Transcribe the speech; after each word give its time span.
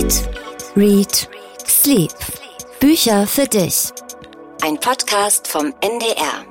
Eat, 0.00 0.30
Read, 0.76 1.28
Sleep. 1.66 2.10
Bücher 2.80 3.26
für 3.26 3.44
dich. 3.44 3.90
Ein 4.62 4.80
Podcast 4.80 5.46
vom 5.46 5.74
NDR. 5.82 6.46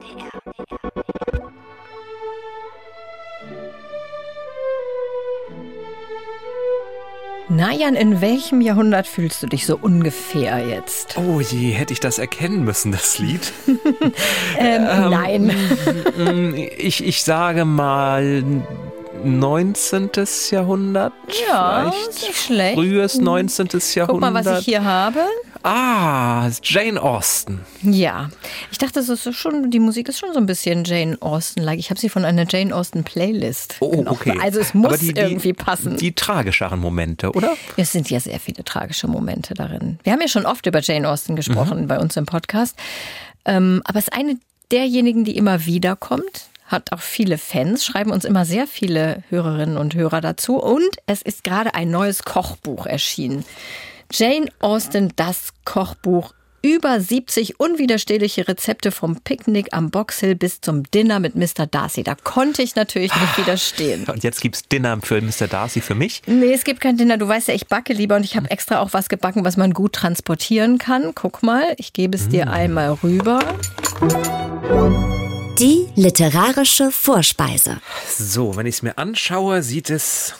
Na 7.50 7.74
Jan, 7.74 7.96
in 7.96 8.22
welchem 8.22 8.62
Jahrhundert 8.62 9.08
fühlst 9.08 9.42
du 9.42 9.48
dich 9.48 9.66
so 9.66 9.80
ungefähr 9.82 10.60
jetzt? 10.68 11.18
Oh 11.18 11.40
je, 11.40 11.72
hätte 11.72 11.94
ich 11.94 12.00
das 12.00 12.20
erkennen 12.20 12.64
müssen, 12.64 12.92
das 12.92 13.18
Lied. 13.18 13.52
ähm, 14.60 14.88
ähm, 14.88 15.10
nein. 15.10 16.56
Ich, 16.78 17.04
ich 17.04 17.24
sage 17.24 17.66
mal 17.66 18.44
19. 19.24 20.10
Jahrhundert. 20.52 21.14
Ja, 21.48 21.92
vielleicht. 21.92 22.22
nicht 22.22 22.38
schlecht. 22.38 22.76
Frühes 22.76 23.18
19. 23.20 23.68
Jahrhundert. 23.96 24.08
Guck 24.08 24.20
mal, 24.20 24.34
was 24.34 24.60
ich 24.60 24.66
hier 24.66 24.84
habe. 24.84 25.20
Ah, 25.64 26.50
Jane 26.64 27.02
Austen. 27.02 27.60
Ja, 27.82 28.30
ich 28.72 28.78
dachte, 28.78 28.94
das 28.94 29.10
ist 29.10 29.36
schon, 29.36 29.70
die 29.72 29.80
Musik 29.80 30.08
ist 30.08 30.20
schon 30.20 30.32
so 30.32 30.40
ein 30.40 30.46
bisschen 30.46 30.86
Jane 30.86 31.18
Austen-like. 31.20 31.80
Ich 31.80 31.90
habe 31.90 32.00
sie 32.00 32.08
von 32.08 32.24
einer 32.24 32.46
Jane 32.48 32.74
Austen-Playlist. 32.74 33.76
Oh, 33.82 33.90
genommen. 33.90 34.08
okay. 34.08 34.38
Also 34.42 34.62
es 34.62 34.74
muss 34.74 35.00
die, 35.00 35.12
irgendwie 35.12 35.52
passen. 35.54 35.98
Die, 35.98 36.06
die 36.06 36.12
tragischeren 36.14 36.80
Momente, 36.80 37.32
oder? 37.32 37.58
Es 37.76 37.92
sind 37.92 38.10
ja 38.10 38.22
sehr 38.22 38.40
viele 38.40 38.64
tragische 38.64 39.08
Momente 39.08 39.54
darin. 39.54 40.00
Wir 40.04 40.14
haben 40.14 40.22
ja 40.22 40.30
schon 40.30 40.46
oft 40.46 40.66
über 40.66 40.80
Jane 40.80 41.10
Austen 41.10 41.36
gesprochen 41.36 41.82
mhm. 41.82 41.88
bei 41.88 42.00
uns 42.00 42.16
im 42.16 42.26
Podcast. 42.26 42.78
Ähm, 43.44 43.82
aber 43.84 44.00
es 44.00 44.08
ist 44.08 44.14
eine 44.14 44.38
derjenigen, 44.72 45.26
die 45.26 45.36
immer 45.36 45.66
wieder 45.66 45.96
kommt 45.98 46.50
hat 46.70 46.94
auch 46.94 47.02
viele 47.02 47.38
Fans, 47.38 47.84
schreiben 47.84 48.12
uns 48.12 48.24
immer 48.24 48.46
sehr 48.46 48.68
viele 48.68 49.24
Hörerinnen 49.30 49.78
und 49.78 49.96
Hörer 49.96 50.22
dazu. 50.22 50.62
Und 50.62 50.98
es 51.08 51.22
ist 51.22 51.44
gerade 51.44 51.74
ein 51.74 51.90
neues 51.90 52.24
Kochbuch 52.24 52.86
erschienen. 52.86 53.44
Jane 54.12 54.48
Austen, 54.60 55.12
das 55.16 55.50
Kochbuch. 55.66 56.34
Über 56.62 57.00
70 57.00 57.58
unwiderstehliche 57.60 58.50
Rezepte 58.50 58.92
vom 58.92 59.22
Picknick 59.22 59.70
am 59.72 59.92
Box 59.92 60.20
Hill 60.20 60.36
bis 60.36 60.60
zum 60.60 60.84
Dinner 60.92 61.22
mit 61.22 61.36
Mr. 61.36 61.68
Darcy. 61.68 62.04
Da 62.04 62.16
konnte 62.16 62.62
ich 62.62 62.76
natürlich 62.76 63.16
nicht 63.16 63.38
widerstehen. 63.38 64.06
Und 64.10 64.24
jetzt 64.24 64.42
gibt 64.42 64.58
es 64.58 64.64
Dinner 64.64 65.00
für 65.02 65.22
Mr. 65.22 65.48
Darcy 65.48 65.80
für 65.80 65.96
mich? 65.96 66.22
Nee, 66.28 66.52
es 66.52 66.66
gibt 66.66 66.82
kein 66.82 66.98
Dinner. 66.98 67.18
Du 67.18 67.30
weißt 67.30 67.48
ja, 67.48 67.54
ich 67.54 67.68
backe 67.68 67.94
lieber 67.94 68.18
und 68.18 68.26
ich 68.26 68.36
habe 68.36 68.52
extra 68.52 68.82
auch 68.82 68.92
was 68.92 69.08
gebacken, 69.08 69.46
was 69.46 69.56
man 69.56 69.72
gut 69.72 69.94
transportieren 69.94 70.80
kann. 70.80 71.14
Guck 71.16 71.44
mal, 71.44 71.64
ich 71.78 71.94
gebe 71.94 72.18
es 72.18 72.28
dir 72.28 72.48
mm. 72.48 72.50
einmal 72.50 72.92
rüber. 73.02 73.40
Die 75.60 75.90
literarische 75.96 76.90
Vorspeise. 76.90 77.82
So, 78.08 78.56
wenn 78.56 78.66
ich 78.66 78.76
es 78.76 78.82
mir 78.82 78.98
anschaue, 78.98 79.62
sieht 79.62 79.90
es 79.90 80.36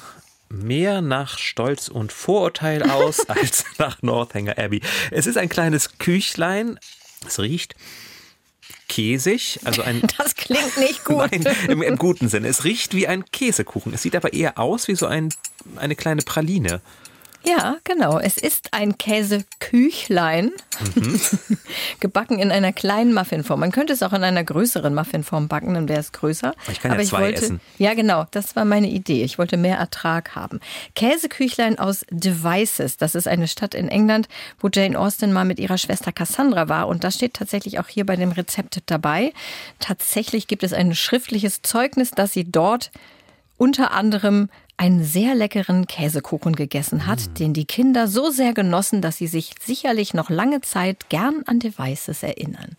mehr 0.48 1.02
nach 1.02 1.38
Stolz 1.38 1.90
und 1.90 2.14
Vorurteil 2.14 2.84
aus 2.84 3.20
als 3.28 3.66
nach 3.78 4.02
Northanger 4.02 4.58
Abbey. 4.58 4.82
Es 5.12 5.28
ist 5.28 5.38
ein 5.38 5.50
kleines 5.50 5.98
Küchlein. 5.98 6.80
Es 7.28 7.38
riecht 7.38 7.76
käsig, 8.88 9.60
also 9.66 9.82
ein. 9.82 10.02
Das 10.18 10.36
klingt 10.36 10.78
nicht 10.78 11.04
gut. 11.04 11.18
Nein, 11.18 11.46
im, 11.68 11.82
im, 11.82 11.98
guten 11.98 12.30
Sinne. 12.30 12.48
Es 12.48 12.64
riecht 12.64 12.96
wie 12.96 13.08
ein 13.08 13.26
Käsekuchen. 13.26 13.94
Es 13.94 14.04
sieht 14.04 14.16
aber 14.16 14.32
eher 14.32 14.58
aus 14.58 14.88
wie 14.88 14.96
so 14.96 15.06
ein, 15.06 15.34
eine 15.76 15.98
kleine 15.98 16.22
Praline. 16.22 16.80
Ja, 17.44 17.78
genau. 17.84 18.20
Es 18.20 18.38
ist 18.38 18.74
ein 18.74 18.98
Käseküchlein, 18.98 20.52
mhm. 20.96 21.20
gebacken 22.00 22.40
in 22.40 22.52
einer 22.52 22.74
kleinen 22.74 23.14
Muffinform. 23.14 23.62
Man 23.62 23.72
könnte 23.72 23.94
es 23.94 24.04
auch 24.04 24.14
in 24.14 24.24
einer 24.24 24.44
größeren 24.44 24.94
Muffinform 24.94 25.48
backen, 25.48 25.74
dann 25.74 25.88
wäre 25.88 26.00
es 26.00 26.12
größer. 26.12 26.54
Ich 26.70 26.82
kann 26.82 26.92
ja 26.92 26.98
Aber 26.98 27.06
zwei 27.06 27.22
wollte, 27.22 27.46
essen. 27.46 27.62
Ja, 27.78 27.94
genau. 27.94 28.26
Das 28.32 28.56
war 28.56 28.66
meine 28.66 28.90
Idee. 28.90 29.24
Ich 29.24 29.38
wollte 29.38 29.58
mehr 29.58 29.78
Ertrag 29.78 30.36
haben. 30.36 30.60
Käseküchlein 30.96 31.80
aus 31.80 32.06
Devices. 32.10 32.98
Das 32.98 33.16
ist 33.16 33.28
eine 33.28 33.48
Stadt 33.48 33.74
in 33.74 33.88
England, 33.88 34.28
wo 34.60 34.70
Jane 34.72 35.00
Austen 35.00 35.32
mal 35.32 35.46
mit 35.46 35.60
ihrer 35.60 35.78
Schwester 35.78 36.12
Cassandra 36.12 36.68
war. 36.68 36.88
Und 36.88 37.04
das 37.04 37.16
steht 37.16 37.36
tatsächlich 37.36 37.80
auch 37.80 37.88
hier 37.88 38.06
bei 38.06 38.16
dem 38.16 38.32
Rezept 38.32 38.82
dabei. 38.88 39.34
Tatsächlich 39.80 40.48
gibt 40.48 40.64
es 40.64 40.74
ein 40.74 40.94
schriftliches 40.94 41.62
Zeugnis, 41.62 42.12
dass 42.12 42.34
sie 42.34 42.50
dort 42.50 42.92
unter 43.58 43.92
anderem 43.92 44.50
einen 44.80 45.04
sehr 45.04 45.36
leckeren 45.36 45.88
Käsekuchen 45.88 46.56
gegessen 46.56 47.06
hat, 47.06 47.20
mm. 47.20 47.34
den 47.34 47.54
die 47.54 47.66
Kinder 47.66 48.08
so 48.08 48.30
sehr 48.32 48.54
genossen, 48.54 49.02
dass 49.02 49.18
sie 49.18 49.28
sich 49.28 49.54
sicherlich 49.60 50.14
noch 50.14 50.30
lange 50.30 50.62
Zeit 50.62 51.10
gern 51.10 51.44
an 51.46 51.60
Devices 51.60 52.24
erinnern. 52.24 52.78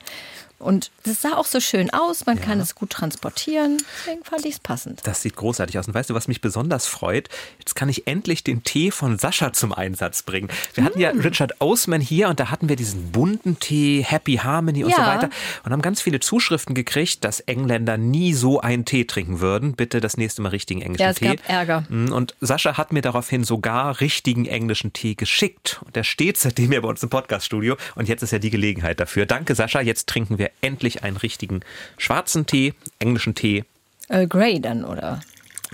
Und 0.60 0.90
das 1.04 1.22
sah 1.22 1.36
auch 1.36 1.46
so 1.46 1.58
schön 1.58 1.90
aus, 1.90 2.26
man 2.26 2.36
ja. 2.36 2.44
kann 2.44 2.60
es 2.60 2.74
gut 2.74 2.90
transportieren. 2.90 3.78
Deswegen 3.98 4.22
fand 4.24 4.44
ich 4.44 4.54
es 4.54 4.60
passend. 4.60 5.00
Das 5.04 5.22
sieht 5.22 5.34
großartig 5.34 5.78
aus. 5.78 5.88
Und 5.88 5.94
weißt 5.94 6.10
du, 6.10 6.14
was 6.14 6.28
mich 6.28 6.42
besonders 6.42 6.86
freut? 6.86 7.30
Jetzt 7.58 7.74
kann 7.74 7.88
ich 7.88 8.06
endlich 8.06 8.44
den 8.44 8.62
Tee 8.62 8.90
von 8.90 9.18
Sascha 9.18 9.54
zum 9.54 9.72
Einsatz 9.72 10.22
bringen. 10.22 10.48
Wir 10.74 10.84
hatten 10.84 11.00
ja 11.00 11.12
hm. 11.12 11.20
Richard 11.20 11.60
Osman 11.60 12.02
hier 12.02 12.28
und 12.28 12.38
da 12.38 12.50
hatten 12.50 12.68
wir 12.68 12.76
diesen 12.76 13.10
bunten 13.10 13.58
Tee, 13.58 14.04
Happy 14.06 14.36
Harmony 14.36 14.84
und 14.84 14.90
ja. 14.90 14.96
so 14.96 15.02
weiter. 15.02 15.30
Und 15.64 15.72
haben 15.72 15.82
ganz 15.82 16.02
viele 16.02 16.20
Zuschriften 16.20 16.74
gekriegt, 16.74 17.24
dass 17.24 17.40
Engländer 17.40 17.96
nie 17.96 18.34
so 18.34 18.60
einen 18.60 18.84
Tee 18.84 19.06
trinken 19.06 19.40
würden. 19.40 19.72
Bitte 19.72 20.02
das 20.02 20.18
nächste 20.18 20.42
Mal 20.42 20.50
richtigen 20.50 20.82
englischen 20.82 21.02
ja, 21.02 21.10
es 21.10 21.16
Tee. 21.16 21.36
Gab 21.36 21.48
Ärger. 21.48 21.84
Hm, 21.88 22.12
und 22.12 22.36
Sascha 22.40 22.76
hat 22.76 22.92
mir 22.92 23.00
daraufhin 23.00 23.44
sogar 23.44 24.00
richtigen 24.02 24.44
englischen 24.44 24.92
Tee 24.92 25.14
geschickt. 25.14 25.80
Und 25.86 25.96
der 25.96 26.04
steht 26.04 26.36
seitdem 26.36 26.72
ja 26.72 26.80
bei 26.80 26.88
uns 26.88 27.02
im 27.02 27.08
Podcaststudio. 27.08 27.78
Und 27.94 28.08
jetzt 28.08 28.22
ist 28.22 28.30
ja 28.30 28.38
die 28.38 28.50
Gelegenheit 28.50 29.00
dafür. 29.00 29.24
Danke, 29.24 29.54
Sascha. 29.54 29.80
Jetzt 29.80 30.06
trinken 30.06 30.38
wir 30.38 30.49
endlich 30.60 31.02
einen 31.02 31.16
richtigen 31.16 31.60
schwarzen 31.98 32.46
Tee, 32.46 32.74
englischen 32.98 33.34
Tee. 33.34 33.64
Earl 34.08 34.26
Grey 34.26 34.60
dann, 34.60 34.84
oder? 34.84 35.20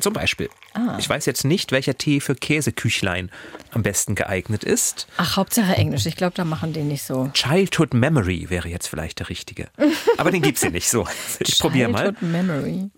Zum 0.00 0.12
Beispiel. 0.12 0.50
Ah. 0.74 0.96
Ich 0.98 1.08
weiß 1.08 1.24
jetzt 1.24 1.44
nicht, 1.44 1.72
welcher 1.72 1.96
Tee 1.96 2.20
für 2.20 2.34
Käseküchlein 2.34 3.30
am 3.70 3.82
besten 3.82 4.14
geeignet 4.14 4.62
ist. 4.62 5.06
Ach, 5.16 5.36
Hauptsache 5.36 5.74
Englisch. 5.74 6.04
Ich 6.04 6.16
glaube, 6.16 6.34
da 6.34 6.44
machen 6.44 6.74
die 6.74 6.82
nicht 6.82 7.02
so. 7.02 7.30
Childhood 7.32 7.94
Memory 7.94 8.50
wäre 8.50 8.68
jetzt 8.68 8.88
vielleicht 8.88 9.20
der 9.20 9.30
richtige. 9.30 9.68
Aber 10.18 10.30
den 10.30 10.42
gibt 10.42 10.56
es 10.56 10.62
hier 10.62 10.70
nicht 10.70 10.88
so. 10.88 11.06
Ich 11.38 11.58
probiere 11.58 11.90
mal. 11.90 12.12
Childhood 12.12 12.30
Memory. 12.30 12.90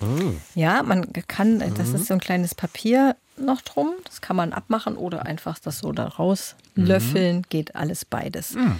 Mm. 0.00 0.36
Ja, 0.54 0.82
man 0.82 1.10
kann, 1.26 1.60
das 1.60 1.88
mhm. 1.88 1.94
ist 1.94 2.06
so 2.06 2.14
ein 2.14 2.20
kleines 2.20 2.54
Papier 2.54 3.16
noch 3.36 3.62
drum. 3.62 3.94
Das 4.04 4.20
kann 4.20 4.36
man 4.36 4.52
abmachen 4.52 4.96
oder 4.96 5.24
einfach 5.24 5.58
das 5.58 5.78
so 5.78 5.92
da 5.92 6.06
rauslöffeln. 6.06 7.38
Mhm. 7.38 7.42
Geht 7.48 7.76
alles 7.76 8.04
beides. 8.04 8.54
Mhm. 8.54 8.78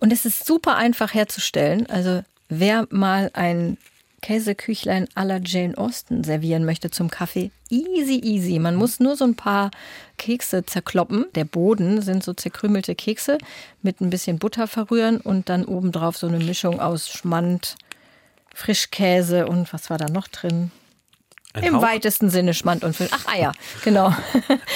Und 0.00 0.12
es 0.12 0.24
ist 0.24 0.46
super 0.46 0.76
einfach 0.76 1.14
herzustellen. 1.14 1.86
Also 1.88 2.22
wer 2.48 2.86
mal 2.90 3.30
ein 3.34 3.78
Käseküchlein 4.20 5.06
à 5.14 5.24
la 5.24 5.38
Jane 5.44 5.78
Austen 5.78 6.24
servieren 6.24 6.64
möchte 6.64 6.90
zum 6.90 7.08
Kaffee, 7.08 7.50
easy, 7.70 8.20
easy. 8.22 8.58
Man 8.58 8.74
muss 8.74 8.98
nur 8.98 9.16
so 9.16 9.24
ein 9.24 9.36
paar 9.36 9.70
Kekse 10.16 10.66
zerkloppen. 10.66 11.26
Der 11.34 11.44
Boden 11.44 12.02
sind 12.02 12.24
so 12.24 12.32
zerkrümelte 12.34 12.94
Kekse 12.94 13.38
mit 13.82 14.00
ein 14.00 14.10
bisschen 14.10 14.38
Butter 14.38 14.66
verrühren 14.66 15.20
und 15.20 15.48
dann 15.48 15.64
obendrauf 15.64 16.16
so 16.16 16.26
eine 16.26 16.38
Mischung 16.38 16.80
aus 16.80 17.08
Schmand, 17.08 17.76
Frischkäse 18.54 19.46
und 19.46 19.72
was 19.72 19.88
war 19.88 19.98
da 19.98 20.08
noch 20.08 20.26
drin? 20.26 20.72
Ein 21.54 21.64
Im 21.64 21.76
Hauch? 21.76 21.82
weitesten 21.82 22.30
Sinne 22.30 22.52
Schmand 22.54 22.84
und 22.84 22.94
Füll. 22.94 23.08
Ach, 23.10 23.26
Eier, 23.26 23.52
genau. 23.84 24.14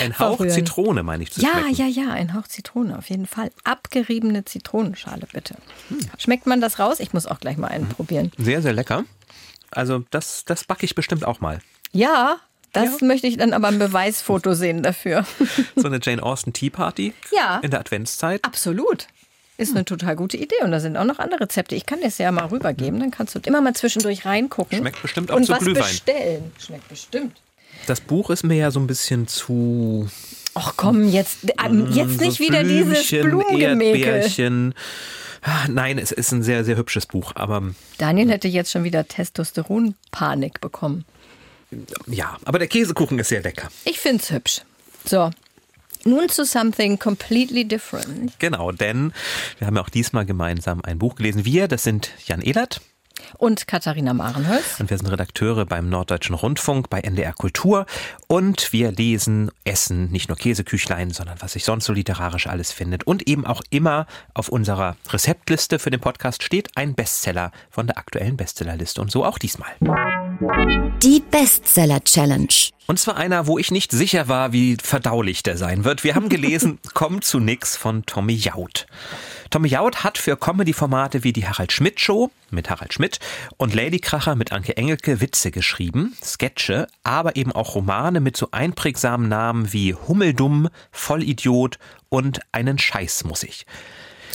Ein 0.01 0.17
Hauch 0.19 0.45
Zitrone, 0.47 1.03
meine 1.03 1.23
ich 1.23 1.33
zu 1.33 1.41
Ja, 1.41 1.51
schmecken. 1.53 1.75
ja, 1.75 1.87
ja, 1.87 2.13
ein 2.13 2.35
Hauch 2.35 2.49
Zitrone, 2.49 2.97
auf 2.99 3.11
jeden 3.11 3.27
Fall. 3.27 3.51
Abgeriebene 3.65 4.45
Zitronenschale, 4.45 5.27
bitte. 5.33 5.57
Hm. 5.89 6.01
Schmeckt 6.19 6.47
man 6.47 6.61
das 6.61 6.79
raus? 6.79 7.01
Ich 7.01 7.13
muss 7.13 7.27
auch 7.27 7.41
gleich 7.41 7.57
mal 7.57 7.69
einen 7.69 7.89
hm. 7.89 7.95
probieren. 7.95 8.33
Sehr, 8.39 8.63
sehr 8.63 8.73
lecker. 8.73 9.05
Also, 9.71 10.05
das, 10.11 10.45
das 10.45 10.65
backe 10.65 10.85
ich 10.85 10.95
bestimmt 10.95 11.25
auch 11.25 11.41
mal. 11.41 11.61
Ja, 11.93 12.39
das 12.73 13.01
ja. 13.01 13.07
möchte 13.07 13.27
ich 13.27 13.37
dann 13.37 13.53
aber 13.53 13.69
ein 13.69 13.79
Beweisfoto 13.79 14.55
sehen 14.55 14.83
dafür. 14.83 15.27
So 15.77 15.87
eine 15.89 16.01
Jane 16.03 16.23
Austen 16.23 16.53
Tea 16.53 16.71
Party? 16.71 17.13
Ja. 17.31 17.59
In 17.63 17.71
der 17.71 17.81
Adventszeit? 17.81 18.45
Absolut. 18.45 19.07
Ist 19.59 19.75
eine 19.75 19.85
total 19.85 20.17
gute 20.17 20.37
Idee. 20.37 20.57
Und 20.63 20.73
da 20.73 20.81
sind 20.81 20.97
auch 20.97 21.05
noch 21.05 21.19
andere 21.19 21.43
Rezepte. 21.43 21.75
Ich 21.75 21.87
kann 21.87 21.99
dir 21.99 22.07
das 22.07 22.19
ja 22.19 22.33
mal 22.33 22.47
rübergeben. 22.47 22.99
Dann 23.01 23.11
kannst 23.11 23.35
du 23.35 23.41
immer 23.45 23.61
mal 23.61 23.75
zwischendurch 23.75 24.25
reingucken. 24.25 24.79
Schmeckt 24.79 25.03
bestimmt 25.03 25.31
auch 25.31 25.37
und 25.37 25.45
zu 25.45 25.53
was 25.53 25.61
Glühwein. 25.61 25.83
bestellen. 25.83 26.53
Schmeckt 26.59 26.89
bestimmt. 26.89 27.37
Das 27.87 28.01
Buch 28.01 28.31
ist 28.31 28.45
mir 28.45 28.57
ja 28.57 28.71
so 28.71 28.81
ein 28.81 28.87
bisschen 28.87 29.29
zu. 29.29 30.09
Ach 30.55 30.75
komm, 30.77 31.09
jetzt, 31.09 31.39
äh, 31.45 31.69
mm, 31.69 31.93
jetzt 31.93 32.21
nicht 32.21 32.39
so 32.39 32.45
wieder 32.45 32.63
Blümchen, 32.63 32.91
dieses 32.91 33.11
Blumengemäkel. 33.11 34.75
Ah, 35.43 35.67
nein, 35.69 35.99
es 35.99 36.13
ist 36.13 36.31
ein 36.31 36.43
sehr, 36.43 36.65
sehr 36.65 36.77
hübsches 36.77 37.07
Buch, 37.07 37.33
aber. 37.35 37.75
Daniel 37.99 38.31
hätte 38.31 38.47
jetzt 38.49 38.71
schon 38.71 38.85
wieder 38.85 39.09
Testosteronpanik 39.09 40.61
bekommen. 40.61 41.05
Ja, 42.07 42.37
aber 42.45 42.59
der 42.59 42.69
Käsekuchen 42.69 43.19
ist 43.19 43.29
sehr 43.29 43.43
lecker. 43.43 43.69
Ich 43.85 43.99
finde 43.99 44.23
es 44.23 44.31
hübsch. 44.31 44.61
So, 45.05 45.31
nun 46.05 46.29
zu 46.29 46.45
something 46.45 46.99
completely 46.99 47.65
different. 47.65 48.39
Genau, 48.39 48.73
denn 48.73 49.13
wir 49.59 49.67
haben 49.67 49.77
ja 49.77 49.83
auch 49.83 49.91
diesmal 49.91 50.27
gemeinsam 50.27 50.81
ein 50.85 50.99
Buch 50.99 51.15
gelesen. 51.15 51.45
Wir, 51.45 51.69
das 51.69 51.83
sind 51.83 52.11
Jan 52.27 52.41
Ehlert. 52.41 52.81
Und 53.39 53.67
Katharina 53.67 54.15
Marenholz. 54.15 54.81
Und 54.81 54.91
wir 54.91 54.99
sind 54.99 55.07
Redakteure 55.07 55.65
beim 55.65 55.89
Norddeutschen 55.89 56.35
Rundfunk, 56.35 56.91
bei 56.91 57.01
NDR 57.01 57.33
Kultur. 57.33 57.87
Und 58.27 58.73
wir 58.73 58.93
lesen, 58.93 59.51
essen 59.65 60.11
nicht 60.11 60.29
nur 60.29 60.37
Käseküchlein, 60.37 61.11
sondern 61.11 61.41
was 61.41 61.53
sich 61.53 61.65
sonst 61.65 61.85
so 61.85 61.93
literarisch 61.93 62.47
alles 62.47 62.73
findet. 62.73 63.05
Und 63.05 63.29
eben 63.29 63.47
auch 63.47 63.63
immer 63.71 64.07
auf 64.35 64.49
unserer 64.49 64.97
Rezeptliste 65.09 65.79
für 65.79 65.91
den 65.91 66.01
Podcast 66.01 66.43
steht 66.43 66.77
ein 66.77 66.95
Bestseller 66.95 67.53
von 67.71 67.87
der 67.87 67.99
aktuellen 67.99 68.37
Bestsellerliste. 68.37 69.01
Und 69.01 69.11
so 69.11 69.25
auch 69.25 69.39
diesmal. 69.39 69.71
Die 71.03 71.23
Bestseller 71.31 72.03
Challenge. 72.03 72.49
Und 72.89 72.99
zwar 72.99 73.17
einer, 73.17 73.47
wo 73.47 73.59
ich 73.59 73.71
nicht 73.71 73.93
sicher 73.93 74.27
war, 74.27 74.53
wie 74.53 74.77
verdaulich 74.83 75.45
der 75.45 75.57
sein 75.57 75.85
wird. 75.85 76.03
Wir 76.03 76.17
haben 76.17 76.29
gelesen, 76.29 76.81
Komm 76.95 77.23
zu 77.23 77.39
nix 77.39 77.77
von 77.77 78.05
Tommy 78.07 78.33
Jaud. 78.35 78.87
Tommy 79.51 79.69
Jaud 79.69 80.03
hat 80.03 80.19
für 80.19 80.37
Comedy-Formate 80.37 81.23
wie 81.23 81.33
die 81.33 81.47
Harald 81.47 81.71
Schmidt 81.71 82.01
Show 82.01 82.33
mit 82.51 82.71
Harald 82.71 82.93
Schmidt 82.93 83.21
und 83.57 83.73
Ladykracher 83.73 84.35
mit 84.35 84.51
Anke 84.51 84.77
Engelke 84.77 85.21
Witze 85.21 85.53
geschrieben, 85.53 86.17
Sketche, 86.25 86.89
aber 87.05 87.37
eben 87.37 87.53
auch 87.53 87.77
Romane 87.77 88.19
mit 88.19 88.37
so 88.37 88.49
einprägsamen 88.51 89.29
Namen 89.29 89.73
wie 89.73 89.95
Hummeldumm, 89.95 90.69
Vollidiot 90.91 91.79
und 92.09 92.41
Einen 92.51 92.79
Scheiß 92.79 93.25
muss 93.25 93.45
ich. 93.45 93.65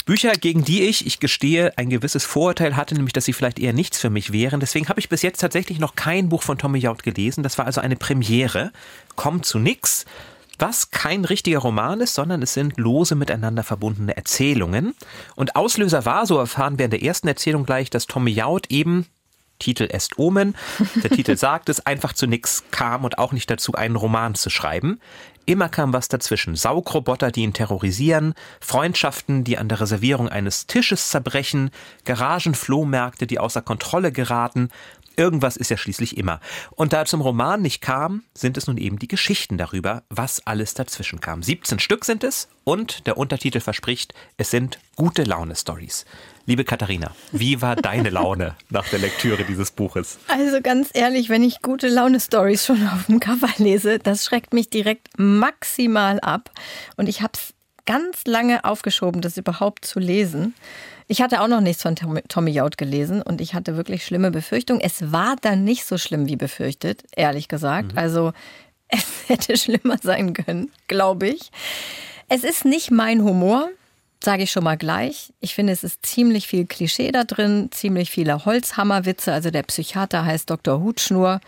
Bücher, 0.08 0.32
gegen 0.32 0.64
die 0.64 0.84
ich, 0.84 1.06
ich 1.06 1.20
gestehe, 1.20 1.78
ein 1.78 1.90
gewisses 1.90 2.24
Vorurteil 2.24 2.78
hatte, 2.78 2.96
nämlich, 2.96 3.12
dass 3.12 3.26
sie 3.26 3.34
vielleicht 3.34 3.60
eher 3.60 3.74
nichts 3.74 4.00
für 4.00 4.10
mich 4.10 4.32
wären. 4.32 4.62
Deswegen 4.62 4.88
habe 4.88 5.02
ich 5.02 5.10
bis 5.10 5.22
jetzt 5.22 5.40
tatsächlich 5.40 5.80
noch 5.80 5.96
kein 5.96 6.30
Buch 6.30 6.44
von 6.44 6.58
Tommy 6.58 6.80
Jaud 6.80 7.04
gelesen. 7.04 7.44
Das 7.44 7.58
war 7.58 7.66
also 7.66 7.82
eine 7.82 7.98
Premiere. 7.98 8.72
Kommt 9.18 9.46
zu 9.46 9.60
nix. 9.60 10.06
Was 10.60 10.92
kein 10.92 11.26
richtiger 11.26 11.60
Roman 11.60 12.00
ist, 12.00 12.16
sondern 12.16 12.42
es 12.42 12.54
sind 12.54 12.78
lose 12.78 13.16
miteinander 13.16 13.64
verbundene 13.64 14.16
Erzählungen. 14.16 14.96
Und 15.36 15.58
Auslöser 15.58 16.06
war, 16.06 16.26
so 16.26 16.40
erfahren 16.40 16.78
wir 16.80 16.86
in 16.86 16.92
der 16.92 17.04
ersten 17.04 17.28
Erzählung 17.28 17.66
gleich, 17.66 17.90
dass 17.90 18.08
Tommy 18.08 18.32
Jaud 18.32 18.68
eben 18.72 19.08
Titel 19.60 19.90
Est 19.92 20.18
Omen. 20.18 20.56
Der 21.04 21.12
Titel 21.12 21.36
sagt 21.38 21.68
es, 21.68 21.86
einfach 21.86 22.14
zu 22.14 22.28
nix 22.28 22.64
kam 22.72 23.04
und 23.04 23.18
auch 23.18 23.34
nicht 23.34 23.50
dazu, 23.50 23.74
einen 23.74 23.98
Roman 23.98 24.36
zu 24.36 24.50
schreiben. 24.50 25.02
Immer 25.50 25.70
kam 25.70 25.94
was 25.94 26.10
dazwischen. 26.10 26.58
Saugroboter, 26.58 27.32
die 27.32 27.44
ihn 27.44 27.54
terrorisieren, 27.54 28.34
Freundschaften, 28.60 29.46
die 29.46 29.58
an 29.58 29.70
der 29.70 29.80
Reservierung 29.80 30.28
eines 30.28 30.68
Tisches 30.68 31.10
zerbrechen, 31.10 31.72
Garagenflohmärkte, 32.04 33.28
die 33.28 33.40
außer 33.40 33.62
Kontrolle 33.62 34.12
geraten. 34.12 34.68
Irgendwas 35.16 35.56
ist 35.56 35.72
ja 35.72 35.78
schließlich 35.78 36.18
immer. 36.18 36.42
Und 36.72 36.92
da 36.92 36.98
er 36.98 37.06
zum 37.06 37.22
Roman 37.22 37.62
nicht 37.62 37.80
kam, 37.80 38.24
sind 38.34 38.58
es 38.58 38.68
nun 38.68 38.76
eben 38.76 39.00
die 39.00 39.08
Geschichten 39.08 39.58
darüber, 39.58 40.04
was 40.10 40.46
alles 40.46 40.74
dazwischen 40.74 41.22
kam. 41.22 41.42
17 41.42 41.80
Stück 41.80 42.04
sind 42.04 42.26
es 42.26 42.50
und 42.66 43.08
der 43.08 43.18
Untertitel 43.18 43.62
verspricht, 43.62 44.14
es 44.36 44.52
sind 44.52 44.80
gute 44.98 45.24
Laune-Stories. 45.24 46.04
Liebe 46.50 46.64
Katharina, 46.64 47.12
wie 47.34 47.62
war 47.62 47.76
deine 47.76 48.10
Laune 48.10 48.56
nach 48.70 48.88
der 48.88 49.00
Lektüre 49.00 49.44
dieses 49.44 49.70
Buches? 49.70 50.18
Also 50.30 50.62
ganz 50.62 50.92
ehrlich, 50.94 51.28
wenn 51.28 51.44
ich 51.44 51.62
gute 51.62 51.90
Laune-Stories 51.90 52.66
schon 52.66 52.88
auf 52.88 53.08
dem 53.08 53.20
Cover 53.20 53.50
lese, 53.58 54.00
das 54.00 54.24
schreckt 54.24 54.54
mich 54.54 54.70
direkt 54.70 55.10
maximal 55.18 56.22
ab. 56.22 56.50
Und 56.96 57.10
ich 57.10 57.22
habe 57.22 57.34
es 57.34 57.54
ganz 57.86 58.22
lange 58.26 58.64
aufgeschoben, 58.64 59.20
das 59.20 59.36
überhaupt 59.36 59.84
zu 59.84 60.00
lesen. 60.00 60.56
Ich 61.10 61.22
hatte 61.22 61.42
auch 61.42 61.50
noch 61.50 61.60
nichts 61.60 61.82
von 61.84 61.98
Tommy 61.98 62.52
Jaud 62.52 62.78
gelesen 62.78 63.22
und 63.22 63.42
ich 63.42 63.54
hatte 63.54 63.76
wirklich 63.76 64.06
schlimme 64.06 64.32
Befürchtungen. 64.32 64.82
Es 64.82 65.12
war 65.12 65.36
dann 65.42 65.66
nicht 65.66 65.84
so 65.84 65.98
schlimm 65.98 66.28
wie 66.28 66.38
befürchtet, 66.38 67.04
ehrlich 67.18 67.50
gesagt. 67.50 67.92
Mhm. 67.92 67.98
Also 67.98 68.32
es 68.88 69.28
hätte 69.28 69.58
schlimmer 69.58 69.98
sein 70.02 70.32
können, 70.32 70.72
glaube 70.88 71.28
ich. 71.28 71.52
Es 72.30 72.46
ist 72.46 72.64
nicht 72.64 72.90
mein 72.90 73.22
Humor 73.22 73.70
sage 74.24 74.44
ich 74.44 74.52
schon 74.52 74.64
mal 74.64 74.78
gleich. 74.78 75.34
Ich 75.40 75.56
finde, 75.56 75.74
es 75.74 75.84
ist 75.84 76.06
ziemlich 76.06 76.48
viel 76.48 76.66
Klischee 76.66 77.12
da 77.12 77.24
drin, 77.24 77.70
ziemlich 77.72 78.12
viele 78.12 78.46
Holzhammerwitze. 78.46 79.32
Also 79.32 79.52
der 79.52 79.64
Psychiater 79.64 80.26
heißt 80.26 80.50
Dr. 80.50 80.82
Hutschnur. 80.82 81.40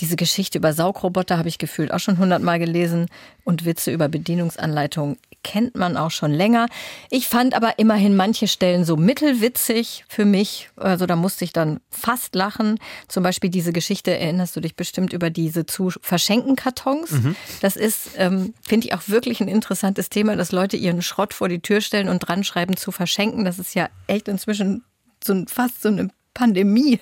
Diese 0.00 0.16
Geschichte 0.16 0.58
über 0.58 0.72
Saugroboter 0.72 1.36
habe 1.36 1.48
ich 1.48 1.58
gefühlt 1.58 1.92
auch 1.92 2.00
schon 2.00 2.18
hundertmal 2.18 2.58
gelesen 2.58 3.06
und 3.44 3.64
Witze 3.64 3.90
über 3.90 4.08
Bedienungsanleitungen 4.08 5.18
kennt 5.42 5.76
man 5.76 5.96
auch 5.96 6.10
schon 6.10 6.32
länger. 6.32 6.66
Ich 7.10 7.28
fand 7.28 7.54
aber 7.54 7.78
immerhin 7.78 8.16
manche 8.16 8.48
Stellen 8.48 8.84
so 8.84 8.96
mittelwitzig 8.96 10.04
für 10.08 10.24
mich. 10.24 10.70
Also 10.76 11.06
da 11.06 11.16
musste 11.16 11.44
ich 11.44 11.52
dann 11.52 11.80
fast 11.90 12.34
lachen. 12.34 12.78
Zum 13.08 13.22
Beispiel 13.22 13.50
diese 13.50 13.72
Geschichte, 13.72 14.16
erinnerst 14.16 14.56
du 14.56 14.60
dich 14.60 14.76
bestimmt 14.76 15.12
über 15.12 15.30
diese 15.30 15.66
zu 15.66 15.90
verschenken 16.00 16.56
Kartons. 16.56 17.10
Mhm. 17.10 17.36
Das 17.60 17.76
ist, 17.76 18.10
ähm, 18.16 18.54
finde 18.66 18.86
ich, 18.86 18.94
auch 18.94 19.02
wirklich 19.06 19.40
ein 19.40 19.48
interessantes 19.48 20.10
Thema, 20.10 20.36
dass 20.36 20.52
Leute 20.52 20.76
ihren 20.76 21.02
Schrott 21.02 21.34
vor 21.34 21.48
die 21.48 21.60
Tür 21.60 21.80
stellen 21.80 22.08
und 22.08 22.20
dran 22.20 22.44
schreiben 22.44 22.76
zu 22.76 22.92
verschenken. 22.92 23.44
Das 23.44 23.58
ist 23.58 23.74
ja 23.74 23.88
echt 24.06 24.28
inzwischen 24.28 24.84
so 25.22 25.32
ein, 25.32 25.48
fast 25.48 25.82
so 25.82 25.88
eine 25.88 26.10
Pandemie 26.34 27.00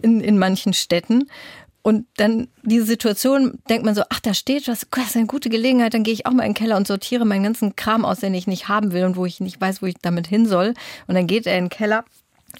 in, 0.00 0.20
in 0.20 0.38
manchen 0.38 0.72
Städten. 0.72 1.28
Und 1.82 2.06
dann 2.16 2.48
diese 2.62 2.86
Situation, 2.86 3.58
denkt 3.68 3.84
man 3.84 3.96
so, 3.96 4.02
ach, 4.08 4.20
da 4.20 4.34
steht 4.34 4.68
was, 4.68 4.86
das 4.90 5.06
ist 5.06 5.16
eine 5.16 5.26
gute 5.26 5.50
Gelegenheit, 5.50 5.94
dann 5.94 6.04
gehe 6.04 6.14
ich 6.14 6.26
auch 6.26 6.30
mal 6.30 6.44
in 6.44 6.50
den 6.50 6.54
Keller 6.54 6.76
und 6.76 6.86
sortiere 6.86 7.24
meinen 7.24 7.42
ganzen 7.42 7.74
Kram 7.74 8.04
aus, 8.04 8.20
den 8.20 8.34
ich 8.34 8.46
nicht 8.46 8.68
haben 8.68 8.92
will 8.92 9.04
und 9.04 9.16
wo 9.16 9.26
ich 9.26 9.40
nicht 9.40 9.60
weiß, 9.60 9.82
wo 9.82 9.86
ich 9.86 9.96
damit 10.00 10.28
hin 10.28 10.46
soll. 10.46 10.74
Und 11.08 11.14
dann 11.16 11.26
geht 11.26 11.46
er 11.46 11.58
in 11.58 11.64
den 11.64 11.70
Keller 11.70 12.04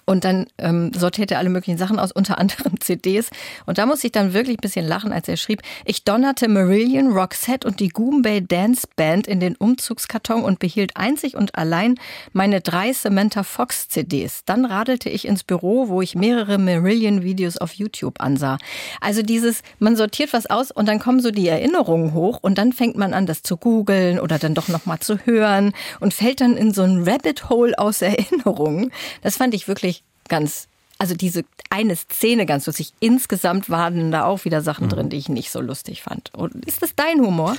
und 0.05 0.25
dann 0.25 0.47
ähm, 0.59 0.93
sortiert 0.95 1.31
er 1.31 1.39
alle 1.39 1.51
möglichen 1.51 1.79
Sachen 1.79 1.99
aus, 1.99 2.13
unter 2.13 2.39
anderem 2.39 2.75
CDs. 2.81 3.31
Und 3.67 3.79
da 3.79 3.87
muss 3.87 4.05
ich 4.05 4.13
dann 4.13 4.35
wirklich 4.35 4.59
ein 4.59 4.63
bisschen 4.63 4.87
lachen, 4.87 5.13
als 5.13 5.29
er 5.29 5.37
schrieb, 5.37 5.63
ich 5.85 6.05
donnerte 6.05 6.49
Marillion, 6.49 7.13
Roxette 7.13 7.67
und 7.67 7.81
die 7.81 7.89
Goombay 7.89 8.43
Dance 8.47 8.87
Band 8.97 9.27
in 9.27 9.41
den 9.41 9.57
Umzugskarton 9.57 10.43
und 10.43 10.59
behielt 10.59 10.97
einzig 10.97 11.37
und 11.37 11.55
allein 11.55 11.97
meine 12.33 12.61
drei 12.61 12.93
Samantha 12.93 13.43
Fox 13.43 13.89
CDs. 13.89 14.43
Dann 14.45 14.65
radelte 14.65 15.09
ich 15.09 15.27
ins 15.27 15.45
Büro, 15.45 15.89
wo 15.89 16.03
ich 16.03 16.15
mehrere 16.15 16.59
Marillion-Videos 16.59 17.59
auf 17.59 17.75
YouTube 17.75 18.21
ansah. 18.21 18.59
Also 19.01 19.23
dieses, 19.23 19.63
man 19.79 19.97
sortiert 19.97 20.33
was 20.33 20.47
aus 20.47 20.71
und 20.71 20.87
dann 20.87 20.99
kommen 20.99 21.21
so 21.21 21.31
die 21.31 21.49
Erinnerungen 21.49 22.15
hoch 22.15 22.39
und 22.43 22.59
dann 22.59 22.73
fängt 22.73 22.97
man 22.97 23.15
an, 23.15 23.27
das 23.27 23.43
zu 23.43 23.57
googeln 23.57 24.19
oder 24.19 24.39
dann 24.39 24.55
doch 24.55 24.69
nochmal 24.69 24.99
zu 25.01 25.19
hören 25.25 25.73
und 26.01 26.15
fällt 26.15 26.41
dann 26.41 26.57
in 26.57 26.73
so 26.73 26.83
ein 26.83 27.05
Rabbit 27.09 27.49
Hole 27.49 27.79
aus 27.79 28.03
Erinnerungen. 28.03 28.91
Das 29.23 29.37
fand 29.37 29.55
ich 29.55 29.69
wirklich 29.69 29.82
wirklich 29.83 30.05
ganz 30.29 30.69
also 31.03 31.17
diese 31.17 31.45
eine 31.69 31.97
Szene 31.97 32.47
ganz 32.47 32.67
lustig. 32.67 32.93
Insgesamt 33.01 33.69
waren 33.69 34.13
da 34.13 34.25
auch 34.25 34.45
wieder 34.45 34.61
Sachen 34.61 34.85
mhm. 34.87 34.91
drin, 34.91 35.09
die 35.09 35.17
ich 35.17 35.29
nicht 35.29 35.51
so 35.51 35.61
lustig 35.61 36.01
fand. 36.01 36.33
Und 36.33 36.65
ist 36.65 36.81
das 36.81 36.95
dein 36.95 37.19
Humor? 37.19 37.57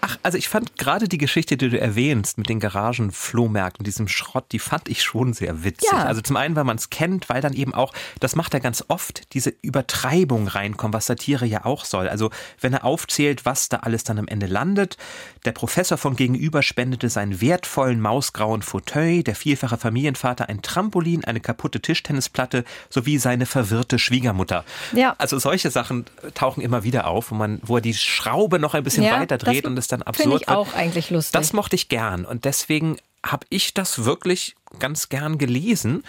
Ach, 0.00 0.16
also 0.22 0.38
ich 0.38 0.48
fand 0.48 0.78
gerade 0.78 1.08
die 1.08 1.18
Geschichte, 1.18 1.56
die 1.56 1.70
du 1.70 1.80
erwähnst, 1.80 2.38
mit 2.38 2.48
den 2.48 2.60
Garagenflohmärkten, 2.60 3.82
diesem 3.82 4.06
Schrott, 4.06 4.44
die 4.52 4.60
fand 4.60 4.88
ich 4.88 5.02
schon 5.02 5.32
sehr 5.32 5.64
witzig. 5.64 5.90
Ja. 5.90 6.04
Also 6.04 6.20
zum 6.20 6.36
einen, 6.36 6.54
weil 6.54 6.62
man 6.62 6.76
es 6.76 6.88
kennt, 6.88 7.28
weil 7.28 7.40
dann 7.40 7.54
eben 7.54 7.74
auch, 7.74 7.92
das 8.20 8.36
macht 8.36 8.54
er 8.54 8.60
ganz 8.60 8.84
oft, 8.86 9.34
diese 9.34 9.52
Übertreibung 9.60 10.46
reinkommt, 10.46 10.94
was 10.94 11.06
Satire 11.06 11.46
ja 11.46 11.64
auch 11.64 11.86
soll. 11.86 12.08
Also 12.08 12.30
wenn 12.60 12.74
er 12.74 12.84
aufzählt, 12.84 13.44
was 13.44 13.68
da 13.68 13.78
alles 13.78 14.04
dann 14.04 14.20
am 14.20 14.28
Ende 14.28 14.46
landet. 14.46 14.98
Der 15.44 15.52
Professor 15.52 15.98
von 15.98 16.14
gegenüber 16.14 16.62
spendete 16.62 17.08
seinen 17.08 17.40
wertvollen 17.40 18.00
mausgrauen 18.00 18.62
Fauteuil, 18.62 19.24
der 19.24 19.34
vielfache 19.34 19.78
Familienvater 19.78 20.48
ein 20.48 20.62
Trampolin, 20.62 21.24
eine 21.24 21.40
kaputte 21.40 21.80
Tischtennisplatte, 21.80 22.62
sowie 22.90 23.18
seine 23.18 23.46
verwirrte 23.46 23.98
Schwiegermutter. 23.98 24.64
Ja. 24.92 25.14
Also 25.18 25.38
solche 25.38 25.70
Sachen 25.70 26.06
tauchen 26.34 26.60
immer 26.62 26.84
wieder 26.84 27.06
auf, 27.06 27.30
wo 27.30 27.34
man, 27.34 27.60
wo 27.62 27.76
er 27.76 27.80
die 27.80 27.94
Schraube 27.94 28.58
noch 28.58 28.74
ein 28.74 28.84
bisschen 28.84 29.04
ja, 29.04 29.20
weiter 29.20 29.38
dreht 29.38 29.66
und 29.66 29.78
es 29.78 29.88
dann 29.88 30.02
absurd 30.02 30.22
Finde 30.22 30.42
ich 30.42 30.48
auch 30.48 30.74
eigentlich 30.74 31.10
lustig. 31.10 31.32
Das 31.32 31.52
mochte 31.52 31.76
ich 31.76 31.88
gern 31.88 32.24
und 32.24 32.44
deswegen 32.44 32.96
habe 33.24 33.46
ich 33.48 33.74
das 33.74 34.04
wirklich 34.04 34.54
ganz 34.78 35.08
gern 35.08 35.38
gelesen. 35.38 36.04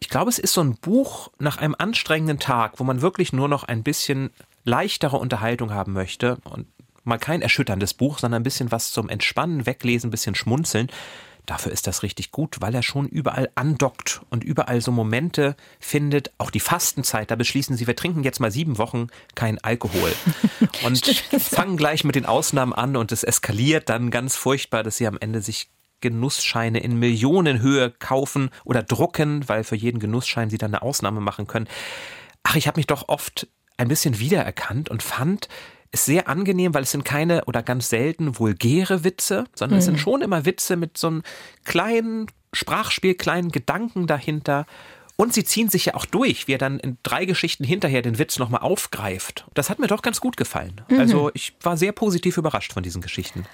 Ich 0.00 0.08
glaube, 0.08 0.30
es 0.30 0.38
ist 0.38 0.52
so 0.52 0.60
ein 0.60 0.74
Buch 0.76 1.30
nach 1.38 1.56
einem 1.56 1.74
anstrengenden 1.76 2.38
Tag, 2.38 2.74
wo 2.76 2.84
man 2.84 3.02
wirklich 3.02 3.32
nur 3.32 3.48
noch 3.48 3.64
ein 3.64 3.82
bisschen 3.82 4.30
leichtere 4.64 5.16
Unterhaltung 5.16 5.72
haben 5.72 5.92
möchte 5.92 6.38
und 6.44 6.66
mal 7.04 7.18
kein 7.18 7.42
erschütterndes 7.42 7.94
Buch, 7.94 8.18
sondern 8.18 8.42
ein 8.42 8.44
bisschen 8.44 8.70
was 8.70 8.92
zum 8.92 9.08
Entspannen, 9.08 9.66
Weglesen, 9.66 10.08
ein 10.08 10.10
bisschen 10.10 10.34
schmunzeln. 10.34 10.88
Dafür 11.48 11.72
ist 11.72 11.86
das 11.86 12.02
richtig 12.02 12.30
gut, 12.30 12.56
weil 12.60 12.74
er 12.74 12.82
schon 12.82 13.08
überall 13.08 13.48
andockt 13.54 14.20
und 14.28 14.44
überall 14.44 14.82
so 14.82 14.92
Momente 14.92 15.56
findet. 15.80 16.30
Auch 16.36 16.50
die 16.50 16.60
Fastenzeit, 16.60 17.30
da 17.30 17.36
beschließen 17.36 17.74
sie, 17.74 17.86
wir 17.86 17.96
trinken 17.96 18.22
jetzt 18.22 18.38
mal 18.38 18.50
sieben 18.50 18.76
Wochen 18.76 19.06
kein 19.34 19.58
Alkohol. 19.64 20.12
Und 20.84 21.06
fangen 21.38 21.78
gleich 21.78 22.04
mit 22.04 22.16
den 22.16 22.26
Ausnahmen 22.26 22.74
an 22.74 22.96
und 22.96 23.12
es 23.12 23.24
eskaliert 23.24 23.88
dann 23.88 24.10
ganz 24.10 24.36
furchtbar, 24.36 24.82
dass 24.82 24.96
sie 24.96 25.06
am 25.06 25.16
Ende 25.18 25.40
sich 25.40 25.70
Genussscheine 26.00 26.80
in 26.80 26.98
Millionenhöhe 26.98 27.90
kaufen 27.90 28.50
oder 28.64 28.82
drucken, 28.82 29.48
weil 29.48 29.64
für 29.64 29.76
jeden 29.76 29.98
Genussschein 29.98 30.50
sie 30.50 30.58
dann 30.58 30.74
eine 30.74 30.82
Ausnahme 30.82 31.20
machen 31.20 31.46
können. 31.46 31.68
Ach, 32.42 32.56
ich 32.56 32.68
habe 32.68 32.78
mich 32.78 32.86
doch 32.86 33.08
oft 33.08 33.48
ein 33.78 33.88
bisschen 33.88 34.18
wiedererkannt 34.18 34.90
und 34.90 35.02
fand, 35.02 35.48
ist 35.90 36.04
sehr 36.04 36.28
angenehm, 36.28 36.74
weil 36.74 36.82
es 36.82 36.90
sind 36.90 37.04
keine 37.04 37.44
oder 37.46 37.62
ganz 37.62 37.88
selten 37.88 38.38
vulgäre 38.38 39.04
Witze, 39.04 39.44
sondern 39.54 39.76
mhm. 39.76 39.78
es 39.78 39.84
sind 39.86 39.94
mhm. 39.94 39.98
schon 39.98 40.22
immer 40.22 40.44
Witze 40.44 40.76
mit 40.76 40.98
so 40.98 41.08
einem 41.08 41.22
kleinen 41.64 42.26
Sprachspiel, 42.52 43.14
kleinen 43.14 43.50
Gedanken 43.50 44.06
dahinter. 44.06 44.66
Und 45.16 45.34
sie 45.34 45.42
ziehen 45.42 45.68
sich 45.68 45.86
ja 45.86 45.94
auch 45.94 46.04
durch, 46.04 46.46
wie 46.46 46.52
er 46.52 46.58
dann 46.58 46.78
in 46.78 46.96
drei 47.02 47.24
Geschichten 47.24 47.64
hinterher 47.64 48.02
den 48.02 48.18
Witz 48.18 48.38
nochmal 48.38 48.60
aufgreift. 48.60 49.46
Das 49.54 49.68
hat 49.68 49.80
mir 49.80 49.88
doch 49.88 50.02
ganz 50.02 50.20
gut 50.20 50.36
gefallen. 50.36 50.80
Mhm. 50.88 51.00
Also 51.00 51.30
ich 51.34 51.54
war 51.60 51.76
sehr 51.76 51.92
positiv 51.92 52.36
überrascht 52.36 52.72
von 52.72 52.82
diesen 52.82 53.02
Geschichten. 53.02 53.44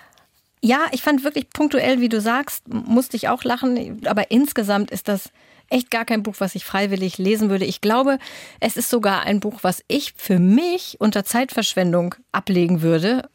Ja, 0.61 0.87
ich 0.93 1.03
fand 1.03 1.25
wirklich 1.25 1.51
punktuell, 1.51 2.01
wie 2.01 2.09
du 2.09 2.21
sagst, 2.21 2.69
musste 2.69 3.17
ich 3.17 3.29
auch 3.29 3.45
lachen. 3.45 4.07
Aber 4.07 4.31
insgesamt 4.31 4.91
ist 4.91 5.09
das 5.09 5.31
echt 5.75 5.91
gar 5.91 6.05
kein 6.05 6.23
Buch, 6.23 6.37
was 6.39 6.55
ich 6.55 6.65
freiwillig 6.65 7.19
lesen 7.19 7.51
würde. 7.51 7.65
Ich 7.65 7.81
glaube, 7.81 8.19
es 8.61 8.77
ist 8.77 8.89
sogar 8.89 9.23
ein 9.23 9.41
Buch, 9.41 9.59
was 9.63 9.83
ich 9.89 10.15
für 10.17 10.39
mich 10.39 10.97
unter 11.01 11.25
Zeitverschwendung 11.25 12.15
ablegen 12.33 12.81
würde. 12.81 13.29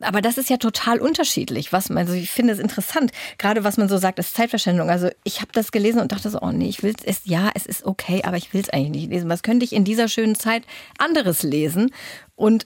Aber 0.00 0.20
das 0.20 0.36
ist 0.36 0.50
ja 0.50 0.56
total 0.56 1.00
unterschiedlich. 1.00 1.72
Was 1.72 1.88
man, 1.88 1.98
also 1.98 2.12
ich 2.12 2.30
finde 2.30 2.52
es 2.52 2.58
interessant, 2.58 3.12
gerade 3.38 3.62
was 3.62 3.76
man 3.76 3.88
so 3.88 3.96
sagt, 3.96 4.18
ist 4.18 4.34
Zeitverschwendung. 4.34 4.90
Also 4.90 5.08
ich 5.22 5.40
habe 5.40 5.52
das 5.52 5.70
gelesen 5.70 6.00
und 6.00 6.10
dachte 6.10 6.28
so, 6.30 6.40
oh 6.42 6.50
nee, 6.50 6.68
ich 6.68 6.82
will 6.82 6.94
es, 7.04 7.20
ja, 7.24 7.50
es 7.54 7.64
ist 7.64 7.84
okay, 7.84 8.22
aber 8.24 8.36
ich 8.36 8.52
will 8.52 8.60
es 8.60 8.70
eigentlich 8.70 9.02
nicht 9.02 9.10
lesen. 9.10 9.30
Was 9.30 9.44
könnte 9.44 9.64
ich 9.64 9.72
in 9.72 9.84
dieser 9.84 10.08
schönen 10.08 10.34
Zeit 10.34 10.64
anderes 10.98 11.44
lesen? 11.44 11.92
Und 12.34 12.64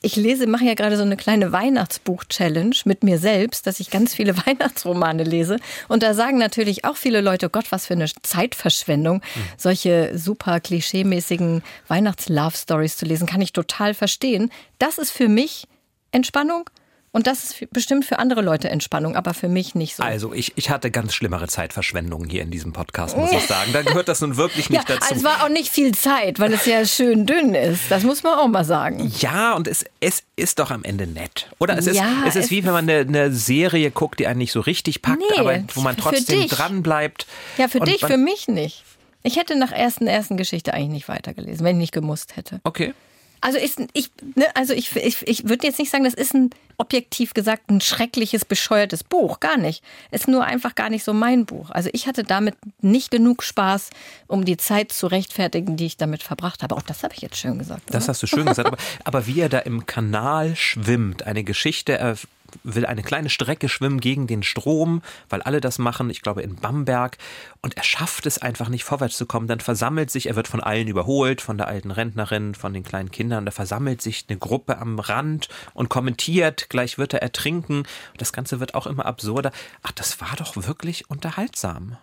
ich 0.00 0.14
lese, 0.14 0.46
mache 0.46 0.64
ja 0.64 0.74
gerade 0.74 0.96
so 0.96 1.02
eine 1.02 1.16
kleine 1.16 1.50
Weihnachtsbuch-Challenge 1.50 2.76
mit 2.84 3.02
mir 3.02 3.18
selbst, 3.18 3.66
dass 3.66 3.80
ich 3.80 3.90
ganz 3.90 4.14
viele 4.14 4.36
Weihnachtsromane 4.46 5.24
lese. 5.24 5.56
Und 5.88 6.02
da 6.02 6.14
sagen 6.14 6.38
natürlich 6.38 6.84
auch 6.84 6.96
viele 6.96 7.20
Leute, 7.20 7.46
oh 7.46 7.50
Gott, 7.50 7.72
was 7.72 7.86
für 7.86 7.94
eine 7.94 8.06
Zeitverschwendung, 8.22 9.16
mhm. 9.16 9.42
solche 9.56 10.16
super 10.16 10.60
klischeemäßigen 10.60 11.62
Weihnachts-Love-Stories 11.88 12.96
zu 12.96 13.06
lesen, 13.06 13.26
kann 13.26 13.40
ich 13.40 13.52
total 13.52 13.94
verstehen. 13.94 14.50
Das 14.78 14.98
ist 14.98 15.10
für 15.10 15.28
mich 15.28 15.66
Entspannung 16.12 16.70
und 17.18 17.26
das 17.26 17.42
ist 17.42 17.72
bestimmt 17.72 18.04
für 18.04 18.20
andere 18.20 18.42
Leute 18.42 18.70
Entspannung, 18.70 19.16
aber 19.16 19.34
für 19.34 19.48
mich 19.48 19.74
nicht 19.74 19.96
so. 19.96 20.04
Also 20.04 20.32
ich, 20.32 20.52
ich 20.54 20.70
hatte 20.70 20.92
ganz 20.92 21.14
schlimmere 21.14 21.48
Zeitverschwendungen 21.48 22.30
hier 22.30 22.42
in 22.42 22.52
diesem 22.52 22.72
Podcast, 22.72 23.16
muss 23.16 23.32
ich 23.32 23.44
sagen. 23.44 23.72
Da 23.72 23.82
gehört 23.82 24.06
das 24.06 24.20
nun 24.20 24.36
wirklich 24.36 24.70
nicht 24.70 24.88
ja, 24.88 24.96
dazu. 24.96 25.12
Es 25.16 25.24
war 25.24 25.42
auch 25.42 25.48
nicht 25.48 25.68
viel 25.68 25.92
Zeit, 25.96 26.38
weil 26.38 26.52
es 26.52 26.64
ja 26.64 26.86
schön 26.86 27.26
dünn 27.26 27.56
ist. 27.56 27.90
Das 27.90 28.04
muss 28.04 28.22
man 28.22 28.38
auch 28.38 28.46
mal 28.46 28.64
sagen. 28.64 29.12
Ja, 29.18 29.54
und 29.54 29.66
es, 29.66 29.84
es 29.98 30.22
ist 30.36 30.60
doch 30.60 30.70
am 30.70 30.84
Ende 30.84 31.08
nett. 31.08 31.50
Oder 31.58 31.76
es 31.76 31.88
ist, 31.88 31.96
ja, 31.96 32.22
es 32.24 32.36
ist 32.36 32.44
es 32.44 32.50
wie 32.52 32.64
wenn 32.64 32.70
man 32.70 32.88
eine, 32.88 33.00
eine, 33.00 33.32
Serie 33.32 33.90
guckt, 33.90 34.20
die 34.20 34.28
einen 34.28 34.38
nicht 34.38 34.52
so 34.52 34.60
richtig 34.60 35.02
packt, 35.02 35.18
nee, 35.18 35.40
aber 35.40 35.58
wo 35.74 35.80
man 35.80 35.96
trotzdem 35.96 36.46
dran 36.46 36.84
bleibt. 36.84 37.26
Ja, 37.56 37.66
für 37.66 37.80
dich, 37.80 37.98
für 37.98 38.16
mich 38.16 38.46
nicht. 38.46 38.84
Ich 39.24 39.34
hätte 39.34 39.58
nach 39.58 39.72
ersten 39.72 40.06
ersten 40.06 40.36
Geschichte 40.36 40.72
eigentlich 40.72 40.90
nicht 40.90 41.08
weitergelesen, 41.08 41.66
wenn 41.66 41.74
ich 41.78 41.80
nicht 41.80 41.92
gemusst 41.92 42.36
hätte. 42.36 42.60
Okay. 42.62 42.94
Also 43.40 43.58
ist 43.58 43.80
ich, 43.92 44.10
ne, 44.34 44.44
also 44.54 44.74
ich, 44.74 44.94
ich, 44.96 45.26
ich 45.26 45.48
würde 45.48 45.66
jetzt 45.66 45.78
nicht 45.78 45.90
sagen, 45.90 46.04
das 46.04 46.14
ist 46.14 46.34
ein 46.34 46.50
objektiv 46.78 47.34
gesagt 47.34 47.70
ein 47.70 47.80
schreckliches, 47.80 48.44
bescheuertes 48.44 49.02
Buch. 49.02 49.40
Gar 49.40 49.58
nicht. 49.58 49.82
Ist 50.10 50.28
nur 50.28 50.44
einfach 50.44 50.74
gar 50.74 50.90
nicht 50.90 51.04
so 51.04 51.12
mein 51.12 51.44
Buch. 51.44 51.70
Also 51.70 51.90
ich 51.92 52.06
hatte 52.06 52.22
damit 52.22 52.54
nicht 52.80 53.10
genug 53.10 53.42
Spaß, 53.42 53.90
um 54.28 54.44
die 54.44 54.56
Zeit 54.56 54.92
zu 54.92 55.08
rechtfertigen, 55.08 55.76
die 55.76 55.86
ich 55.86 55.96
damit 55.96 56.22
verbracht 56.22 56.62
habe. 56.62 56.76
Auch 56.76 56.82
das 56.82 57.02
habe 57.02 57.14
ich 57.14 57.20
jetzt 57.20 57.36
schön 57.36 57.58
gesagt. 57.58 57.82
Das 57.88 58.04
oder? 58.04 58.08
hast 58.08 58.22
du 58.22 58.26
schön 58.28 58.46
gesagt. 58.46 58.68
Aber, 58.68 58.78
aber 59.04 59.26
wie 59.26 59.40
er 59.40 59.48
da 59.48 59.58
im 59.58 59.86
Kanal 59.86 60.54
schwimmt, 60.54 61.24
eine 61.24 61.42
Geschichte 61.42 61.98
will 62.62 62.86
eine 62.86 63.02
kleine 63.02 63.30
Strecke 63.30 63.68
schwimmen 63.68 64.00
gegen 64.00 64.26
den 64.26 64.42
Strom, 64.42 65.02
weil 65.28 65.42
alle 65.42 65.60
das 65.60 65.78
machen, 65.78 66.10
ich 66.10 66.22
glaube 66.22 66.42
in 66.42 66.56
Bamberg. 66.56 67.18
Und 67.62 67.76
er 67.76 67.82
schafft 67.82 68.26
es 68.26 68.38
einfach 68.38 68.68
nicht 68.68 68.84
vorwärts 68.84 69.16
zu 69.16 69.26
kommen. 69.26 69.46
Dann 69.46 69.60
versammelt 69.60 70.10
sich, 70.10 70.26
er 70.26 70.36
wird 70.36 70.48
von 70.48 70.60
allen 70.60 70.88
überholt, 70.88 71.40
von 71.40 71.58
der 71.58 71.68
alten 71.68 71.90
Rentnerin, 71.90 72.54
von 72.54 72.72
den 72.72 72.82
kleinen 72.82 73.10
Kindern. 73.10 73.44
Da 73.44 73.50
versammelt 73.50 74.02
sich 74.02 74.26
eine 74.28 74.38
Gruppe 74.38 74.78
am 74.78 74.98
Rand 74.98 75.48
und 75.74 75.88
kommentiert, 75.88 76.68
gleich 76.70 76.98
wird 76.98 77.14
er 77.14 77.22
ertrinken. 77.22 77.84
Das 78.16 78.32
Ganze 78.32 78.60
wird 78.60 78.74
auch 78.74 78.86
immer 78.86 79.06
absurder. 79.06 79.52
Ach, 79.82 79.92
das 79.92 80.20
war 80.20 80.34
doch 80.36 80.56
wirklich 80.56 81.10
unterhaltsam. 81.10 81.96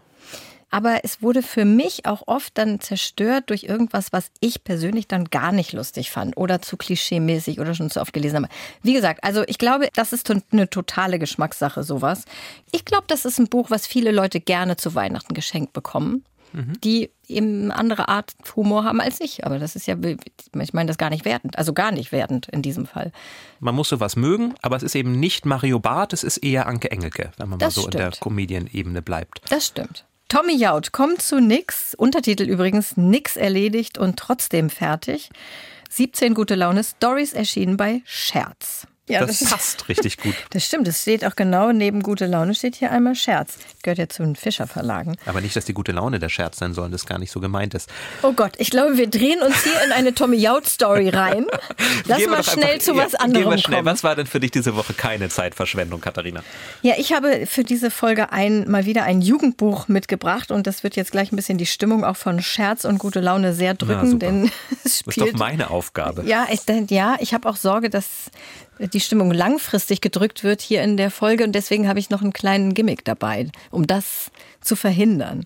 Aber 0.76 1.06
es 1.06 1.22
wurde 1.22 1.42
für 1.42 1.64
mich 1.64 2.06
auch 2.06 2.24
oft 2.28 2.58
dann 2.58 2.82
zerstört 2.82 3.46
durch 3.50 3.64
irgendwas, 3.64 4.12
was 4.12 4.30
ich 4.42 4.66
persönlich 4.66 5.08
dann 5.08 5.24
gar 5.24 5.54
nicht 5.54 5.72
lustig 5.72 6.12
fand 6.12 6.36
oder 6.36 6.62
zu 6.62 6.76
klischeemäßig 6.76 7.62
oder 7.62 7.74
schon 7.74 7.90
zu 7.90 8.02
oft 8.02 8.12
gelesen 8.12 8.36
habe. 8.36 8.50
Wie 8.84 8.92
gesagt, 8.92 9.24
also 9.24 9.46
ich 9.48 9.58
glaube, 9.58 9.88
das 9.96 10.12
ist 10.12 10.30
eine 10.52 10.70
totale 10.70 11.18
Geschmackssache, 11.18 11.84
sowas. 11.84 12.26
Ich 12.74 12.84
glaube, 12.84 13.06
das 13.08 13.24
ist 13.24 13.40
ein 13.40 13.48
Buch, 13.48 13.70
was 13.70 13.88
viele 13.88 14.12
Leute 14.12 14.42
gerne 14.42 14.76
zu 14.76 14.96
Weihnachten 14.96 15.34
geschenkt 15.34 15.72
bekommen 15.72 16.26
mhm. 16.52 16.74
die 16.84 17.10
eben 17.30 17.72
andere 17.72 18.10
Art 18.10 18.34
Humor 18.58 18.84
haben 18.84 19.00
als 19.00 19.22
ich. 19.22 19.46
Aber 19.46 19.60
das 19.60 19.78
ist 19.78 19.88
ja, 19.88 19.96
ich 19.98 20.74
meine 20.74 20.88
das 20.88 20.98
gar 20.98 21.10
nicht 21.10 21.24
wertend. 21.24 21.58
Also 21.58 21.72
gar 21.72 21.94
nicht 21.94 22.12
wertend 22.12 22.50
in 22.52 22.62
diesem 22.62 22.86
Fall. 22.86 23.14
Man 23.62 23.76
muss 23.76 23.88
sowas 23.88 24.18
mögen, 24.18 24.56
aber 24.62 24.76
es 24.76 24.84
ist 24.84 24.96
eben 24.96 25.22
nicht 25.22 25.46
Mario 25.46 25.80
Barth, 25.80 26.12
es 26.12 26.26
ist 26.26 26.38
eher 26.40 26.68
Anke 26.68 26.92
Engelke, 26.92 27.32
wenn 27.38 27.48
man 27.48 27.60
das 27.60 27.78
mal 27.78 27.82
so 27.84 27.88
stimmt. 27.88 28.04
in 28.04 28.12
der 28.12 28.20
Comedian-Ebene 28.20 29.02
bleibt. 29.02 29.40
Das 29.50 29.68
stimmt. 29.68 30.06
Tommy 30.28 30.56
Jaud 30.56 30.92
kommt 30.92 31.22
zu 31.22 31.40
nix. 31.40 31.94
Untertitel 31.96 32.44
übrigens 32.44 32.98
Nix 32.98 33.36
erledigt 33.36 33.98
und 33.98 34.18
trotzdem 34.18 34.70
fertig. 34.70 35.30
17 35.92 36.34
gute 36.34 36.56
Laune 36.56 36.84
Stories 36.84 37.34
erschienen 37.34 37.78
bei 37.78 38.02
Scherz. 38.06 38.88
Ja, 39.08 39.24
das, 39.24 39.40
das 39.40 39.50
passt 39.50 39.88
richtig 39.88 40.18
gut. 40.18 40.34
Das 40.50 40.66
stimmt, 40.66 40.88
es 40.88 41.02
steht 41.02 41.26
auch 41.26 41.36
genau 41.36 41.72
neben 41.72 42.02
gute 42.02 42.26
Laune 42.26 42.56
steht 42.56 42.76
hier 42.76 42.92
einmal 42.92 43.14
Scherz. 43.16 43.58
Gehört 43.84 43.98
ja 43.98 44.10
zu 44.10 44.24
den 44.24 44.36
Fischer 44.36 44.68
Verlagen. 44.68 45.18
Aber 45.26 45.42
nicht, 45.42 45.56
dass 45.56 45.66
die 45.66 45.74
gute 45.74 45.92
Laune 45.92 46.18
der 46.20 46.30
Scherz 46.30 46.58
sein 46.58 46.74
soll, 46.74 46.90
das 46.90 47.06
gar 47.06 47.20
nicht 47.20 47.32
so 47.32 47.40
gemeint 47.40 47.74
ist. 47.74 47.90
Oh 48.24 48.32
Gott, 48.32 48.54
ich 48.58 48.70
glaube, 48.70 48.98
wir 48.98 49.08
drehen 49.08 49.42
uns 49.42 49.64
hier 49.64 49.84
in 49.86 49.92
eine 49.92 50.16
Tommy 50.16 50.38
Jaud 50.38 50.66
Story 50.66 51.10
rein. 51.10 51.46
Lass 52.06 52.26
mal 52.26 52.44
schnell 52.44 52.66
einfach, 52.66 52.86
zu 52.86 52.96
was 52.96 53.14
ja, 53.14 53.20
anderem 53.20 53.44
gehen 53.44 53.52
wir 53.52 53.58
schnell. 53.60 53.78
Kommen. 53.78 53.86
Was 53.86 54.04
war 54.04 54.16
denn 54.16 54.28
für 54.28 54.40
dich 54.40 54.52
diese 54.52 54.76
Woche 54.76 54.94
keine 54.94 55.30
Zeitverschwendung, 55.30 56.02
Katharina? 56.02 56.42
Ja, 56.82 56.96
ich 56.98 57.14
habe 57.14 57.46
für 57.46 57.64
diese 57.64 57.92
Folge 57.92 58.32
ein, 58.32 58.70
mal 58.70 58.86
wieder 58.86 59.04
ein 59.04 59.22
Jugendbuch 59.22 59.88
mitgebracht 59.88 60.52
und 60.52 60.66
das 60.68 60.84
wird 60.84 60.96
jetzt 60.96 61.12
gleich 61.12 61.32
ein 61.32 61.36
bisschen 61.36 61.58
die 61.58 61.66
Stimmung 61.66 62.04
auch 62.04 62.18
von 62.18 62.42
Scherz 62.42 62.86
und 62.86 62.98
gute 62.98 63.20
Laune 63.20 63.54
sehr 63.54 63.74
drücken, 63.74 64.14
ja, 64.14 64.18
denn 64.18 64.52
es 64.84 65.00
spielt. 65.00 65.18
Das 65.18 65.28
ist 65.28 65.34
doch 65.34 65.40
meine 65.40 65.70
Aufgabe. 65.70 66.24
Ja, 66.26 66.48
ich, 66.50 66.62
ja, 66.90 67.18
ich 67.20 67.34
habe 67.34 67.48
auch 67.50 67.56
Sorge, 67.56 67.90
dass 67.90 68.32
die 68.80 69.00
Stimmung 69.00 69.32
langfristig 69.32 70.02
gedrückt 70.02 70.44
wird 70.44 70.62
hier 70.62 70.82
in 70.82 70.98
der 70.98 71.12
Folge 71.12 71.44
und 71.44 71.54
deswegen 71.54 71.88
habe 71.88 72.00
ich 72.00 72.10
noch 72.10 72.22
einen 72.22 72.34
kleinen 72.34 72.74
Gimmick 72.74 73.06
dabei, 73.06 73.50
um 73.72 73.88
das 73.88 74.32
zu 74.62 74.76
verhindern. 74.76 75.46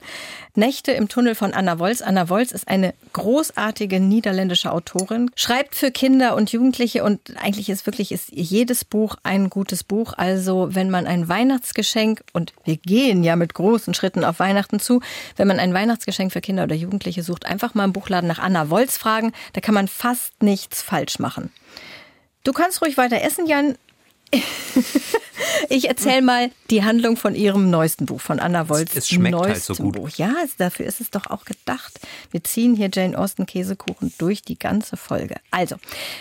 Nächte 0.55 0.91
im 0.91 1.09
Tunnel 1.09 1.35
von 1.35 1.53
Anna 1.53 1.77
Wolz. 1.77 2.01
Anna 2.01 2.29
Wolz 2.29 2.51
ist 2.51 2.67
eine 2.67 2.93
großartige 3.13 3.99
niederländische 3.99 4.71
Autorin, 4.71 5.29
schreibt 5.35 5.75
für 5.75 5.91
Kinder 5.91 6.35
und 6.35 6.51
Jugendliche 6.51 7.03
und 7.03 7.19
eigentlich 7.37 7.69
ist 7.69 7.85
wirklich 7.85 8.11
ist 8.11 8.29
jedes 8.31 8.85
Buch 8.85 9.15
ein 9.23 9.49
gutes 9.49 9.83
Buch. 9.83 10.13
Also 10.17 10.69
wenn 10.71 10.89
man 10.89 11.05
ein 11.05 11.27
Weihnachtsgeschenk 11.27 12.23
und 12.33 12.53
wir 12.63 12.77
gehen 12.77 13.23
ja 13.23 13.35
mit 13.35 13.53
großen 13.53 13.93
Schritten 13.93 14.23
auf 14.23 14.39
Weihnachten 14.39 14.79
zu, 14.79 15.01
wenn 15.35 15.47
man 15.47 15.59
ein 15.59 15.73
Weihnachtsgeschenk 15.73 16.31
für 16.31 16.41
Kinder 16.41 16.63
oder 16.63 16.75
Jugendliche 16.75 17.23
sucht, 17.23 17.45
einfach 17.45 17.73
mal 17.73 17.85
im 17.85 17.93
Buchladen 17.93 18.27
nach 18.27 18.39
Anna 18.39 18.69
Wolz 18.69 18.97
fragen. 18.97 19.33
Da 19.53 19.61
kann 19.61 19.75
man 19.75 19.87
fast 19.87 20.41
nichts 20.41 20.81
falsch 20.81 21.19
machen. 21.19 21.51
Du 22.43 22.53
kannst 22.53 22.81
ruhig 22.81 22.97
weiter 22.97 23.21
essen, 23.21 23.47
Jan. 23.47 23.75
ich 25.69 25.87
erzähle 25.87 26.21
mal 26.21 26.51
die 26.69 26.83
Handlung 26.83 27.17
von 27.17 27.35
ihrem 27.35 27.69
neuesten 27.69 28.05
Buch, 28.05 28.21
von 28.21 28.39
Anna 28.39 28.69
Wolz. 28.69 28.95
Es 28.95 29.09
schmeckt 29.09 29.35
halt 29.35 29.63
so 29.63 29.75
gut. 29.75 29.95
Buch. 29.95 30.09
Ja, 30.09 30.33
dafür 30.57 30.85
ist 30.85 31.01
es 31.01 31.09
doch 31.09 31.27
auch 31.27 31.45
gedacht. 31.45 31.99
Wir 32.31 32.43
ziehen 32.43 32.75
hier 32.75 32.89
Jane 32.93 33.17
Austen 33.17 33.45
Käsekuchen 33.45 34.13
durch 34.17 34.43
die 34.43 34.57
ganze 34.57 34.97
Folge. 34.97 35.35
Also, 35.51 35.75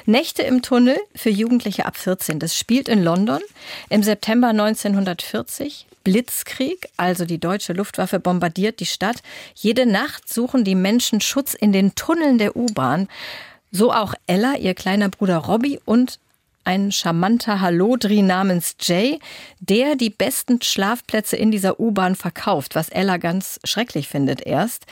Nächte 0.07 0.43
im 0.43 0.63
Tunnel 0.63 0.99
für 1.15 1.31
Jugendliche 1.31 1.87
ab 1.87 1.97
14. 1.97 2.39
Das 2.39 2.57
spielt 2.57 2.89
in 2.89 3.03
London 3.03 3.41
im 3.91 4.03
September 4.03 4.49
1940. 4.49 5.87
Blitzkrieg, 6.05 6.89
also 6.97 7.27
die 7.27 7.39
deutsche 7.39 7.75
Luftwaffe 7.75 8.19
bombardiert 8.19 8.81
die 8.81 8.87
Stadt. 8.87 9.19
Jede 9.55 9.85
Nacht 9.85 10.33
suchen 10.33 10.65
die 10.65 10.75
Menschen 10.75 11.21
Schutz 11.21 11.53
in 11.53 11.71
den 11.73 11.95
Tunneln 11.97 12.39
der 12.39 12.57
U-Bahn. 12.57 13.09
So 13.71 13.93
auch 13.93 14.15
Ella, 14.27 14.57
ihr 14.57 14.75
kleiner 14.75 15.09
Bruder 15.09 15.39
Robbie 15.39 15.81
und 15.85 16.19
ein 16.65 16.93
charmanter 16.93 17.61
Hallodri 17.61 18.23
namens 18.23 18.77
Jay, 18.81 19.19
der 19.61 19.97
die 19.97 20.11
besten 20.11 20.61
Schlafplätze 20.61 21.37
in 21.37 21.51
dieser 21.51 21.81
U-Bahn 21.81 22.15
verkauft, 22.15 22.75
was 22.75 22.91
Ella 22.91 23.17
ganz 23.17 23.59
schrecklich 23.65 24.09
findet 24.09 24.43
erst. 24.43 24.85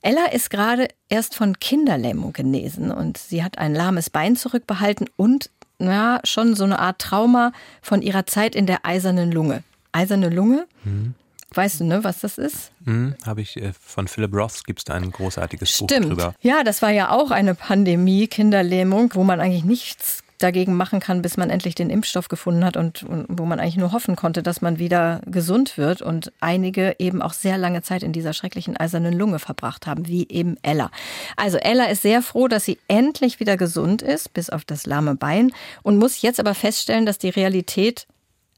Ella 0.00 0.26
ist 0.26 0.50
gerade 0.50 0.88
erst 1.08 1.34
von 1.34 1.58
Kinderlähmung 1.58 2.32
genesen 2.32 2.92
und 2.92 3.18
sie 3.18 3.42
hat 3.42 3.58
ein 3.58 3.74
lahmes 3.74 4.10
Bein 4.10 4.36
zurückbehalten 4.36 5.10
und 5.16 5.50
ja, 5.80 6.20
schon 6.24 6.54
so 6.54 6.64
eine 6.64 6.78
Art 6.78 7.00
Trauma 7.00 7.52
von 7.82 8.02
ihrer 8.02 8.26
Zeit 8.26 8.54
in 8.54 8.66
der 8.66 8.84
eisernen 8.84 9.32
Lunge. 9.32 9.62
Eiserne 9.92 10.28
Lunge? 10.28 10.66
Mhm. 10.84 11.14
Weißt 11.54 11.80
du, 11.80 11.84
ne, 11.84 12.04
was 12.04 12.20
das 12.20 12.36
ist? 12.36 12.72
Hm, 12.84 13.14
Habe 13.24 13.40
ich 13.40 13.56
äh, 13.56 13.72
von 13.80 14.06
Philip 14.06 14.34
Roth 14.34 14.64
gibt 14.64 14.80
es 14.80 14.84
da 14.84 14.94
ein 14.94 15.10
großartiges 15.10 15.70
Stimmt. 15.70 15.88
Buch 15.90 16.08
drüber. 16.08 16.34
Ja, 16.42 16.62
das 16.62 16.82
war 16.82 16.90
ja 16.90 17.10
auch 17.10 17.30
eine 17.30 17.54
Pandemie, 17.54 18.26
Kinderlähmung, 18.26 19.10
wo 19.14 19.24
man 19.24 19.40
eigentlich 19.40 19.64
nichts 19.64 20.22
dagegen 20.38 20.74
machen 20.74 21.00
kann, 21.00 21.20
bis 21.22 21.36
man 21.36 21.50
endlich 21.50 21.74
den 21.74 21.90
Impfstoff 21.90 22.28
gefunden 22.28 22.64
hat 22.64 22.76
und, 22.76 23.02
und, 23.02 23.26
wo 23.28 23.44
man 23.44 23.60
eigentlich 23.60 23.76
nur 23.76 23.92
hoffen 23.92 24.16
konnte, 24.16 24.42
dass 24.42 24.60
man 24.60 24.78
wieder 24.78 25.20
gesund 25.26 25.76
wird 25.76 26.00
und 26.00 26.32
einige 26.40 26.94
eben 26.98 27.22
auch 27.22 27.32
sehr 27.32 27.58
lange 27.58 27.82
Zeit 27.82 28.02
in 28.02 28.12
dieser 28.12 28.32
schrecklichen 28.32 28.76
eisernen 28.76 29.14
Lunge 29.14 29.38
verbracht 29.38 29.86
haben, 29.86 30.06
wie 30.06 30.28
eben 30.28 30.56
Ella. 30.62 30.90
Also 31.36 31.58
Ella 31.58 31.86
ist 31.86 32.02
sehr 32.02 32.22
froh, 32.22 32.48
dass 32.48 32.64
sie 32.64 32.78
endlich 32.88 33.40
wieder 33.40 33.56
gesund 33.56 34.02
ist, 34.02 34.32
bis 34.32 34.50
auf 34.50 34.64
das 34.64 34.86
lahme 34.86 35.16
Bein 35.16 35.52
und 35.82 35.98
muss 35.98 36.22
jetzt 36.22 36.40
aber 36.40 36.54
feststellen, 36.54 37.06
dass 37.06 37.18
die 37.18 37.30
Realität 37.30 38.06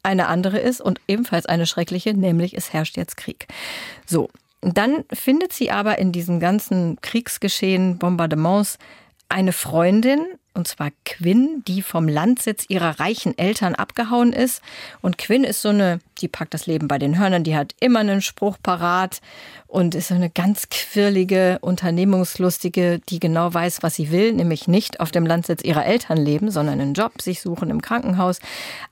eine 0.02 0.28
andere 0.28 0.59
ist 0.59 0.80
und 0.80 1.00
ebenfalls 1.09 1.47
eine 1.47 1.66
schreckliche, 1.66 2.14
nämlich 2.14 2.57
es 2.57 2.73
herrscht 2.73 2.97
jetzt 2.97 3.16
Krieg. 3.16 3.47
So, 4.07 4.30
dann 4.61 5.04
findet 5.12 5.52
sie 5.52 5.71
aber 5.71 5.99
in 5.99 6.12
diesem 6.12 6.40
ganzen 6.40 7.00
Kriegsgeschehen, 7.00 7.99
Bombardements, 7.99 8.78
eine 9.28 9.52
Freundin, 9.52 10.21
und 10.52 10.66
zwar 10.66 10.90
Quinn, 11.07 11.62
die 11.66 11.80
vom 11.80 12.09
Landsitz 12.09 12.64
ihrer 12.69 12.99
reichen 12.99 13.38
Eltern 13.38 13.75
abgehauen 13.75 14.33
ist. 14.33 14.62
Und 15.00 15.16
Quinn 15.16 15.45
ist 15.45 15.62
so 15.62 15.69
eine 15.69 16.00
die 16.21 16.29
packt 16.29 16.55
das 16.55 16.67
Leben 16.67 16.89
bei 16.89 16.99
den 16.99 17.19
Hörnern, 17.19 17.45
die 17.45 17.57
hat 17.57 17.75
immer 17.81 18.00
einen 18.00 18.23
Spruch 18.23 18.57
parat 18.62 19.21
und 19.67 19.95
ist 19.95 20.09
so 20.09 20.15
eine 20.15 20.31
ganz 20.31 20.69
quirlige, 20.69 21.59
unternehmungslustige, 21.61 23.00
die 23.09 23.21
genau 23.21 23.53
weiß, 23.53 23.83
was 23.83 23.95
sie 23.95 24.11
will, 24.11 24.33
nämlich 24.33 24.69
nicht 24.69 25.00
auf 25.00 25.11
dem 25.11 25.27
Landsitz 25.27 25.62
ihrer 25.62 25.87
Eltern 25.87 26.19
leben, 26.19 26.50
sondern 26.50 26.81
einen 26.81 26.95
Job 26.95 27.23
sich 27.23 27.41
suchen 27.41 27.71
im 27.71 27.81
Krankenhaus. 27.81 28.41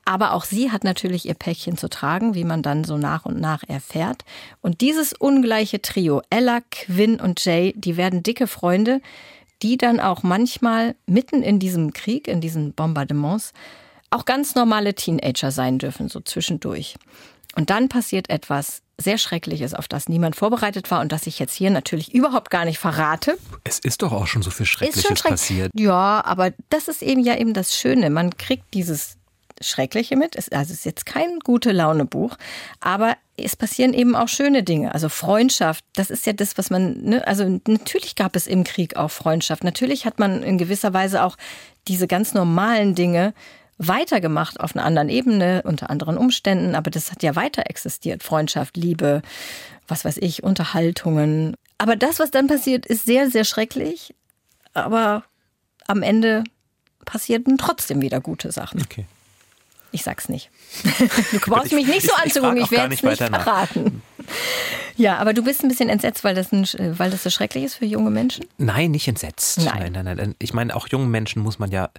Aber 0.05 0.33
auch 0.33 0.45
sie 0.45 0.71
hat 0.71 0.83
natürlich 0.83 1.27
ihr 1.27 1.33
Päckchen 1.33 1.77
zu 1.77 1.89
tragen, 1.89 2.33
wie 2.33 2.45
man 2.45 2.61
dann 2.61 2.83
so 2.83 2.97
nach 2.97 3.25
und 3.25 3.39
nach 3.39 3.63
erfährt. 3.67 4.23
Und 4.61 4.81
dieses 4.81 5.13
ungleiche 5.13 5.81
Trio, 5.81 6.21
Ella, 6.29 6.59
Quinn 6.71 7.19
und 7.19 7.43
Jay, 7.43 7.73
die 7.75 7.97
werden 7.97 8.23
dicke 8.23 8.47
Freunde, 8.47 9.01
die 9.61 9.77
dann 9.77 9.99
auch 9.99 10.23
manchmal 10.23 10.95
mitten 11.05 11.43
in 11.43 11.59
diesem 11.59 11.93
Krieg, 11.93 12.27
in 12.27 12.41
diesen 12.41 12.73
Bombardements, 12.73 13.53
auch 14.09 14.25
ganz 14.25 14.55
normale 14.55 14.93
Teenager 14.93 15.51
sein 15.51 15.79
dürfen, 15.79 16.09
so 16.09 16.19
zwischendurch. 16.19 16.95
Und 17.55 17.69
dann 17.69 17.89
passiert 17.89 18.29
etwas 18.29 18.81
sehr 18.97 19.17
Schreckliches, 19.17 19.73
auf 19.73 19.87
das 19.87 20.09
niemand 20.09 20.35
vorbereitet 20.35 20.91
war 20.91 21.01
und 21.01 21.11
das 21.11 21.25
ich 21.25 21.39
jetzt 21.39 21.53
hier 21.53 21.69
natürlich 21.69 22.13
überhaupt 22.13 22.49
gar 22.49 22.65
nicht 22.65 22.79
verrate. 22.79 23.37
Es 23.63 23.79
ist 23.79 24.01
doch 24.01 24.11
auch 24.11 24.27
schon 24.27 24.41
so 24.41 24.51
viel 24.51 24.65
Schreckliches 24.65 25.17
schreck 25.17 25.31
passiert. 25.31 25.71
Ja, 25.73 26.23
aber 26.25 26.51
das 26.69 26.87
ist 26.87 27.01
eben 27.01 27.23
ja 27.23 27.37
eben 27.37 27.53
das 27.53 27.75
Schöne. 27.75 28.09
Man 28.09 28.37
kriegt 28.37 28.73
dieses 28.73 29.15
Schreckliche 29.61 30.15
mit. 30.15 30.35
Es, 30.35 30.49
also 30.49 30.71
es 30.71 30.79
ist 30.79 30.85
jetzt 30.85 31.05
kein 31.05 31.39
gute 31.39 31.71
Laune 31.71 32.05
Buch, 32.05 32.37
aber 32.79 33.17
es 33.37 33.55
passieren 33.55 33.93
eben 33.93 34.15
auch 34.15 34.27
schöne 34.27 34.63
Dinge. 34.63 34.93
Also 34.93 35.09
Freundschaft, 35.09 35.83
das 35.95 36.09
ist 36.09 36.25
ja 36.25 36.33
das, 36.33 36.57
was 36.57 36.69
man, 36.69 37.01
ne? 37.01 37.27
also 37.27 37.59
natürlich 37.67 38.15
gab 38.15 38.35
es 38.35 38.47
im 38.47 38.63
Krieg 38.63 38.95
auch 38.95 39.11
Freundschaft. 39.11 39.63
Natürlich 39.63 40.05
hat 40.05 40.19
man 40.19 40.43
in 40.43 40.57
gewisser 40.57 40.93
Weise 40.93 41.23
auch 41.23 41.37
diese 41.87 42.07
ganz 42.07 42.33
normalen 42.33 42.95
Dinge 42.95 43.33
weitergemacht 43.79 44.59
auf 44.59 44.75
einer 44.75 44.85
anderen 44.85 45.09
Ebene, 45.09 45.63
unter 45.63 45.89
anderen 45.89 46.17
Umständen, 46.17 46.75
aber 46.75 46.91
das 46.91 47.11
hat 47.11 47.23
ja 47.23 47.35
weiter 47.35 47.63
existiert. 47.69 48.21
Freundschaft, 48.21 48.77
Liebe, 48.77 49.21
was 49.87 50.05
weiß 50.05 50.17
ich, 50.17 50.43
Unterhaltungen. 50.43 51.55
Aber 51.77 51.95
das, 51.95 52.19
was 52.19 52.29
dann 52.29 52.47
passiert, 52.47 52.85
ist 52.85 53.05
sehr, 53.05 53.31
sehr 53.31 53.45
schrecklich. 53.45 54.13
Aber 54.73 55.23
am 55.87 56.03
Ende 56.03 56.43
passierten 57.05 57.57
trotzdem 57.57 58.01
wieder 58.01 58.19
gute 58.19 58.51
Sachen. 58.51 58.81
Okay. 58.81 59.05
Ich 59.91 60.03
sag's 60.03 60.29
nicht. 60.29 60.51
Du 61.31 61.39
brauchst 61.39 61.71
mich 61.71 61.87
nicht 61.87 62.05
so 62.05 62.13
anzugucken, 62.13 62.57
ich, 62.57 62.63
ich 62.65 62.71
werde 62.71 62.93
es 62.93 63.01
nicht 63.01 63.17
verraten. 63.17 64.03
Ja, 64.97 65.17
aber 65.17 65.33
du 65.33 65.43
bist 65.43 65.63
ein 65.63 65.69
bisschen 65.69 65.89
entsetzt, 65.89 66.23
weil 66.23 66.35
das, 66.35 66.51
ein, 66.51 66.67
weil 66.99 67.09
das 67.09 67.23
so 67.23 67.29
schrecklich 67.29 67.63
ist 67.63 67.75
für 67.75 67.85
junge 67.85 68.11
Menschen? 68.11 68.45
Nein, 68.57 68.91
nicht 68.91 69.07
entsetzt. 69.07 69.59
Nein, 69.59 69.93
nein, 69.93 70.05
nein. 70.05 70.17
nein. 70.17 70.35
Ich 70.39 70.53
meine, 70.53 70.75
auch 70.75 70.87
jungen 70.89 71.09
Menschen 71.09 71.41
muss 71.41 71.57
man 71.57 71.71
ja 71.71 71.89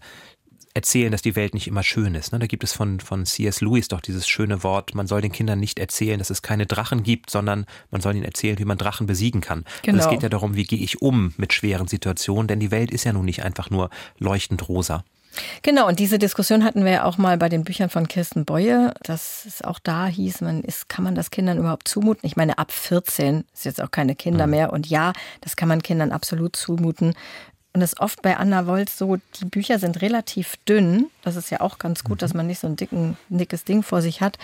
erzählen, 0.75 1.11
dass 1.11 1.23
die 1.23 1.37
Welt 1.37 1.55
nicht 1.55 1.67
immer 1.67 1.83
schön 1.83 2.15
ist. 2.15 2.33
Ne? 2.33 2.39
Da 2.39 2.47
gibt 2.47 2.65
es 2.65 2.73
von, 2.73 3.01
von 3.01 3.27
C.S. 3.27 3.61
Lewis 3.61 3.89
doch 3.89 4.01
dieses 4.01 4.29
schöne 4.29 4.63
Wort, 4.63 4.95
man 4.95 5.07
soll 5.07 5.21
den 5.21 5.33
Kindern 5.33 5.59
nicht 5.59 5.79
erzählen, 5.79 6.19
dass 6.19 6.31
es 6.31 6.43
keine 6.43 6.67
Drachen 6.67 7.03
gibt, 7.03 7.31
sondern 7.31 7.67
man 7.91 8.01
soll 8.01 8.15
ihnen 8.15 8.25
erzählen, 8.25 8.59
wie 8.59 8.65
man 8.65 8.79
Drachen 8.79 9.07
besiegen 9.07 9.41
kann. 9.41 9.65
Genau. 9.83 9.97
Und 9.97 10.01
es 10.01 10.09
geht 10.09 10.23
ja 10.23 10.29
darum, 10.29 10.55
wie 10.55 10.65
gehe 10.65 10.79
ich 10.79 11.03
um 11.03 11.35
mit 11.37 11.53
schweren 11.53 11.89
Situationen, 11.89 12.47
denn 12.47 12.61
die 12.61 12.71
Welt 12.71 12.91
ist 12.91 13.05
ja 13.05 13.13
nun 13.13 13.25
nicht 13.25 13.43
einfach 13.43 13.71
nur 13.71 13.91
leuchtend 14.19 14.69
rosa. 14.69 15.05
Genau, 15.63 15.87
und 15.87 15.99
diese 15.99 16.19
Diskussion 16.19 16.65
hatten 16.65 16.85
wir 16.85 16.93
ja 16.93 17.05
auch 17.05 17.19
mal 17.19 17.39
bei 17.39 17.49
den 17.49 17.63
Büchern 17.63 17.89
von 17.89 18.09
Kirsten 18.09 18.45
Beue, 18.45 18.93
dass 19.03 19.45
es 19.47 19.63
auch 19.63 19.79
da 19.79 20.07
hieß, 20.07 20.41
man 20.41 20.63
ist, 20.63 20.89
kann 20.89 21.05
man 21.05 21.15
das 21.15 21.31
Kindern 21.31 21.59
überhaupt 21.59 21.87
zumuten? 21.87 22.27
Ich 22.27 22.37
meine, 22.37 22.59
ab 22.59 22.73
14 22.73 23.45
ist 23.55 23.65
jetzt 23.65 23.81
auch 23.81 23.91
keine 23.91 24.17
Kinder 24.17 24.47
mhm. 24.47 24.51
mehr 24.51 24.73
und 24.73 24.89
ja, 24.89 25.13
das 25.41 25.57
kann 25.57 25.69
man 25.69 25.83
Kindern 25.83 26.11
absolut 26.11 26.57
zumuten. 26.57 27.15
Und 27.73 27.83
es 27.83 27.93
ist 27.93 28.01
oft 28.01 28.23
bei 28.23 28.37
Anna 28.37 28.67
Wolz 28.67 28.99
so, 28.99 29.19
die 29.41 29.45
Bücher 29.45 29.79
sind 29.79 30.03
relativ 30.03 30.57
dünn. 30.69 31.07
Das 31.23 31.37
ist 31.37 31.51
ja 31.51 31.61
auch 31.61 31.79
ganz 31.79 32.03
gut, 32.03 32.23
dass 32.23 32.33
mhm. 32.33 32.39
man 32.39 32.47
nicht 32.49 32.61
so 32.61 32.67
ein 32.67 32.77
dicken, 32.77 33.17
dickes 33.29 33.65
Ding 33.65 33.83
vor 33.83 34.03
sich 34.03 34.21
hat. 34.21 34.39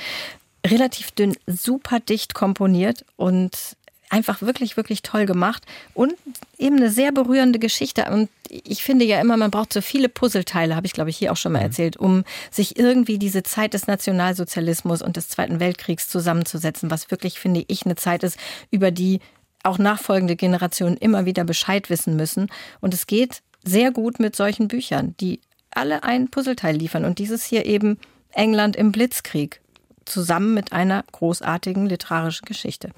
Relativ 0.64 1.10
dünn, 1.12 1.36
super 1.46 2.00
dicht 2.00 2.34
komponiert 2.34 3.04
und 3.16 3.76
einfach 4.08 4.40
wirklich, 4.40 4.76
wirklich 4.76 5.02
toll 5.02 5.26
gemacht 5.26 5.64
und 5.94 6.14
eben 6.58 6.76
eine 6.76 6.90
sehr 6.90 7.12
berührende 7.12 7.58
Geschichte. 7.58 8.04
Und 8.10 8.30
ich 8.48 8.82
finde 8.82 9.04
ja 9.04 9.20
immer, 9.20 9.36
man 9.36 9.50
braucht 9.50 9.72
so 9.72 9.80
viele 9.80 10.08
Puzzleteile, 10.08 10.76
habe 10.76 10.86
ich 10.86 10.92
glaube 10.92 11.10
ich 11.10 11.16
hier 11.16 11.32
auch 11.32 11.36
schon 11.36 11.52
mal 11.52 11.58
mhm. 11.58 11.66
erzählt, 11.66 11.96
um 11.96 12.24
sich 12.50 12.78
irgendwie 12.78 13.18
diese 13.18 13.42
Zeit 13.42 13.74
des 13.74 13.86
Nationalsozialismus 13.86 15.02
und 15.02 15.16
des 15.16 15.28
Zweiten 15.28 15.60
Weltkriegs 15.60 16.08
zusammenzusetzen, 16.08 16.90
was 16.90 17.10
wirklich, 17.10 17.40
finde 17.40 17.64
ich, 17.66 17.84
eine 17.84 17.96
Zeit 17.96 18.22
ist, 18.22 18.38
über 18.70 18.90
die 18.90 19.20
auch 19.66 19.78
nachfolgende 19.78 20.36
Generationen 20.36 20.96
immer 20.96 21.24
wieder 21.24 21.44
Bescheid 21.44 21.90
wissen 21.90 22.16
müssen. 22.16 22.48
Und 22.80 22.94
es 22.94 23.06
geht 23.06 23.42
sehr 23.64 23.90
gut 23.90 24.20
mit 24.20 24.36
solchen 24.36 24.68
Büchern, 24.68 25.14
die 25.20 25.40
alle 25.70 26.04
ein 26.04 26.28
Puzzleteil 26.28 26.76
liefern. 26.76 27.04
Und 27.04 27.18
dieses 27.18 27.44
hier 27.44 27.66
eben 27.66 27.98
England 28.32 28.76
im 28.76 28.92
Blitzkrieg, 28.92 29.60
zusammen 30.04 30.54
mit 30.54 30.72
einer 30.72 31.04
großartigen 31.12 31.86
literarischen 31.86 32.46
Geschichte. 32.46 32.90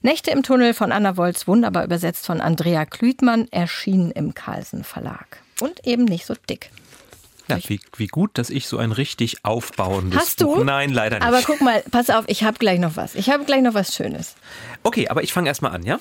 Nächte 0.00 0.30
im 0.30 0.42
Tunnel 0.42 0.74
von 0.74 0.90
Anna 0.90 1.16
Wolz, 1.16 1.46
wunderbar 1.46 1.84
übersetzt 1.84 2.26
von 2.26 2.40
Andrea 2.40 2.84
Klütmann, 2.84 3.46
erschienen 3.50 4.10
im 4.10 4.34
Carlsen 4.34 4.82
Verlag. 4.82 5.38
Und 5.60 5.86
eben 5.86 6.04
nicht 6.04 6.26
so 6.26 6.34
dick. 6.48 6.70
Ja, 7.48 7.58
wie, 7.68 7.80
wie 7.96 8.06
gut, 8.06 8.38
dass 8.38 8.50
ich 8.50 8.68
so 8.68 8.78
ein 8.78 8.92
richtig 8.92 9.44
aufbauendes 9.44 10.20
Hast 10.20 10.40
du? 10.40 10.46
Buch. 10.46 10.64
Nein, 10.64 10.90
leider 10.90 11.18
nicht. 11.18 11.26
Aber 11.26 11.42
guck 11.42 11.60
mal, 11.60 11.82
pass 11.90 12.10
auf, 12.10 12.24
ich 12.28 12.44
habe 12.44 12.58
gleich 12.58 12.78
noch 12.78 12.96
was. 12.96 13.14
Ich 13.14 13.30
habe 13.30 13.44
gleich 13.44 13.62
noch 13.62 13.74
was 13.74 13.94
Schönes. 13.94 14.34
Okay, 14.82 15.08
aber 15.08 15.22
ich 15.22 15.32
fange 15.32 15.48
erstmal 15.48 15.72
an, 15.72 15.82
ja? 15.84 15.98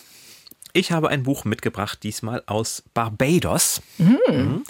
Ich 0.73 0.91
habe 0.91 1.09
ein 1.09 1.23
Buch 1.23 1.43
mitgebracht, 1.43 1.99
diesmal 2.03 2.43
aus 2.45 2.83
Barbados. 2.93 3.81
Mhm. 3.97 4.19
Mhm. 4.29 4.63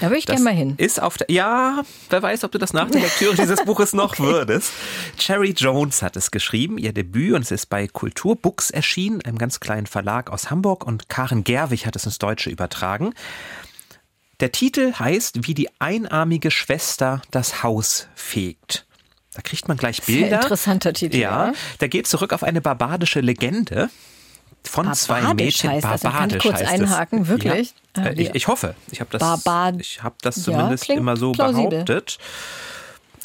Da 0.00 0.06
würde 0.06 0.18
ich 0.18 0.26
gerne 0.26 0.42
mal 0.42 0.52
hin. 0.52 0.74
Ist 0.78 1.00
auf 1.00 1.16
der, 1.16 1.30
ja, 1.30 1.84
wer 2.10 2.22
weiß, 2.22 2.42
ob 2.42 2.50
du 2.50 2.58
das 2.58 2.72
nach 2.72 2.90
der 2.90 3.02
Lektüre 3.02 3.36
dieses 3.36 3.62
Buches 3.64 3.92
noch 3.92 4.14
okay. 4.14 4.24
würdest. 4.24 4.72
Cherry 5.16 5.54
Jones 5.56 6.02
hat 6.02 6.16
es 6.16 6.32
geschrieben, 6.32 6.76
ihr 6.76 6.92
Debüt, 6.92 7.34
und 7.34 7.42
es 7.42 7.52
ist 7.52 7.66
bei 7.66 7.86
Kulturbooks 7.86 8.70
erschienen, 8.70 9.22
einem 9.22 9.38
ganz 9.38 9.60
kleinen 9.60 9.86
Verlag 9.86 10.30
aus 10.30 10.50
Hamburg, 10.50 10.84
und 10.84 11.08
Karen 11.08 11.44
Gerwig 11.44 11.86
hat 11.86 11.94
es 11.94 12.04
ins 12.04 12.18
Deutsche 12.18 12.50
übertragen. 12.50 13.14
Der 14.40 14.52
Titel 14.52 14.94
heißt 14.98 15.46
Wie 15.46 15.54
die 15.54 15.68
einarmige 15.80 16.50
Schwester 16.50 17.22
das 17.30 17.62
Haus 17.62 18.08
fegt. 18.14 18.86
Da 19.34 19.42
kriegt 19.42 19.66
man 19.66 19.76
gleich 19.76 20.02
Bilder. 20.02 20.28
Sehr 20.28 20.42
interessanter 20.42 20.92
Titel. 20.92 21.16
Ja, 21.16 21.52
der 21.80 21.88
geht 21.88 22.06
zurück 22.06 22.32
auf 22.32 22.42
eine 22.42 22.60
barbadische 22.60 23.20
Legende 23.20 23.90
von 24.62 24.86
Barbadisch 24.86 25.02
zwei 25.02 25.34
Mädchen. 25.34 25.70
Heißt. 25.70 25.82
Barbadisch 25.82 26.12
kann 26.12 26.30
ich 26.30 26.38
kurz 26.38 26.60
einhaken, 26.60 27.28
wirklich? 27.28 27.74
Ja. 27.96 28.04
Äh, 28.04 28.22
ich, 28.22 28.34
ich, 28.34 28.48
hoffe. 28.48 28.74
Ich 28.90 29.00
habe 29.00 29.10
das, 29.10 29.20
Barbad 29.20 29.80
ich 29.80 30.02
hab 30.02 30.22
das 30.22 30.42
zumindest 30.42 30.88
ja, 30.88 30.94
immer 30.94 31.16
so 31.16 31.32
plausibel. 31.32 31.70
behauptet. 31.70 32.18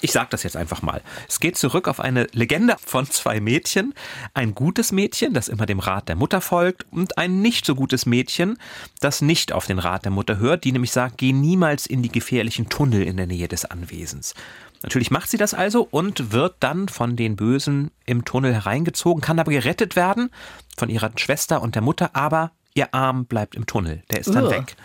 Ich 0.02 0.14
sage 0.14 0.28
das 0.30 0.44
jetzt 0.44 0.56
einfach 0.56 0.82
mal. 0.82 1.02
Es 1.28 1.40
geht 1.40 1.58
zurück 1.58 1.88
auf 1.88 2.00
eine 2.00 2.28
Legende 2.32 2.78
von 2.84 3.06
zwei 3.06 3.42
Mädchen. 3.42 3.94
Ein 4.34 4.56
gutes 4.56 4.92
Mädchen, 4.92 5.34
das 5.34 5.50
immer 5.50 5.66
dem 5.66 5.80
Rat 5.80 6.08
der 6.08 6.16
Mutter 6.16 6.40
folgt, 6.40 6.86
und 6.92 7.18
ein 7.18 7.42
nicht 7.42 7.66
so 7.66 7.76
gutes 7.76 8.06
Mädchen, 8.06 8.58
das 9.02 9.22
nicht 9.22 9.52
auf 9.52 9.66
den 9.66 9.80
Rat 9.80 10.06
der 10.06 10.12
Mutter 10.12 10.38
hört, 10.38 10.64
die 10.64 10.72
nämlich 10.72 10.92
sagt, 10.92 11.18
geh 11.18 11.34
niemals 11.34 11.86
in 11.86 12.02
die 12.02 12.12
gefährlichen 12.12 12.70
Tunnel 12.70 13.04
in 13.04 13.18
der 13.18 13.28
Nähe 13.28 13.50
des 13.50 13.66
Anwesens. 13.66 14.36
Natürlich 14.84 15.12
macht 15.12 15.30
sie 15.30 15.38
das 15.38 15.54
also 15.54 15.88
und 15.92 16.32
wird 16.32 16.56
dann 16.62 16.88
von 16.88 17.18
den 17.18 17.36
Bösen 17.36 17.92
im 18.06 18.24
Tunnel 18.24 18.54
hereingezogen, 18.54 19.22
kann 19.22 19.40
aber 19.40 19.52
gerettet 19.52 19.98
werden 19.98 20.30
von 20.78 20.90
ihrer 20.90 21.12
Schwester 21.18 21.62
und 21.62 21.76
der 21.76 21.82
Mutter, 21.82 22.12
aber 22.14 22.52
ihr 22.74 22.94
Arm 22.94 23.26
bleibt 23.26 23.56
im 23.56 23.66
Tunnel. 23.66 24.04
Der 24.12 24.22
ist 24.22 24.34
dann 24.34 24.46
uh. 24.46 24.52
weg. 24.52 24.78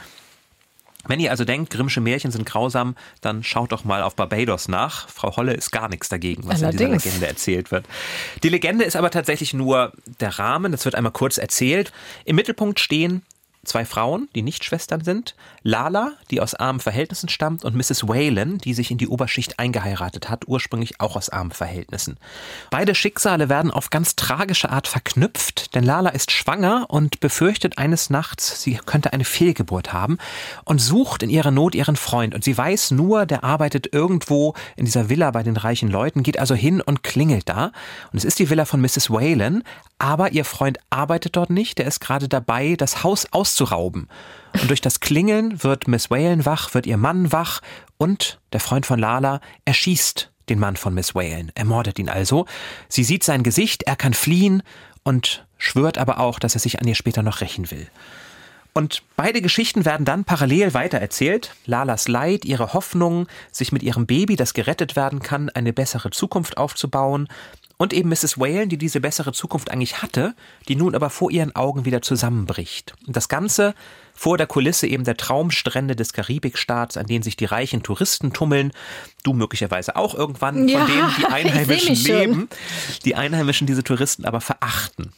Wenn 1.07 1.21
ihr 1.21 1.31
also 1.31 1.45
denkt, 1.45 1.71
Grimmsche 1.71 2.01
Märchen 2.01 2.31
sind 2.31 2.47
grausam, 2.47 2.97
dann 3.21 3.43
schaut 3.43 3.73
doch 3.73 3.85
mal 3.85 4.03
auf 4.03 4.17
Barbados 4.17 4.69
nach. 4.69 5.09
Frau 5.09 5.37
Holle 5.37 5.55
ist 5.55 5.71
gar 5.71 5.89
nichts 5.89 6.09
dagegen, 6.09 6.45
was 6.47 6.63
Allerdings. 6.63 6.81
in 6.81 6.93
dieser 6.93 7.05
Legende 7.05 7.27
erzählt 7.27 7.71
wird. 7.71 7.87
Die 8.43 8.49
Legende 8.49 8.85
ist 8.85 8.97
aber 8.97 9.11
tatsächlich 9.11 9.55
nur 9.55 9.93
der 10.21 10.39
Rahmen, 10.39 10.73
das 10.73 10.85
wird 10.85 10.95
einmal 10.95 11.13
kurz 11.13 11.39
erzählt. 11.39 11.93
Im 12.25 12.37
Mittelpunkt 12.37 12.81
stehen 12.81 13.23
zwei 13.65 13.85
Frauen, 13.85 14.29
die 14.35 14.43
nicht 14.43 14.65
Schwestern 14.65 15.03
sind. 15.03 15.35
Lala, 15.63 16.13
die 16.31 16.41
aus 16.41 16.55
armen 16.55 16.81
Verhältnissen 16.81 17.29
stammt, 17.29 17.65
und 17.65 17.75
Mrs. 17.75 18.07
Whalen, 18.09 18.59
die 18.59 18.75
sich 18.75 18.91
in 18.91 18.99
die 18.99 19.09
Oberschicht 19.09 19.59
eingeheiratet 19.59 20.29
hat, 20.29 20.47
ursprünglich 20.49 21.01
auch 21.01 21.17
aus 21.17 21.29
armen 21.31 21.53
Verhältnissen. 21.53 22.17
Beide 22.71 22.95
Schicksale 22.95 23.49
werden 23.49 23.71
auf 23.71 23.91
ganz 23.91 24.17
tragische 24.17 24.71
Art 24.71 24.89
verknüpft, 24.89 25.75
denn 25.75 25.85
Lala 25.85 26.11
ist 26.11 26.31
schwanger 26.31 26.87
und 26.89 27.21
befürchtet 27.21 27.79
eines 27.79 28.11
Nachts, 28.11 28.63
sie 28.63 28.79
könnte 28.85 29.13
eine 29.13 29.25
Fehlgeburt 29.25 29.93
haben 29.93 30.19
und 30.65 30.81
sucht 30.81 31.23
in 31.23 31.31
ihrer 31.31 31.51
Not 31.51 31.75
ihren 31.75 31.97
Freund. 31.97 32.35
Und 32.35 32.45
sie 32.45 32.57
weiß 32.57 32.91
nur, 32.93 33.27
der 33.27 33.45
arbeitet 33.45 33.93
irgendwo 33.93 34.55
in 34.77 34.85
dieser 34.85 35.09
Villa 35.09 35.31
bei 35.31 35.43
den 35.43 35.57
reichen 35.57 35.91
Leuten, 35.91 36.23
geht 36.23 36.39
also 36.39 36.55
hin 36.55 36.81
und 36.81 37.03
klingelt 37.03 37.49
da. 37.49 37.73
Und 38.13 38.19
es 38.19 38.25
ist 38.25 38.39
die 38.39 38.51
Villa 38.51 38.65
von 38.65 38.81
Mrs. 38.81 39.11
Whalen, 39.11 39.63
aber 39.99 40.33
ihr 40.33 40.45
Freund 40.45 40.79
arbeitet 40.91 41.37
dort 41.37 41.51
nicht, 41.51 41.79
der 41.79 41.87
ist 41.87 42.01
gerade 42.01 42.29
dabei, 42.29 42.75
das 42.77 43.05
Haus 43.05 43.27
auszurauben. 43.33 44.09
Und 44.61 44.71
durch 44.71 44.81
das 44.81 45.01
Klingeln 45.01 45.63
wird 45.63 45.89
Miss 45.89 46.11
Whalen 46.11 46.45
wach, 46.45 46.75
wird 46.75 46.87
ihr 46.87 46.97
Mann 46.97 47.33
wach 47.33 47.61
und 47.97 48.41
der 48.53 48.61
Freund 48.61 48.87
von 48.87 48.99
Lala 48.99 49.41
erschießt 49.65 50.31
den 50.49 50.59
Mann 50.59 50.77
von 50.77 50.95
Miss 50.95 51.15
Whalen, 51.15 51.53
ermordet 51.55 51.99
ihn 51.99 52.09
also. 52.09 52.47
Sie 52.89 53.05
sieht 53.05 53.25
sein 53.25 53.43
Gesicht, 53.43 53.85
er 53.85 53.97
kann 53.97 54.15
fliehen 54.15 54.63
und 55.03 55.47
schwört 55.59 55.99
aber 55.99 56.19
auch, 56.21 56.39
dass 56.39 56.55
er 56.55 56.61
sich 56.61 56.81
an 56.81 56.87
ihr 56.87 56.95
später 56.95 57.23
noch 57.23 57.41
rächen 57.41 57.71
will. 57.71 57.89
Und 58.77 59.03
beide 59.15 59.41
Geschichten 59.41 59.85
werden 59.85 60.05
dann 60.05 60.25
parallel 60.25 60.75
weitererzählt. 60.75 61.55
Lalas 61.65 62.09
Leid, 62.09 62.45
ihre 62.45 62.75
Hoffnung, 62.75 63.29
sich 63.53 63.71
mit 63.71 63.85
ihrem 63.85 64.05
Baby, 64.05 64.35
das 64.35 64.53
gerettet 64.53 64.97
werden 64.97 65.21
kann, 65.21 65.49
eine 65.49 65.73
bessere 65.73 66.11
Zukunft 66.11 66.57
aufzubauen 66.57 67.29
Und 67.85 67.93
eben 67.93 68.09
Mrs. 68.09 68.39
Whalen, 68.39 68.71
die 68.71 68.79
diese 68.79 68.99
bessere 68.99 69.35
Zukunft 69.35 69.71
eigentlich 69.71 70.01
hatte, 70.01 70.35
die 70.69 70.75
nun 70.75 70.95
aber 70.95 71.11
vor 71.11 71.31
ihren 71.31 71.55
Augen 71.55 71.85
wieder 71.85 72.01
zusammenbricht. 72.01 72.95
Und 73.07 73.15
das 73.15 73.29
Ganze 73.29 73.75
vor 74.15 74.39
der 74.39 74.47
Kulisse 74.47 74.87
eben 74.87 75.05
der 75.05 75.19
Traumstrände 75.19 75.95
des 75.95 76.15
Karibikstaats, 76.15 76.97
an 76.97 77.05
denen 77.05 77.23
sich 77.23 77.37
die 77.37 77.45
reichen 77.45 77.83
Touristen 77.83 78.33
tummeln. 78.33 78.73
Du 79.23 79.35
möglicherweise 79.35 79.97
auch 79.97 80.15
irgendwann, 80.15 80.67
Ja, 80.67 80.79
von 80.79 80.89
denen 80.89 81.11
die 81.19 81.25
Einheimischen 81.31 81.95
leben. 81.97 82.49
Die 83.05 83.17
Einheimischen 83.17 83.67
diese 83.67 83.85
Touristen 83.85 84.25
aber 84.25 84.41
verachten. 84.41 85.13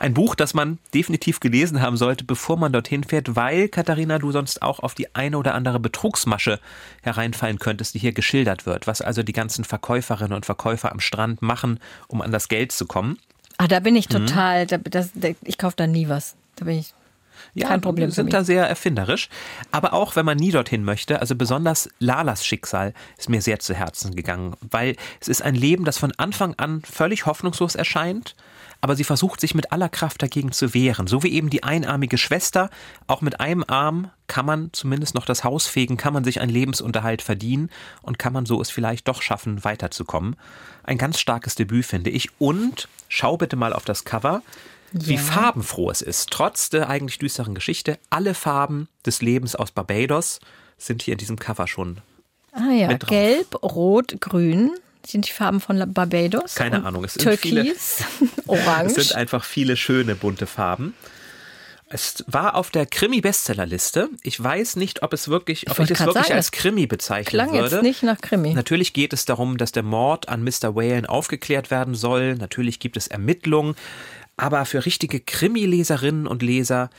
Ein 0.00 0.14
Buch, 0.14 0.34
das 0.34 0.54
man 0.54 0.78
definitiv 0.94 1.40
gelesen 1.40 1.82
haben 1.82 1.98
sollte, 1.98 2.24
bevor 2.24 2.56
man 2.56 2.72
dorthin 2.72 3.04
fährt, 3.04 3.36
weil, 3.36 3.68
Katharina, 3.68 4.18
du 4.18 4.32
sonst 4.32 4.62
auch 4.62 4.78
auf 4.80 4.94
die 4.94 5.14
eine 5.14 5.36
oder 5.36 5.54
andere 5.54 5.78
Betrugsmasche 5.78 6.58
hereinfallen 7.02 7.58
könntest, 7.58 7.92
die 7.94 7.98
hier 7.98 8.12
geschildert 8.12 8.64
wird. 8.64 8.86
Was 8.86 9.02
also 9.02 9.22
die 9.22 9.34
ganzen 9.34 9.62
Verkäuferinnen 9.62 10.32
und 10.32 10.46
Verkäufer 10.46 10.90
am 10.90 11.00
Strand 11.00 11.42
machen, 11.42 11.80
um 12.08 12.22
an 12.22 12.32
das 12.32 12.48
Geld 12.48 12.72
zu 12.72 12.86
kommen. 12.86 13.18
Ah, 13.58 13.68
da 13.68 13.80
bin 13.80 13.94
ich 13.94 14.08
Mhm. 14.08 14.26
total, 14.26 14.66
da, 14.66 14.78
das, 14.78 15.10
da, 15.14 15.28
ich 15.42 15.58
kaufe 15.58 15.76
da 15.76 15.86
nie 15.86 16.08
was. 16.08 16.34
Da 16.56 16.64
bin 16.64 16.78
ich 16.78 16.94
Ja, 17.52 17.68
Kein 17.68 17.80
Problem 17.82 18.10
sind 18.10 18.32
da 18.32 18.42
sehr 18.44 18.66
erfinderisch. 18.66 19.28
Aber 19.70 19.92
auch 19.92 20.16
wenn 20.16 20.24
man 20.24 20.38
nie 20.38 20.50
dorthin 20.50 20.82
möchte, 20.82 21.20
also 21.20 21.34
besonders 21.34 21.90
Lalas 21.98 22.44
Schicksal 22.46 22.94
ist 23.18 23.28
mir 23.28 23.42
sehr 23.42 23.58
zu 23.58 23.74
Herzen 23.74 24.14
gegangen, 24.16 24.54
weil 24.70 24.96
es 25.20 25.28
ist 25.28 25.42
ein 25.42 25.54
Leben, 25.54 25.84
das 25.84 25.98
von 25.98 26.12
Anfang 26.16 26.54
an 26.56 26.82
völlig 26.90 27.26
hoffnungslos 27.26 27.74
erscheint, 27.74 28.34
aber 28.80 28.96
sie 28.96 29.04
versucht 29.04 29.40
sich 29.40 29.54
mit 29.54 29.72
aller 29.72 29.88
Kraft 29.88 30.22
dagegen 30.22 30.52
zu 30.52 30.72
wehren. 30.74 31.06
So 31.06 31.22
wie 31.22 31.32
eben 31.32 31.50
die 31.50 31.62
einarmige 31.62 32.18
Schwester. 32.18 32.70
Auch 33.06 33.20
mit 33.20 33.40
einem 33.40 33.64
Arm 33.66 34.10
kann 34.26 34.46
man 34.46 34.70
zumindest 34.72 35.14
noch 35.14 35.26
das 35.26 35.44
Haus 35.44 35.66
fegen, 35.66 35.96
kann 35.96 36.12
man 36.14 36.24
sich 36.24 36.40
einen 36.40 36.52
Lebensunterhalt 36.52 37.20
verdienen 37.22 37.70
und 38.02 38.18
kann 38.18 38.32
man 38.32 38.46
so 38.46 38.60
es 38.60 38.70
vielleicht 38.70 39.08
doch 39.08 39.22
schaffen, 39.22 39.64
weiterzukommen. 39.64 40.36
Ein 40.82 40.98
ganz 40.98 41.18
starkes 41.20 41.54
Debüt, 41.54 41.84
finde 41.84 42.10
ich. 42.10 42.30
Und 42.38 42.88
schau 43.08 43.36
bitte 43.36 43.56
mal 43.56 43.72
auf 43.72 43.84
das 43.84 44.04
Cover 44.04 44.42
wie 44.92 45.14
Ja. 45.14 45.20
farbenfroh 45.20 45.90
es 45.90 46.02
ist. 46.02 46.30
Trotz 46.30 46.70
der 46.70 46.88
eigentlich 46.88 47.18
düsteren 47.18 47.54
Geschichte, 47.54 47.98
alle 48.08 48.34
Farben 48.34 48.88
des 49.06 49.22
Lebens 49.22 49.54
aus 49.54 49.70
Barbados 49.70 50.40
sind 50.78 51.02
hier 51.02 51.12
in 51.12 51.18
diesem 51.18 51.38
Cover 51.38 51.66
schon. 51.68 51.98
Ah 52.52 52.72
ja, 52.72 52.92
gelb, 52.94 53.62
rot, 53.62 54.20
grün 54.20 54.72
sind 55.06 55.28
die 55.28 55.32
Farben 55.32 55.60
von 55.60 55.92
Barbados. 55.92 56.54
Keine 56.54 56.84
Ahnung, 56.84 57.04
es 57.04 57.14
sind 57.14 57.38
viele- 57.38 57.62
Türkis, 57.64 58.04
Orange. 58.46 58.86
Es 58.98 59.08
sind 59.08 59.14
einfach 59.16 59.44
viele 59.44 59.76
schöne 59.76 60.14
bunte 60.14 60.46
Farben. 60.46 60.94
Es 61.92 62.24
war 62.28 62.54
auf 62.54 62.70
der 62.70 62.86
Krimi-Bestsellerliste. 62.86 64.10
Ich 64.22 64.40
weiß 64.40 64.76
nicht, 64.76 65.02
ob 65.02 65.12
es 65.12 65.26
wirklich, 65.28 65.68
ob 65.68 65.80
ich, 65.80 65.90
es 65.90 65.98
wirklich 65.98 66.14
sagen, 66.14 66.32
als 66.34 66.52
Krimi 66.52 66.86
bezeichnen 66.86 67.30
Klang 67.30 67.52
würde. 67.52 67.76
jetzt 67.76 67.82
nicht 67.82 68.02
nach 68.04 68.20
Krimi. 68.20 68.54
Natürlich 68.54 68.92
geht 68.92 69.12
es 69.12 69.24
darum, 69.24 69.58
dass 69.58 69.72
der 69.72 69.82
Mord 69.82 70.28
an 70.28 70.44
Mr. 70.44 70.76
Whalen 70.76 71.04
aufgeklärt 71.06 71.72
werden 71.72 71.96
soll. 71.96 72.36
Natürlich 72.36 72.78
gibt 72.78 72.96
es 72.96 73.08
Ermittlungen. 73.08 73.74
Aber 74.36 74.64
für 74.66 74.86
richtige 74.86 75.18
Krimi-Leserinnen 75.18 76.28
und 76.28 76.42
Leser, 76.42 76.90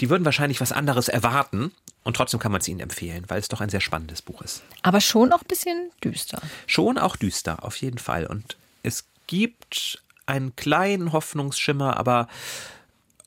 die 0.00 0.10
würden 0.10 0.24
wahrscheinlich 0.24 0.60
was 0.60 0.72
anderes 0.72 1.06
erwarten. 1.08 1.70
Und 2.02 2.16
trotzdem 2.16 2.40
kann 2.40 2.52
man 2.52 2.60
es 2.60 2.68
ihnen 2.68 2.80
empfehlen, 2.80 3.24
weil 3.28 3.38
es 3.40 3.48
doch 3.48 3.60
ein 3.60 3.68
sehr 3.68 3.80
spannendes 3.80 4.22
Buch 4.22 4.40
ist. 4.42 4.62
Aber 4.82 5.00
schon 5.00 5.32
auch 5.32 5.42
ein 5.42 5.48
bisschen 5.48 5.90
düster. 6.02 6.40
Schon 6.66 6.98
auch 6.98 7.16
düster, 7.16 7.62
auf 7.64 7.76
jeden 7.76 7.98
Fall. 7.98 8.26
Und 8.26 8.56
es 8.82 9.04
gibt 9.26 10.02
einen 10.26 10.56
kleinen 10.56 11.12
Hoffnungsschimmer, 11.12 11.96
aber 11.96 12.28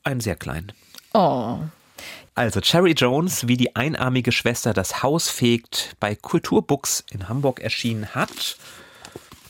einen 0.02 0.20
sehr 0.20 0.36
kleinen. 0.36 0.72
Oh, 1.12 1.58
Also 2.34 2.60
Cherry 2.60 2.92
Jones, 2.92 3.46
wie 3.46 3.56
die 3.56 3.76
einarmige 3.76 4.32
Schwester 4.32 4.74
das 4.74 5.02
Haus 5.02 5.30
fegt, 5.30 5.94
bei 6.00 6.16
Kulturbooks 6.16 7.04
in 7.10 7.28
Hamburg 7.28 7.60
erschienen 7.60 8.14
hat. 8.14 8.56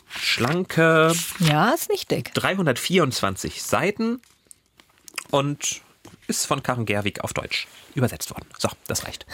Schlanke 0.07 1.13
ja, 1.41 1.71
ist 1.71 1.89
nicht 1.89 2.11
dick. 2.11 2.35
324 2.35 3.63
Seiten 3.63 4.21
und 5.31 5.81
ist 6.27 6.47
von 6.47 6.63
Karen 6.63 6.87
Gerwig 6.87 7.23
auf 7.23 7.33
Deutsch 7.33 7.67
übersetzt 7.95 8.31
worden. 8.31 8.47
So, 8.59 8.69
das 8.87 9.05
reicht. 9.05 9.27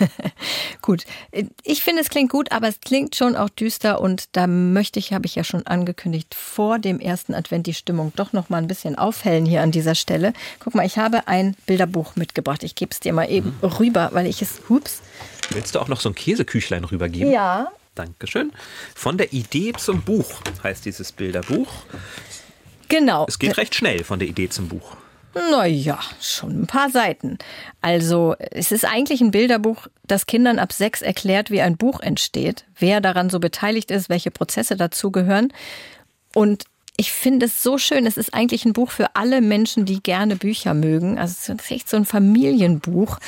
Gut, 0.82 1.04
ich 1.64 1.82
finde, 1.82 2.02
es 2.02 2.08
klingt 2.08 2.30
gut, 2.30 2.52
aber 2.52 2.68
es 2.68 2.80
klingt 2.80 3.16
schon 3.16 3.34
auch 3.36 3.48
düster 3.48 4.00
und 4.00 4.28
da 4.32 4.46
möchte 4.46 4.98
ich, 4.98 5.12
habe 5.12 5.26
ich 5.26 5.34
ja 5.34 5.44
schon 5.44 5.66
angekündigt, 5.66 6.34
vor 6.34 6.78
dem 6.78 7.00
ersten 7.00 7.34
Advent 7.34 7.66
die 7.66 7.74
Stimmung 7.74 8.12
doch 8.16 8.32
noch 8.32 8.48
mal 8.48 8.58
ein 8.58 8.68
bisschen 8.68 8.96
aufhellen 8.96 9.44
hier 9.44 9.62
an 9.62 9.72
dieser 9.72 9.94
Stelle. 9.94 10.32
Guck 10.60 10.74
mal, 10.74 10.86
ich 10.86 10.96
habe 10.96 11.26
ein 11.26 11.56
Bilderbuch 11.66 12.16
mitgebracht. 12.16 12.62
Ich 12.62 12.74
gebe 12.74 12.92
es 12.92 13.00
dir 13.00 13.12
mal 13.12 13.30
eben 13.30 13.58
rüber, 13.62 14.10
weil 14.12 14.26
ich 14.26 14.42
es, 14.42 14.60
hups. 14.68 15.00
Willst 15.50 15.74
du 15.74 15.80
auch 15.80 15.88
noch 15.88 16.00
so 16.00 16.08
ein 16.08 16.14
Käseküchlein 16.14 16.84
rübergeben? 16.84 17.32
Ja, 17.32 17.72
Dankeschön. 17.98 18.52
Von 18.94 19.18
der 19.18 19.32
Idee 19.32 19.72
zum 19.76 20.02
Buch 20.02 20.40
heißt 20.62 20.84
dieses 20.84 21.10
Bilderbuch. 21.10 21.68
genau. 22.88 23.26
Es 23.26 23.40
geht 23.40 23.56
recht 23.56 23.74
schnell 23.74 24.04
von 24.04 24.20
der 24.20 24.28
Idee 24.28 24.48
zum 24.48 24.68
Buch. 24.68 24.96
Naja, 25.34 25.98
schon 26.20 26.62
ein 26.62 26.66
paar 26.66 26.90
Seiten. 26.90 27.38
Also, 27.80 28.34
es 28.38 28.72
ist 28.72 28.84
eigentlich 28.84 29.20
ein 29.20 29.30
Bilderbuch, 29.30 29.86
das 30.04 30.26
Kindern 30.26 30.58
ab 30.58 30.72
sechs 30.72 31.02
erklärt, 31.02 31.50
wie 31.50 31.60
ein 31.60 31.76
Buch 31.76 32.00
entsteht, 32.00 32.64
wer 32.78 33.00
daran 33.00 33.30
so 33.30 33.38
beteiligt 33.38 33.90
ist, 33.90 34.08
welche 34.08 34.30
Prozesse 34.30 34.76
dazugehören. 34.76 35.52
Und 36.34 36.64
ich 37.00 37.12
finde 37.12 37.46
es 37.46 37.62
so 37.62 37.78
schön. 37.78 38.06
Es 38.06 38.16
ist 38.16 38.34
eigentlich 38.34 38.64
ein 38.64 38.72
Buch 38.72 38.90
für 38.90 39.14
alle 39.14 39.40
Menschen, 39.40 39.84
die 39.84 40.02
gerne 40.02 40.34
Bücher 40.34 40.74
mögen. 40.74 41.16
Also 41.16 41.36
es 41.38 41.48
ist 41.48 41.70
echt 41.70 41.88
so 41.88 41.96
ein 41.96 42.04
Familienbuch, 42.04 43.20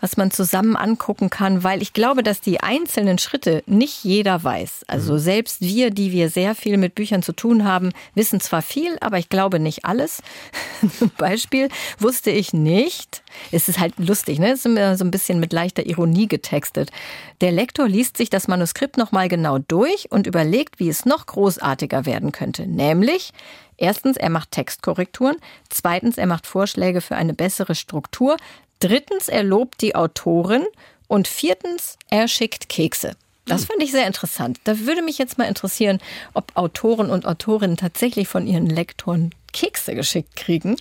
was 0.00 0.16
man 0.16 0.30
zusammen 0.30 0.76
angucken 0.76 1.28
kann, 1.28 1.62
weil 1.62 1.82
ich 1.82 1.92
glaube, 1.92 2.22
dass 2.22 2.40
die 2.40 2.60
einzelnen 2.60 3.18
Schritte 3.18 3.62
nicht 3.66 4.02
jeder 4.02 4.42
weiß. 4.42 4.86
Also 4.88 5.18
selbst 5.18 5.60
wir, 5.60 5.90
die 5.90 6.10
wir 6.10 6.30
sehr 6.30 6.54
viel 6.54 6.78
mit 6.78 6.94
Büchern 6.94 7.22
zu 7.22 7.32
tun 7.32 7.64
haben, 7.64 7.92
wissen 8.14 8.40
zwar 8.40 8.62
viel, 8.62 8.96
aber 9.02 9.18
ich 9.18 9.28
glaube 9.28 9.60
nicht 9.60 9.84
alles. 9.84 10.22
Zum 10.98 11.10
Beispiel 11.18 11.68
wusste 11.98 12.30
ich 12.30 12.54
nicht, 12.54 13.22
es 13.52 13.68
ist 13.68 13.78
halt 13.78 13.94
lustig, 13.98 14.38
ne? 14.38 14.52
Es 14.52 14.60
ist 14.60 14.66
immer 14.66 14.96
so 14.96 15.04
ein 15.04 15.10
bisschen 15.10 15.40
mit 15.40 15.52
leichter 15.52 15.86
Ironie 15.86 16.28
getextet. 16.28 16.90
Der 17.40 17.52
Lektor 17.52 17.88
liest 17.88 18.16
sich 18.16 18.30
das 18.30 18.48
Manuskript 18.48 18.96
nochmal 18.96 19.28
genau 19.28 19.58
durch 19.58 20.10
und 20.10 20.26
überlegt, 20.26 20.78
wie 20.78 20.88
es 20.88 21.04
noch 21.04 21.26
großartiger 21.26 22.06
werden 22.06 22.32
könnte. 22.32 22.66
Nämlich, 22.66 23.32
erstens, 23.76 24.16
er 24.16 24.30
macht 24.30 24.50
Textkorrekturen. 24.52 25.36
Zweitens, 25.68 26.18
er 26.18 26.26
macht 26.26 26.46
Vorschläge 26.46 27.00
für 27.00 27.16
eine 27.16 27.34
bessere 27.34 27.74
Struktur. 27.74 28.36
Drittens, 28.80 29.28
er 29.28 29.42
lobt 29.42 29.80
die 29.80 29.94
Autorin. 29.94 30.64
Und 31.06 31.26
viertens, 31.26 31.96
er 32.10 32.28
schickt 32.28 32.68
Kekse. 32.68 33.16
Das 33.46 33.64
fand 33.64 33.82
ich 33.82 33.92
sehr 33.92 34.06
interessant. 34.06 34.60
Da 34.64 34.78
würde 34.80 35.00
mich 35.00 35.16
jetzt 35.16 35.38
mal 35.38 35.44
interessieren, 35.44 36.00
ob 36.34 36.54
Autoren 36.54 37.08
und 37.08 37.24
Autorinnen 37.24 37.78
tatsächlich 37.78 38.28
von 38.28 38.46
ihren 38.46 38.66
Lektoren 38.66 39.34
Kekse 39.52 39.94
geschickt 39.94 40.36
kriegen. 40.36 40.76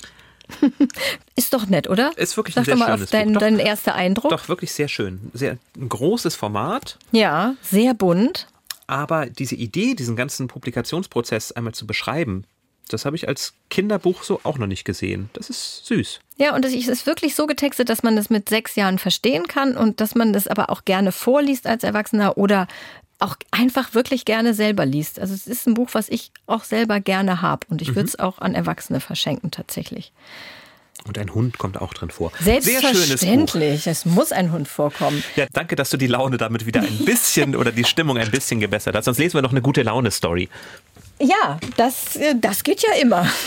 Ist 1.36 1.54
doch 1.54 1.68
nett, 1.68 1.90
oder? 1.90 2.12
Ist 2.18 2.38
wirklich 2.38 2.56
ein 2.58 2.64
Sag 2.64 2.66
sehr 2.66 2.74
doch 2.76 2.80
mal 2.80 2.86
schönes 2.88 3.04
auf 3.04 3.12
dein, 3.12 3.28
Buch. 3.28 3.34
Doch. 3.36 3.40
dein 3.42 3.60
erster 3.60 3.96
Eindruck. 3.96 4.32
Doch, 4.32 4.50
wirklich 4.50 4.72
sehr 4.72 4.88
schön. 4.88 5.32
Sehr 5.34 5.58
ein 5.78 5.90
großes 5.90 6.36
Format, 6.36 6.98
Ja, 7.12 7.56
sehr 7.62 7.94
bunt. 7.94 8.48
aber 8.88 9.26
diese 9.28 9.56
Idee, 9.56 9.94
diesen 9.96 10.16
ganzen 10.16 10.48
Publikationsprozess 10.48 11.52
einmal 11.52 11.74
zu 11.74 11.86
beschreiben, 11.86 12.46
das 12.90 13.04
habe 13.06 13.18
ich 13.18 13.28
als 13.28 13.54
Kinderbuch 13.70 14.24
so 14.24 14.40
auch 14.44 14.58
noch 14.58 14.68
nicht 14.68 14.86
gesehen. 14.86 15.30
Das 15.34 15.50
ist 15.50 15.86
süß. 15.88 16.22
Ja, 16.38 16.56
und 16.56 16.64
es 16.64 16.74
ist 16.74 17.06
wirklich 17.06 17.36
so 17.36 17.46
getextet, 17.46 17.90
dass 17.90 18.02
man 18.02 18.16
das 18.16 18.30
mit 18.30 18.48
sechs 18.48 18.76
Jahren 18.76 18.98
verstehen 18.98 19.48
kann 19.48 19.76
und 19.76 20.00
dass 20.00 20.16
man 20.16 20.32
das 20.32 20.48
aber 20.48 20.70
auch 20.70 20.86
gerne 20.86 21.12
vorliest 21.12 21.68
als 21.68 21.84
Erwachsener 21.84 22.38
oder 22.38 22.66
auch 23.20 23.36
einfach 23.52 23.94
wirklich 23.94 24.26
gerne 24.26 24.54
selber 24.54 24.86
liest. 24.86 25.20
Also 25.20 25.34
es 25.34 25.48
ist 25.48 25.68
ein 25.68 25.74
Buch, 25.74 25.90
was 25.94 26.10
ich 26.10 26.32
auch 26.46 26.64
selber 26.64 27.00
gerne 27.00 27.42
habe 27.42 27.66
und 27.70 27.82
ich 27.82 27.96
würde 27.96 28.08
es 28.08 28.20
auch 28.20 28.40
an 28.40 28.56
Erwachsene 28.56 29.00
verschenken 29.00 29.52
tatsächlich. 29.52 30.12
Und 31.06 31.18
ein 31.18 31.34
Hund 31.34 31.58
kommt 31.58 31.80
auch 31.80 31.94
drin 31.94 32.10
vor. 32.10 32.32
Sehr 32.40 32.62
schönes 32.62 32.82
Buch. 32.82 32.90
Selbstverständlich, 32.90 33.88
es 33.88 34.06
muss 34.06 34.32
ein 34.32 34.52
Hund 34.52 34.68
vorkommen. 34.68 35.24
Ja, 35.36 35.46
danke, 35.54 35.76
dass 35.76 35.90
du 35.90 35.98
die 35.98 36.08
Laune 36.08 36.38
damit 36.38 36.66
wieder 36.66 36.82
ein 36.82 37.06
bisschen 37.06 37.56
oder 37.56 37.72
die 37.72 37.86
Stimmung 37.86 38.18
ein 38.18 38.30
bisschen 38.30 38.60
gebessert 38.60 38.96
hast. 38.96 39.06
Sonst 39.06 39.18
lesen 39.18 39.36
wir 39.36 39.42
noch 39.42 39.52
eine 39.52 39.62
gute 39.62 39.84
Laune-Story. 39.84 40.50
Ja, 41.20 41.60
das, 41.78 42.16
äh, 42.18 42.36
das 42.40 42.64
geht 42.64 42.84
ja 42.84 42.94
immer. 43.02 43.28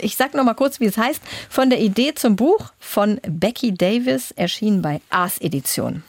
Ich 0.00 0.16
sag 0.16 0.34
noch 0.34 0.44
mal 0.44 0.54
kurz, 0.54 0.80
wie 0.80 0.86
es 0.86 0.96
heißt. 0.96 1.20
Von 1.48 1.70
der 1.70 1.80
Idee 1.80 2.14
zum 2.14 2.36
Buch 2.36 2.72
von 2.78 3.20
Becky 3.28 3.74
Davis, 3.74 4.30
erschienen 4.32 4.82
bei 4.82 5.00
Ars 5.10 5.38
Edition. 5.38 6.02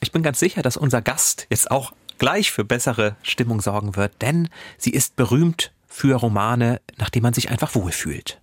Ich 0.00 0.12
bin 0.12 0.22
ganz 0.22 0.38
sicher, 0.38 0.62
dass 0.62 0.76
unser 0.76 1.00
Gast 1.00 1.46
jetzt 1.50 1.70
auch 1.70 1.92
gleich 2.18 2.50
für 2.50 2.64
bessere 2.64 3.16
Stimmung 3.22 3.60
sorgen 3.60 3.96
wird, 3.96 4.22
denn 4.22 4.48
sie 4.78 4.90
ist 4.90 5.16
berühmt 5.16 5.72
für 5.86 6.16
Romane, 6.16 6.80
nach 6.98 7.10
denen 7.10 7.22
man 7.22 7.34
sich 7.34 7.50
einfach 7.50 7.74
wohlfühlt. 7.74 8.40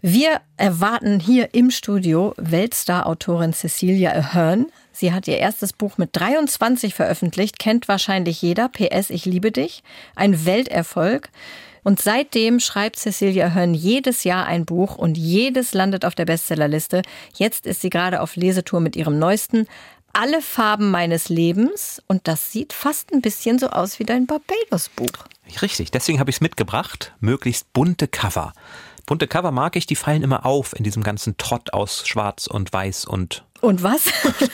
Wir 0.00 0.40
erwarten 0.56 1.20
hier 1.20 1.54
im 1.54 1.70
Studio 1.70 2.34
Weltstar-Autorin 2.36 3.54
Cecilia 3.54 4.12
Ahern. 4.12 4.66
Sie 4.92 5.12
hat 5.12 5.26
ihr 5.26 5.38
erstes 5.38 5.72
Buch 5.72 5.96
mit 5.96 6.10
23 6.12 6.94
veröffentlicht, 6.94 7.58
kennt 7.58 7.88
wahrscheinlich 7.88 8.42
jeder. 8.42 8.68
PS, 8.68 9.10
ich 9.10 9.24
liebe 9.24 9.50
dich. 9.50 9.82
Ein 10.14 10.44
Welterfolg. 10.44 11.30
Und 11.84 12.00
seitdem 12.00 12.60
schreibt 12.60 12.96
Cecilia 12.96 13.46
Ahern 13.46 13.74
jedes 13.74 14.24
Jahr 14.24 14.46
ein 14.46 14.64
Buch 14.64 14.96
und 14.96 15.18
jedes 15.18 15.74
landet 15.74 16.04
auf 16.04 16.14
der 16.14 16.26
Bestsellerliste. 16.26 17.02
Jetzt 17.34 17.66
ist 17.66 17.80
sie 17.80 17.90
gerade 17.90 18.20
auf 18.20 18.36
Lesetour 18.36 18.80
mit 18.80 18.94
ihrem 18.94 19.18
neuesten. 19.18 19.66
Alle 20.12 20.42
Farben 20.42 20.90
meines 20.90 21.28
Lebens 21.28 22.02
und 22.06 22.28
das 22.28 22.52
sieht 22.52 22.72
fast 22.72 23.12
ein 23.12 23.22
bisschen 23.22 23.58
so 23.58 23.68
aus 23.68 23.98
wie 23.98 24.04
dein 24.04 24.26
Barbados-Buch. 24.26 25.26
Richtig, 25.60 25.90
deswegen 25.90 26.20
habe 26.20 26.30
ich 26.30 26.36
es 26.36 26.40
mitgebracht. 26.40 27.12
Möglichst 27.20 27.72
bunte 27.72 28.08
Cover. 28.08 28.52
Bunte 29.06 29.26
Cover 29.26 29.50
mag 29.50 29.76
ich, 29.76 29.86
die 29.86 29.96
fallen 29.96 30.22
immer 30.22 30.46
auf 30.46 30.74
in 30.76 30.84
diesem 30.84 31.02
ganzen 31.02 31.36
Trott 31.36 31.72
aus 31.72 32.06
Schwarz 32.06 32.46
und 32.46 32.72
Weiß 32.72 33.04
und 33.04 33.44
und 33.62 33.82
was? 33.82 34.06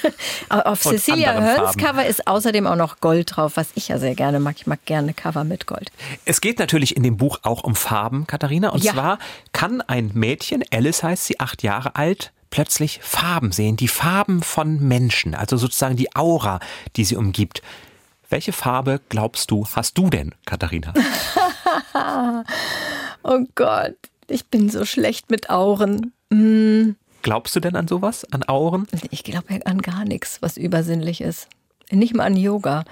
Auf 0.49 0.85
und 0.87 0.93
Cecilia 0.93 1.33
Hearns 1.33 1.77
Cover 1.77 2.07
ist 2.07 2.27
außerdem 2.27 2.67
auch 2.67 2.77
noch 2.77 3.01
Gold 3.01 3.37
drauf, 3.37 3.57
was 3.57 3.69
ich 3.75 3.89
ja 3.89 3.99
sehr 3.99 4.15
gerne 4.15 4.39
mag. 4.39 4.57
Ich 4.59 4.67
mag 4.67 4.85
gerne 4.85 5.15
Cover 5.15 5.45
mit 5.45 5.67
Gold. 5.67 5.91
Es 6.25 6.41
geht 6.41 6.59
natürlich 6.59 6.97
in 6.97 7.03
dem 7.03 7.17
Buch 7.17 7.39
auch 7.43 7.65
um 7.65 7.75
Farben, 7.75 8.27
Katharina. 8.27 8.69
Und 8.69 8.85
ja. 8.85 8.93
zwar 8.93 9.19
kann 9.53 9.81
ein 9.81 10.11
Mädchen, 10.15 10.63
Alice 10.71 11.03
heißt 11.03 11.25
sie, 11.25 11.41
acht 11.41 11.63
Jahre 11.63 11.97
alt, 11.97 12.33
plötzlich 12.51 13.01
Farben 13.03 13.51
sehen. 13.51 13.77
Die 13.77 13.89
Farben 13.89 14.43
von 14.43 14.79
Menschen, 14.87 15.35
also 15.35 15.57
sozusagen 15.57 15.97
die 15.97 16.15
Aura, 16.15 16.61
die 16.97 17.05
sie 17.05 17.17
umgibt. 17.17 17.63
Welche 18.29 18.53
Farbe 18.53 19.01
glaubst 19.09 19.51
du, 19.51 19.67
hast 19.73 19.97
du 19.97 20.11
denn, 20.11 20.35
Katharina? 20.45 20.93
oh 23.23 23.41
Gott, 23.55 23.97
ich 24.27 24.47
bin 24.47 24.69
so 24.69 24.85
schlecht 24.85 25.31
mit 25.31 25.49
Auren. 25.49 26.13
Mm. 26.29 26.91
Glaubst 27.29 27.55
du 27.55 27.61
denn 27.61 27.77
an 27.77 27.87
sowas, 27.87 28.25
an 28.33 28.43
Auren? 28.45 28.89
Ich 29.11 29.23
glaube 29.23 29.61
an 29.67 29.83
gar 29.83 30.07
nichts, 30.07 30.39
was 30.41 30.57
übersinnlich 30.57 31.21
ist. 31.21 31.47
Nicht 31.91 32.15
mal 32.15 32.25
an 32.25 32.39
Yoga. 32.39 32.85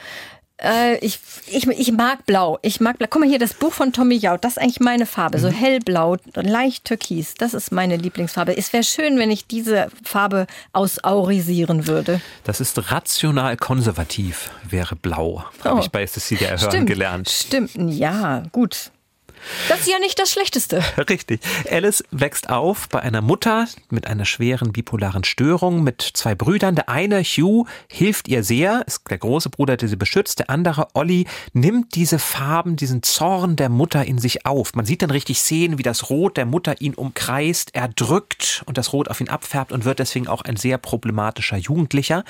Äh, 0.59 0.99
ich, 0.99 1.21
ich, 1.47 1.67
ich 1.67 1.93
mag 1.93 2.27
blau. 2.27 2.59
Ich 2.61 2.79
mag 2.79 2.99
blau. 2.99 3.07
Guck 3.09 3.23
mal 3.23 3.29
hier, 3.31 3.39
das 3.39 3.55
Buch 3.55 3.73
von 3.73 3.95
Tommy 3.95 4.15
Jaud, 4.15 4.45
das 4.45 4.53
ist 4.53 4.59
eigentlich 4.59 4.81
meine 4.81 5.07
Farbe. 5.07 5.39
So 5.39 5.49
mhm. 5.49 5.55
hellblau, 5.55 6.17
leicht 6.35 6.85
türkis. 6.85 7.33
Das 7.33 7.55
ist 7.55 7.73
meine 7.73 7.97
Lieblingsfarbe. 7.97 8.55
Es 8.55 8.75
wäre 8.75 8.85
schön, 8.85 9.19
wenn 9.19 9.31
ich 9.31 9.47
diese 9.47 9.89
Farbe 10.05 10.47
ausaurisieren 10.75 11.87
würde. 11.87 12.21
Das 12.45 12.61
ist 12.61 12.91
rational 12.93 13.57
konservativ, 13.57 14.51
wäre 14.69 14.97
blau. 14.97 15.47
Oh. 15.61 15.65
Habe 15.65 15.81
ich 15.81 15.89
bei 15.89 16.07
Cecilia 16.07 16.49
Erhörn 16.49 16.85
gelernt. 16.85 17.31
Stimmt, 17.31 17.71
ja, 17.75 18.43
gut. 18.53 18.91
Das 19.69 19.81
ist 19.81 19.89
ja 19.89 19.99
nicht 19.99 20.19
das 20.19 20.31
Schlechteste. 20.31 20.83
Richtig. 21.09 21.41
Alice 21.71 22.05
wächst 22.11 22.51
auf 22.51 22.89
bei 22.89 23.01
einer 23.01 23.21
Mutter 23.21 23.67
mit 23.91 24.07
einer 24.07 24.25
schweren 24.25 24.73
bipolaren 24.73 25.25
Störung 25.25 25.83
mit 25.83 26.03
zwei 26.03 26.35
Brüdern. 26.35 26.75
Der 26.75 26.89
eine, 26.89 27.23
Hugh, 27.23 27.67
hilft 27.89 28.29
ihr 28.29 28.43
sehr, 28.43 28.85
ist 28.87 29.03
der 29.11 29.19
große 29.19 29.51
Bruder, 29.51 29.77
der 29.77 29.89
sie 29.89 29.97
beschützt. 29.97 30.41
Der 30.41 30.51
andere, 30.51 30.89
Olli, 30.95 31.27
nimmt 31.53 31.95
diese 31.95 32.19
Farben, 32.19 32.77
diesen 32.77 33.03
Zorn 33.03 33.57
der 33.57 33.69
Mutter 33.69 34.05
in 34.05 34.19
sich 34.19 34.47
auf. 34.47 34.75
Man 34.75 34.87
sieht 34.87 35.03
dann 35.03 35.11
richtig 35.11 35.39
Szenen, 35.39 35.79
wie 35.79 35.83
das 35.83 36.11
Rot 36.11 36.37
der 36.37 36.47
Mutter 36.47 36.81
ihn 36.81 36.95
umkreist, 36.95 37.71
er 37.75 37.89
drückt 37.89 38.63
und 38.67 38.79
das 38.79 38.93
Rot 38.93 39.09
auf 39.09 39.21
ihn 39.21 39.29
abfärbt 39.29 39.73
und 39.73 39.85
wird 39.85 39.99
deswegen 39.99 40.29
auch 40.29 40.43
ein 40.43 40.57
sehr 40.57 40.79
problematischer 40.79 41.57
Jugendlicher. 41.57 42.25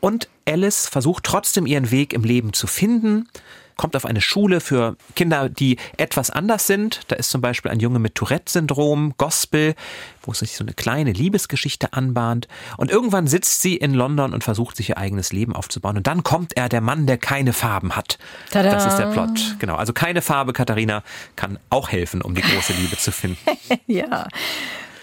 Und 0.00 0.28
Alice 0.46 0.86
versucht 0.86 1.24
trotzdem 1.24 1.66
ihren 1.66 1.90
Weg 1.90 2.12
im 2.12 2.22
Leben 2.24 2.52
zu 2.52 2.66
finden 2.66 3.28
kommt 3.76 3.96
auf 3.96 4.06
eine 4.06 4.20
Schule 4.20 4.60
für 4.60 4.96
Kinder, 5.16 5.48
die 5.48 5.78
etwas 5.96 6.30
anders 6.30 6.66
sind. 6.66 7.00
Da 7.08 7.16
ist 7.16 7.30
zum 7.30 7.40
Beispiel 7.40 7.70
ein 7.70 7.80
Junge 7.80 7.98
mit 7.98 8.14
Tourette-Syndrom, 8.14 9.14
Gospel, 9.18 9.74
wo 10.22 10.32
sich 10.32 10.56
so 10.56 10.64
eine 10.64 10.72
kleine 10.72 11.12
Liebesgeschichte 11.12 11.92
anbahnt. 11.92 12.48
Und 12.76 12.90
irgendwann 12.90 13.26
sitzt 13.26 13.62
sie 13.62 13.76
in 13.76 13.94
London 13.94 14.32
und 14.32 14.44
versucht, 14.44 14.76
sich 14.76 14.90
ihr 14.90 14.98
eigenes 14.98 15.32
Leben 15.32 15.54
aufzubauen. 15.54 15.96
Und 15.96 16.06
dann 16.06 16.22
kommt 16.22 16.56
er, 16.56 16.68
der 16.68 16.80
Mann, 16.80 17.06
der 17.06 17.18
keine 17.18 17.52
Farben 17.52 17.96
hat. 17.96 18.18
Tada. 18.50 18.70
Das 18.70 18.86
ist 18.86 18.96
der 18.96 19.06
Plot. 19.06 19.56
Genau. 19.58 19.76
Also 19.76 19.92
keine 19.92 20.22
Farbe, 20.22 20.52
Katharina, 20.52 21.02
kann 21.36 21.58
auch 21.70 21.90
helfen, 21.90 22.22
um 22.22 22.34
die 22.34 22.42
große 22.42 22.72
Liebe 22.72 22.96
zu 22.96 23.12
finden. 23.12 23.38
ja. 23.86 24.28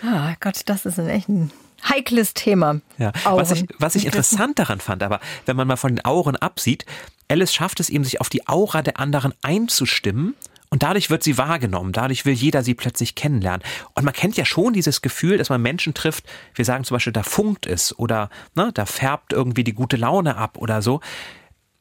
Ah, 0.04 0.34
Gott, 0.40 0.62
das 0.66 0.86
ist 0.86 1.00
ein 1.00 1.10
echt 1.10 1.30
ein 1.30 1.52
heikles 1.90 2.34
Thema. 2.34 2.82
Ja. 2.98 3.12
Was 3.24 3.52
ich, 3.52 3.66
was 3.80 3.96
ich 3.96 4.06
interessant 4.06 4.60
daran 4.60 4.80
fand, 4.80 5.04
aber 5.04 5.20
wenn 5.46 5.56
man 5.56 5.68
mal 5.68 5.78
von 5.78 5.96
den 5.96 6.06
Auren 6.06 6.36
absieht, 6.36 6.86
Alice 7.28 7.54
schafft 7.54 7.80
es 7.80 7.90
eben, 7.90 8.04
sich 8.04 8.20
auf 8.20 8.30
die 8.30 8.48
Aura 8.48 8.82
der 8.82 9.00
anderen 9.00 9.34
einzustimmen. 9.42 10.36
Und 10.74 10.84
dadurch 10.84 11.10
wird 11.10 11.22
sie 11.22 11.38
wahrgenommen. 11.38 11.92
Dadurch 11.92 12.26
will 12.26 12.34
jeder 12.34 12.64
sie 12.64 12.76
plötzlich 12.76 13.16
kennenlernen. 13.16 13.62
Und 13.94 14.06
man 14.06 14.14
kennt 14.14 14.38
ja 14.38 14.46
schon 14.46 14.72
dieses 14.72 15.02
Gefühl, 15.02 15.38
dass 15.38 15.50
man 15.50 15.62
Menschen 15.62 15.94
trifft. 15.94 16.24
Wir 16.56 16.64
sagen 16.64 16.86
zum 16.86 16.96
Beispiel, 16.96 17.12
da 17.12 17.24
funkt 17.24 17.66
es 17.66 17.98
oder 18.00 18.30
ne, 18.56 18.72
da 18.74 18.86
färbt 18.86 19.34
irgendwie 19.34 19.66
die 19.66 19.74
gute 19.74 19.98
Laune 19.98 20.38
ab 20.38 20.58
oder 20.58 20.82
so. 20.82 21.02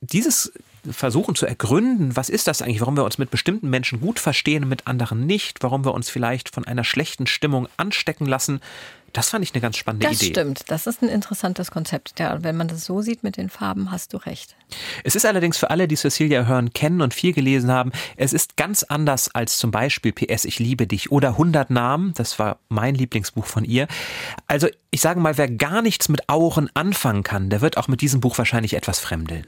Dieses 0.01 0.53
versuchen 0.91 1.35
zu 1.35 1.47
ergründen, 1.47 2.17
was 2.17 2.29
ist 2.29 2.47
das 2.47 2.63
eigentlich, 2.63 2.81
warum 2.81 2.97
wir 2.97 3.05
uns 3.05 3.19
mit 3.19 3.31
bestimmten 3.31 3.71
Menschen 3.71 4.01
gut 4.01 4.19
verstehen 4.19 4.65
und 4.65 4.71
mit 4.71 4.87
anderen 4.87 5.27
nicht, 5.27 5.63
warum 5.63 5.85
wir 5.85 5.95
uns 5.95 6.11
vielleicht 6.11 6.49
von 6.49 6.65
einer 6.65 6.85
schlechten 6.85 7.27
Stimmung 7.27 7.69
anstecken 7.77 8.27
lassen, 8.27 8.61
das 9.13 9.31
fand 9.31 9.45
ich 9.45 9.55
eine 9.55 9.61
ganz 9.61 9.77
spannende 9.77 10.07
das 10.07 10.17
Idee. 10.21 10.33
Das 10.33 10.43
stimmt, 10.43 10.65
das 10.69 10.87
ist 10.87 11.03
ein 11.03 11.09
interessantes 11.09 11.71
Konzept. 11.71 12.19
Ja, 12.19 12.43
wenn 12.43 12.57
man 12.57 12.69
das 12.69 12.85
so 12.85 13.03
sieht 13.03 13.23
mit 13.23 13.37
den 13.37 13.51
Farben, 13.51 13.91
hast 13.91 14.13
du 14.13 14.17
recht. 14.19 14.57
Es 15.05 15.15
ist 15.15 15.27
allerdings 15.27 15.59
für 15.59 15.71
alle, 15.71 15.89
die 15.89 15.97
Cecilia 15.97 16.45
Hören 16.45 16.73
kennen 16.73 17.01
und 17.01 17.15
viel 17.15 17.33
gelesen 17.33 17.71
haben, 17.71 17.93
es 18.17 18.33
ist 18.33 18.57
ganz 18.57 18.83
anders 18.83 19.35
als 19.35 19.59
zum 19.59 19.71
Beispiel 19.71 20.13
PS 20.13 20.45
Ich 20.45 20.59
liebe 20.59 20.87
dich 20.87 21.11
oder 21.11 21.31
100 21.31 21.71
Namen, 21.71 22.13
das 22.15 22.39
war 22.39 22.59
mein 22.69 22.95
Lieblingsbuch 22.95 23.47
von 23.47 23.65
ihr. 23.65 23.89
Also 24.47 24.69
ich 24.91 25.01
sage 25.01 25.21
mal, 25.21 25.37
wer 25.39 25.51
gar 25.51 25.83
nichts 25.83 26.09
mit 26.09 26.29
Auren 26.29 26.71
anfangen 26.75 27.23
kann, 27.23 27.51
der 27.51 27.61
wird 27.61 27.77
auch 27.77 27.89
mit 27.89 28.01
diesem 28.01 28.21
Buch 28.21 28.39
wahrscheinlich 28.39 28.75
etwas 28.75 29.01
fremdeln. 29.01 29.47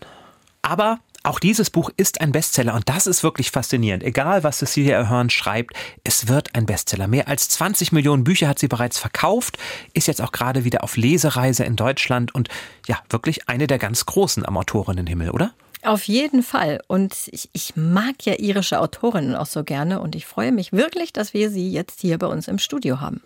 Aber 0.62 1.01
auch 1.22 1.38
dieses 1.38 1.70
Buch 1.70 1.90
ist 1.96 2.20
ein 2.20 2.32
Bestseller 2.32 2.74
und 2.74 2.88
das 2.88 3.06
ist 3.06 3.22
wirklich 3.22 3.50
faszinierend. 3.50 4.02
Egal, 4.02 4.42
was 4.42 4.58
Cecilia 4.58 5.00
Ahern 5.00 5.30
schreibt, 5.30 5.74
es 6.04 6.28
wird 6.28 6.54
ein 6.54 6.66
Bestseller. 6.66 7.06
Mehr 7.06 7.28
als 7.28 7.48
20 7.50 7.92
Millionen 7.92 8.24
Bücher 8.24 8.48
hat 8.48 8.58
sie 8.58 8.68
bereits 8.68 8.98
verkauft, 8.98 9.58
ist 9.94 10.08
jetzt 10.08 10.20
auch 10.20 10.32
gerade 10.32 10.64
wieder 10.64 10.82
auf 10.82 10.96
Lesereise 10.96 11.64
in 11.64 11.76
Deutschland 11.76 12.35
und 12.35 12.48
ja, 12.87 12.98
wirklich 13.11 13.48
eine 13.48 13.66
der 13.66 13.78
ganz 13.78 14.06
großen 14.06 14.44
am 14.44 14.56
Autorinnenhimmel, 14.56 15.30
oder? 15.30 15.52
Auf 15.85 16.04
jeden 16.04 16.42
Fall. 16.44 16.80
Und 16.87 17.14
ich, 17.32 17.50
ich, 17.52 17.74
mag 17.74 18.24
ja 18.24 18.35
irische 18.38 18.80
Autorinnen 18.80 19.35
auch 19.35 19.46
so 19.46 19.64
gerne 19.64 20.00
und 20.00 20.14
ich 20.14 20.26
freue 20.26 20.52
mich 20.52 20.72
wirklich, 20.72 21.12
dass 21.12 21.35
wir 21.35 21.50
sie 21.50 21.72
jetzt 21.72 22.00
hier 22.00 22.18
bei 22.18 22.28
uns 22.28 22.46
im 22.46 22.58
Studio 22.58 23.00
haben. 23.00 23.20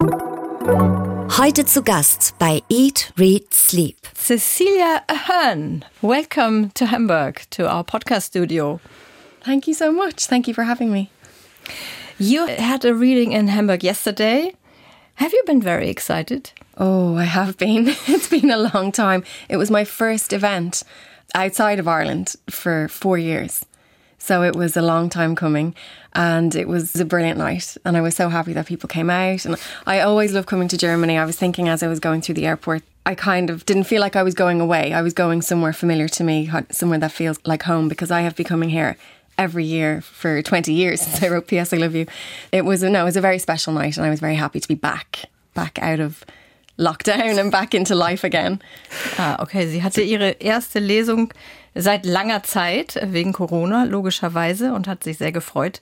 Heute 0.60 1.64
zu 1.64 1.82
Gast 1.82 2.34
bei 2.38 2.62
Eat, 2.68 3.12
Read, 3.18 3.52
Sleep. 3.52 3.96
Cecilia 4.14 5.02
Ahern, 5.06 5.84
welcome 6.00 6.70
to 6.74 6.86
Hamburg, 6.86 7.42
to 7.50 7.68
our 7.68 7.84
podcast 7.84 8.22
studio. 8.22 8.80
Thank 9.44 9.68
you 9.68 9.74
so 9.74 9.92
much. 9.92 10.26
Thank 10.26 10.48
you 10.48 10.54
for 10.54 10.64
having 10.64 10.90
me. 10.90 11.10
You 12.18 12.46
had 12.46 12.84
a 12.84 12.94
reading 12.94 13.32
in 13.32 13.48
Hamburg 13.48 13.84
yesterday. 13.84 14.54
Have 15.16 15.32
you 15.32 15.42
been 15.46 15.60
very 15.60 15.88
excited? 15.88 16.50
Oh, 16.78 17.16
I 17.16 17.24
have 17.24 17.56
been. 17.58 17.88
It's 18.08 18.28
been 18.28 18.50
a 18.50 18.70
long 18.74 18.92
time. 18.92 19.24
It 19.48 19.58
was 19.58 19.70
my 19.70 19.84
first 19.84 20.32
event 20.32 20.82
outside 21.34 21.78
of 21.78 21.86
Ireland 21.86 22.34
for 22.48 22.88
four 22.88 23.18
years. 23.18 23.64
So 24.18 24.42
it 24.42 24.57
was 24.57 24.76
a 24.76 24.83
long 24.83 25.09
time 25.09 25.37
coming 25.37 25.74
and 26.14 26.55
it 26.55 26.68
was 26.68 26.96
a 26.96 27.05
brilliant 27.05 27.38
night. 27.38 27.76
And 27.85 27.96
I 27.96 28.00
was 28.00 28.16
so 28.16 28.29
happy 28.29 28.52
that 28.55 28.66
people 28.66 28.88
came 28.88 29.11
out. 29.11 29.44
And 29.44 29.57
I 29.87 30.00
always 30.00 30.33
love 30.33 30.46
coming 30.46 30.68
to 30.68 30.79
Germany. 30.79 31.18
I 31.18 31.24
was 31.24 31.37
thinking 31.37 31.68
as 31.68 31.83
I 31.83 31.88
was 31.88 32.00
going 32.00 32.22
through 32.22 32.37
the 32.37 32.46
airport, 32.46 32.83
I 33.05 33.14
kind 33.14 33.50
of 33.50 33.64
didn't 33.66 33.85
feel 33.85 34.00
like 34.00 34.16
I 34.16 34.22
was 34.22 34.35
going 34.35 34.61
away. 34.61 34.92
I 34.92 35.02
was 35.02 35.12
going 35.12 35.42
somewhere 35.42 35.72
familiar 35.72 36.09
to 36.09 36.24
me, 36.24 36.50
somewhere 36.70 36.98
that 36.98 37.12
feels 37.12 37.38
like 37.44 37.62
home 37.62 37.88
because 37.88 38.11
I 38.11 38.22
have 38.22 38.35
been 38.35 38.46
coming 38.46 38.70
here 38.70 38.96
every 39.38 39.64
year 39.64 40.00
for 40.00 40.42
20 40.42 40.72
years 40.72 41.00
since 41.02 41.22
I 41.22 41.29
wrote 41.29 41.46
P.S. 41.46 41.72
I 41.72 41.76
Love 41.76 41.94
You. 41.94 42.07
It 42.52 42.64
was, 42.64 42.83
no, 42.83 43.02
it 43.02 43.05
was 43.05 43.16
a 43.16 43.20
very 43.20 43.38
special 43.38 43.72
night 43.74 43.96
and 43.96 44.07
I 44.07 44.11
was 44.11 44.20
very 44.20 44.35
happy 44.35 44.61
to 44.61 44.68
be 44.68 44.74
back, 44.74 45.26
back 45.55 45.79
out 45.81 46.00
of 46.00 46.24
lockdown 46.76 47.38
and 47.38 47.50
back 47.50 47.74
into 47.74 47.94
life 47.94 48.24
again. 48.24 48.60
Ah, 49.18 49.42
okay. 49.42 49.66
Sie 49.66 49.82
hatte 49.82 50.02
ihre 50.02 50.30
erste 50.30 50.78
Lesung 50.78 51.32
seit 51.76 52.06
langer 52.06 52.42
Zeit 52.42 52.98
wegen 53.02 53.32
Corona, 53.32 53.84
logischerweise, 53.84 54.72
und 54.72 54.88
hat 54.88 55.04
sich 55.04 55.18
sehr 55.18 55.30
gefreut, 55.30 55.80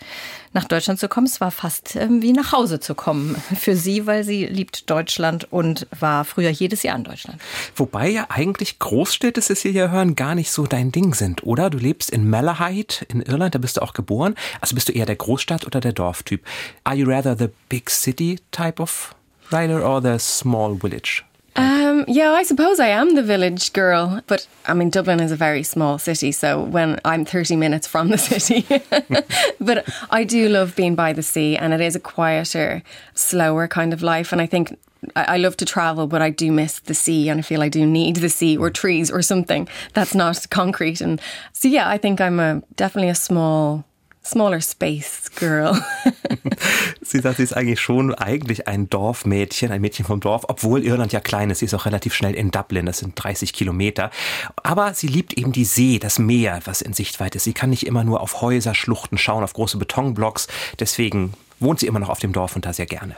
nach 0.52 0.64
Deutschland 0.64 0.98
zu 0.98 1.08
kommen. 1.08 1.26
Es 1.26 1.40
war 1.40 1.50
fast 1.50 1.96
ähm, 1.96 2.20
wie 2.20 2.32
nach 2.32 2.52
Hause 2.52 2.80
zu 2.80 2.94
kommen 2.94 3.36
für 3.56 3.76
sie, 3.76 4.06
weil 4.06 4.24
sie 4.24 4.44
liebt 4.44 4.90
Deutschland 4.90 5.50
und 5.52 5.86
war 5.98 6.24
früher 6.24 6.50
jedes 6.50 6.82
Jahr 6.82 6.96
in 6.96 7.04
Deutschland. 7.04 7.40
Wobei 7.76 8.08
ja 8.08 8.26
eigentlich 8.28 8.78
Großstädte, 8.78 9.40
Cecilia 9.40 9.88
Hören, 9.88 10.16
gar 10.16 10.34
nicht 10.34 10.50
so 10.50 10.66
dein 10.66 10.90
Ding 10.90 11.14
sind, 11.14 11.44
oder? 11.44 11.70
Du 11.70 11.78
lebst 11.78 12.10
in 12.10 12.28
Malahide 12.28 12.96
in 13.08 13.22
Irland, 13.22 13.54
da 13.54 13.58
bist 13.58 13.76
du 13.76 13.82
auch 13.82 13.92
geboren. 13.92 14.34
Also 14.60 14.74
bist 14.74 14.88
du 14.88 14.92
eher 14.92 15.06
der 15.06 15.16
Großstadt- 15.16 15.64
oder 15.64 15.80
der 15.80 15.92
Dorftyp? 15.92 16.44
Are 16.82 16.96
you 16.96 17.08
rather 17.08 17.36
the 17.38 17.48
big 17.68 17.88
city 17.88 18.40
type 18.50 18.82
of 18.82 19.14
writer 19.50 19.80
or 19.80 20.00
the 20.00 20.18
small 20.18 20.74
village? 20.74 21.24
Um, 21.56 22.04
yeah, 22.08 22.32
I 22.32 22.42
suppose 22.42 22.80
I 22.80 22.88
am 22.88 23.14
the 23.14 23.22
village 23.22 23.72
girl, 23.72 24.20
but 24.26 24.48
I 24.66 24.74
mean, 24.74 24.90
Dublin 24.90 25.20
is 25.20 25.30
a 25.30 25.36
very 25.36 25.62
small 25.62 25.98
city, 25.98 26.32
so 26.32 26.60
when 26.60 26.98
I'm 27.04 27.24
30 27.24 27.54
minutes 27.54 27.86
from 27.86 28.08
the 28.08 28.18
city, 28.30 28.66
but 29.60 29.88
I 30.10 30.24
do 30.24 30.48
love 30.48 30.74
being 30.74 30.96
by 30.96 31.12
the 31.12 31.22
sea, 31.22 31.56
and 31.56 31.72
it 31.72 31.80
is 31.80 31.94
a 31.94 32.00
quieter, 32.00 32.82
slower 33.14 33.68
kind 33.68 33.92
of 33.92 34.02
life. 34.02 34.32
And 34.32 34.42
I 34.42 34.46
think 34.46 34.76
I, 35.14 35.36
love 35.36 35.56
to 35.58 35.64
travel, 35.64 36.06
but 36.06 36.22
I 36.22 36.30
do 36.30 36.50
miss 36.50 36.80
the 36.80 36.94
sea, 36.94 37.28
and 37.28 37.38
I 37.38 37.42
feel 37.42 37.62
I 37.62 37.68
do 37.68 37.86
need 37.86 38.16
the 38.16 38.28
sea 38.28 38.56
or 38.56 38.70
trees 38.70 39.10
or 39.10 39.22
something 39.22 39.68
that's 39.92 40.14
not 40.14 40.46
concrete. 40.50 41.00
And 41.00 41.20
so, 41.52 41.68
yeah, 41.68 41.88
I 41.88 41.98
think 41.98 42.20
I'm 42.20 42.40
a 42.40 42.62
definitely 42.76 43.10
a 43.10 43.14
small 43.14 43.84
smaller 44.24 44.60
space 44.60 45.30
girl. 45.36 45.78
sie 47.02 47.20
sagt, 47.20 47.36
sie 47.36 47.42
ist 47.42 47.56
eigentlich 47.56 47.80
schon 47.80 48.14
eigentlich 48.14 48.66
ein 48.66 48.88
Dorfmädchen, 48.88 49.70
ein 49.70 49.80
Mädchen 49.80 50.04
vom 50.04 50.20
Dorf, 50.20 50.44
obwohl 50.48 50.82
Irland 50.82 51.12
ja 51.12 51.20
klein 51.20 51.50
ist. 51.50 51.58
Sie 51.58 51.66
ist 51.66 51.74
auch 51.74 51.86
relativ 51.86 52.14
schnell 52.14 52.34
in 52.34 52.50
Dublin, 52.50 52.86
das 52.86 52.98
sind 52.98 53.22
30 53.22 53.52
Kilometer. 53.52 54.10
Aber 54.62 54.94
sie 54.94 55.06
liebt 55.06 55.34
eben 55.34 55.52
die 55.52 55.64
See, 55.64 55.98
das 55.98 56.18
Meer, 56.18 56.60
was 56.64 56.80
in 56.80 56.94
Sichtweite 56.94 57.36
ist. 57.36 57.44
Sie 57.44 57.52
kann 57.52 57.70
nicht 57.70 57.86
immer 57.86 58.04
nur 58.04 58.20
auf 58.20 58.40
Häuser, 58.40 58.74
Schluchten 58.74 59.18
schauen, 59.18 59.44
auf 59.44 59.52
große 59.52 59.76
Betonblocks. 59.76 60.48
Deswegen 60.80 61.34
wohnt 61.60 61.80
sie 61.80 61.86
immer 61.86 62.00
noch 62.00 62.08
auf 62.08 62.18
dem 62.18 62.32
Dorf 62.32 62.56
und 62.56 62.66
da 62.66 62.72
sehr 62.72 62.86
gerne. 62.86 63.16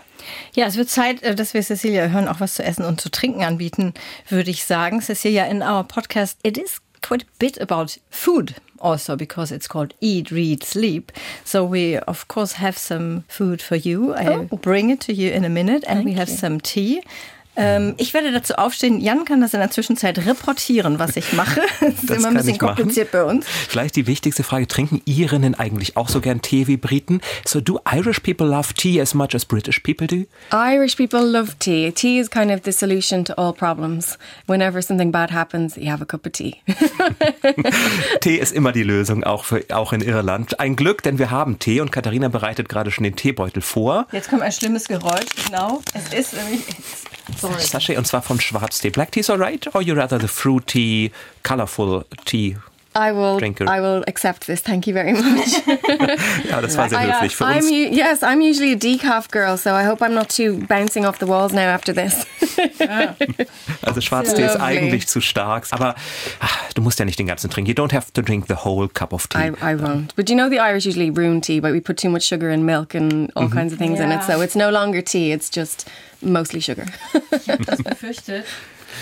Ja, 0.55 0.67
es 0.67 0.77
wird 0.77 0.91
Zeit, 0.91 1.23
äh, 1.23 1.35
dass 1.35 1.55
wir 1.55 1.63
Cecilia 1.63 2.09
hören, 2.09 2.29
auch 2.29 2.41
was 2.41 2.55
zu 2.55 2.65
essen 2.65 2.85
und 2.85 3.01
zu 3.01 3.11
trinken 3.11 3.43
anbieten, 3.45 3.95
würde 4.29 4.51
ich 4.51 4.65
sagen. 4.65 5.01
Cecilia, 5.01 5.45
in 5.45 5.63
our 5.63 5.85
podcast, 5.85 6.39
it 6.43 6.59
is 6.59 6.81
quite 7.03 7.25
a 7.25 7.29
bit 7.39 7.61
about 7.61 7.99
food 8.11 8.55
also 8.87 9.17
because 9.17 9.51
it's 9.51 9.67
called 9.67 9.93
Eat, 10.01 10.31
Read, 10.31 10.63
Sleep. 10.63 11.11
So 11.45 11.65
we, 11.65 11.97
of 11.97 12.29
course, 12.29 12.53
have 12.53 12.79
some 12.79 13.25
food 13.29 13.61
for 13.61 13.77
you. 13.77 14.15
I 14.15 14.27
oh. 14.29 14.45
bring 14.57 14.91
it 14.91 15.01
to 15.03 15.13
you 15.13 15.31
in 15.33 15.45
a 15.45 15.49
minute 15.49 15.83
and 15.89 15.99
Thank 15.99 16.07
we 16.07 16.13
have 16.13 16.29
you. 16.29 16.37
some 16.37 16.61
tea. 16.61 17.03
Ähm, 17.57 17.95
ich 17.97 18.15
werde 18.15 18.33
dazu 18.33 18.55
aufstehen. 18.55 19.01
Jan 19.01 19.25
kann 19.25 19.41
das 19.41 19.55
in 19.55 19.61
der 19.61 19.71
Zwischenzeit 19.71 20.19
reportieren, 20.19 20.99
was 20.99 21.17
ich 21.17 21.33
mache. 21.33 21.61
Das 21.81 22.03
ist 22.03 22.11
das 22.11 22.19
immer 22.19 22.29
ein 22.29 22.35
bisschen 22.35 22.59
kompliziert 22.59 23.13
bei 23.13 23.23
uns. 23.23 23.47
Vielleicht 23.47 23.97
die 23.97 24.07
wichtigste 24.07 24.43
Frage: 24.43 24.67
Trinken 24.67 25.03
Irinnen 25.05 25.55
eigentlich 25.55 25.97
auch 25.97 26.09
so 26.09 26.21
gern 26.21 26.43
Tee 26.43 26.67
wie 26.67 26.77
Briten? 26.77 27.21
So, 27.45 27.61
do 27.61 27.81
Irish 27.91 28.21
people 28.21 28.47
love 28.47 28.75
tea 28.75 29.01
as 29.01 29.15
much 29.15 29.35
as 29.35 29.45
British 29.45 29.81
people 29.81 30.07
do? 30.07 30.25
Irish 30.53 30.97
people 30.97 31.25
love 31.25 31.55
tea. 31.59 31.93
Tea 31.93 32.19
is 32.19 32.31
kind 32.31 32.51
of 32.51 32.61
the 32.65 32.73
solution 32.73 33.25
to 33.25 33.35
all 33.39 33.53
problems. 33.53 34.19
Whenever 34.47 34.83
something 34.83 35.13
bad 35.13 35.31
happens, 35.31 35.77
you 35.77 35.91
have 35.91 36.03
a 36.03 36.07
cup 36.07 36.27
of 36.27 36.33
tea. 36.33 36.57
Tee 38.21 38.37
ist 38.37 38.53
immer 38.53 38.73
die 38.73 38.83
Lösung, 38.83 39.25
auch, 39.25 39.45
für, 39.45 39.65
auch 39.73 39.93
in 39.93 40.01
Irland. 40.01 40.61
Ein 40.61 40.77
Glück, 40.77 41.03
denn 41.03 41.19
wir 41.19 41.31
haben 41.31 41.59
Tee 41.59 41.81
und 41.81 41.93
Katharina 41.93 42.29
bereitet 42.29 42.69
gerade 42.69 42.91
schon 42.91 43.05
den 43.05 43.17
Teebeutel 43.17 43.63
vor. 43.63 44.07
Jetzt 44.13 44.31
kommt 44.31 44.43
ein 44.43 44.53
schlimmes 44.53 44.89
Geräusch. 44.89 45.27
Genau. 45.47 45.83
Es 45.95 46.13
ist 46.13 46.35
nämlich. 46.35 46.61
Sorry. 47.47 47.63
Sachet 47.63 47.97
und 47.97 48.07
zwar 48.07 48.23
von 48.23 48.41
Schwarztee. 48.41 48.91
Black 48.91 49.13
tea 49.13 49.21
is 49.21 49.31
alright, 49.31 49.75
or 49.75 49.83
you 49.83 49.95
rather 49.95 50.19
the 50.21 50.29
fruity, 50.29 51.13
colorful 51.43 52.05
tea? 52.25 52.57
I 52.97 53.13
will. 53.13 53.39
Drinker. 53.39 53.69
I 53.69 53.81
will 53.81 54.03
accept 54.09 54.47
this. 54.47 54.63
Thank 54.63 54.87
you 54.87 54.95
very 54.95 55.13
much. 55.13 55.67
ja, 56.49 56.61
das 56.63 56.77
war 56.79 56.89
sehr 56.89 56.99
uh, 57.01 57.03
höflich 57.03 57.33
I, 57.33 57.37
für 57.37 57.45
uns. 57.45 57.67
I'm, 57.67 57.93
yes, 57.93 58.23
I'm 58.23 58.41
usually 58.41 58.73
a 58.73 58.77
decaf 58.77 59.31
girl, 59.31 59.59
so 59.59 59.71
I 59.71 59.85
hope 59.85 60.03
I'm 60.03 60.15
not 60.15 60.31
too 60.31 60.59
bouncing 60.67 61.05
off 61.05 61.19
the 61.19 61.27
walls 61.27 61.53
now 61.53 61.69
after 61.69 61.93
this. 61.93 62.25
Ah. 62.81 63.15
also 63.83 64.01
Schwarztee 64.07 64.47
ist 64.47 64.57
eigentlich 64.57 65.07
zu 65.09 65.21
stark, 65.21 65.67
aber 65.71 65.95
ach, 66.41 66.73
du 66.75 66.81
musst 66.81 66.99
ja 66.99 67.05
nicht 67.05 67.19
den 67.19 67.27
ganzen 67.27 67.51
trinken. 67.51 67.69
You 67.69 67.75
don't 67.75 67.93
have 67.93 68.13
to 68.15 68.23
drink 68.23 68.47
the 68.49 68.65
whole 68.65 68.89
cup 68.89 69.13
of 69.13 69.27
tea. 69.27 69.39
I, 69.39 69.73
I 69.73 69.77
won't. 69.77 70.17
But 70.17 70.31
you 70.31 70.37
know 70.37 70.49
the 70.49 70.61
Irish 70.61 70.87
usually 70.87 71.11
ruin 71.11 71.43
tea, 71.43 71.61
but 71.61 71.73
we 71.73 71.81
put 71.81 71.99
too 71.99 72.09
much 72.09 72.23
sugar 72.23 72.49
and 72.51 72.65
milk 72.65 72.95
and 72.95 73.31
all 73.35 73.49
-hmm. 73.49 73.59
kinds 73.59 73.73
of 73.73 73.79
things 73.79 73.99
yeah. 73.99 74.11
in 74.11 74.19
it, 74.19 74.25
so 74.25 74.43
it's 74.43 74.57
no 74.57 74.71
longer 74.71 75.03
tea. 75.03 75.33
It's 75.33 75.51
just 75.55 75.87
mostly 76.21 76.61
sugar. 76.61 76.87
ich 77.31 77.49
habe 77.49 77.65
das 77.65 77.83
befürchtet. 77.83 78.45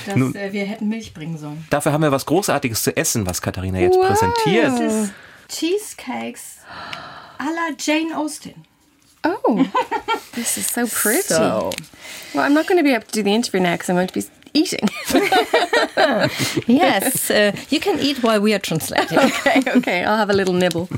Dass 0.06 0.16
Nun, 0.16 0.34
äh, 0.34 0.52
wir 0.52 0.64
hätten 0.64 0.88
Milch 0.88 1.14
bringen 1.14 1.38
sollen. 1.38 1.64
Dafür 1.70 1.92
haben 1.92 2.02
wir 2.02 2.12
was 2.12 2.26
Großartiges 2.26 2.82
zu 2.82 2.96
essen, 2.96 3.26
was 3.26 3.42
Katharina 3.42 3.78
jetzt 3.78 3.96
wow. 3.96 4.06
präsentiert. 4.06 4.72
Das 4.78 4.80
ist 4.80 5.12
Cheesecakes 5.48 6.58
à 7.38 7.44
la 7.44 7.74
Jane 7.78 8.16
Austen. 8.16 8.54
Oh, 9.24 9.64
this 10.34 10.58
is 10.58 10.68
so 10.68 10.86
pretty. 10.86 11.22
So. 11.22 11.70
Well, 12.34 12.44
I'm 12.44 12.52
not 12.52 12.66
going 12.66 12.78
to 12.78 12.84
be 12.84 12.92
able 12.92 13.06
to 13.06 13.12
do 13.12 13.22
the 13.22 13.34
interview 13.34 13.60
now 13.60 13.72
because 13.72 13.88
I'm 13.88 13.96
going 13.96 14.08
to 14.08 14.14
be 14.14 14.26
eating. 14.54 14.88
yes, 16.66 17.30
uh, 17.30 17.52
you 17.70 17.80
can 17.80 17.98
eat 18.00 18.22
while 18.22 18.40
we 18.40 18.54
are 18.54 18.60
translating. 18.60 19.18
Okay, 19.44 19.62
okay, 19.76 20.04
I'll 20.04 20.16
have 20.16 20.30
a 20.30 20.34
little 20.34 20.54
nibble. 20.54 20.88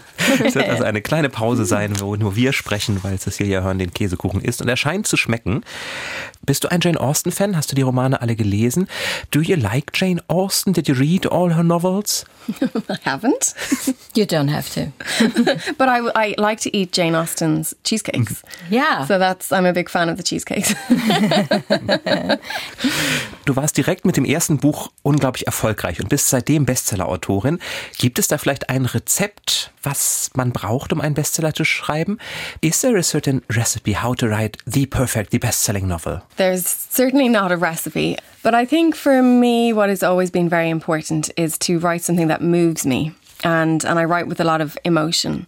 Es 0.44 0.54
wird 0.54 0.68
also 0.68 0.84
eine 0.84 1.00
kleine 1.00 1.28
Pause 1.28 1.64
sein, 1.64 1.98
wo 2.00 2.16
nur 2.16 2.36
wir 2.36 2.52
sprechen, 2.52 3.02
weil 3.02 3.18
Cecilia 3.18 3.62
Hörn 3.62 3.78
den 3.78 3.92
Käsekuchen 3.92 4.40
isst 4.40 4.60
und 4.60 4.68
er 4.68 4.76
scheint 4.76 5.06
zu 5.06 5.16
schmecken. 5.16 5.64
Bist 6.44 6.64
du 6.64 6.68
ein 6.68 6.80
Jane 6.80 7.00
Austen-Fan? 7.00 7.56
Hast 7.56 7.72
du 7.72 7.74
die 7.74 7.82
Romane 7.82 8.20
alle 8.22 8.36
gelesen? 8.36 8.88
Do 9.30 9.40
you 9.40 9.56
like 9.56 9.90
Jane 9.94 10.22
Austen? 10.28 10.72
Did 10.72 10.86
you 10.88 10.94
read 10.94 11.26
all 11.26 11.54
her 11.54 11.64
novels? 11.64 12.24
I 12.88 12.98
haven't. 13.04 13.54
You 14.14 14.24
don't 14.24 14.48
have 14.48 14.70
to. 14.74 14.92
but 15.76 15.88
I, 15.88 16.00
I 16.14 16.34
like 16.38 16.60
to 16.60 16.70
eat 16.76 16.92
Jane 16.92 17.16
Austen's 17.16 17.74
cheesecakes. 17.82 18.42
Yeah. 18.70 19.04
So 19.06 19.18
that's, 19.18 19.50
I'm 19.50 19.66
a 19.66 19.72
big 19.72 19.88
fan 19.90 20.08
of 20.08 20.16
the 20.16 20.22
cheesecakes. 20.22 20.74
Du 23.46 23.54
warst 23.54 23.76
direkt 23.76 24.04
mit 24.04 24.16
dem 24.16 24.24
ersten 24.24 24.58
Buch 24.58 24.90
unglaublich 25.04 25.46
erfolgreich 25.46 26.00
und 26.00 26.08
bist 26.08 26.30
seitdem 26.30 26.66
Bestseller-Autorin. 26.66 27.60
Gibt 27.96 28.18
es 28.18 28.26
da 28.26 28.38
vielleicht 28.38 28.68
ein 28.68 28.86
Rezept, 28.86 29.70
was 29.84 30.30
man 30.34 30.50
braucht, 30.50 30.92
um 30.92 31.00
einen 31.00 31.14
Bestseller 31.14 31.54
zu 31.54 31.64
schreiben? 31.64 32.18
Is 32.60 32.80
there 32.80 32.98
a 32.98 33.04
certain 33.04 33.42
recipe 33.48 34.02
how 34.02 34.16
to 34.16 34.26
write 34.26 34.58
the 34.66 34.84
perfect, 34.84 35.30
the 35.30 35.38
best-selling 35.38 35.86
novel? 35.86 36.22
There's 36.36 36.64
certainly 36.90 37.28
not 37.28 37.52
a 37.52 37.56
recipe, 37.56 38.16
but 38.42 38.52
I 38.52 38.66
think 38.66 38.96
for 38.96 39.22
me 39.22 39.72
what 39.72 39.90
has 39.90 40.02
always 40.02 40.32
been 40.32 40.48
very 40.48 40.68
important 40.68 41.30
is 41.36 41.56
to 41.60 41.78
write 41.78 42.02
something 42.02 42.26
that 42.26 42.40
moves 42.42 42.84
me. 42.84 43.12
And 43.44 43.84
and 43.84 44.00
I 44.00 44.06
write 44.06 44.26
with 44.26 44.40
a 44.40 44.44
lot 44.44 44.60
of 44.60 44.76
emotion. 44.84 45.46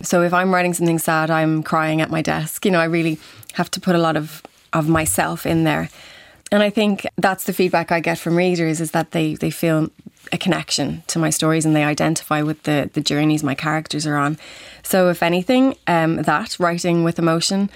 So 0.00 0.22
if 0.22 0.32
I'm 0.32 0.50
writing 0.50 0.72
something 0.72 0.98
sad, 0.98 1.30
I'm 1.30 1.62
crying 1.62 2.00
at 2.00 2.08
my 2.08 2.22
desk. 2.22 2.64
You 2.64 2.70
know, 2.70 2.80
I 2.80 2.86
really 2.86 3.18
have 3.52 3.70
to 3.72 3.80
put 3.80 3.94
a 3.94 3.98
lot 3.98 4.16
of 4.16 4.42
of 4.72 4.88
myself 4.88 5.44
in 5.44 5.64
there. 5.64 5.90
And 6.54 6.62
I 6.62 6.70
think 6.70 7.04
that's 7.16 7.46
the 7.46 7.52
feedback 7.52 7.90
I 7.90 7.98
get 7.98 8.16
from 8.16 8.36
readers 8.36 8.80
is 8.80 8.92
that 8.92 9.10
they, 9.10 9.34
they 9.34 9.50
feel 9.50 9.90
a 10.30 10.38
connection 10.38 11.02
to 11.08 11.18
my 11.18 11.30
stories 11.30 11.64
and 11.64 11.74
they 11.74 11.82
identify 11.82 12.42
with 12.42 12.62
the, 12.62 12.88
the 12.92 13.00
journeys 13.00 13.42
my 13.42 13.56
characters 13.56 14.06
are 14.06 14.16
on. 14.16 14.38
So, 14.84 15.08
if 15.08 15.20
anything, 15.20 15.76
um, 15.88 16.22
that 16.22 16.60
writing 16.60 17.02
with 17.02 17.18
emotion 17.18 17.70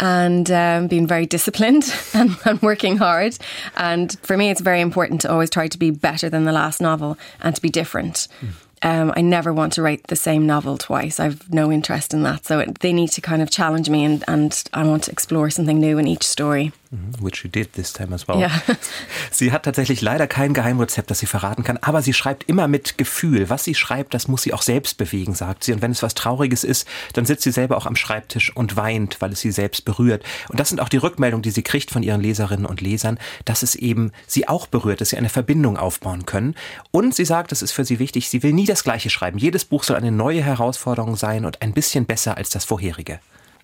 and 0.00 0.50
um, 0.50 0.88
being 0.88 1.06
very 1.06 1.26
disciplined 1.26 1.94
and, 2.14 2.36
and, 2.44 2.60
working 2.60 2.96
hard. 2.96 3.38
And 3.76 4.18
for 4.22 4.36
me, 4.36 4.50
it's 4.50 4.60
very 4.60 4.80
important 4.80 5.20
to 5.20 5.30
always 5.30 5.48
try 5.48 5.68
to 5.68 5.78
be 5.78 5.92
better 5.92 6.28
than 6.28 6.44
the 6.44 6.50
last 6.50 6.80
novel 6.80 7.16
and 7.40 7.54
to 7.54 7.62
be 7.62 7.70
different. 7.70 8.26
Mm. 8.40 8.48
Um, 8.82 9.12
I 9.16 9.20
never 9.20 9.52
want 9.52 9.74
to 9.74 9.82
write 9.82 10.08
the 10.08 10.16
same 10.16 10.44
novel 10.44 10.76
twice. 10.76 11.20
I've 11.20 11.52
no 11.52 11.70
interest 11.70 12.12
in 12.12 12.24
that. 12.24 12.44
So 12.46 12.58
it, 12.58 12.80
they 12.80 12.92
need 12.92 13.10
to 13.10 13.20
kind 13.20 13.42
of 13.42 13.50
challenge 13.50 13.88
me, 13.88 14.04
and, 14.04 14.24
and 14.26 14.64
I 14.74 14.82
want 14.82 15.04
to 15.04 15.12
explore 15.12 15.50
something 15.50 15.78
new 15.78 15.98
in 15.98 16.08
each 16.08 16.26
story. 16.26 16.72
Which 17.20 17.44
you 17.44 17.50
did 17.50 17.72
this 17.72 17.92
time 17.92 18.14
as 18.14 18.28
well. 18.28 18.38
Ja. 18.38 18.50
Sie 19.30 19.52
hat 19.52 19.64
tatsächlich 19.64 20.00
leider 20.00 20.26
kein 20.26 20.54
Geheimrezept, 20.54 21.10
das 21.10 21.18
sie 21.18 21.26
verraten 21.26 21.64
kann, 21.64 21.78
aber 21.78 22.02
sie 22.02 22.12
schreibt 22.12 22.44
immer 22.48 22.68
mit 22.68 22.98
Gefühl. 22.98 23.50
Was 23.50 23.64
sie 23.64 23.74
schreibt, 23.74 24.14
das 24.14 24.28
muss 24.28 24.42
sie 24.42 24.52
auch 24.52 24.62
selbst 24.62 24.96
bewegen, 24.96 25.34
sagt 25.34 25.64
sie. 25.64 25.72
Und 25.72 25.82
wenn 25.82 25.90
es 25.90 26.02
was 26.02 26.14
Trauriges 26.14 26.62
ist, 26.62 26.86
dann 27.14 27.26
sitzt 27.26 27.42
sie 27.42 27.50
selber 27.50 27.76
auch 27.76 27.86
am 27.86 27.96
Schreibtisch 27.96 28.54
und 28.54 28.76
weint, 28.76 29.20
weil 29.20 29.32
es 29.32 29.40
sie 29.40 29.50
selbst 29.50 29.84
berührt. 29.84 30.22
Und 30.48 30.60
das 30.60 30.68
sind 30.68 30.80
auch 30.80 30.88
die 30.88 30.98
Rückmeldungen, 30.98 31.42
die 31.42 31.50
sie 31.50 31.62
kriegt 31.62 31.90
von 31.90 32.02
ihren 32.02 32.20
Leserinnen 32.20 32.66
und 32.66 32.80
Lesern, 32.80 33.18
dass 33.44 33.62
es 33.62 33.74
eben 33.74 34.12
sie 34.26 34.46
auch 34.46 34.66
berührt, 34.66 35.00
dass 35.00 35.10
sie 35.10 35.16
eine 35.16 35.28
Verbindung 35.28 35.76
aufbauen 35.76 36.26
können. 36.26 36.54
Und 36.90 37.14
sie 37.14 37.24
sagt, 37.24 37.50
das 37.50 37.62
ist 37.62 37.72
für 37.72 37.84
sie 37.84 37.98
wichtig, 37.98 38.28
sie 38.28 38.42
will 38.42 38.52
nie 38.52 38.66
das 38.66 38.84
Gleiche 38.84 39.10
schreiben. 39.10 39.38
Jedes 39.38 39.64
Buch 39.64 39.84
soll 39.84 39.96
eine 39.96 40.12
neue 40.12 40.42
Herausforderung 40.42 41.16
sein 41.16 41.44
und 41.44 41.62
ein 41.62 41.72
bisschen 41.72 42.06
besser 42.06 42.36
als 42.36 42.50
das 42.50 42.64
vorherige. 42.64 43.20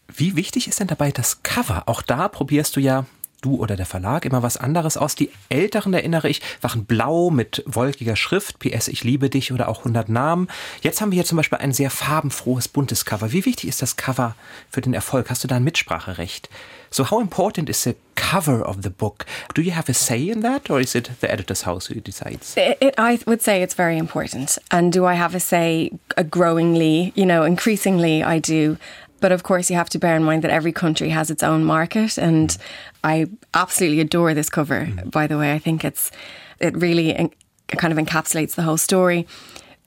Wie 0.09 0.37
wichtig 0.37 0.67
ist 0.67 0.81
denn 0.81 0.89
dabei 0.89 1.13
das 1.13 1.43
Cover? 1.43 1.85
Auch 1.87 2.03
da 2.03 2.29
probierst 2.29 2.77
du 2.77 2.81
ja 2.81 3.07
du 3.41 3.57
oder 3.57 3.77
der 3.77 3.87
Verlag 3.87 4.25
immer 4.25 4.43
was 4.43 4.57
anderes 4.57 4.97
aus. 4.97 5.15
Die 5.15 5.31
älteren, 5.49 5.93
erinnere 5.95 6.29
ich, 6.29 6.43
waren 6.61 6.85
blau 6.85 7.31
mit 7.31 7.63
wolkiger 7.67 8.17
Schrift, 8.17 8.59
PS 8.59 8.89
Ich 8.89 9.05
liebe 9.05 9.31
dich 9.31 9.53
oder 9.53 9.69
auch 9.69 9.79
100 9.79 10.09
Namen. 10.09 10.49
Jetzt 10.83 11.01
haben 11.01 11.11
wir 11.11 11.17
hier 11.17 11.25
zum 11.25 11.37
Beispiel 11.37 11.59
ein 11.59 11.73
sehr 11.73 11.91
farbenfrohes, 11.91 12.69
buntes 12.69 13.05
Cover. 13.05 13.33
Wie 13.33 13.45
wichtig 13.45 13.69
ist 13.69 13.83
das 13.83 13.97
Cover 13.97 14.35
für 14.71 14.81
den 14.81 14.95
Erfolg? 14.95 15.31
Hast 15.31 15.45
du 15.45 15.49
da 15.49 15.57
ein 15.57 15.65
Mitspracherecht? 15.65 16.49
So 16.93 17.11
how 17.11 17.21
important 17.21 17.69
is 17.69 17.85
the 17.85 17.95
cover 18.17 18.67
of 18.67 18.79
the 18.83 18.91
book? 18.91 19.25
Do 19.55 19.63
you 19.63 19.73
have 19.73 19.89
a 19.89 19.95
say 19.95 20.29
in 20.29 20.43
that 20.43 20.69
or 20.71 20.81
is 20.81 20.95
it 20.95 21.11
the 21.21 21.31
editor's 21.31 21.65
house 21.65 21.87
who 21.89 22.01
decides? 22.01 22.57
It, 22.57 22.79
it, 22.81 22.95
I 22.99 23.21
would 23.27 23.43
say 23.43 23.63
it's 23.63 23.75
very 23.75 23.97
important. 23.97 24.59
And 24.71 24.93
do 24.93 25.07
I 25.07 25.15
have 25.15 25.37
a 25.37 25.41
say 25.41 25.93
a 26.17 26.25
growingly, 26.25 27.13
you 27.15 27.25
know, 27.25 27.45
increasingly 27.45 28.25
I 28.25 28.41
do. 28.41 28.77
But 29.21 29.33
of 29.33 29.43
course, 29.43 29.71
you 29.71 29.77
have 29.77 29.91
to 29.91 29.99
bear 29.99 30.17
in 30.17 30.25
mind 30.25 30.43
that 30.43 30.51
every 30.51 30.73
country 30.73 31.11
has 31.11 31.31
its 31.31 31.43
own 31.43 31.65
market. 31.65 32.19
And 32.19 32.57
I 33.05 33.27
absolutely 33.55 34.01
adore 34.01 34.35
this 34.35 34.51
cover, 34.51 34.87
mm. 34.87 35.11
by 35.11 35.27
the 35.27 35.39
way. 35.39 35.53
I 35.53 35.59
think 35.59 35.85
it's 35.85 36.11
it 36.59 36.77
really 36.77 37.15
en- 37.15 37.31
kind 37.69 37.93
of 37.97 38.05
encapsulates 38.05 38.55
the 38.55 38.63
whole 38.63 38.79
story. 38.79 39.27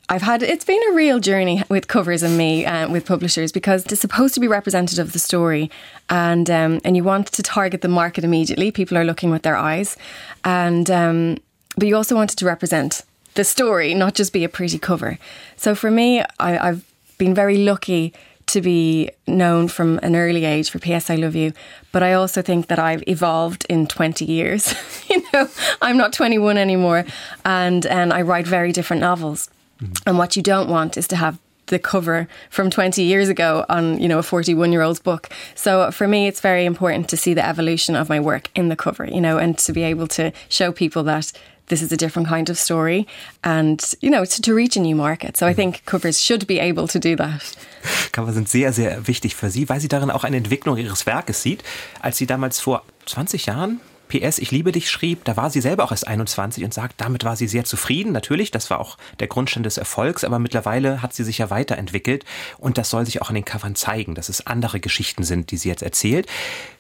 I've 0.10 0.22
had 0.22 0.44
it's 0.44 0.66
been 0.66 0.82
a 0.90 0.94
real 0.94 1.20
journey 1.20 1.64
with 1.70 1.88
covers 1.88 2.24
and 2.24 2.38
me 2.38 2.66
uh, 2.66 2.90
with 2.90 3.06
publishers 3.06 3.52
because 3.52 3.86
it's 3.86 4.02
supposed 4.02 4.34
to 4.34 4.40
be 4.40 4.48
representative 4.48 5.08
of 5.08 5.14
the 5.14 5.20
story, 5.20 5.72
and 6.10 6.50
um, 6.50 6.82
and 6.84 6.98
you 6.98 7.04
want 7.04 7.28
to 7.28 7.42
target 7.42 7.82
the 7.82 7.88
market 7.88 8.24
immediately. 8.24 8.70
People 8.70 8.98
are 8.98 9.06
looking 9.06 9.32
with 9.32 9.44
their 9.44 9.56
eyes, 9.56 9.98
and 10.44 10.92
um, 10.92 11.38
but 11.78 11.88
you 11.88 11.96
also 11.96 12.16
wanted 12.16 12.38
to 12.38 12.46
represent 12.46 13.04
the 13.36 13.44
story, 13.44 13.94
not 13.94 14.14
just 14.14 14.34
be 14.34 14.44
a 14.44 14.50
pretty 14.50 14.78
cover. 14.78 15.18
So 15.56 15.74
for 15.74 15.90
me, 15.90 16.22
I, 16.40 16.58
I've 16.58 16.86
been 17.18 17.34
very 17.34 17.58
lucky 17.58 18.14
to 18.48 18.62
be 18.62 19.10
known 19.28 19.68
from 19.68 20.00
an 20.04 20.16
early 20.16 20.46
age 20.46 20.70
for 20.70 20.80
PS 20.80 21.10
I 21.10 21.16
Love 21.16 21.36
You. 21.36 21.54
But 21.92 22.04
I 22.04 22.14
also 22.14 22.42
think 22.42 22.68
that 22.68 22.80
I've 22.80 23.04
evolved 23.08 23.66
in 23.70 23.88
20 23.88 24.26
years. 24.26 24.74
you 25.10 25.24
know, 25.34 25.48
I'm 25.82 25.98
not 25.98 26.14
21 26.14 26.58
anymore 26.58 27.06
and, 27.46 27.86
and 27.86 28.14
I 28.14 28.22
write 28.22 28.48
very 28.48 28.72
different 28.72 29.02
novels. 29.02 29.50
Mm-hmm. 29.82 30.10
And 30.10 30.18
what 30.18 30.36
you 30.36 30.44
don't 30.44 30.70
want 30.70 30.98
is 30.98 31.08
to 31.10 31.16
have 31.16 31.40
the 31.68 31.80
cover 31.80 32.28
from 32.50 32.70
20 32.70 33.02
years 33.04 33.30
ago 33.30 33.66
on 33.70 34.00
you 34.00 34.08
know 34.08 34.20
a 34.20 34.24
41 34.24 34.72
year 34.72 34.82
old's 34.82 35.00
book 35.00 35.30
so 35.56 35.92
for 35.92 36.08
me 36.08 36.28
it's 36.28 36.42
very 36.42 36.66
important 36.66 37.08
to 37.10 37.18
see 37.18 37.34
the 37.34 37.46
evolution 37.46 37.96
of 37.96 38.10
my 38.10 38.20
work 38.20 38.50
in 38.54 38.68
the 38.68 38.76
cover 38.76 39.06
you 39.06 39.22
know 39.22 39.38
and 39.38 39.58
to 39.58 39.72
be 39.72 39.84
able 39.84 40.08
to 40.08 40.32
show 40.50 40.72
people 40.72 41.04
that 41.04 41.32
this 41.68 41.82
is 41.82 41.92
a 41.92 41.98
different 41.98 42.28
kind 42.28 42.50
of 42.50 42.58
story. 42.58 43.08
And 43.44 43.82
you 44.02 44.10
know 44.10 44.26
to, 44.26 44.42
to 44.42 44.54
reach 44.54 44.78
a 44.78 44.80
new 44.80 44.96
market. 44.96 45.38
So 45.38 45.48
I 45.48 45.54
think 45.54 45.86
covers 45.86 46.22
should 46.22 46.48
be 46.48 46.60
able 46.60 46.88
to 46.88 47.00
do 47.00 47.16
that. 47.16 47.42
Cover 48.12 48.34
sind 48.34 48.50
sehr 48.50 48.74
sehr 48.74 49.08
wichtig 49.08 49.36
für 49.36 49.50
sie 49.50 49.68
weil 49.70 49.80
sie 49.80 49.88
darin 49.88 50.12
auch 50.12 50.24
eine 50.24 50.38
Entwicklung 50.38 50.78
ihres 50.78 51.06
Werkes 51.06 51.42
sieht. 51.42 51.64
Als 52.02 52.18
sie 52.18 52.26
damals 52.26 52.60
vor 52.60 52.84
20 53.06 53.46
Jahren 53.46 53.80
PS, 54.08 54.38
ich 54.40 54.52
liebe 54.52 54.72
dich 54.72 54.90
schrieb, 54.90 55.24
da 55.26 55.38
war 55.38 55.50
sie 55.50 55.62
selber 55.62 55.84
auch 55.84 55.92
erst 55.92 56.08
21 56.08 56.64
und 56.64 56.74
sagt, 56.74 57.02
damit 57.02 57.24
war 57.24 57.36
sie 57.36 57.48
sehr 57.48 57.64
zufrieden. 57.64 58.12
Natürlich, 58.12 58.52
das 58.52 58.70
war 58.70 58.80
auch 58.80 58.98
der 59.20 59.28
Grundstein 59.28 59.64
des 59.64 59.78
Erfolgs, 59.78 60.24
aber 60.24 60.40
mittlerweile 60.40 61.02
hat 61.02 61.14
sie 61.14 61.24
sich 61.24 61.40
ja 61.40 61.50
weiterentwickelt 61.50 62.26
und 62.58 62.78
das 62.78 62.90
soll 62.90 63.06
sich 63.06 63.22
auch 63.22 63.30
an 63.30 63.36
den 63.36 63.46
Covern 63.46 63.76
zeigen, 63.76 64.16
dass 64.16 64.30
es 64.30 64.46
andere 64.46 64.80
Geschichten 64.80 65.24
sind, 65.24 65.52
die 65.52 65.58
sie 65.58 65.70
jetzt 65.70 65.84
erzählt. 65.84 66.28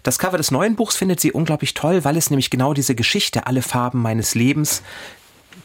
Das 0.04 0.20
Cover 0.20 0.38
des 0.38 0.52
neuen 0.52 0.76
Buchs 0.76 0.96
findet 0.96 1.20
sie 1.20 1.32
unglaublich 1.32 1.74
toll, 1.74 2.04
weil 2.04 2.18
es 2.18 2.30
nämlich 2.30 2.50
genau 2.50 2.74
diese 2.74 2.96
Geschichte, 2.96 3.48
alle 3.48 3.62
Farben 3.62 4.02
meines 4.02 4.36
Lebens, 4.36 4.84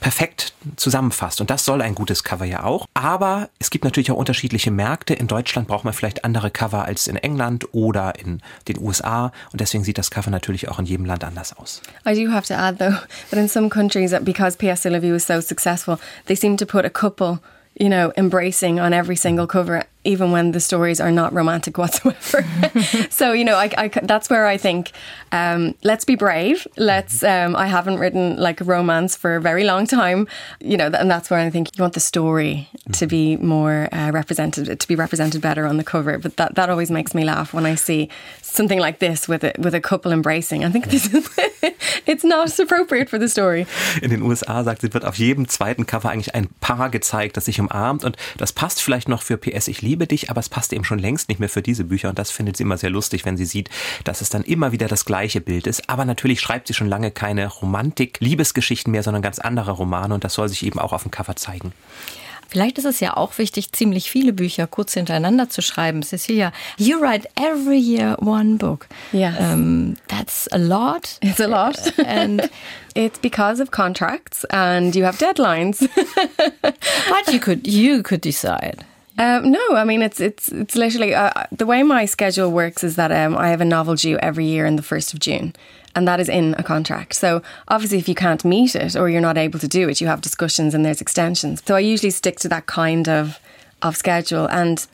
perfekt 0.00 0.54
zusammenfasst. 0.76 1.40
Und 1.40 1.50
das 1.50 1.64
soll 1.64 1.82
ein 1.82 1.94
gutes 1.94 2.24
Cover 2.24 2.44
ja 2.44 2.64
auch. 2.64 2.86
Aber 2.94 3.48
es 3.58 3.70
gibt 3.70 3.84
natürlich 3.84 4.10
auch 4.10 4.16
unterschiedliche 4.16 4.70
Märkte. 4.70 5.14
In 5.14 5.26
Deutschland 5.26 5.68
braucht 5.68 5.84
man 5.84 5.92
vielleicht 5.92 6.24
andere 6.24 6.50
Cover 6.50 6.84
als 6.84 7.06
in 7.06 7.16
England 7.16 7.72
oder 7.72 8.18
in 8.18 8.40
den 8.68 8.78
USA. 8.78 9.32
Und 9.52 9.60
deswegen 9.60 9.84
sieht 9.84 9.98
das 9.98 10.10
Cover 10.10 10.30
natürlich 10.30 10.68
auch 10.68 10.78
in 10.78 10.86
jedem 10.86 11.06
Land 11.06 11.24
anders 11.24 11.56
aus. 11.56 11.82
I 12.06 12.14
do 12.14 12.32
have 12.32 12.46
to 12.46 12.54
add 12.54 12.78
though 12.78 12.96
that 13.30 13.38
in 13.38 13.48
some 13.48 13.68
countries, 13.68 14.14
because 14.22 14.56
PS 14.56 14.86
Olivia 14.86 15.14
was 15.14 15.26
so 15.26 15.40
successful, 15.40 15.98
they 16.26 16.36
seem 16.36 16.56
to 16.56 16.66
put 16.66 16.84
a 16.84 16.90
couple, 16.90 17.40
you 17.74 17.88
know, 17.88 18.12
embracing 18.16 18.80
on 18.80 18.92
every 18.92 19.16
single 19.16 19.46
cover 19.46 19.84
even 20.04 20.32
when 20.32 20.52
the 20.52 20.60
stories 20.60 21.00
are 21.00 21.10
not 21.10 21.32
romantic 21.32 21.78
whatsoever. 21.82 22.44
so 23.10 23.32
you 23.32 23.44
know, 23.44 23.56
I, 23.56 23.70
I, 23.76 23.88
that's 23.88 24.30
where 24.30 24.46
I 24.46 24.56
think 24.56 24.92
um, 25.32 25.74
let's 25.82 26.04
be 26.04 26.14
brave. 26.14 26.66
Let's. 26.76 27.22
Um, 27.22 27.56
I 27.56 27.66
haven't 27.66 27.98
written 27.98 28.36
like 28.36 28.60
a 28.60 28.64
romance 28.64 29.16
for 29.16 29.36
a 29.36 29.40
very 29.40 29.64
long 29.64 29.86
time, 29.86 30.26
you 30.60 30.76
know, 30.76 30.86
and 30.86 31.10
that's 31.10 31.30
where 31.30 31.40
I 31.40 31.50
think 31.50 31.76
you 31.76 31.82
want 31.82 31.94
the 31.94 32.00
story 32.00 32.68
to 32.92 33.06
be 33.06 33.36
more 33.36 33.88
uh, 33.92 34.10
represented, 34.12 34.80
to 34.80 34.88
be 34.88 34.94
represented 34.94 35.40
better 35.42 35.66
on 35.66 35.76
the 35.76 35.84
cover. 35.84 36.18
But 36.18 36.36
that 36.36 36.54
that 36.54 36.70
always 36.70 36.90
makes 36.90 37.14
me 37.14 37.24
laugh 37.24 37.52
when 37.52 37.66
I 37.66 37.74
see 37.74 38.08
something 38.42 38.80
like 38.80 38.98
this 38.98 39.28
with 39.28 39.44
a, 39.44 39.52
with 39.58 39.74
a 39.74 39.80
couple 39.80 40.12
embracing. 40.12 40.64
I 40.64 40.70
think 40.70 40.88
this 40.88 41.12
is 41.12 41.28
it's 42.06 42.24
not 42.24 42.58
appropriate 42.58 43.08
for 43.08 43.18
the 43.18 43.28
story. 43.28 43.66
In 44.02 44.10
den 44.10 44.22
USA 44.22 44.64
sagt 44.64 44.80
sie, 44.80 44.92
wird 44.92 45.04
auf 45.04 45.16
jedem 45.16 45.48
zweiten 45.48 45.86
Cover 45.86 46.10
eigentlich 46.10 46.34
ein 46.34 46.48
Paar 46.60 46.90
gezeigt, 46.90 47.36
das 47.36 47.44
sich 47.44 47.60
umarmt 47.60 48.04
und 48.04 48.16
das 48.36 48.52
passt 48.52 48.80
vielleicht 48.80 49.08
noch 49.08 49.22
für 49.22 49.36
PS 49.36 49.68
Ich 49.68 49.82
liebe 49.88 49.98
liebe 49.98 50.06
dich, 50.06 50.30
aber 50.30 50.38
es 50.38 50.48
passt 50.48 50.72
eben 50.72 50.84
schon 50.84 51.00
längst 51.00 51.28
nicht 51.28 51.40
mehr 51.40 51.48
für 51.48 51.60
diese 51.60 51.82
Bücher 51.82 52.08
und 52.08 52.20
das 52.20 52.30
findet 52.30 52.56
sie 52.56 52.62
immer 52.62 52.78
sehr 52.78 52.90
lustig, 52.90 53.24
wenn 53.24 53.36
sie 53.36 53.44
sieht, 53.44 53.68
dass 54.04 54.20
es 54.20 54.30
dann 54.30 54.44
immer 54.44 54.70
wieder 54.70 54.86
das 54.86 55.04
gleiche 55.04 55.40
Bild 55.40 55.66
ist. 55.66 55.90
Aber 55.90 56.04
natürlich 56.04 56.40
schreibt 56.40 56.68
sie 56.68 56.74
schon 56.74 56.86
lange 56.86 57.10
keine 57.10 57.48
Romantik-Liebesgeschichten 57.48 58.92
mehr, 58.92 59.02
sondern 59.02 59.22
ganz 59.22 59.40
andere 59.40 59.72
Romane 59.72 60.14
und 60.14 60.22
das 60.22 60.34
soll 60.34 60.48
sich 60.48 60.64
eben 60.64 60.78
auch 60.78 60.92
auf 60.92 61.02
dem 61.02 61.10
Cover 61.10 61.34
zeigen. 61.34 61.72
Vielleicht 62.46 62.78
ist 62.78 62.84
es 62.84 63.00
ja 63.00 63.16
auch 63.16 63.36
wichtig, 63.38 63.72
ziemlich 63.72 64.08
viele 64.08 64.32
Bücher 64.32 64.68
kurz 64.68 64.94
hintereinander 64.94 65.50
zu 65.50 65.62
schreiben. 65.62 66.02
Cecilia, 66.02 66.52
you 66.78 67.00
write 67.00 67.28
every 67.34 67.78
year 67.78 68.16
one 68.20 68.56
book. 68.56 68.86
Yes. 69.12 69.34
Um, 69.38 69.96
that's 70.06 70.48
a 70.52 70.58
lot. 70.58 71.18
It's 71.20 71.40
a 71.40 71.46
lot. 71.46 71.76
and 72.06 72.48
it's 72.94 73.18
because 73.18 73.60
of 73.60 73.70
contracts 73.70 74.44
and 74.46 74.94
you 74.94 75.04
have 75.04 75.18
deadlines. 75.18 75.80
but 76.62 77.32
you 77.32 77.40
could 77.40 77.66
you 77.66 78.02
could 78.02 78.22
decide. 78.22 78.84
Um, 79.18 79.50
no, 79.50 79.74
I 79.74 79.82
mean 79.82 80.00
it's 80.00 80.20
it's 80.20 80.48
it's 80.48 80.76
literally 80.76 81.12
uh, 81.12 81.32
the 81.50 81.66
way 81.66 81.82
my 81.82 82.04
schedule 82.04 82.52
works 82.52 82.84
is 82.84 82.94
that 82.94 83.10
um, 83.10 83.36
I 83.36 83.48
have 83.48 83.60
a 83.60 83.64
novel 83.64 83.96
due 83.96 84.16
every 84.18 84.44
year 84.44 84.64
in 84.64 84.76
the 84.76 84.82
first 84.82 85.12
of 85.12 85.18
June, 85.18 85.54
and 85.96 86.06
that 86.06 86.20
is 86.20 86.28
in 86.28 86.54
a 86.56 86.62
contract. 86.62 87.14
So 87.14 87.42
obviously, 87.66 87.98
if 87.98 88.08
you 88.08 88.14
can't 88.14 88.44
meet 88.44 88.76
it 88.76 88.94
or 88.94 89.08
you're 89.08 89.20
not 89.20 89.36
able 89.36 89.58
to 89.58 89.66
do 89.66 89.88
it, 89.88 90.00
you 90.00 90.06
have 90.06 90.20
discussions 90.20 90.72
and 90.72 90.84
there's 90.84 91.00
extensions. 91.00 91.62
So 91.66 91.74
I 91.74 91.80
usually 91.80 92.10
stick 92.10 92.38
to 92.40 92.48
that 92.50 92.66
kind 92.66 93.08
of 93.08 93.40
of 93.82 93.96
schedule, 93.96 94.46
and 94.50 94.86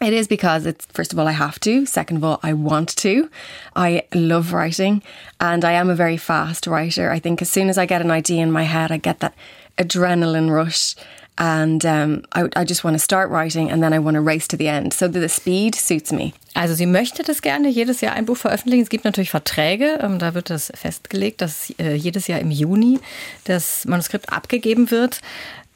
it 0.00 0.14
is 0.14 0.26
because 0.26 0.64
it's 0.64 0.86
first 0.86 1.12
of 1.12 1.18
all 1.18 1.28
I 1.28 1.32
have 1.32 1.60
to, 1.60 1.84
second 1.84 2.16
of 2.16 2.24
all 2.24 2.40
I 2.42 2.54
want 2.54 2.96
to. 2.96 3.28
I 3.76 4.04
love 4.14 4.54
writing, 4.54 5.02
and 5.38 5.66
I 5.66 5.72
am 5.72 5.90
a 5.90 5.94
very 5.94 6.16
fast 6.16 6.66
writer. 6.66 7.10
I 7.10 7.18
think 7.18 7.42
as 7.42 7.50
soon 7.50 7.68
as 7.68 7.76
I 7.76 7.84
get 7.84 8.00
an 8.00 8.10
idea 8.10 8.42
in 8.42 8.50
my 8.50 8.62
head, 8.62 8.90
I 8.90 8.96
get 8.96 9.20
that 9.20 9.34
adrenaline 9.76 10.50
rush 10.50 10.94
and 11.40 11.86
um, 11.86 12.22
I, 12.32 12.48
I 12.54 12.64
just 12.64 12.84
want 12.84 12.94
to 12.94 12.98
start 12.98 13.30
writing 13.30 13.70
and 13.70 13.82
then 13.82 13.94
I 13.94 13.98
want 13.98 14.16
to 14.16 14.20
race 14.20 14.46
to 14.48 14.58
the 14.58 14.68
end. 14.68 14.92
So 14.92 15.08
the 15.08 15.26
speed 15.28 15.74
suits 15.74 16.12
me. 16.12 16.34
Also 16.54 16.74
sie 16.74 16.84
möchte 16.84 17.22
das 17.22 17.40
gerne 17.40 17.70
jedes 17.70 18.02
Jahr 18.02 18.12
ein 18.12 18.26
Buch 18.26 18.36
veröffentlichen. 18.36 18.82
Es 18.82 18.90
gibt 18.90 19.04
natürlich 19.04 19.30
Verträge, 19.30 19.98
ähm, 20.02 20.18
da 20.18 20.34
wird 20.34 20.50
das 20.50 20.70
festgelegt, 20.74 21.40
dass 21.40 21.70
äh, 21.78 21.94
jedes 21.94 22.26
Jahr 22.26 22.40
im 22.40 22.50
Juni 22.50 23.00
das 23.44 23.86
Manuskript 23.86 24.30
abgegeben 24.30 24.90
wird. 24.90 25.22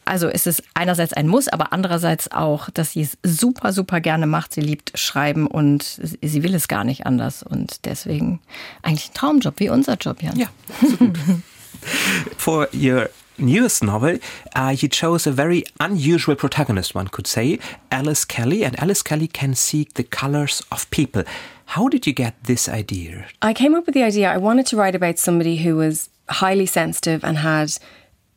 Also 0.05 0.29
ist 0.29 0.47
es 0.47 0.63
einerseits 0.75 1.15
ein 1.15 1.29
Muss, 1.29 1.49
aber 1.49 1.73
andererseits 1.73 2.31
auch, 2.31 2.69
dass 2.69 2.93
sie 2.93 3.01
es 3.01 3.17
super, 3.23 3.73
super 3.73 4.01
gerne 4.01 4.27
macht. 4.27 4.53
Sie 4.53 4.61
liebt 4.61 4.99
Schreiben 4.99 5.47
und 5.47 5.99
sie 6.21 6.43
will 6.43 6.55
es 6.55 6.69
gar 6.69 6.85
nicht 6.85 7.07
anders. 7.07 7.43
Und 7.43 7.87
deswegen 7.87 8.41
eigentlich 8.83 9.09
ein 9.09 9.15
Traumjob, 9.15 9.59
wie 9.61 9.71
unser 9.71 9.95
Job, 9.95 10.23
Jan. 10.23 10.37
Ja, 10.37 10.49
so 10.83 10.97
gut. 10.99 11.19
For 12.37 12.69
your 12.75 13.09
newest 13.39 13.83
novel, 13.83 14.19
uh, 14.55 14.75
you 14.79 14.89
chose 14.89 15.27
a 15.27 15.33
very 15.33 15.65
unusual 15.81 16.35
protagonist, 16.35 16.95
one 16.95 17.09
could 17.09 17.27
say, 17.27 17.59
Alice 17.91 18.25
Kelly, 18.25 18.65
and 18.65 18.79
Alice 18.81 19.03
Kelly 19.03 19.27
can 19.27 19.55
seek 19.55 19.95
the 19.95 20.05
colors 20.05 20.63
of 20.71 20.89
people. 20.91 21.25
How 21.67 21.89
did 21.89 22.07
you 22.07 22.13
get 22.13 22.35
this 22.45 22.69
idea? 22.69 23.27
I 23.43 23.55
came 23.55 23.75
up 23.75 23.87
with 23.87 23.95
the 23.95 24.03
idea. 24.03 24.31
I 24.31 24.37
wanted 24.37 24.67
to 24.67 24.77
write 24.77 24.95
about 24.95 25.19
somebody 25.19 25.57
who 25.57 25.77
was 25.77 26.11
highly 26.29 26.67
sensitive 26.67 27.25
and 27.25 27.39
had, 27.39 27.73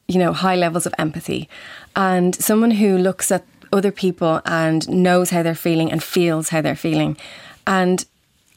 you 0.08 0.20
know, 0.20 0.34
high 0.34 0.56
levels 0.56 0.86
of 0.86 0.93
empathy, 0.98 1.50
and 1.95 2.36
someone 2.36 2.72
who 2.72 2.98
looks 2.98 3.32
at 3.32 3.45
other 3.74 3.91
people 3.91 4.41
and 4.45 4.88
knows 4.89 5.32
how 5.32 5.43
they're 5.43 5.56
feeling 5.56 5.91
and 5.91 6.02
feels 6.04 6.50
how 6.50 6.62
they're 6.62 6.76
feeling. 6.76 7.18
And 7.66 8.06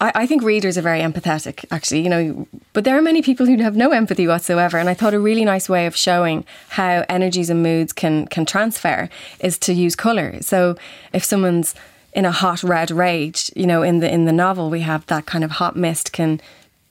I, 0.01 0.13
I, 0.15 0.27
think 0.27 0.43
readers 0.43 0.79
are 0.79 0.83
very 0.83 1.01
empathetic, 1.01 1.65
actually, 1.71 2.01
you 2.01 2.09
know, 2.09 2.49
but 2.73 2.85
there 2.85 2.97
are 2.97 3.03
many 3.03 3.23
people 3.23 3.47
who 3.47 3.57
have 3.59 3.77
no 3.77 3.91
empathy 3.91 4.27
whatsoever. 4.27 4.79
And 4.79 4.89
I 4.89 4.95
thought 4.95 5.15
a 5.15 5.21
really 5.21 5.45
nice 5.45 5.69
way 5.69 5.87
of 5.87 5.97
showing 5.97 6.45
how 6.71 7.05
energies 7.09 7.51
and 7.51 7.63
moods 7.63 7.93
can 7.93 8.27
can 8.27 8.47
transfer 8.47 9.09
is 9.41 9.59
to 9.59 9.73
use 9.73 9.95
colour. 9.95 10.41
So 10.41 10.77
if 11.13 11.23
someone's 11.25 11.75
in 12.13 12.25
a 12.25 12.33
hot 12.33 12.63
red 12.63 12.91
rage, 12.91 13.51
you 13.55 13.67
know, 13.67 13.83
in 13.83 14.01
the 14.01 14.13
in 14.13 14.25
the 14.25 14.33
novel 14.33 14.71
we 14.71 14.81
have 14.81 15.07
that 15.07 15.27
kind 15.27 15.45
of 15.45 15.53
hot 15.53 15.77
mist 15.77 16.13
can 16.13 16.41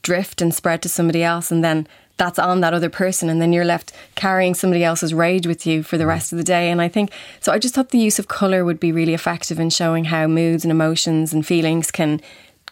drift 0.02 0.42
and 0.42 0.54
spread 0.54 0.82
to 0.82 0.90
somebody 0.90 1.24
else 1.24 1.52
and 1.52 1.64
then 1.64 1.88
that's 2.18 2.38
on 2.38 2.60
that 2.62 2.74
other 2.74 2.90
person 2.90 3.30
and 3.30 3.42
then 3.42 3.54
you're 3.54 3.66
left 3.66 3.94
carrying 4.16 4.54
somebody 4.54 4.84
else's 4.84 5.14
rage 5.14 5.48
with 5.48 5.66
you 5.66 5.82
for 5.82 5.98
the 5.98 6.04
mm. 6.04 6.10
rest 6.10 6.32
of 6.32 6.38
the 6.38 6.44
day 6.44 6.70
and 6.70 6.82
i 6.82 6.88
think 6.88 7.12
so 7.40 7.52
i 7.52 7.60
just 7.60 7.74
thought 7.74 7.90
the 7.90 7.98
use 7.98 8.20
of 8.20 8.28
color 8.28 8.64
would 8.64 8.80
be 8.80 8.92
really 8.92 9.14
effective 9.14 9.60
in 9.60 9.70
showing 9.70 10.06
how 10.06 10.28
moods 10.28 10.64
and 10.64 10.72
emotions 10.72 11.34
and 11.34 11.46
feelings 11.46 11.92
can 11.92 12.22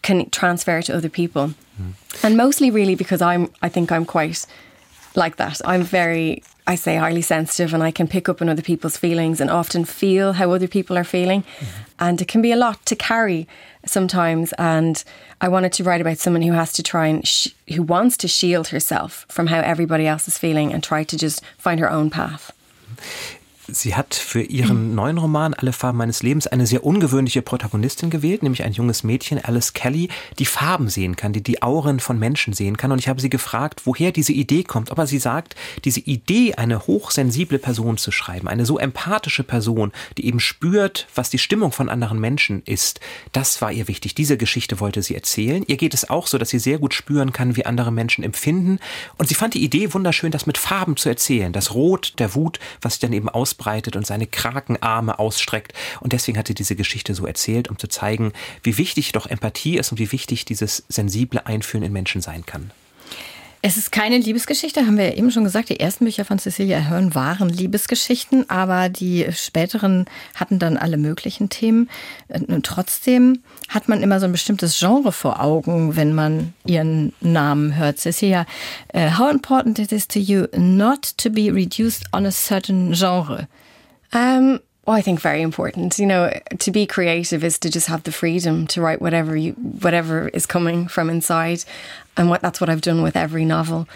can 0.02 0.28
transfer 0.30 0.82
to 0.82 0.96
other 0.96 1.08
people. 1.08 1.54
Mm. 1.80 2.24
And 2.24 2.36
mostly 2.36 2.70
really 2.70 2.94
because 2.94 3.22
I'm 3.22 3.50
I 3.62 3.68
think 3.68 3.92
I'm 3.92 4.04
quite 4.04 4.46
like 5.14 5.36
that. 5.36 5.60
I'm 5.64 5.82
very 5.82 6.42
I 6.66 6.74
say 6.74 6.96
highly 6.96 7.22
sensitive 7.22 7.72
and 7.72 7.82
I 7.82 7.90
can 7.90 8.06
pick 8.06 8.28
up 8.28 8.42
on 8.42 8.48
other 8.48 8.62
people's 8.62 8.98
feelings 8.98 9.40
and 9.40 9.50
often 9.50 9.86
feel 9.86 10.34
how 10.34 10.50
other 10.50 10.68
people 10.68 10.98
are 10.98 11.04
feeling. 11.04 11.42
Mm. 11.42 11.66
And 11.98 12.20
it 12.20 12.28
can 12.28 12.42
be 12.42 12.52
a 12.52 12.56
lot 12.56 12.84
to 12.86 12.96
carry 12.96 13.48
sometimes 13.86 14.52
and 14.58 15.02
I 15.40 15.48
wanted 15.48 15.72
to 15.74 15.84
write 15.84 16.00
about 16.00 16.18
someone 16.18 16.42
who 16.42 16.52
has 16.52 16.72
to 16.74 16.82
try 16.82 17.06
and 17.06 17.24
who 17.74 17.82
wants 17.82 18.16
to 18.18 18.28
shield 18.28 18.68
herself 18.68 19.24
from 19.28 19.46
how 19.46 19.60
everybody 19.60 20.06
else 20.06 20.28
is 20.28 20.36
feeling 20.36 20.72
and 20.72 20.82
try 20.82 21.04
to 21.04 21.16
just 21.16 21.42
find 21.56 21.80
her 21.80 21.90
own 21.90 22.10
path. 22.10 22.52
Sie 23.70 23.94
hat 23.94 24.14
für 24.14 24.40
ihren 24.40 24.94
neuen 24.94 25.18
Roman 25.18 25.52
Alle 25.52 25.74
Farben 25.74 25.98
meines 25.98 26.22
Lebens 26.22 26.46
eine 26.46 26.66
sehr 26.66 26.84
ungewöhnliche 26.84 27.42
Protagonistin 27.42 28.08
gewählt, 28.08 28.42
nämlich 28.42 28.64
ein 28.64 28.72
junges 28.72 29.04
Mädchen, 29.04 29.44
Alice 29.44 29.74
Kelly, 29.74 30.08
die 30.38 30.46
Farben 30.46 30.88
sehen 30.88 31.16
kann, 31.16 31.34
die 31.34 31.42
die 31.42 31.62
Auren 31.62 32.00
von 32.00 32.18
Menschen 32.18 32.54
sehen 32.54 32.78
kann. 32.78 32.92
Und 32.92 32.98
ich 32.98 33.08
habe 33.08 33.20
sie 33.20 33.28
gefragt, 33.28 33.82
woher 33.84 34.10
diese 34.10 34.32
Idee 34.32 34.64
kommt. 34.64 34.90
Aber 34.90 35.06
sie 35.06 35.18
sagt, 35.18 35.54
diese 35.84 36.00
Idee, 36.00 36.54
eine 36.54 36.86
hochsensible 36.86 37.58
Person 37.58 37.98
zu 37.98 38.10
schreiben, 38.10 38.48
eine 38.48 38.64
so 38.64 38.78
empathische 38.78 39.44
Person, 39.44 39.92
die 40.16 40.24
eben 40.24 40.40
spürt, 40.40 41.06
was 41.14 41.28
die 41.28 41.38
Stimmung 41.38 41.72
von 41.72 41.90
anderen 41.90 42.18
Menschen 42.18 42.62
ist, 42.64 43.00
das 43.32 43.60
war 43.60 43.70
ihr 43.70 43.86
wichtig. 43.86 44.14
Diese 44.14 44.38
Geschichte 44.38 44.80
wollte 44.80 45.02
sie 45.02 45.14
erzählen. 45.14 45.62
Ihr 45.66 45.76
geht 45.76 45.92
es 45.92 46.08
auch 46.08 46.26
so, 46.26 46.38
dass 46.38 46.48
sie 46.48 46.58
sehr 46.58 46.78
gut 46.78 46.94
spüren 46.94 47.34
kann, 47.34 47.54
wie 47.54 47.66
andere 47.66 47.92
Menschen 47.92 48.24
empfinden. 48.24 48.78
Und 49.18 49.28
sie 49.28 49.34
fand 49.34 49.52
die 49.52 49.62
Idee 49.62 49.92
wunderschön, 49.92 50.30
das 50.30 50.46
mit 50.46 50.56
Farben 50.56 50.96
zu 50.96 51.10
erzählen. 51.10 51.52
Das 51.52 51.74
Rot 51.74 52.14
der 52.18 52.34
Wut, 52.34 52.58
was 52.80 52.94
sich 52.94 53.00
dann 53.00 53.12
eben 53.12 53.28
aus 53.28 53.57
ausbreitet 53.58 53.96
und 53.96 54.06
seine 54.06 54.26
Krakenarme 54.26 55.18
ausstreckt. 55.18 55.72
Und 56.00 56.12
deswegen 56.12 56.38
hat 56.38 56.46
sie 56.46 56.54
diese 56.54 56.76
Geschichte 56.76 57.14
so 57.14 57.26
erzählt, 57.26 57.68
um 57.68 57.78
zu 57.78 57.88
zeigen, 57.88 58.32
wie 58.62 58.78
wichtig 58.78 59.12
doch 59.12 59.26
Empathie 59.26 59.76
ist 59.76 59.92
und 59.92 59.98
wie 59.98 60.12
wichtig 60.12 60.44
dieses 60.44 60.84
sensible 60.88 61.44
Einfühlen 61.46 61.84
in 61.84 61.92
Menschen 61.92 62.20
sein 62.20 62.46
kann. 62.46 62.70
Es 63.60 63.76
ist 63.76 63.90
keine 63.90 64.18
Liebesgeschichte, 64.18 64.86
haben 64.86 64.96
wir 64.96 65.06
ja 65.06 65.16
eben 65.16 65.32
schon 65.32 65.42
gesagt. 65.42 65.68
Die 65.68 65.80
ersten 65.80 66.04
Bücher 66.04 66.24
von 66.24 66.38
Cecilia 66.38 66.78
Ahern 66.78 67.16
waren 67.16 67.48
Liebesgeschichten, 67.48 68.48
aber 68.48 68.88
die 68.88 69.26
späteren 69.32 70.06
hatten 70.36 70.60
dann 70.60 70.76
alle 70.76 70.96
möglichen 70.96 71.48
Themen. 71.48 71.90
Und 72.28 72.64
trotzdem 72.64 73.42
hat 73.68 73.88
man 73.88 74.00
immer 74.00 74.20
so 74.20 74.26
ein 74.26 74.32
bestimmtes 74.32 74.78
Genre 74.78 75.10
vor 75.10 75.42
Augen, 75.42 75.96
wenn 75.96 76.14
man 76.14 76.54
ihren 76.66 77.12
Namen 77.20 77.76
hört. 77.76 77.98
Cecilia, 77.98 78.46
uh, 78.94 79.18
how 79.18 79.28
important 79.28 79.80
it 79.80 79.90
is 79.90 80.06
to 80.06 80.20
you 80.20 80.46
not 80.56 81.16
to 81.16 81.28
be 81.28 81.52
reduced 81.52 82.04
on 82.12 82.26
a 82.26 82.30
certain 82.30 82.94
genre? 82.94 83.48
Um, 84.12 84.60
well, 84.86 84.96
I 84.96 85.02
think 85.02 85.20
very 85.20 85.42
important. 85.42 85.98
You 85.98 86.06
know, 86.06 86.30
to 86.60 86.70
be 86.70 86.86
creative 86.86 87.44
is 87.44 87.58
to 87.58 87.70
just 87.70 87.88
have 87.88 88.04
the 88.04 88.12
freedom 88.12 88.66
to 88.68 88.80
write 88.80 89.02
whatever 89.02 89.36
you 89.36 89.52
whatever 89.82 90.28
is 90.28 90.46
coming 90.46 90.88
from 90.88 91.10
inside, 91.10 91.64
and 92.18 92.28
what 92.28 92.42
that's 92.42 92.60
what 92.60 92.68
I've 92.68 92.82
done 92.82 93.02
with 93.02 93.16
every 93.16 93.44
novel. 93.44 93.88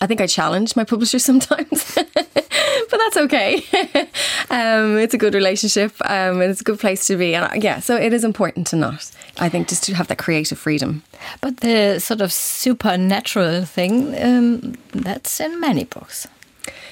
I 0.00 0.06
think 0.06 0.20
I 0.20 0.26
challenge 0.26 0.76
my 0.76 0.84
publisher 0.84 1.18
sometimes, 1.30 1.94
but 1.94 2.98
that's 2.98 3.16
okay. 3.16 3.56
um, 4.50 4.98
it's 4.98 5.14
a 5.14 5.18
good 5.18 5.34
relationship, 5.34 5.92
um, 6.04 6.40
and 6.40 6.50
it's 6.50 6.60
a 6.60 6.64
good 6.64 6.78
place 6.78 7.06
to 7.06 7.16
be. 7.16 7.34
And 7.34 7.46
uh, 7.46 7.54
yeah, 7.56 7.80
so 7.80 7.96
it 7.96 8.12
is 8.12 8.22
important 8.22 8.66
to 8.68 8.76
not. 8.76 9.10
I 9.38 9.48
think 9.48 9.68
just 9.68 9.84
to 9.84 9.94
have 9.94 10.08
that 10.08 10.18
creative 10.18 10.58
freedom. 10.58 11.02
But 11.40 11.58
the 11.58 11.98
sort 11.98 12.20
of 12.20 12.32
supernatural 12.32 13.64
thing, 13.64 14.14
um, 14.22 14.74
that's 14.92 15.40
in 15.40 15.58
many 15.60 15.84
books. 15.84 16.28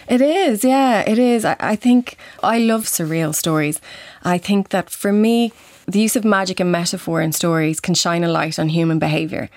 It 0.09 0.21
is, 0.21 0.65
yeah, 0.65 1.01
it 1.09 1.19
is. 1.19 1.45
I, 1.45 1.57
I 1.61 1.77
think 1.77 2.17
I 2.43 2.59
love 2.59 2.85
surreal 2.85 3.35
stories. 3.35 3.81
I 4.23 4.37
think 4.39 4.69
that 4.69 4.91
for 4.91 5.13
me, 5.13 5.53
the 5.87 6.01
use 6.01 6.17
of 6.17 6.25
magic 6.25 6.61
and 6.61 6.71
metaphor 6.71 7.21
in 7.23 7.33
stories 7.33 7.81
can 7.81 7.95
shine 7.95 8.25
a 8.25 8.29
light 8.29 8.59
on 8.59 8.69
human 8.69 8.99
behaviour. 8.99 9.49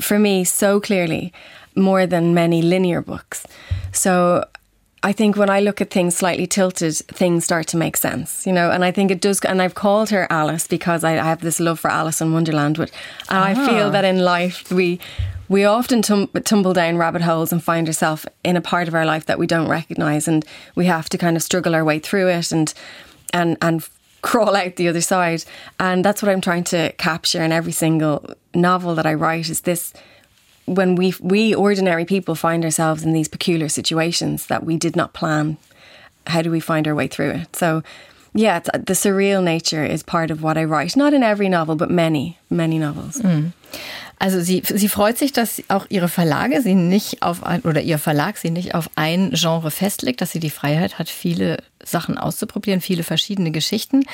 For 0.00 0.18
me, 0.18 0.44
so 0.44 0.80
clearly, 0.80 1.32
more 1.74 2.06
than 2.06 2.34
many 2.34 2.62
linear 2.62 3.02
books. 3.02 3.46
So 3.92 4.44
I 5.02 5.12
think 5.12 5.36
when 5.36 5.50
I 5.50 5.60
look 5.60 5.80
at 5.80 5.90
things 5.90 6.16
slightly 6.16 6.46
tilted, 6.46 6.96
things 6.96 7.44
start 7.44 7.68
to 7.68 7.76
make 7.76 7.96
sense, 7.96 8.46
you 8.46 8.52
know. 8.52 8.70
And 8.70 8.84
I 8.84 8.90
think 8.90 9.10
it 9.10 9.20
does. 9.20 9.40
And 9.40 9.62
I've 9.62 9.74
called 9.74 10.10
her 10.10 10.26
Alice 10.30 10.66
because 10.66 11.04
I, 11.04 11.12
I 11.12 11.24
have 11.24 11.42
this 11.42 11.60
love 11.60 11.78
for 11.78 11.90
Alice 11.90 12.20
in 12.20 12.32
Wonderland. 12.32 12.76
But 12.76 12.90
and 13.28 13.38
I 13.38 13.54
ah. 13.54 13.66
feel 13.66 13.90
that 13.90 14.04
in 14.04 14.18
life 14.18 14.72
we 14.72 14.98
we 15.48 15.64
often 15.64 16.02
tum- 16.02 16.28
tumble 16.44 16.72
down 16.72 16.96
rabbit 16.96 17.22
holes 17.22 17.52
and 17.52 17.62
find 17.62 17.86
ourselves 17.86 18.26
in 18.42 18.56
a 18.56 18.60
part 18.60 18.88
of 18.88 18.94
our 18.94 19.06
life 19.06 19.26
that 19.26 19.38
we 19.38 19.46
don't 19.46 19.68
recognize, 19.68 20.26
and 20.26 20.44
we 20.74 20.86
have 20.86 21.08
to 21.10 21.18
kind 21.18 21.36
of 21.36 21.42
struggle 21.42 21.74
our 21.74 21.84
way 21.84 21.98
through 21.98 22.28
it 22.28 22.50
and 22.50 22.74
and 23.32 23.56
and 23.62 23.88
crawl 24.22 24.56
out 24.56 24.76
the 24.76 24.88
other 24.88 25.00
side. 25.00 25.44
And 25.78 26.04
that's 26.04 26.22
what 26.22 26.30
I'm 26.30 26.40
trying 26.40 26.64
to 26.64 26.92
capture 26.92 27.42
in 27.42 27.52
every 27.52 27.72
single 27.72 28.28
novel 28.54 28.94
that 28.94 29.06
I 29.06 29.14
write. 29.14 29.48
Is 29.48 29.62
this 29.62 29.92
when 30.64 30.96
we 30.96 31.14
we 31.20 31.54
ordinary 31.54 32.04
people 32.04 32.34
find 32.34 32.64
ourselves 32.64 33.04
in 33.04 33.12
these 33.12 33.28
peculiar 33.28 33.68
situations 33.68 34.46
that 34.46 34.64
we 34.64 34.76
did 34.76 34.96
not 34.96 35.12
plan? 35.12 35.56
How 36.26 36.42
do 36.42 36.50
we 36.50 36.60
find 36.60 36.88
our 36.88 36.94
way 36.94 37.06
through 37.06 37.30
it? 37.30 37.56
So. 37.56 37.82
Yeah, 38.38 38.58
the 38.58 38.92
surreal 38.92 39.42
nature 39.42 39.82
is 39.82 40.02
part 40.02 40.30
of 40.30 40.42
what 40.42 40.58
I 40.58 40.64
write. 40.64 40.94
Not 40.94 41.14
in 41.14 41.22
every 41.22 41.48
novel, 41.48 41.74
but 41.74 41.90
many, 41.90 42.36
many 42.50 42.78
novels. 42.78 43.16
Mm. 43.16 43.54
Also 44.18 44.40
sie, 44.40 44.62
sie 44.64 44.88
freut 44.88 45.18
sich, 45.18 45.32
dass 45.32 45.62
auch 45.68 45.86
ihre 45.90 46.08
Verlage 46.08 46.62
sie 46.62 46.74
nicht 46.74 47.22
auf 47.22 47.44
ein, 47.44 47.60
oder 47.62 47.82
ihr 47.82 47.98
Verlag 47.98 48.38
sie 48.38 48.50
nicht 48.50 48.74
auf 48.74 48.88
ein 48.96 49.32
Genre 49.32 49.70
festlegt, 49.70 50.22
dass 50.22 50.32
sie 50.32 50.40
die 50.40 50.50
Freiheit 50.50 50.98
hat, 50.98 51.10
viele 51.10 51.58
Sachen 51.84 52.16
auszuprobieren, 52.16 52.80
viele 52.80 53.02
verschiedene 53.02 53.50
Geschichten. 53.50 54.04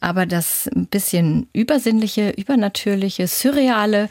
Aber 0.00 0.26
das 0.26 0.68
ein 0.74 0.86
bisschen 0.86 1.48
übersinnliche, 1.52 2.30
übernatürliche, 2.30 3.28
surreale, 3.28 4.08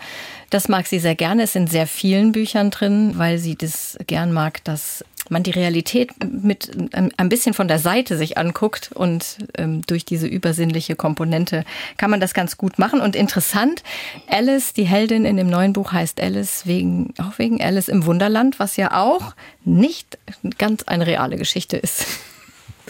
das 0.49 0.69
mag 0.69 0.87
sie 0.87 0.99
sehr 0.99 1.15
gerne. 1.15 1.43
Es 1.43 1.53
sind 1.53 1.69
sehr 1.69 1.87
vielen 1.87 2.31
Büchern 2.31 2.71
drin, 2.71 3.13
weil 3.17 3.37
sie 3.37 3.55
das 3.55 3.97
gern 4.07 4.31
mag, 4.31 4.63
dass 4.63 5.03
man 5.31 5.43
die 5.43 5.51
Realität 5.51 6.11
mit 6.23 6.71
ein 6.93 7.29
bisschen 7.29 7.53
von 7.53 7.67
der 7.67 7.79
Seite 7.79 8.17
sich 8.17 8.37
anguckt 8.37 8.91
und 8.93 9.37
ähm, 9.57 9.81
durch 9.87 10.05
diese 10.05 10.27
übersinnliche 10.27 10.95
Komponente 10.95 11.63
kann 11.97 12.11
man 12.11 12.19
das 12.19 12.33
ganz 12.33 12.57
gut 12.57 12.79
machen. 12.79 13.01
Und 13.01 13.15
interessant, 13.15 13.83
Alice, 14.27 14.73
die 14.73 14.83
Heldin 14.83 15.25
in 15.25 15.37
dem 15.37 15.49
neuen 15.49 15.73
Buch 15.73 15.91
heißt 15.91 16.21
Alice 16.21 16.65
wegen, 16.65 17.13
auch 17.17 17.37
wegen 17.39 17.61
Alice 17.61 17.87
im 17.87 18.05
Wunderland, 18.05 18.59
was 18.59 18.77
ja 18.77 19.01
auch 19.01 19.33
nicht 19.63 20.17
ganz 20.57 20.83
eine 20.83 21.07
reale 21.07 21.37
Geschichte 21.37 21.77
ist. 21.77 22.05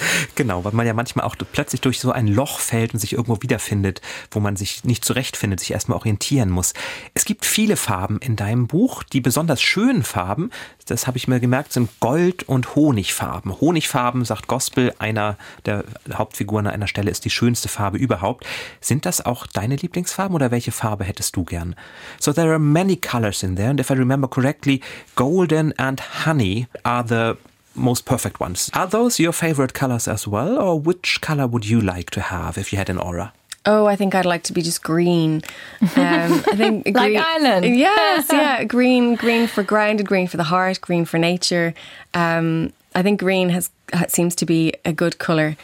Genau, 0.35 0.63
weil 0.63 0.71
man 0.73 0.87
ja 0.87 0.93
manchmal 0.93 1.25
auch 1.25 1.35
plötzlich 1.51 1.81
durch 1.81 1.99
so 1.99 2.11
ein 2.11 2.27
Loch 2.27 2.59
fällt 2.59 2.93
und 2.93 2.99
sich 2.99 3.13
irgendwo 3.13 3.41
wiederfindet, 3.41 4.01
wo 4.31 4.39
man 4.39 4.55
sich 4.55 4.83
nicht 4.83 5.05
zurechtfindet, 5.05 5.59
sich 5.59 5.71
erstmal 5.71 5.97
orientieren 5.97 6.49
muss. 6.49 6.73
Es 7.13 7.25
gibt 7.25 7.45
viele 7.45 7.75
Farben 7.75 8.19
in 8.19 8.35
deinem 8.35 8.67
Buch. 8.67 9.03
Die 9.03 9.21
besonders 9.21 9.61
schönen 9.61 10.03
Farben, 10.03 10.51
das 10.85 11.07
habe 11.07 11.17
ich 11.17 11.27
mir 11.27 11.39
gemerkt, 11.39 11.73
sind 11.73 11.89
Gold- 11.99 12.43
und 12.43 12.75
Honigfarben. 12.75 13.59
Honigfarben, 13.59 14.25
sagt 14.25 14.47
Gospel, 14.47 14.93
einer 14.99 15.37
der 15.65 15.83
Hauptfiguren 16.13 16.67
an 16.67 16.73
einer 16.73 16.87
Stelle 16.87 17.11
ist 17.11 17.25
die 17.25 17.29
schönste 17.29 17.69
Farbe 17.69 17.97
überhaupt. 17.97 18.45
Sind 18.79 19.05
das 19.05 19.25
auch 19.25 19.47
deine 19.47 19.75
Lieblingsfarben 19.75 20.35
oder 20.35 20.51
welche 20.51 20.71
Farbe 20.71 21.03
hättest 21.03 21.35
du 21.35 21.43
gern? 21.43 21.75
So 22.19 22.33
there 22.33 22.49
are 22.49 22.59
many 22.59 22.95
colors 22.95 23.43
in 23.43 23.55
there 23.55 23.69
and 23.69 23.79
if 23.79 23.89
I 23.89 23.93
remember 23.93 24.27
correctly, 24.27 24.81
golden 25.15 25.77
and 25.77 26.25
honey 26.25 26.67
are 26.83 27.05
the 27.07 27.37
most 27.75 28.05
perfect 28.05 28.39
ones. 28.39 28.69
Are 28.73 28.87
those 28.87 29.19
your 29.19 29.31
favorite 29.31 29.73
colors 29.73 30.07
as 30.07 30.27
well, 30.27 30.57
or 30.59 30.79
which 30.79 31.21
color 31.21 31.47
would 31.47 31.65
you 31.65 31.81
like 31.81 32.09
to 32.11 32.21
have 32.21 32.57
if 32.57 32.71
you 32.71 32.77
had 32.77 32.89
an 32.89 32.97
aura? 32.97 33.33
Oh, 33.65 33.85
I 33.85 33.95
think 33.95 34.15
I'd 34.15 34.25
like 34.25 34.43
to 34.43 34.53
be 34.53 34.63
just 34.63 34.81
green. 34.81 35.43
Um, 35.81 35.89
I 35.95 36.55
think 36.55 36.83
green, 36.83 36.93
like 36.95 37.15
Ireland. 37.15 37.65
Yes, 37.75 38.27
yeah, 38.31 38.63
green, 38.63 39.15
green 39.15 39.47
for 39.47 39.63
grounded, 39.63 40.07
green 40.07 40.27
for 40.27 40.37
the 40.37 40.43
heart, 40.43 40.81
green 40.81 41.05
for 41.05 41.19
nature. 41.19 41.73
Um, 42.13 42.73
I 42.95 43.03
think 43.03 43.19
green 43.19 43.49
has 43.49 43.69
seems 44.07 44.35
to 44.35 44.45
be 44.45 44.73
a 44.83 44.93
good 44.93 45.19
color. 45.19 45.57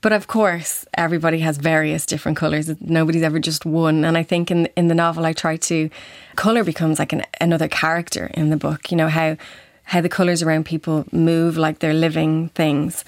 But 0.00 0.12
of 0.12 0.26
course, 0.26 0.84
everybody 0.94 1.38
has 1.38 1.56
various 1.56 2.04
different 2.04 2.36
colours. 2.36 2.70
Nobody's 2.80 3.22
ever 3.22 3.38
just 3.38 3.64
one. 3.64 4.04
And 4.04 4.18
I 4.18 4.22
think 4.22 4.50
in 4.50 4.66
in 4.76 4.88
the 4.88 4.94
novel, 4.94 5.24
I 5.24 5.32
try 5.32 5.56
to 5.56 5.88
colour 6.36 6.64
becomes 6.64 6.98
like 6.98 7.12
an, 7.12 7.22
another 7.40 7.68
character 7.68 8.30
in 8.34 8.50
the 8.50 8.56
book. 8.56 8.90
You 8.90 8.96
know 8.96 9.08
how 9.08 9.36
how 9.84 10.00
the 10.00 10.08
colours 10.08 10.42
around 10.42 10.64
people 10.64 11.04
move 11.12 11.56
like 11.56 11.78
they're 11.78 11.94
living 11.94 12.48
things 12.50 13.04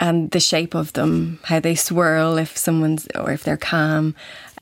and 0.00 0.30
the 0.32 0.40
shape 0.40 0.74
of 0.74 0.92
them, 0.92 1.38
how 1.44 1.60
they 1.60 1.74
swirl 1.74 2.36
if 2.36 2.56
someone's 2.56 3.06
or 3.14 3.30
if 3.32 3.42
they're 3.42 3.56
calm. 3.56 4.14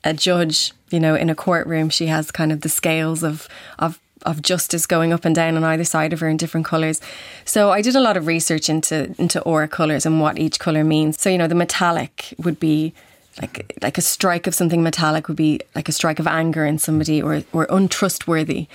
A 0.03 0.13
judge, 0.13 0.73
you 0.89 0.99
know, 0.99 1.15
in 1.15 1.29
a 1.29 1.35
courtroom, 1.35 1.89
she 1.89 2.07
has 2.07 2.31
kind 2.31 2.51
of 2.51 2.61
the 2.61 2.69
scales 2.69 3.23
of 3.23 3.47
of 3.79 3.99
of 4.25 4.41
justice 4.41 4.85
going 4.85 5.11
up 5.11 5.25
and 5.25 5.35
down 5.35 5.57
on 5.57 5.63
either 5.65 5.83
side 5.83 6.13
of 6.13 6.21
her 6.21 6.29
in 6.29 6.37
different 6.37 6.65
colours. 6.65 7.01
So 7.43 7.71
I 7.71 7.81
did 7.81 7.95
a 7.95 7.99
lot 7.99 8.15
of 8.15 8.27
research 8.27 8.69
into 8.69 9.13
into 9.17 9.41
aura 9.41 9.67
colours 9.67 10.05
and 10.05 10.21
what 10.21 10.39
each 10.39 10.59
colour 10.59 10.83
means. 10.83 11.19
So 11.19 11.29
you 11.29 11.37
know, 11.37 11.47
the 11.47 11.55
metallic 11.55 12.33
would 12.37 12.59
be 12.59 12.93
like 13.41 13.73
like 13.81 13.97
a 13.97 14.01
strike 14.01 14.47
of 14.47 14.55
something 14.55 14.83
metallic 14.83 15.27
would 15.27 15.37
be 15.37 15.59
like 15.75 15.89
a 15.89 15.91
strike 15.91 16.19
of 16.19 16.27
anger 16.27 16.65
in 16.65 16.79
somebody 16.79 17.21
or 17.21 17.43
or 17.51 17.65
untrustworthy. 17.69 18.67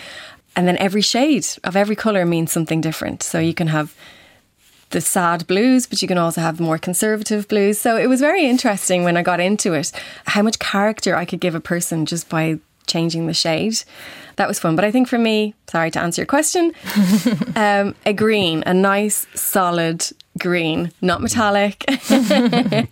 And 0.59 0.67
then 0.67 0.77
every 0.79 1.03
shade 1.03 1.47
of 1.63 1.77
every 1.77 1.95
colour 1.95 2.27
means 2.27 2.51
something 2.51 2.81
different. 2.81 3.23
So 3.23 3.39
you 3.39 3.55
can 3.55 3.69
have 3.69 3.95
the 4.91 5.01
sad 5.01 5.47
blues, 5.47 5.87
but 5.87 6.03
you 6.03 6.09
can 6.09 6.19
also 6.19 6.41
have 6.41 6.59
more 6.59 6.79
conservative 6.79 7.47
blues. 7.47 7.79
So 7.79 7.97
it 7.97 8.09
was 8.09 8.19
very 8.19 8.45
interesting 8.45 9.05
when 9.05 9.17
I 9.17 9.23
got 9.23 9.39
into 9.39 9.73
it, 9.75 9.93
how 10.27 10.43
much 10.43 10.59
character 10.59 11.15
I 11.15 11.27
could 11.27 11.39
give 11.39 11.55
a 11.55 11.61
person 11.61 12.07
just 12.07 12.29
by 12.29 12.59
changing 12.89 13.29
the 13.29 13.35
shade. 13.35 13.85
That 14.35 14.49
was 14.49 14.59
fun. 14.59 14.75
But 14.75 14.85
I 14.85 14.91
think 14.91 15.07
for 15.07 15.19
me, 15.19 15.55
sorry 15.71 15.93
to 15.93 16.01
answer 16.01 16.23
your 16.23 16.27
question, 16.27 16.73
um, 17.55 17.95
a 18.05 18.13
green, 18.13 18.65
a 18.67 18.75
nice, 18.75 19.29
solid 19.37 20.11
green, 20.39 20.91
not 21.01 21.21
metallic. 21.21 21.85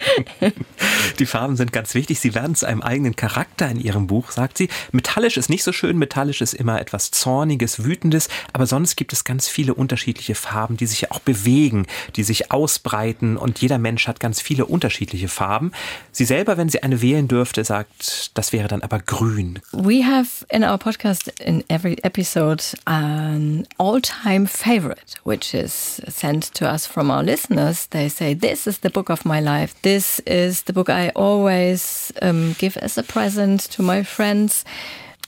Die 1.18 1.26
Farben 1.26 1.56
sind 1.56 1.72
ganz 1.72 1.94
wichtig. 1.94 2.20
Sie 2.20 2.34
werden 2.34 2.54
zu 2.54 2.66
einem 2.66 2.82
eigenen 2.82 3.16
Charakter 3.16 3.68
in 3.70 3.80
Ihrem 3.80 4.06
Buch, 4.06 4.30
sagt 4.30 4.58
sie. 4.58 4.68
Metallisch 4.92 5.36
ist 5.36 5.48
nicht 5.48 5.62
so 5.62 5.72
schön. 5.72 5.98
Metallisch 5.98 6.40
ist 6.40 6.54
immer 6.54 6.80
etwas 6.80 7.10
Zorniges, 7.10 7.84
Wütendes. 7.84 8.28
Aber 8.52 8.66
sonst 8.66 8.96
gibt 8.96 9.12
es 9.12 9.24
ganz 9.24 9.48
viele 9.48 9.74
unterschiedliche 9.74 10.34
Farben, 10.34 10.76
die 10.76 10.86
sich 10.86 11.10
auch 11.10 11.20
bewegen, 11.20 11.86
die 12.16 12.22
sich 12.22 12.50
ausbreiten. 12.50 13.36
Und 13.36 13.60
jeder 13.60 13.78
Mensch 13.78 14.08
hat 14.08 14.20
ganz 14.20 14.40
viele 14.40 14.66
unterschiedliche 14.66 15.28
Farben. 15.28 15.72
Sie 16.12 16.24
selber, 16.24 16.56
wenn 16.56 16.68
sie 16.68 16.82
eine 16.82 17.00
wählen 17.00 17.28
dürfte, 17.28 17.64
sagt, 17.64 18.30
das 18.34 18.52
wäre 18.52 18.68
dann 18.68 18.82
aber 18.82 18.98
grün. 18.98 19.60
We 19.72 20.04
have 20.04 20.44
in 20.50 20.64
our 20.64 20.78
podcast 20.78 21.28
in 21.40 21.64
every 21.68 21.96
episode 22.02 22.62
an 22.84 23.66
all-time 23.78 24.46
favorite, 24.46 25.16
which 25.24 25.54
is 25.54 26.02
sent 26.06 26.54
to 26.54 26.66
us 26.66 26.86
from 26.86 27.10
our 27.10 27.22
listeners. 27.22 27.35
Listeners, 27.36 27.86
they 27.88 28.08
say, 28.08 28.32
This 28.32 28.66
is 28.66 28.78
the 28.78 28.88
book 28.88 29.10
of 29.10 29.26
my 29.26 29.40
life. 29.40 29.74
This 29.82 30.20
is 30.20 30.62
the 30.62 30.72
book 30.72 30.88
I 30.88 31.10
always 31.10 32.10
um, 32.22 32.54
give 32.58 32.78
as 32.78 32.96
a 32.96 33.02
present 33.02 33.60
to 33.72 33.82
my 33.82 34.02
friends. 34.02 34.64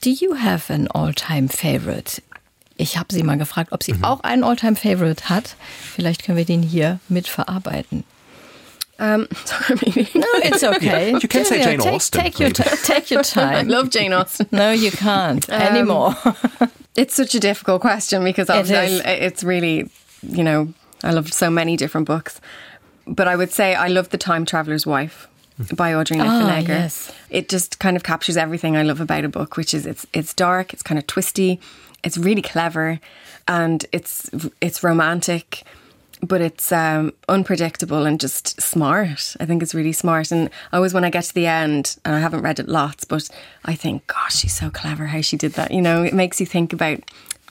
Do 0.01 0.09
you 0.09 0.33
have 0.33 0.71
an 0.71 0.87
all-time 0.95 1.47
favorite? 1.47 2.19
Ich 2.77 2.97
habe 2.97 3.13
sie 3.13 3.21
mal 3.21 3.37
gefragt, 3.37 3.71
ob 3.71 3.83
sie 3.83 3.93
mhm. 3.93 4.03
auch 4.03 4.21
einen 4.23 4.43
all-time 4.43 4.75
favorite 4.75 5.29
hat. 5.29 5.55
Vielleicht 5.95 6.23
können 6.23 6.37
wir 6.37 6.45
den 6.45 6.63
hier 6.63 6.99
mitverarbeiten. 7.09 8.03
Um, 8.97 9.27
sorry. 9.45 10.07
No, 10.15 10.27
it's 10.41 10.63
okay. 10.75 11.11
You 11.11 11.27
can 11.27 11.45
say 11.45 11.61
Jane 11.61 11.79
take, 11.79 11.93
Austen. 11.93 12.21
Take 12.21 12.39
your, 12.39 12.49
take 12.49 13.11
your 13.11 13.21
time. 13.35 13.55
I 13.55 13.61
love 13.61 13.91
Jane 13.91 14.13
Austen. 14.13 14.47
No, 14.51 14.71
you 14.71 14.89
can't 14.89 15.47
um, 15.47 15.61
anymore. 15.61 16.15
It's 16.95 17.13
such 17.13 17.35
a 17.35 17.39
difficult 17.39 17.81
question 17.81 18.23
because 18.23 18.49
it 18.49 18.69
it's 19.05 19.43
really, 19.43 19.91
you 20.23 20.43
know, 20.43 20.73
I 21.03 21.11
love 21.11 21.31
so 21.33 21.49
many 21.49 21.77
different 21.77 22.07
books. 22.07 22.41
But 23.07 23.27
I 23.27 23.35
would 23.35 23.51
say 23.51 23.75
I 23.75 23.87
love 23.87 24.09
The 24.09 24.17
Time 24.17 24.45
Traveler's 24.45 24.85
Wife 24.85 25.27
by 25.75 25.93
Audrey 25.93 26.17
Niffenegger. 26.17 26.69
Oh, 26.69 26.83
yes. 26.83 27.11
It 27.29 27.49
just 27.49 27.79
kind 27.79 27.97
of 27.97 28.03
captures 28.03 28.37
everything 28.37 28.77
I 28.77 28.83
love 28.83 29.01
about 29.01 29.25
a 29.25 29.29
book, 29.29 29.57
which 29.57 29.73
is 29.73 29.85
it's 29.85 30.05
it's 30.13 30.33
dark, 30.33 30.73
it's 30.73 30.83
kind 30.83 30.97
of 30.97 31.07
twisty, 31.07 31.59
it's 32.03 32.17
really 32.17 32.41
clever, 32.41 32.99
and 33.47 33.85
it's 33.91 34.29
it's 34.61 34.83
romantic, 34.83 35.63
but 36.21 36.39
it's 36.39 36.71
um, 36.71 37.13
unpredictable 37.27 38.05
and 38.05 38.19
just 38.19 38.61
smart. 38.61 39.35
I 39.39 39.45
think 39.45 39.63
it's 39.63 39.75
really 39.75 39.91
smart. 39.91 40.31
And 40.31 40.49
always 40.71 40.93
when 40.93 41.03
I 41.03 41.09
get 41.09 41.25
to 41.25 41.33
the 41.33 41.47
end, 41.47 41.97
and 42.05 42.15
I 42.15 42.19
haven't 42.19 42.41
read 42.41 42.59
it 42.59 42.69
lots, 42.69 43.03
but 43.03 43.29
I 43.65 43.75
think, 43.75 44.07
gosh, 44.07 44.37
she's 44.37 44.53
so 44.53 44.69
clever 44.69 45.07
how 45.07 45.21
she 45.21 45.35
did 45.35 45.53
that. 45.53 45.71
You 45.71 45.81
know, 45.81 46.03
it 46.03 46.13
makes 46.13 46.39
you 46.39 46.45
think 46.45 46.73
about 46.73 46.99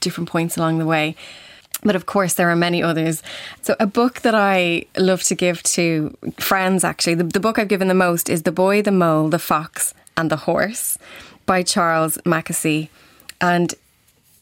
different 0.01 0.31
points 0.31 0.57
along 0.57 0.79
the 0.79 0.87
way. 0.87 1.17
But 1.83 1.95
of 1.97 2.07
course, 2.07 2.35
there 2.35 2.51
are 2.51 2.57
many 2.57 2.83
others. 2.83 3.23
So, 3.63 3.77
a 3.79 3.87
book 3.87 4.21
that 4.23 4.35
I 4.35 4.87
love 4.97 5.23
to 5.25 5.35
give 5.35 5.63
to 5.65 6.17
friends, 6.39 6.83
actually, 6.85 7.15
the, 7.15 7.25
the 7.25 7.41
book 7.41 7.59
I've 7.59 7.69
given 7.69 7.89
the 7.89 7.95
most 7.95 8.29
is 8.29 8.43
The 8.43 8.53
Boy, 8.53 8.83
the 8.83 8.91
Mole, 8.91 9.29
the 9.29 9.39
Fox, 9.39 9.95
and 10.17 10.31
the 10.31 10.37
Horse 10.37 10.99
by 11.47 11.63
Charles 11.63 12.19
Mackesy. 12.19 12.89
And 13.41 13.75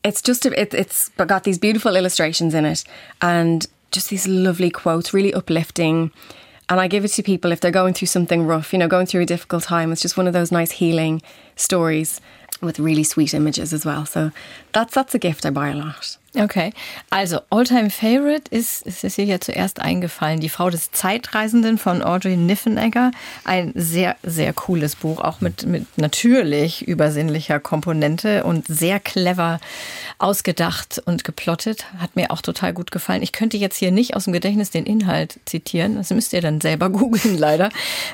it's 0.02 0.22
just, 0.22 0.46
it, 0.46 0.72
it's 0.72 1.08
got 1.10 1.44
these 1.44 1.58
beautiful 1.58 1.96
illustrations 1.96 2.54
in 2.54 2.64
it 2.64 2.84
and 3.20 3.66
just 3.92 4.08
these 4.08 4.26
lovely 4.26 4.70
quotes, 4.70 5.12
really 5.12 5.34
uplifting. 5.34 6.10
And 6.68 6.80
I 6.80 6.88
give 6.88 7.04
it 7.04 7.08
to 7.12 7.22
people 7.22 7.52
if 7.52 7.60
they're 7.60 7.70
going 7.70 7.94
through 7.94 8.08
something 8.08 8.44
rough, 8.44 8.72
you 8.72 8.78
know, 8.78 8.88
going 8.88 9.06
through 9.06 9.22
a 9.22 9.26
difficult 9.26 9.62
time. 9.62 9.92
It's 9.92 10.02
just 10.02 10.16
one 10.16 10.26
of 10.26 10.32
those 10.32 10.50
nice 10.50 10.72
healing 10.72 11.22
stories 11.54 12.20
with 12.60 12.78
really 12.78 13.04
sweet 13.04 13.34
images 13.34 13.72
as 13.72 13.84
well. 13.84 14.06
So 14.06 14.32
that's 14.72 14.94
that's 14.94 15.14
a 15.14 15.18
gift 15.18 15.46
I 15.46 15.50
buy 15.50 15.68
a 15.68 15.76
lot. 15.76 16.16
Okay, 16.38 16.72
also 17.08 17.40
Alltime 17.48 17.88
Favorite 17.88 18.50
ist, 18.50 18.82
ist 18.86 19.00
Cecilia 19.00 19.40
zuerst 19.40 19.80
eingefallen, 19.80 20.40
Die 20.40 20.50
Frau 20.50 20.68
des 20.68 20.92
Zeitreisenden 20.92 21.78
von 21.78 22.02
Audrey 22.02 22.36
Niffenegger. 22.36 23.10
Ein 23.44 23.72
sehr, 23.74 24.16
sehr 24.22 24.52
cooles 24.52 24.96
Buch, 24.96 25.20
auch 25.20 25.40
mit, 25.40 25.64
mit 25.64 25.86
natürlich 25.96 26.86
übersinnlicher 26.86 27.58
Komponente 27.58 28.44
und 28.44 28.66
sehr 28.66 29.00
clever 29.00 29.60
ausgedacht 30.18 31.00
und 31.06 31.24
geplottet. 31.24 31.86
Hat 31.98 32.16
mir 32.16 32.30
auch 32.30 32.42
total 32.42 32.74
gut 32.74 32.90
gefallen. 32.90 33.22
Ich 33.22 33.32
könnte 33.32 33.56
jetzt 33.56 33.78
hier 33.78 33.90
nicht 33.90 34.14
aus 34.14 34.24
dem 34.24 34.34
Gedächtnis 34.34 34.70
den 34.70 34.84
Inhalt 34.84 35.40
zitieren, 35.46 35.96
das 35.96 36.10
müsst 36.10 36.34
ihr 36.34 36.42
dann 36.42 36.60
selber 36.60 36.90
googeln 36.90 37.38
leider. 37.38 37.70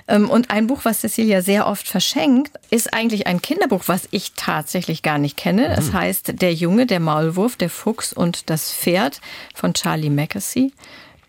Ähm, 0.06 0.30
und 0.30 0.50
ein 0.50 0.68
Buch, 0.68 0.84
was 0.84 1.00
Cecilia 1.00 1.42
sehr 1.42 1.66
oft 1.66 1.88
verschenkt, 1.88 2.52
ist 2.70 2.94
eigentlich 2.94 3.26
ein 3.26 3.42
Kinderbuch, 3.42 3.84
was 3.86 4.06
ich 4.12 4.32
tatsächlich 4.36 5.02
gar 5.02 5.18
nicht 5.18 5.36
kenne. 5.36 5.76
Es 5.76 5.88
mhm. 5.88 5.94
heißt 5.94 6.40
Der 6.40 6.54
Junge, 6.54 6.86
der 6.86 7.00
Maulwurf, 7.00 7.56
der 7.56 7.68
Fuchs 7.68 8.11
und 8.14 8.50
das 8.50 8.72
Pferd 8.72 9.20
von 9.54 9.74
Charlie 9.74 10.10
Mackesy. 10.10 10.72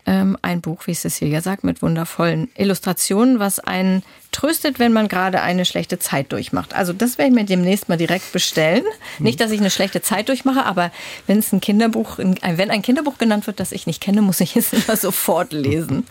Ähm, 0.06 0.36
ein 0.42 0.60
Buch, 0.60 0.86
wie 0.86 0.94
Cecilia 0.94 1.40
sagt, 1.40 1.64
mit 1.64 1.82
wundervollen 1.82 2.50
Illustrationen, 2.56 3.38
was 3.38 3.58
einen 3.58 4.02
tröstet, 4.34 4.78
wenn 4.78 4.92
man 4.92 5.08
gerade 5.08 5.40
eine 5.40 5.64
schlechte 5.64 5.98
Zeit 5.98 6.32
durchmacht. 6.32 6.74
Also 6.74 6.92
das 6.92 7.16
werde 7.18 7.30
ich 7.30 7.34
mir 7.34 7.44
demnächst 7.44 7.88
mal 7.88 7.96
direkt 7.96 8.32
bestellen. 8.32 8.82
Mhm. 9.18 9.24
Nicht, 9.24 9.40
dass 9.40 9.50
ich 9.50 9.60
eine 9.60 9.70
schlechte 9.70 10.02
Zeit 10.02 10.28
durchmache, 10.28 10.64
aber 10.64 10.90
wenn 11.26 11.38
es 11.38 11.52
ein 11.52 11.60
Kinderbuch, 11.60 12.18
wenn 12.18 12.70
ein 12.70 12.82
Kinderbuch 12.82 13.16
genannt 13.16 13.46
wird, 13.46 13.60
das 13.60 13.72
ich 13.72 13.86
nicht 13.86 14.02
kenne, 14.02 14.22
muss 14.22 14.40
ich 14.40 14.56
es 14.56 14.72
immer 14.72 14.96
sofort 14.96 15.52
lesen. 15.52 16.06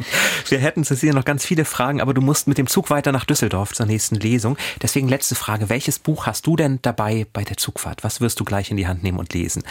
Wir 0.48 0.60
hätten 0.60 0.84
Cecilia 0.84 1.14
noch 1.14 1.26
ganz 1.26 1.46
viele 1.46 1.66
Fragen, 1.66 2.02
aber 2.02 2.14
du 2.14 2.22
musst 2.22 2.48
mit 2.48 2.58
dem 2.58 2.68
Zug 2.68 2.90
weiter 2.90 3.12
nach 3.12 3.26
Düsseldorf 3.26 3.74
zur 3.74 3.86
nächsten 3.86 4.16
Lesung. 4.16 4.58
Deswegen 4.82 5.08
letzte 5.08 5.36
Frage. 5.36 5.70
Welches 5.70 6.00
Buch 6.00 6.26
hast 6.26 6.48
du 6.48 6.56
denn 6.56 6.80
dabei 6.82 7.28
bei 7.32 7.44
der 7.44 7.58
Zugfahrt? 7.58 8.04
Was 8.04 8.22
wirst 8.22 8.40
du 8.40 8.46
gleich 8.46 8.72
in 8.72 8.78
die 8.78 8.88
Hand 8.88 9.04
nehmen 9.04 9.20
und 9.20 9.34
lesen? 9.34 9.64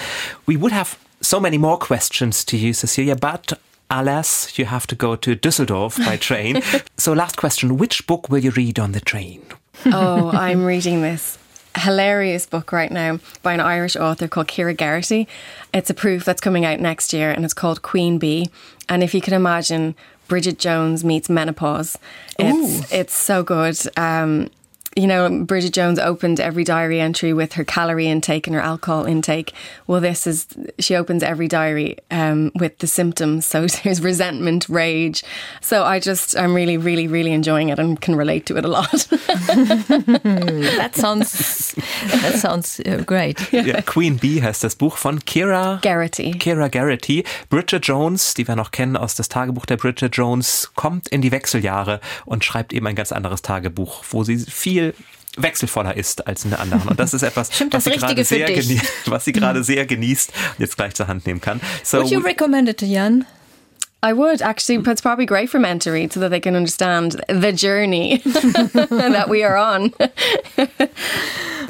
We 0.47 0.61
would 0.61 0.73
have 0.73 0.97
so 1.21 1.41
many 1.41 1.59
more 1.59 1.79
questions 1.79 2.45
to 2.47 2.57
you, 2.57 2.73
Cecilia, 2.73 3.15
but 3.15 3.59
alas, 3.91 4.59
you 4.59 4.65
have 4.65 4.87
to 4.89 4.95
go 4.95 5.17
to 5.17 5.37
Düsseldorf 5.37 5.99
by 6.05 6.17
train. 6.29 6.63
so, 6.97 7.13
last 7.13 7.37
question 7.37 7.77
Which 7.77 8.07
book 8.07 8.29
will 8.29 8.39
you 8.41 8.51
read 8.51 8.79
on 8.79 8.93
the 8.93 9.01
train? 9.01 9.43
oh, 9.87 10.31
I'm 10.31 10.65
reading 10.65 11.03
this 11.03 11.39
hilarious 11.77 12.45
book 12.47 12.71
right 12.73 12.91
now 12.93 13.19
by 13.43 13.55
an 13.55 13.61
Irish 13.61 13.97
author 13.97 14.29
called 14.29 14.47
Kira 14.49 14.77
Garrity. 14.77 15.27
It's 15.73 15.89
a 15.91 15.95
proof 15.95 16.25
that's 16.25 16.41
coming 16.41 16.65
out 16.65 16.81
next 16.81 17.13
year 17.13 17.31
and 17.31 17.45
it's 17.45 17.55
called 17.55 17.83
Queen 17.83 18.19
Bee. 18.19 18.51
And 18.89 19.03
if 19.03 19.15
you 19.15 19.21
can 19.23 19.33
imagine 19.35 19.95
Bridget 20.29 20.59
Jones 20.59 21.03
meets 21.03 21.31
menopause, 21.31 21.99
it's, 22.39 22.93
it's 22.93 23.15
so 23.15 23.43
good. 23.43 23.79
Um, 23.97 24.51
you 24.97 25.07
know, 25.07 25.45
Bridget 25.45 25.73
Jones 25.73 25.99
opened 25.99 26.41
every 26.41 26.65
diary 26.65 27.01
entry 27.01 27.33
with 27.33 27.55
her 27.55 27.65
calorie 27.65 28.09
intake 28.09 28.47
and 28.47 28.55
her 28.55 28.61
alcohol 28.61 29.07
intake. 29.07 29.53
Well, 29.87 30.01
this 30.01 30.27
is, 30.27 30.47
she 30.79 30.97
opens 30.97 31.23
every 31.23 31.49
diary 31.49 31.97
um, 32.11 32.53
with 32.55 32.79
the 32.79 32.87
symptoms. 32.87 33.47
So 33.47 33.67
there's 33.85 34.03
resentment, 34.03 34.69
rage. 34.69 35.25
So 35.61 35.85
I 35.85 35.99
just, 35.99 36.37
I'm 36.37 36.55
really, 36.55 36.77
really, 36.77 37.09
really 37.09 37.33
enjoying 37.33 37.71
it 37.71 37.79
and 37.79 38.01
can 38.01 38.17
relate 38.17 38.47
to 38.47 38.57
it 38.57 38.65
a 38.65 38.69
lot. 38.69 38.91
that 39.09 40.91
sounds, 40.95 41.75
that 42.23 42.35
sounds 42.35 42.81
uh, 42.81 43.03
great. 43.07 43.53
Yeah. 43.53 43.63
ja, 43.63 43.81
Queen 43.81 44.19
Bee 44.19 44.43
heißt 44.43 44.65
das 44.65 44.75
Buch 44.75 44.97
von 44.97 45.25
Kira 45.25 45.79
Garrity. 45.83 46.33
Kira 46.33 46.69
Garrity. 46.69 47.25
Bridget 47.49 47.87
Jones, 47.87 48.35
die 48.35 48.47
wir 48.47 48.57
noch 48.57 48.71
kennen 48.71 48.97
aus 48.97 49.15
das 49.15 49.29
Tagebuch 49.29 49.67
der 49.67 49.77
Bridget 49.77 50.17
Jones, 50.17 50.71
kommt 50.75 51.09
in 51.09 51.23
die 51.23 51.33
Wechseljahre 51.33 52.01
und 52.25 52.45
schreibt 52.45 52.73
eben 52.73 52.87
ein 52.87 52.95
ganz 52.95 53.13
anderes 53.13 53.43
Tagebuch, 53.43 54.05
wo 54.11 54.25
sie 54.25 54.39
viel 54.39 54.82
viel 54.83 54.95
wechselvoller 55.37 55.97
ist 55.97 56.27
als 56.27 56.45
in 56.45 56.51
der 56.51 56.61
anderen. 56.61 56.89
Und 56.89 57.01
das 57.01 57.15
ist 57.15 57.23
etwas, 57.23 57.55
Stimmt, 57.55 57.73
was, 57.73 57.85
sie 57.85 57.91
gerade 57.91 58.25
sehr 58.25 58.53
genießt, 58.53 58.87
was 59.07 59.25
sie 59.25 59.33
gerade 59.33 59.65
sehr 59.65 59.87
genießt 59.87 60.31
und 60.31 60.61
jetzt 60.61 60.77
gleich 60.77 60.95
zur 60.95 61.09
Hand 61.09 61.27
nehmen 61.27 61.41
kann. 61.41 61.61
So, 61.83 61.99
Would 61.99 62.11
you 62.11 62.21
recommend 62.21 62.69
it 62.69 62.83
Jan? 62.83 63.25
I 64.03 64.13
would 64.13 64.43
actually. 64.43 64.79
But 64.79 64.93
it's 64.93 65.01
probably 65.01 65.27
great 65.27 65.49
for 65.49 65.59
men 65.59 65.79
to 65.81 65.93
read 65.93 66.13
so 66.13 66.21
that 66.21 66.31
they 66.31 66.41
can 66.41 66.57
understand 66.57 67.21
the 67.29 67.53
journey 67.53 68.19
that 68.25 69.27
we 69.29 69.45
are 69.45 69.57
on. 69.57 69.95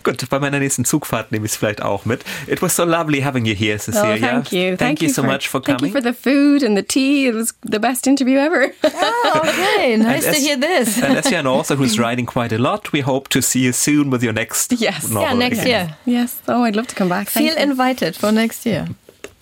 Gut, 0.02 0.28
bei 0.28 0.40
meiner 0.40 0.58
nächsten 0.58 0.84
Zugfahrt 0.84 1.30
nehme 1.30 1.46
ich 1.46 1.52
es 1.52 1.56
vielleicht 1.56 1.82
auch 1.82 2.04
mit. 2.04 2.24
It 2.48 2.60
was 2.62 2.74
so 2.74 2.84
lovely 2.84 3.20
having 3.20 3.44
you 3.44 3.54
here, 3.54 3.78
Cecilia. 3.78 4.14
Oh, 4.14 4.18
thank 4.18 4.52
you. 4.52 4.76
Thank, 4.76 4.78
thank 4.78 5.02
you, 5.02 5.08
you 5.08 5.14
so 5.14 5.22
for, 5.22 5.28
much 5.28 5.48
for 5.48 5.60
coming. 5.60 5.78
Thank 5.78 5.94
you 5.94 6.00
for 6.00 6.00
the 6.00 6.14
food 6.14 6.62
and 6.62 6.76
the 6.76 6.82
tea. 6.82 7.28
It 7.28 7.34
was 7.34 7.52
the 7.62 7.78
best 7.78 8.06
interview 8.06 8.38
ever. 8.38 8.72
oh, 8.82 9.40
okay. 9.44 9.96
Nice 9.96 10.24
to 10.24 10.34
hear 10.34 10.56
this. 10.56 11.00
and 11.00 11.18
as 11.18 11.30
you're 11.30 11.40
an 11.40 11.46
author 11.46 11.76
who's 11.76 11.98
writing 11.98 12.26
quite 12.26 12.52
a 12.52 12.58
lot, 12.58 12.92
we 12.92 13.00
hope 13.00 13.28
to 13.28 13.42
see 13.42 13.60
you 13.60 13.72
soon 13.72 14.10
with 14.10 14.22
your 14.22 14.32
next 14.32 14.72
yes. 14.72 15.08
novel. 15.08 15.22
Yeah, 15.22 15.34
next 15.34 15.60
again. 15.60 15.88
year. 15.88 15.96
Yes. 16.06 16.40
Oh, 16.48 16.64
I'd 16.64 16.76
love 16.76 16.88
to 16.88 16.94
come 16.94 17.08
back. 17.08 17.28
Thank 17.28 17.46
Feel 17.46 17.56
you. 17.56 17.70
invited 17.70 18.16
for 18.16 18.32
next 18.32 18.66
year. 18.66 18.88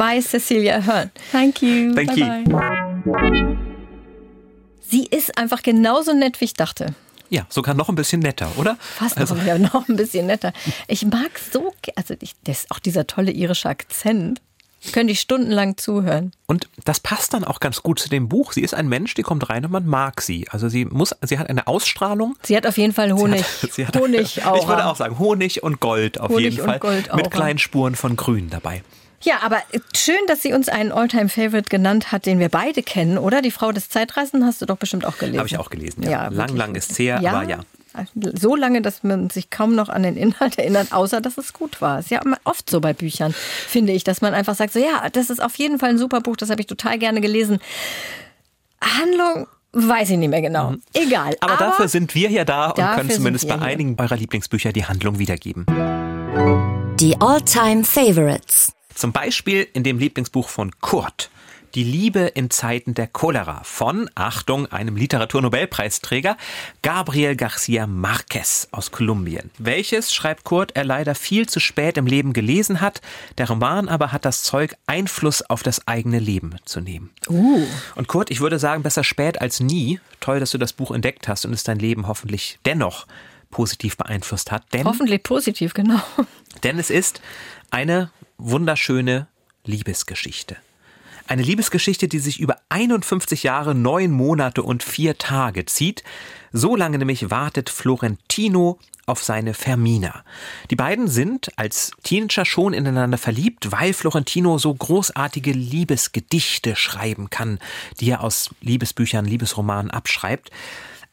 Bye, 0.00 0.22
Cecilia 0.22 0.80
Hearn. 0.80 1.10
Thank 1.30 1.60
you. 1.60 1.92
Thank 1.94 2.14
bye 2.14 2.42
you. 2.46 3.04
Bye. 3.04 3.58
Sie 4.80 5.04
ist 5.04 5.36
einfach 5.36 5.62
genauso 5.62 6.14
nett, 6.14 6.40
wie 6.40 6.46
ich 6.46 6.54
dachte. 6.54 6.94
Ja, 7.28 7.44
sogar 7.50 7.74
noch 7.74 7.90
ein 7.90 7.96
bisschen 7.96 8.20
netter, 8.20 8.50
oder? 8.56 8.78
Fast 8.80 9.18
also. 9.18 9.34
noch, 9.34 9.44
ja, 9.44 9.58
noch 9.58 9.86
ein 9.90 9.96
bisschen 9.96 10.24
netter. 10.24 10.54
Ich 10.88 11.04
mag 11.04 11.38
so, 11.52 11.74
also 11.96 12.14
ich, 12.18 12.32
das 12.44 12.64
auch 12.70 12.78
dieser 12.78 13.06
tolle 13.06 13.30
irische 13.30 13.68
Akzent. 13.68 14.40
Könnte 14.92 15.12
ich 15.12 15.20
stundenlang 15.20 15.76
zuhören. 15.76 16.32
Und 16.46 16.70
das 16.86 17.00
passt 17.00 17.34
dann 17.34 17.44
auch 17.44 17.60
ganz 17.60 17.82
gut 17.82 17.98
zu 17.98 18.08
dem 18.08 18.30
Buch. 18.30 18.54
Sie 18.54 18.62
ist 18.62 18.72
ein 18.72 18.88
Mensch, 18.88 19.12
die 19.12 19.22
kommt 19.22 19.50
rein 19.50 19.66
und 19.66 19.70
man 19.70 19.84
mag 19.84 20.22
sie. 20.22 20.48
Also 20.48 20.70
sie 20.70 20.86
muss, 20.86 21.14
sie 21.20 21.38
hat 21.38 21.50
eine 21.50 21.66
Ausstrahlung. 21.66 22.36
Sie 22.42 22.56
hat 22.56 22.66
auf 22.66 22.78
jeden 22.78 22.94
Fall 22.94 23.12
Honig. 23.12 23.44
Sie 23.44 23.66
hat, 23.66 23.72
sie 23.74 23.86
hat, 23.86 23.96
Honig 23.98 24.36
Ich 24.56 24.66
würde 24.66 24.86
auch 24.86 24.96
sagen 24.96 25.18
Honig 25.18 25.62
und 25.62 25.78
Gold 25.78 26.18
auf 26.18 26.30
Honig 26.30 26.54
jeden 26.54 26.64
Fall. 26.64 26.78
Gold 26.78 27.14
mit 27.14 27.30
kleinen 27.30 27.58
Spuren 27.58 27.94
von 27.94 28.16
Grün 28.16 28.48
dabei. 28.48 28.82
Ja, 29.22 29.40
aber 29.42 29.62
schön, 29.94 30.18
dass 30.28 30.42
sie 30.42 30.52
uns 30.52 30.68
einen 30.68 30.92
Alltime-Favorite 30.92 31.68
genannt 31.68 32.10
hat, 32.10 32.26
den 32.26 32.38
wir 32.38 32.48
beide 32.48 32.82
kennen, 32.82 33.18
oder? 33.18 33.42
Die 33.42 33.50
Frau 33.50 33.70
des 33.70 33.88
Zeitreisenden 33.88 34.46
hast 34.46 34.62
du 34.62 34.66
doch 34.66 34.78
bestimmt 34.78 35.04
auch 35.04 35.18
gelesen. 35.18 35.38
Habe 35.38 35.48
ich 35.48 35.58
auch 35.58 35.70
gelesen, 35.70 36.02
ja. 36.02 36.10
ja 36.10 36.28
lang, 36.28 36.56
lang 36.56 36.74
ist 36.74 36.98
her, 36.98 37.20
ja, 37.22 37.32
aber 37.32 37.48
ja. 37.48 37.60
So 38.14 38.54
lange, 38.54 38.82
dass 38.82 39.02
man 39.02 39.30
sich 39.30 39.50
kaum 39.50 39.74
noch 39.74 39.88
an 39.88 40.04
den 40.04 40.16
Inhalt 40.16 40.58
erinnert, 40.58 40.92
außer 40.92 41.20
dass 41.20 41.36
es 41.38 41.52
gut 41.52 41.80
war. 41.80 41.98
Ist 41.98 42.10
ja 42.10 42.22
oft 42.44 42.70
so 42.70 42.80
bei 42.80 42.92
Büchern, 42.92 43.34
finde 43.66 43.92
ich, 43.92 44.04
dass 44.04 44.20
man 44.20 44.32
einfach 44.32 44.54
sagt, 44.54 44.72
so 44.72 44.78
ja, 44.78 45.08
das 45.10 45.28
ist 45.28 45.42
auf 45.42 45.56
jeden 45.56 45.78
Fall 45.78 45.90
ein 45.90 45.98
super 45.98 46.20
Buch, 46.20 46.36
das 46.36 46.50
habe 46.50 46.60
ich 46.60 46.66
total 46.66 46.98
gerne 46.98 47.20
gelesen. 47.20 47.58
Handlung 48.80 49.46
Weiß 49.72 50.10
ich 50.10 50.16
nicht 50.16 50.30
mehr 50.30 50.42
genau. 50.42 50.72
Mhm. 50.72 50.82
Egal. 50.94 51.36
Aber, 51.40 51.52
aber, 51.52 51.64
dafür 51.66 51.88
sind 51.88 52.14
wir 52.16 52.28
ja 52.28 52.44
da 52.44 52.70
und 52.70 52.84
können 52.96 53.10
zumindest 53.10 53.46
bei 53.46 53.56
einigen 53.60 53.96
eurer 54.00 54.16
Lieblingsbücher 54.16 54.72
die 54.72 54.84
Handlung 54.84 55.20
wiedergeben. 55.20 55.64
Die 56.98 57.16
All-Time 57.20 57.84
Favorites. 57.84 58.72
Zum 59.00 59.12
Beispiel 59.12 59.66
in 59.72 59.82
dem 59.82 59.98
Lieblingsbuch 59.98 60.50
von 60.50 60.78
Kurt. 60.82 61.30
Die 61.74 61.84
Liebe 61.84 62.20
in 62.20 62.50
Zeiten 62.50 62.92
der 62.92 63.06
Cholera 63.06 63.62
von, 63.64 64.10
Achtung, 64.14 64.66
einem 64.66 64.94
Literaturnobelpreisträger, 64.94 66.36
Gabriel 66.82 67.34
Garcia 67.34 67.86
Marquez 67.86 68.68
aus 68.72 68.90
Kolumbien. 68.90 69.50
Welches, 69.56 70.12
schreibt 70.12 70.44
Kurt, 70.44 70.76
er 70.76 70.84
leider 70.84 71.14
viel 71.14 71.48
zu 71.48 71.60
spät 71.60 71.96
im 71.96 72.04
Leben 72.04 72.34
gelesen 72.34 72.82
hat. 72.82 73.00
Der 73.38 73.48
Roman 73.48 73.88
aber 73.88 74.12
hat 74.12 74.26
das 74.26 74.42
Zeug, 74.42 74.76
Einfluss 74.86 75.40
auf 75.40 75.62
das 75.62 75.88
eigene 75.88 76.18
Leben 76.18 76.56
zu 76.66 76.82
nehmen. 76.82 77.08
Uh. 77.26 77.66
Und 77.94 78.06
Kurt, 78.06 78.30
ich 78.30 78.40
würde 78.40 78.58
sagen, 78.58 78.82
besser 78.82 79.02
spät 79.02 79.40
als 79.40 79.60
nie. 79.60 79.98
Toll, 80.20 80.40
dass 80.40 80.50
du 80.50 80.58
das 80.58 80.74
Buch 80.74 80.90
entdeckt 80.90 81.26
hast 81.26 81.46
und 81.46 81.54
es 81.54 81.62
dein 81.62 81.78
Leben 81.78 82.06
hoffentlich 82.06 82.58
dennoch 82.66 83.06
positiv 83.50 83.96
beeinflusst 83.96 84.52
hat. 84.52 84.64
Denn, 84.74 84.84
Hoffentlich 84.84 85.22
positiv, 85.22 85.72
genau. 85.72 86.02
Denn 86.64 86.78
es 86.78 86.90
ist 86.90 87.22
eine 87.70 88.10
wunderschöne 88.42 89.28
Liebesgeschichte. 89.64 90.56
Eine 91.26 91.42
Liebesgeschichte, 91.42 92.08
die 92.08 92.18
sich 92.18 92.40
über 92.40 92.56
51 92.70 93.44
Jahre, 93.44 93.74
neun 93.74 94.10
Monate 94.10 94.62
und 94.62 94.82
vier 94.82 95.16
Tage 95.16 95.64
zieht. 95.64 96.02
So 96.52 96.74
lange 96.74 96.98
nämlich 96.98 97.30
wartet 97.30 97.70
Florentino 97.70 98.80
auf 99.06 99.22
seine 99.22 99.54
Fermina. 99.54 100.24
Die 100.70 100.76
beiden 100.76 101.08
sind 101.08 101.50
als 101.56 101.92
Teenager 102.02 102.44
schon 102.44 102.72
ineinander 102.72 103.18
verliebt, 103.18 103.70
weil 103.70 103.92
Florentino 103.92 104.58
so 104.58 104.74
großartige 104.74 105.52
Liebesgedichte 105.52 106.74
schreiben 106.76 107.30
kann, 107.30 107.58
die 108.00 108.10
er 108.10 108.22
aus 108.22 108.50
Liebesbüchern, 108.60 109.24
Liebesromanen 109.24 109.90
abschreibt. 109.90 110.50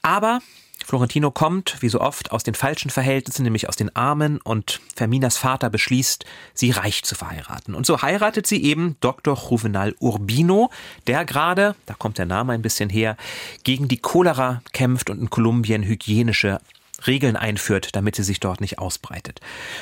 Aber 0.01 0.39
Florentino 0.87 1.31
kommt, 1.31 1.81
wie 1.81 1.89
so 1.89 1.99
oft, 1.99 2.31
aus 2.31 2.43
den 2.43 2.53
falschen 2.53 2.89
Verhältnissen, 2.89 3.43
nämlich 3.43 3.67
aus 3.67 3.75
den 3.75 3.93
Armen, 3.93 4.39
und 4.39 4.79
Ferminas 4.95 5.35
Vater 5.35 5.69
beschließt, 5.69 6.23
sie 6.53 6.71
reich 6.71 7.03
zu 7.03 7.13
verheiraten. 7.13 7.75
Und 7.75 7.85
so 7.85 8.01
heiratet 8.01 8.47
sie 8.47 8.63
eben 8.63 8.95
Dr. 9.01 9.37
Juvenal 9.37 9.95
Urbino, 9.99 10.71
der 11.05 11.25
gerade, 11.25 11.75
da 11.87 11.93
kommt 11.93 12.17
der 12.17 12.25
Name 12.25 12.53
ein 12.53 12.61
bisschen 12.61 12.89
her, 12.89 13.17
gegen 13.65 13.89
die 13.89 13.97
Cholera 13.97 14.61
kämpft 14.71 15.09
und 15.09 15.19
in 15.19 15.29
Kolumbien 15.29 15.83
hygienische 15.83 16.61
Regeln 17.05 17.35
einführt, 17.35 17.93
damit 17.97 18.15
sie 18.15 18.23
sich 18.23 18.39
dort 18.39 18.61
nicht 18.61 18.79
ausbreitet. 18.79 19.41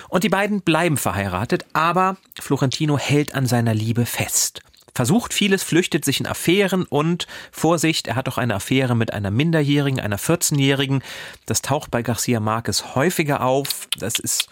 Und 0.10 0.24
die 0.24 0.30
beiden 0.30 0.62
bleiben 0.62 0.98
verheiratet, 0.98 1.68
aber 1.74 2.18
Florentino 2.40 2.98
hält 2.98 3.36
an 3.36 3.46
seiner 3.46 3.76
Liebe 3.76 4.08
fest 4.08 4.64
versucht 4.96 5.34
vieles, 5.34 5.62
flüchtet 5.62 6.06
sich 6.06 6.20
in 6.20 6.26
Affären 6.26 6.84
und 6.84 7.28
Vorsicht, 7.52 8.08
er 8.08 8.16
hat 8.16 8.30
auch 8.30 8.38
eine 8.38 8.56
Affäre 8.56 8.96
mit 8.96 9.14
einer 9.14 9.30
Minderjährigen, 9.30 10.00
einer 10.00 10.18
14-Jährigen. 10.18 11.04
Das 11.46 11.62
taucht 11.62 11.92
bei 11.92 12.02
Garcia 12.02 12.40
Marquez 12.40 12.96
häufiger 12.96 13.42
auf. 13.42 13.88
Das 14.00 14.18
ist, 14.18 14.48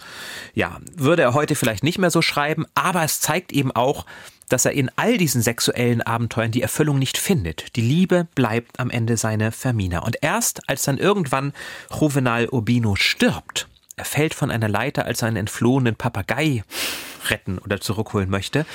ja, 0.53 0.79
würde 0.95 1.23
er 1.23 1.33
heute 1.33 1.55
vielleicht 1.55 1.83
nicht 1.83 1.97
mehr 1.97 2.11
so 2.11 2.21
schreiben, 2.21 2.65
aber 2.75 3.03
es 3.03 3.21
zeigt 3.21 3.53
eben 3.53 3.71
auch, 3.71 4.05
dass 4.49 4.65
er 4.65 4.73
in 4.73 4.91
all 4.97 5.17
diesen 5.17 5.41
sexuellen 5.41 6.01
Abenteuern 6.01 6.51
die 6.51 6.61
Erfüllung 6.61 6.99
nicht 6.99 7.17
findet. 7.17 7.75
Die 7.77 7.81
Liebe 7.81 8.27
bleibt 8.35 8.79
am 8.79 8.89
Ende 8.89 9.15
seine 9.15 9.51
Fermina. 9.51 9.99
Und 9.99 10.17
erst 10.21 10.69
als 10.69 10.83
dann 10.83 10.97
irgendwann 10.97 11.53
Juvenal 11.89 12.49
Urbino 12.49 12.95
stirbt, 12.95 13.67
er 13.95 14.05
fällt 14.05 14.33
von 14.33 14.51
einer 14.51 14.69
Leiter, 14.69 15.05
als 15.05 15.23
einen 15.23 15.37
entflohenen 15.37 15.95
Papagei 15.95 16.63
retten 17.29 17.57
oder 17.57 17.79
zurückholen 17.79 18.29
möchte. 18.29 18.65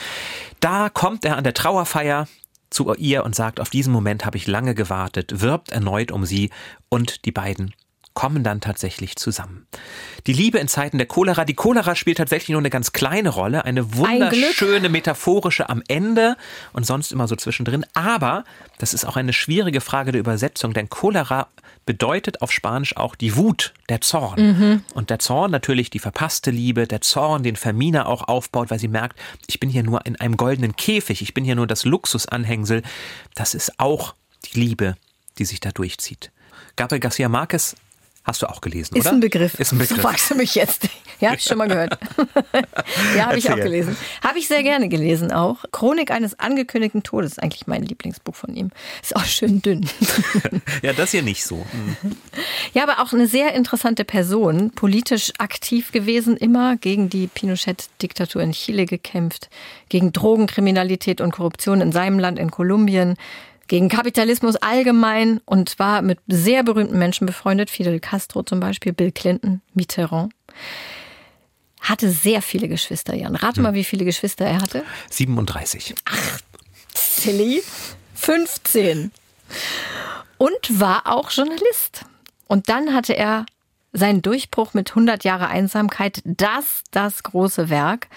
Da 0.60 0.88
kommt 0.88 1.24
er 1.24 1.36
an 1.36 1.44
der 1.44 1.54
Trauerfeier 1.54 2.26
zu 2.70 2.92
ihr 2.94 3.24
und 3.24 3.34
sagt, 3.34 3.60
auf 3.60 3.70
diesen 3.70 3.92
Moment 3.92 4.24
habe 4.24 4.36
ich 4.36 4.46
lange 4.46 4.74
gewartet, 4.74 5.40
wirbt 5.40 5.70
erneut 5.70 6.12
um 6.12 6.26
sie 6.26 6.50
und 6.88 7.24
die 7.24 7.32
beiden 7.32 7.74
kommen 8.18 8.42
dann 8.42 8.60
tatsächlich 8.60 9.14
zusammen. 9.14 9.68
Die 10.26 10.32
Liebe 10.32 10.58
in 10.58 10.66
Zeiten 10.66 10.98
der 10.98 11.06
Cholera. 11.06 11.44
Die 11.44 11.54
Cholera 11.54 11.94
spielt 11.94 12.18
tatsächlich 12.18 12.48
nur 12.48 12.60
eine 12.60 12.68
ganz 12.68 12.90
kleine 12.90 13.28
Rolle, 13.28 13.64
eine 13.64 13.94
wunderschöne 13.94 14.88
metaphorische 14.88 15.68
am 15.68 15.84
Ende 15.86 16.36
und 16.72 16.84
sonst 16.84 17.12
immer 17.12 17.28
so 17.28 17.36
zwischendrin. 17.36 17.86
Aber 17.94 18.42
das 18.78 18.92
ist 18.92 19.04
auch 19.04 19.16
eine 19.16 19.32
schwierige 19.32 19.80
Frage 19.80 20.10
der 20.10 20.20
Übersetzung, 20.20 20.72
denn 20.72 20.88
Cholera 20.88 21.46
bedeutet 21.88 22.42
auf 22.42 22.52
Spanisch 22.52 22.98
auch 22.98 23.14
die 23.14 23.34
Wut, 23.34 23.72
der 23.88 24.02
Zorn. 24.02 24.38
Mhm. 24.38 24.84
Und 24.92 25.08
der 25.08 25.20
Zorn 25.20 25.50
natürlich 25.50 25.88
die 25.88 26.00
verpasste 26.00 26.50
Liebe, 26.50 26.86
der 26.86 27.00
Zorn, 27.00 27.42
den 27.42 27.56
Vermina 27.56 28.04
auch 28.04 28.28
aufbaut, 28.28 28.70
weil 28.70 28.78
sie 28.78 28.88
merkt, 28.88 29.18
ich 29.46 29.58
bin 29.58 29.70
hier 29.70 29.82
nur 29.82 30.04
in 30.04 30.20
einem 30.20 30.36
goldenen 30.36 30.76
Käfig, 30.76 31.22
ich 31.22 31.32
bin 31.32 31.44
hier 31.44 31.54
nur 31.54 31.66
das 31.66 31.86
Luxusanhängsel. 31.86 32.82
Das 33.34 33.54
ist 33.54 33.80
auch 33.80 34.14
die 34.44 34.60
Liebe, 34.60 34.98
die 35.38 35.46
sich 35.46 35.60
da 35.60 35.70
durchzieht. 35.70 36.30
Gabriel 36.76 37.00
Garcia 37.00 37.30
Marquez 37.30 37.74
Hast 38.28 38.42
du 38.42 38.46
auch 38.46 38.60
gelesen, 38.60 38.94
ist 38.94 39.06
oder? 39.06 39.14
Ein 39.14 39.20
Begriff. 39.20 39.54
Ist 39.54 39.72
ein 39.72 39.78
Begriff. 39.78 39.96
So 39.96 40.02
fragst 40.02 40.30
du 40.30 40.34
mich 40.34 40.54
jetzt. 40.54 40.86
Ja, 41.20 41.30
habe 41.30 41.38
ich 41.38 41.46
schon 41.46 41.58
mal 41.58 41.66
gehört. 41.66 41.98
ja, 43.16 43.26
habe 43.26 43.38
ich 43.38 43.50
auch 43.50 43.56
gelesen. 43.56 43.96
Habe 44.22 44.38
ich 44.38 44.46
sehr 44.46 44.62
gerne 44.62 44.88
gelesen 44.88 45.32
auch. 45.32 45.64
Chronik 45.72 46.12
eines 46.12 46.38
angekündigten 46.38 47.02
Todes 47.02 47.32
ist 47.32 47.42
eigentlich 47.42 47.66
mein 47.66 47.82
Lieblingsbuch 47.82 48.36
von 48.36 48.54
ihm. 48.54 48.70
Ist 49.02 49.16
auch 49.16 49.24
schön 49.24 49.60
dünn. 49.60 49.84
ja, 50.82 50.92
das 50.92 51.10
hier 51.10 51.24
nicht 51.24 51.44
so. 51.44 51.56
Mhm. 51.56 52.12
Ja, 52.72 52.84
aber 52.84 53.02
auch 53.02 53.12
eine 53.12 53.26
sehr 53.26 53.52
interessante 53.54 54.04
Person. 54.04 54.70
Politisch 54.70 55.32
aktiv 55.38 55.90
gewesen, 55.90 56.36
immer 56.36 56.76
gegen 56.76 57.08
die 57.08 57.26
Pinochet-Diktatur 57.26 58.40
in 58.40 58.52
Chile 58.52 58.86
gekämpft, 58.86 59.50
gegen 59.88 60.12
Drogenkriminalität 60.12 61.20
und 61.20 61.32
Korruption 61.32 61.80
in 61.80 61.90
seinem 61.90 62.20
Land, 62.20 62.38
in 62.38 62.52
Kolumbien 62.52 63.16
gegen 63.68 63.88
Kapitalismus 63.88 64.56
allgemein 64.56 65.40
und 65.44 65.78
war 65.78 66.02
mit 66.02 66.18
sehr 66.26 66.64
berühmten 66.64 66.98
Menschen 66.98 67.26
befreundet, 67.26 67.70
Fidel 67.70 68.00
Castro 68.00 68.42
zum 68.42 68.60
Beispiel, 68.60 68.92
Bill 68.92 69.12
Clinton, 69.12 69.60
Mitterrand. 69.74 70.32
Hatte 71.80 72.10
sehr 72.10 72.42
viele 72.42 72.68
Geschwister, 72.68 73.14
Jan. 73.14 73.36
Rate 73.36 73.56
hm. 73.56 73.62
mal, 73.62 73.74
wie 73.74 73.84
viele 73.84 74.04
Geschwister 74.04 74.46
er 74.46 74.60
hatte. 74.60 74.84
37. 75.10 75.94
Ach, 76.04 76.40
silly. 76.94 77.62
15. 78.14 79.12
Und 80.38 80.80
war 80.80 81.06
auch 81.06 81.30
Journalist. 81.30 82.04
Und 82.48 82.68
dann 82.68 82.94
hatte 82.94 83.16
er 83.16 83.46
seinen 83.92 84.22
Durchbruch 84.22 84.74
mit 84.74 84.90
100 84.90 85.24
Jahre 85.24 85.48
Einsamkeit, 85.48 86.22
das, 86.24 86.82
das 86.90 87.22
große 87.22 87.68
Werk. 87.68 88.08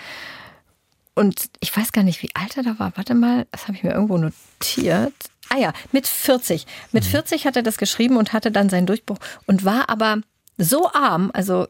Und 1.21 1.51
ich 1.59 1.77
weiß 1.77 1.91
gar 1.91 2.01
nicht, 2.01 2.23
wie 2.23 2.31
alt 2.33 2.57
er 2.57 2.63
da 2.63 2.79
war. 2.79 2.93
Warte 2.95 3.13
mal, 3.13 3.45
das 3.51 3.67
habe 3.67 3.77
ich 3.77 3.83
mir 3.83 3.91
irgendwo 3.91 4.17
notiert. 4.17 5.13
Ah 5.49 5.57
ja, 5.57 5.71
mit 5.91 6.07
40. 6.07 6.65
Mit 6.93 7.05
40 7.05 7.43
mhm. 7.43 7.47
hat 7.47 7.55
er 7.57 7.61
das 7.61 7.77
geschrieben 7.77 8.17
und 8.17 8.33
hatte 8.33 8.51
dann 8.51 8.69
seinen 8.69 8.87
Durchbruch 8.87 9.19
und 9.45 9.63
war 9.63 9.87
aber 9.87 10.21
so 10.57 10.91
arm, 10.91 11.29
also 11.35 11.67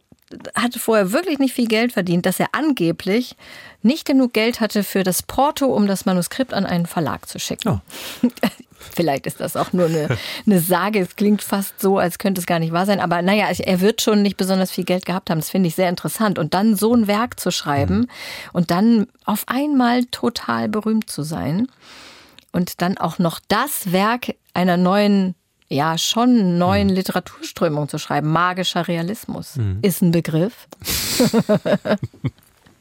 hatte 0.55 0.79
vorher 0.79 1.11
wirklich 1.11 1.37
nicht 1.39 1.53
viel 1.53 1.67
Geld 1.67 1.91
verdient, 1.91 2.25
dass 2.25 2.39
er 2.39 2.47
angeblich 2.53 3.35
nicht 3.81 4.05
genug 4.05 4.31
Geld 4.31 4.61
hatte 4.61 4.85
für 4.85 5.03
das 5.03 5.21
Porto, 5.21 5.65
um 5.65 5.85
das 5.85 6.05
Manuskript 6.05 6.53
an 6.53 6.65
einen 6.65 6.85
Verlag 6.85 7.27
zu 7.27 7.37
schicken. 7.37 7.67
Oh. 7.67 8.27
Vielleicht 8.93 9.27
ist 9.27 9.39
das 9.39 9.55
auch 9.55 9.73
nur 9.73 9.85
eine, 9.85 10.17
eine 10.45 10.59
Sage. 10.59 10.99
Es 10.99 11.15
klingt 11.15 11.41
fast 11.41 11.79
so, 11.79 11.97
als 11.97 12.17
könnte 12.17 12.39
es 12.39 12.47
gar 12.47 12.59
nicht 12.59 12.73
wahr 12.73 12.85
sein. 12.85 12.99
Aber 12.99 13.21
naja, 13.21 13.47
er 13.49 13.81
wird 13.81 14.01
schon 14.01 14.21
nicht 14.21 14.37
besonders 14.37 14.71
viel 14.71 14.83
Geld 14.83 15.05
gehabt 15.05 15.29
haben. 15.29 15.39
Das 15.39 15.49
finde 15.49 15.67
ich 15.67 15.75
sehr 15.75 15.89
interessant. 15.89 16.39
Und 16.39 16.53
dann 16.53 16.75
so 16.75 16.93
ein 16.93 17.07
Werk 17.07 17.39
zu 17.39 17.51
schreiben 17.51 17.99
mhm. 17.99 18.07
und 18.53 18.71
dann 18.71 19.07
auf 19.25 19.43
einmal 19.47 20.05
total 20.05 20.69
berühmt 20.69 21.09
zu 21.09 21.23
sein 21.23 21.67
und 22.51 22.81
dann 22.81 22.97
auch 22.97 23.19
noch 23.19 23.39
das 23.47 23.91
Werk 23.91 24.35
einer 24.53 24.77
neuen, 24.77 25.35
ja, 25.69 25.97
schon 25.97 26.57
neuen 26.57 26.89
mhm. 26.89 26.95
Literaturströmung 26.95 27.87
zu 27.87 27.97
schreiben. 27.97 28.29
Magischer 28.31 28.87
Realismus 28.87 29.55
mhm. 29.55 29.79
ist 29.81 30.01
ein 30.01 30.11
Begriff. 30.11 30.67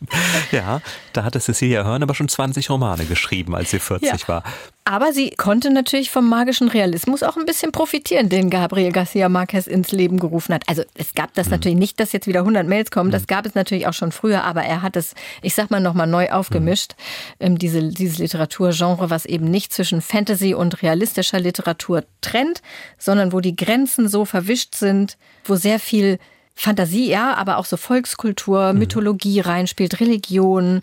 Ja, 0.52 0.80
da 1.12 1.24
hatte 1.24 1.40
Cecilia 1.40 1.84
Hörn 1.84 2.02
aber 2.02 2.14
schon 2.14 2.28
20 2.28 2.70
Romane 2.70 3.04
geschrieben, 3.04 3.54
als 3.54 3.70
sie 3.70 3.78
40 3.78 4.22
ja. 4.22 4.28
war. 4.28 4.42
Aber 4.84 5.12
sie 5.12 5.30
konnte 5.30 5.70
natürlich 5.70 6.10
vom 6.10 6.28
magischen 6.28 6.68
Realismus 6.68 7.22
auch 7.22 7.36
ein 7.36 7.44
bisschen 7.44 7.70
profitieren, 7.70 8.28
den 8.28 8.50
Gabriel 8.50 8.90
Garcia 8.90 9.28
Marquez 9.28 9.66
ins 9.66 9.92
Leben 9.92 10.18
gerufen 10.18 10.54
hat. 10.54 10.64
Also 10.66 10.82
es 10.94 11.14
gab 11.14 11.34
das 11.34 11.46
mhm. 11.46 11.52
natürlich 11.52 11.78
nicht, 11.78 12.00
dass 12.00 12.12
jetzt 12.12 12.26
wieder 12.26 12.40
100 12.40 12.66
Mails 12.66 12.90
kommen, 12.90 13.10
das 13.10 13.22
mhm. 13.22 13.26
gab 13.26 13.46
es 13.46 13.54
natürlich 13.54 13.86
auch 13.86 13.92
schon 13.92 14.10
früher, 14.10 14.42
aber 14.44 14.62
er 14.62 14.82
hat 14.82 14.96
es, 14.96 15.14
ich 15.42 15.54
sag 15.54 15.70
mal, 15.70 15.80
nochmal 15.80 16.06
neu 16.06 16.30
aufgemischt, 16.30 16.96
mhm. 17.38 17.58
diese, 17.58 17.88
dieses 17.90 18.18
Literaturgenre, 18.18 19.10
was 19.10 19.26
eben 19.26 19.50
nicht 19.50 19.72
zwischen 19.72 20.00
Fantasy 20.00 20.54
und 20.54 20.82
realistischer 20.82 21.38
Literatur 21.38 22.04
trennt, 22.20 22.62
sondern 22.98 23.32
wo 23.32 23.40
die 23.40 23.54
Grenzen 23.54 24.08
so 24.08 24.24
verwischt 24.24 24.74
sind, 24.74 25.18
wo 25.44 25.56
sehr 25.56 25.78
viel 25.78 26.18
Fantasie, 26.60 27.08
ja, 27.08 27.34
aber 27.34 27.56
auch 27.56 27.64
so 27.64 27.78
Volkskultur, 27.78 28.74
mhm. 28.74 28.80
Mythologie 28.80 29.40
reinspielt, 29.40 29.98
Religion 29.98 30.82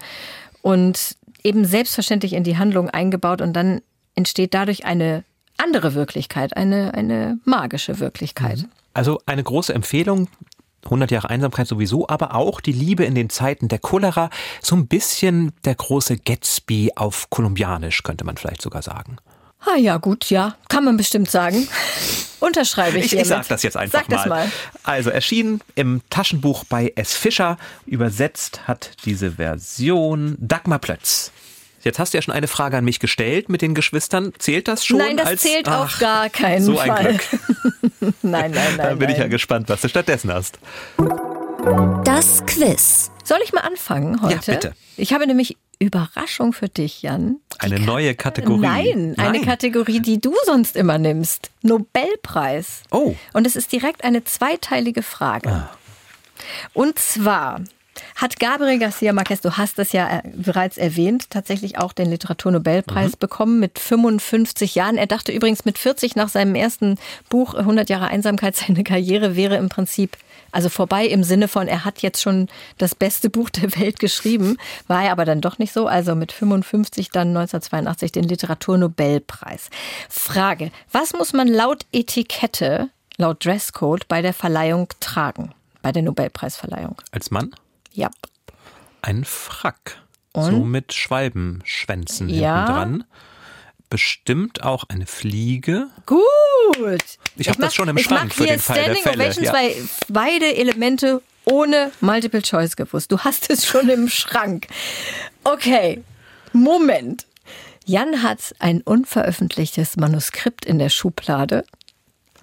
und 0.63 1.15
eben 1.43 1.65
selbstverständlich 1.65 2.33
in 2.33 2.43
die 2.43 2.57
Handlung 2.57 2.89
eingebaut 2.89 3.41
und 3.41 3.53
dann 3.53 3.81
entsteht 4.15 4.55
dadurch 4.55 4.85
eine 4.85 5.23
andere 5.57 5.93
Wirklichkeit, 5.93 6.57
eine, 6.57 6.95
eine 6.95 7.39
magische 7.45 7.99
Wirklichkeit. 7.99 8.63
Mhm. 8.63 8.69
Also 8.95 9.19
eine 9.27 9.43
große 9.43 9.71
Empfehlung, 9.71 10.29
100 10.85 11.11
Jahre 11.11 11.29
Einsamkeit 11.29 11.67
sowieso, 11.67 12.07
aber 12.07 12.33
auch 12.33 12.59
die 12.59 12.71
Liebe 12.71 13.05
in 13.05 13.13
den 13.13 13.29
Zeiten 13.29 13.67
der 13.67 13.77
Cholera, 13.77 14.31
so 14.63 14.75
ein 14.75 14.87
bisschen 14.87 15.51
der 15.63 15.75
große 15.75 16.17
Gatsby 16.17 16.93
auf 16.95 17.29
kolumbianisch, 17.29 18.01
könnte 18.01 18.25
man 18.25 18.37
vielleicht 18.37 18.63
sogar 18.63 18.81
sagen. 18.81 19.17
Ah 19.59 19.75
ja, 19.75 19.97
gut, 19.97 20.29
ja, 20.29 20.55
kann 20.69 20.85
man 20.85 20.97
bestimmt 20.97 21.29
sagen. 21.29 21.67
Unterschreibe 22.39 22.99
ich. 22.99 23.13
Ich, 23.13 23.19
ich 23.19 23.27
sage 23.27 23.45
das 23.49 23.63
jetzt 23.63 23.77
einfach 23.77 23.99
sag 23.99 24.09
mal. 24.09 24.15
Das 24.17 24.25
mal. 24.27 24.51
Also 24.83 25.09
erschienen 25.09 25.61
im 25.75 26.01
Taschenbuch 26.09 26.65
bei 26.65 26.93
S. 26.95 27.15
Fischer. 27.15 27.57
Übersetzt 27.85 28.67
hat 28.67 28.91
diese 29.05 29.31
Version 29.33 30.35
Dagmar 30.39 30.79
Plötz. 30.79 31.31
Jetzt 31.81 31.99
hast 31.99 32.13
du 32.13 32.17
ja 32.17 32.21
schon 32.21 32.33
eine 32.33 32.47
Frage 32.47 32.77
an 32.77 32.85
mich 32.85 32.99
gestellt 32.99 33.49
mit 33.49 33.61
den 33.61 33.73
Geschwistern. 33.73 34.33
Zählt 34.37 34.67
das 34.67 34.85
schon? 34.85 34.97
Nein, 34.97 35.17
das 35.17 35.27
als, 35.27 35.41
zählt 35.41 35.67
ach, 35.67 35.85
auf 35.85 35.99
gar 35.99 36.29
keinen 36.29 36.63
so 36.63 36.75
Fall. 36.75 36.89
Ein 36.89 37.17
Glück. 37.17 37.23
nein, 38.21 38.51
nein, 38.51 38.51
nein. 38.51 38.77
Dann 38.77 38.99
bin 38.99 39.07
nein. 39.07 39.15
ich 39.15 39.21
ja 39.21 39.27
gespannt, 39.27 39.69
was 39.69 39.81
du 39.81 39.89
stattdessen 39.89 40.31
hast. 40.31 40.59
Das 42.03 42.45
Quiz. 42.45 43.11
Soll 43.23 43.39
ich 43.43 43.53
mal 43.53 43.61
anfangen 43.61 44.21
heute? 44.21 44.51
Ja, 44.51 44.53
bitte. 44.53 44.73
Ich 44.95 45.13
habe 45.13 45.27
nämlich 45.27 45.57
Überraschung 45.79 46.53
für 46.53 46.69
dich, 46.69 47.01
Jan. 47.03 47.37
Eine 47.59 47.79
neue 47.79 48.15
Kategorie. 48.15 48.61
Nein, 48.61 49.15
eine 49.17 49.37
Nein. 49.39 49.45
Kategorie, 49.45 49.99
die 49.99 50.19
du 50.19 50.33
sonst 50.45 50.75
immer 50.75 50.97
nimmst. 50.97 51.51
Nobelpreis. 51.61 52.83
Oh. 52.91 53.15
Und 53.33 53.45
es 53.47 53.55
ist 53.55 53.71
direkt 53.71 54.03
eine 54.03 54.23
zweiteilige 54.23 55.03
Frage. 55.03 55.49
Ah. 55.49 55.69
Und 56.73 56.97
zwar 56.99 57.61
hat 58.15 58.39
Gabriel 58.39 58.77
Garcia 58.77 59.11
Marquez, 59.11 59.41
du 59.41 59.57
hast 59.57 59.79
es 59.79 59.91
ja 59.91 60.19
äh, 60.19 60.21
bereits 60.35 60.77
erwähnt, 60.77 61.31
tatsächlich 61.31 61.79
auch 61.79 61.93
den 61.93 62.11
Literaturnobelpreis 62.11 63.13
Mhm. 63.13 63.19
bekommen 63.19 63.59
mit 63.59 63.79
55 63.79 64.75
Jahren. 64.75 64.97
Er 64.97 65.07
dachte 65.07 65.31
übrigens 65.31 65.65
mit 65.65 65.79
40 65.79 66.15
nach 66.15 66.29
seinem 66.29 66.53
ersten 66.53 66.99
Buch 67.29 67.55
100 67.55 67.89
Jahre 67.89 68.07
Einsamkeit, 68.07 68.55
seine 68.55 68.83
Karriere 68.83 69.35
wäre 69.35 69.57
im 69.57 69.69
Prinzip 69.69 70.15
also 70.57 70.69
vorbei 70.69 71.05
im 71.05 71.23
Sinne 71.23 71.47
von, 71.47 71.67
er 71.67 71.85
hat 71.85 72.01
jetzt 72.01 72.19
schon 72.19 72.47
das 72.79 72.95
beste 72.95 73.29
Buch 73.29 73.51
der 73.51 73.75
Welt 73.79 73.99
geschrieben, 73.99 74.57
war 74.87 75.03
er 75.03 75.11
aber 75.11 75.23
dann 75.23 75.39
doch 75.39 75.59
nicht 75.59 75.71
so. 75.71 75.85
Also 75.85 76.15
mit 76.15 76.31
55 76.31 77.11
dann 77.11 77.27
1982 77.27 78.11
den 78.11 78.23
Literaturnobelpreis. 78.23 79.69
Frage, 80.09 80.71
was 80.91 81.13
muss 81.13 81.31
man 81.31 81.47
laut 81.47 81.85
Etikette, 81.93 82.89
laut 83.17 83.45
Dresscode 83.45 84.07
bei 84.07 84.23
der 84.23 84.33
Verleihung 84.33 84.87
tragen? 84.99 85.53
Bei 85.83 85.91
der 85.91 86.01
Nobelpreisverleihung? 86.01 86.95
Als 87.11 87.29
Mann 87.29 87.51
Ja. 87.93 88.09
ein 89.03 89.25
Frack. 89.25 90.01
Und? 90.33 90.45
So 90.51 90.59
mit 90.63 90.91
Schwalbenschwänzen 90.91 92.29
Ja. 92.29 92.55
hinten 92.65 92.73
dran. 92.73 93.03
Bestimmt 93.89 94.63
auch 94.63 94.85
eine 94.89 95.05
Fliege. 95.05 95.87
Gut. 96.05 97.03
Ich 97.37 97.47
hab 97.47 97.57
das 97.57 97.73
schon 97.73 97.87
im 97.87 97.97
Schrank 97.97 98.33
für 98.33 98.43
hier 98.43 98.53
den 98.53 98.59
Fall 98.59 98.75
der 98.75 98.83
Standing 98.83 99.03
Fälle, 99.03 99.23
Ovations, 99.23 99.47
ja. 99.47 99.53
weil 99.53 99.75
beide 100.09 100.55
Elemente 100.57 101.21
ohne 101.45 101.91
Multiple 102.01 102.41
Choice 102.41 102.75
gewusst. 102.75 103.11
Du 103.11 103.19
hast 103.19 103.49
es 103.49 103.65
schon 103.65 103.87
im 103.89 104.09
Schrank. 104.09 104.67
Okay, 105.43 106.03
Moment. 106.51 107.25
Jan 107.85 108.21
hat 108.21 108.53
ein 108.59 108.81
unveröffentlichtes 108.81 109.95
Manuskript 109.95 110.65
in 110.65 110.77
der 110.77 110.89
Schublade, 110.89 111.63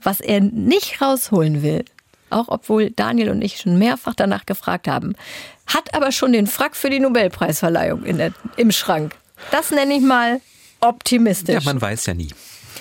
was 0.03 0.21
er 0.21 0.41
nicht 0.41 1.03
rausholen 1.03 1.63
will. 1.63 1.85
Auch 2.31 2.49
obwohl 2.49 2.91
Daniel 2.91 3.29
und 3.29 3.43
ich 3.43 3.59
schon 3.59 3.79
mehrfach 3.79 4.15
danach 4.15 4.47
gefragt 4.47 4.89
haben. 4.89 5.15
Hat 5.67 5.93
aber 5.95 6.11
schon 6.13 6.33
den 6.33 6.47
Frack 6.47 6.75
für 6.75 6.89
die 6.89 7.01
Nobelpreisverleihung 7.01 8.05
der, 8.17 8.33
im 8.57 8.73
Schrank. 8.73 9.15
Das 9.51 9.71
nenne 9.71 9.95
ich 9.95 10.01
mal 10.01 10.41
optimistisch. 10.89 11.55
Ja, 11.55 11.61
man 11.65 11.81
weiß 11.81 12.07
ja 12.07 12.15
nie. 12.15 12.29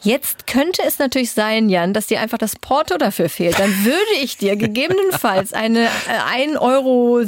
Jetzt 0.04 0.48
könnte 0.48 0.82
es 0.86 1.00
natürlich 1.00 1.32
sein, 1.32 1.70
Jan, 1.70 1.94
dass 1.94 2.08
dir 2.08 2.20
einfach 2.20 2.38
das 2.38 2.58
Porto 2.58 2.98
dafür 2.98 3.30
fehlt. 3.30 3.58
Dann 3.58 3.86
würde 3.86 4.22
ich 4.22 4.36
dir 4.38 4.58
gegebenenfalls 4.58 5.54
eine 5.54 5.86
äh, 5.86 6.48
1,60 6.48 6.60
Euro 6.60 7.22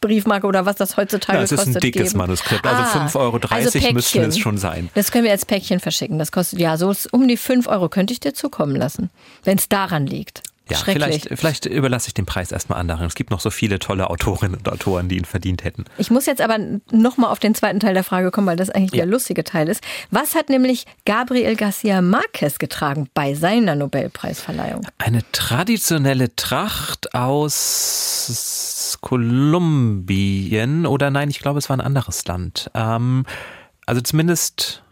Briefmarke 0.00 0.46
oder 0.46 0.66
was 0.66 0.76
das 0.76 0.98
heutzutage 0.98 1.38
Ja, 1.38 1.44
es 1.44 1.52
ist 1.52 1.58
kostet. 1.58 1.76
ein 1.76 1.80
dickes 1.80 2.08
geben. 2.08 2.18
Manuskript. 2.18 2.66
Also 2.66 2.98
5,30 2.98 3.16
Euro 3.18 3.38
also 3.48 3.92
müssten 3.92 4.22
es 4.24 4.38
schon 4.38 4.58
sein. 4.58 4.90
Das 4.94 5.10
können 5.10 5.24
wir 5.24 5.30
als 5.30 5.46
Päckchen 5.46 5.80
verschicken. 5.80 6.18
Das 6.18 6.32
kostet 6.32 6.58
ja 6.58 6.76
so 6.76 6.92
um 7.12 7.26
die 7.28 7.38
5 7.38 7.66
Euro 7.66 7.88
könnte 7.88 8.12
ich 8.12 8.20
dir 8.20 8.34
zukommen 8.34 8.76
lassen, 8.76 9.08
wenn 9.44 9.56
es 9.56 9.70
daran 9.70 10.06
liegt. 10.06 10.42
Ja, 10.70 10.76
vielleicht, 10.78 11.28
vielleicht 11.28 11.66
überlasse 11.66 12.08
ich 12.08 12.14
den 12.14 12.24
Preis 12.24 12.52
erstmal 12.52 12.78
anderen. 12.78 13.04
Es 13.06 13.14
gibt 13.14 13.30
noch 13.30 13.40
so 13.40 13.50
viele 13.50 13.78
tolle 13.78 14.08
Autorinnen 14.08 14.56
und 14.56 14.68
Autoren, 14.68 15.08
die 15.08 15.16
ihn 15.16 15.24
verdient 15.24 15.64
hätten. 15.64 15.84
Ich 15.98 16.10
muss 16.10 16.26
jetzt 16.26 16.40
aber 16.40 16.58
nochmal 16.90 17.30
auf 17.30 17.40
den 17.40 17.54
zweiten 17.54 17.80
Teil 17.80 17.94
der 17.94 18.04
Frage 18.04 18.30
kommen, 18.30 18.46
weil 18.46 18.56
das 18.56 18.70
eigentlich 18.70 18.92
der 18.92 19.06
lustige 19.06 19.44
Teil 19.44 19.68
ist. 19.68 19.82
Was 20.10 20.34
hat 20.34 20.48
nämlich 20.48 20.86
Gabriel 21.04 21.56
Garcia 21.56 22.00
Marquez 22.00 22.58
getragen 22.58 23.08
bei 23.12 23.34
seiner 23.34 23.74
Nobelpreisverleihung? 23.74 24.86
Eine 24.98 25.22
traditionelle 25.32 26.34
Tracht 26.36 27.14
aus 27.14 28.98
Kolumbien 29.00 30.86
oder 30.86 31.10
nein, 31.10 31.28
ich 31.28 31.40
glaube, 31.40 31.58
es 31.58 31.68
war 31.68 31.76
ein 31.76 31.80
anderes 31.80 32.24
Land. 32.26 32.70
Ähm, 32.74 33.24
also 33.84 34.00
zumindest 34.00 34.82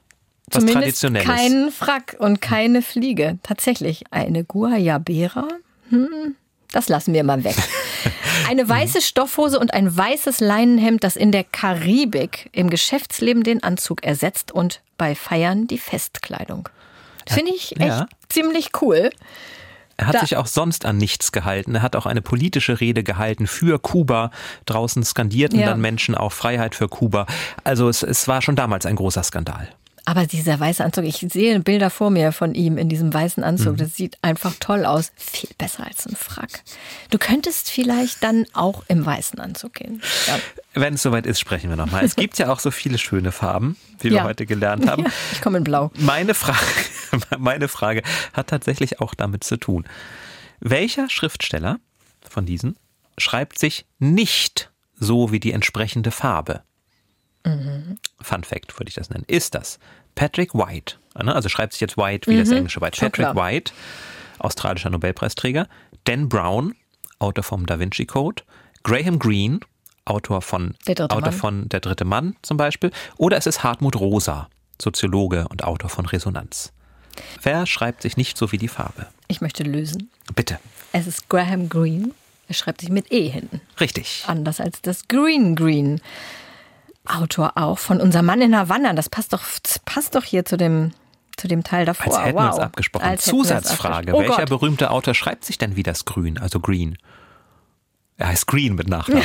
was 0.52 0.60
Zumindest 0.64 1.00
Traditionelles. 1.00 1.26
kein 1.26 1.70
Frack 1.70 2.16
und 2.18 2.40
keine 2.40 2.82
Fliege. 2.82 3.38
Tatsächlich 3.42 4.04
eine 4.10 4.44
Guayabera? 4.44 5.48
Hm, 5.90 6.34
das 6.72 6.88
lassen 6.88 7.14
wir 7.14 7.24
mal 7.24 7.44
weg. 7.44 7.56
Eine 8.48 8.68
weiße 8.68 9.02
Stoffhose 9.02 9.58
und 9.60 9.74
ein 9.74 9.94
weißes 9.96 10.40
Leinenhemd, 10.40 11.04
das 11.04 11.14
in 11.16 11.30
der 11.30 11.44
Karibik 11.44 12.48
im 12.52 12.70
Geschäftsleben 12.70 13.42
den 13.44 13.62
Anzug 13.62 14.02
ersetzt 14.02 14.50
und 14.50 14.80
bei 14.96 15.14
Feiern 15.14 15.66
die 15.66 15.78
Festkleidung. 15.78 16.68
Finde 17.28 17.52
ich 17.54 17.72
echt 17.72 17.86
Ja. 17.86 18.06
ziemlich 18.28 18.70
cool. 18.80 19.10
Er 19.98 20.06
hat 20.06 20.14
Da- 20.16 20.20
sich 20.20 20.36
auch 20.36 20.46
sonst 20.46 20.84
an 20.86 20.96
nichts 20.96 21.30
gehalten. 21.32 21.74
Er 21.76 21.82
hat 21.82 21.94
auch 21.94 22.06
eine 22.06 22.22
politische 22.22 22.80
Rede 22.80 23.04
gehalten 23.04 23.46
für 23.46 23.78
Kuba. 23.78 24.30
Draußen 24.66 25.04
skandierten 25.04 25.60
Ja. 25.60 25.66
dann 25.66 25.80
Menschen 25.80 26.14
auch 26.14 26.32
Freiheit 26.32 26.74
für 26.74 26.88
Kuba. 26.88 27.26
Also 27.62 27.88
es, 27.88 28.02
es 28.02 28.26
war 28.26 28.40
schon 28.42 28.56
damals 28.56 28.86
ein 28.86 28.96
großer 28.96 29.22
Skandal. 29.22 29.68
Aber 30.04 30.26
dieser 30.26 30.58
weiße 30.58 30.82
Anzug, 30.84 31.04
ich 31.04 31.24
sehe 31.30 31.60
Bilder 31.60 31.90
vor 31.90 32.10
mir 32.10 32.32
von 32.32 32.54
ihm 32.54 32.78
in 32.78 32.88
diesem 32.88 33.12
weißen 33.12 33.42
Anzug. 33.44 33.76
Das 33.76 33.94
sieht 33.96 34.18
einfach 34.22 34.54
toll 34.58 34.84
aus. 34.84 35.12
Viel 35.16 35.50
besser 35.58 35.86
als 35.86 36.06
ein 36.06 36.16
Frack. 36.16 36.62
Du 37.10 37.18
könntest 37.18 37.70
vielleicht 37.70 38.22
dann 38.24 38.46
auch 38.52 38.82
im 38.88 39.04
weißen 39.04 39.38
Anzug 39.38 39.74
gehen. 39.74 40.02
Ja. 40.26 40.38
Wenn 40.74 40.94
es 40.94 41.02
soweit 41.02 41.26
ist, 41.26 41.38
sprechen 41.40 41.70
wir 41.70 41.76
nochmal. 41.76 42.04
Es 42.04 42.16
gibt 42.16 42.38
ja 42.38 42.50
auch 42.52 42.60
so 42.60 42.70
viele 42.70 42.98
schöne 42.98 43.30
Farben, 43.32 43.76
wie 44.00 44.10
wir 44.10 44.18
Ja. 44.18 44.24
heute 44.24 44.46
gelernt 44.46 44.88
haben. 44.88 45.04
Ja, 45.04 45.10
ich 45.32 45.40
komme 45.42 45.58
in 45.58 45.64
Blau. 45.64 45.90
Meine 45.98 46.34
Frage, 46.34 46.58
meine 47.38 47.68
Frage 47.68 48.02
hat 48.32 48.48
tatsächlich 48.48 49.00
auch 49.00 49.14
damit 49.14 49.44
zu 49.44 49.56
tun. 49.56 49.84
Welcher 50.60 51.08
Schriftsteller 51.08 51.78
von 52.28 52.46
diesen 52.46 52.76
schreibt 53.18 53.58
sich 53.58 53.86
nicht 53.98 54.70
so 54.94 55.32
wie 55.32 55.40
die 55.40 55.52
entsprechende 55.52 56.10
Farbe? 56.10 56.62
Fun 57.44 58.44
Fact 58.44 58.78
würde 58.78 58.88
ich 58.88 58.94
das 58.94 59.10
nennen. 59.10 59.24
Ist 59.26 59.54
das 59.54 59.78
Patrick 60.14 60.54
White? 60.54 60.96
ne? 61.22 61.34
Also 61.34 61.48
schreibt 61.48 61.72
sich 61.72 61.80
jetzt 61.80 61.96
White 61.96 62.30
wie 62.30 62.38
das 62.38 62.50
englische 62.50 62.80
White. 62.80 62.98
Patrick. 63.00 63.34
White, 63.34 63.72
australischer 64.38 64.90
Nobelpreisträger. 64.90 65.66
Dan 66.04 66.28
Brown, 66.28 66.74
Autor 67.18 67.44
vom 67.44 67.66
Da 67.66 67.78
Vinci 67.78 68.06
Code. 68.06 68.42
Graham 68.82 69.18
Greene, 69.18 69.60
Autor 70.04 70.42
von 70.42 70.74
Der 70.86 70.94
dritte 70.94 71.14
Autor 71.14 71.30
Mann. 71.30 71.38
von 71.38 71.68
Der 71.68 71.80
dritte 71.80 72.04
Mann 72.04 72.36
zum 72.42 72.56
Beispiel. 72.56 72.90
Oder 73.16 73.36
es 73.36 73.46
ist 73.46 73.62
Hartmut 73.62 73.96
Rosa, 73.96 74.48
Soziologe 74.80 75.46
und 75.48 75.64
Autor 75.64 75.90
von 75.90 76.06
Resonanz. 76.06 76.72
Wer 77.42 77.66
schreibt 77.66 78.02
sich 78.02 78.16
nicht 78.16 78.36
so 78.38 78.52
wie 78.52 78.58
die 78.58 78.68
Farbe? 78.68 79.06
Ich 79.28 79.40
möchte 79.40 79.62
lösen. 79.62 80.10
Bitte. 80.34 80.58
Es 80.92 81.06
ist 81.06 81.28
Graham 81.28 81.68
Greene. 81.68 82.10
Er 82.48 82.54
schreibt 82.54 82.80
sich 82.80 82.90
mit 82.90 83.12
E 83.12 83.28
hinten. 83.28 83.60
Richtig. 83.78 84.24
Anders 84.26 84.60
als 84.60 84.80
das 84.82 85.06
Green 85.08 85.54
Green. 85.54 86.00
Autor 87.10 87.52
auch 87.56 87.78
von 87.78 88.00
Unser 88.00 88.22
Mann 88.22 88.40
in 88.40 88.56
Havanna. 88.56 88.92
Das 88.92 89.08
passt 89.08 89.32
doch, 89.32 89.42
passt 89.84 90.14
doch 90.14 90.24
hier 90.24 90.44
zu 90.44 90.56
dem, 90.56 90.92
zu 91.36 91.48
dem 91.48 91.64
Teil 91.64 91.84
davor. 91.84 92.16
Als 92.16 92.24
hätten 92.26 92.36
wow. 92.36 92.44
wir 92.44 92.50
uns 92.50 92.58
abgesprochen. 92.58 93.04
Als 93.04 93.24
Zusatzfrage. 93.24 93.96
abgesprochen. 93.96 94.14
Oh 94.14 94.20
Welcher 94.20 94.46
Gott. 94.46 94.48
berühmte 94.48 94.90
Autor 94.90 95.14
schreibt 95.14 95.44
sich 95.44 95.58
denn 95.58 95.76
wie 95.76 95.82
das 95.82 96.04
Grün, 96.04 96.38
also 96.38 96.60
Green? 96.60 96.98
Er 98.16 98.28
heißt 98.28 98.46
Green 98.46 98.74
mit 98.74 98.88
Nachnamen. 98.88 99.24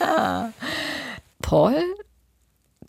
Ja. 0.00 0.52
Paul 1.42 1.82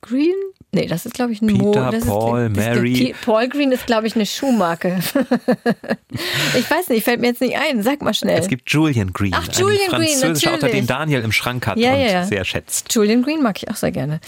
Green? 0.02 0.34
Nee, 0.74 0.88
das 0.88 1.06
ist, 1.06 1.14
glaube 1.14 1.34
ich, 1.34 1.42
ein 1.42 1.48
Peter, 1.48 1.64
Mo. 1.64 1.92
Das 1.92 2.06
Paul, 2.06 2.42
ist, 2.44 2.56
Mary. 2.56 3.10
Ist, 3.10 3.22
Paul 3.22 3.48
Green 3.50 3.72
ist, 3.72 3.86
glaube 3.86 4.08
ich, 4.08 4.16
eine 4.16 4.26
Schuhmarke. 4.26 5.00
ich 6.58 6.70
weiß 6.70 6.90
nicht, 6.90 7.04
fällt 7.04 7.20
mir 7.22 7.28
jetzt 7.28 7.42
nicht 7.42 7.58
ein. 7.58 7.84
Sag 7.84 8.02
mal 8.02 8.14
schnell. 8.14 8.40
Es 8.40 8.48
gibt 8.48 8.70
Julian 8.72 9.12
Green, 9.14 9.34
Ach, 9.36 9.48
Julian 9.52 9.92
ein 9.94 10.00
Green, 10.02 10.10
französischer 10.18 10.54
Autor, 10.54 10.70
den 10.70 10.88
Daniel 10.88 11.22
im 11.22 11.32
Schrank 11.32 11.68
hat 11.68 11.78
Ja, 11.78 11.94
und 11.94 12.00
ja, 12.00 12.08
ja. 12.08 12.24
sehr 12.26 12.46
schätzt. 12.46 12.94
Julian 12.94 13.22
Green 13.24 13.42
mag 13.44 13.58
ich 13.62 13.70
auch 13.70 13.76
sehr 13.76 13.92
gerne. 13.92 14.20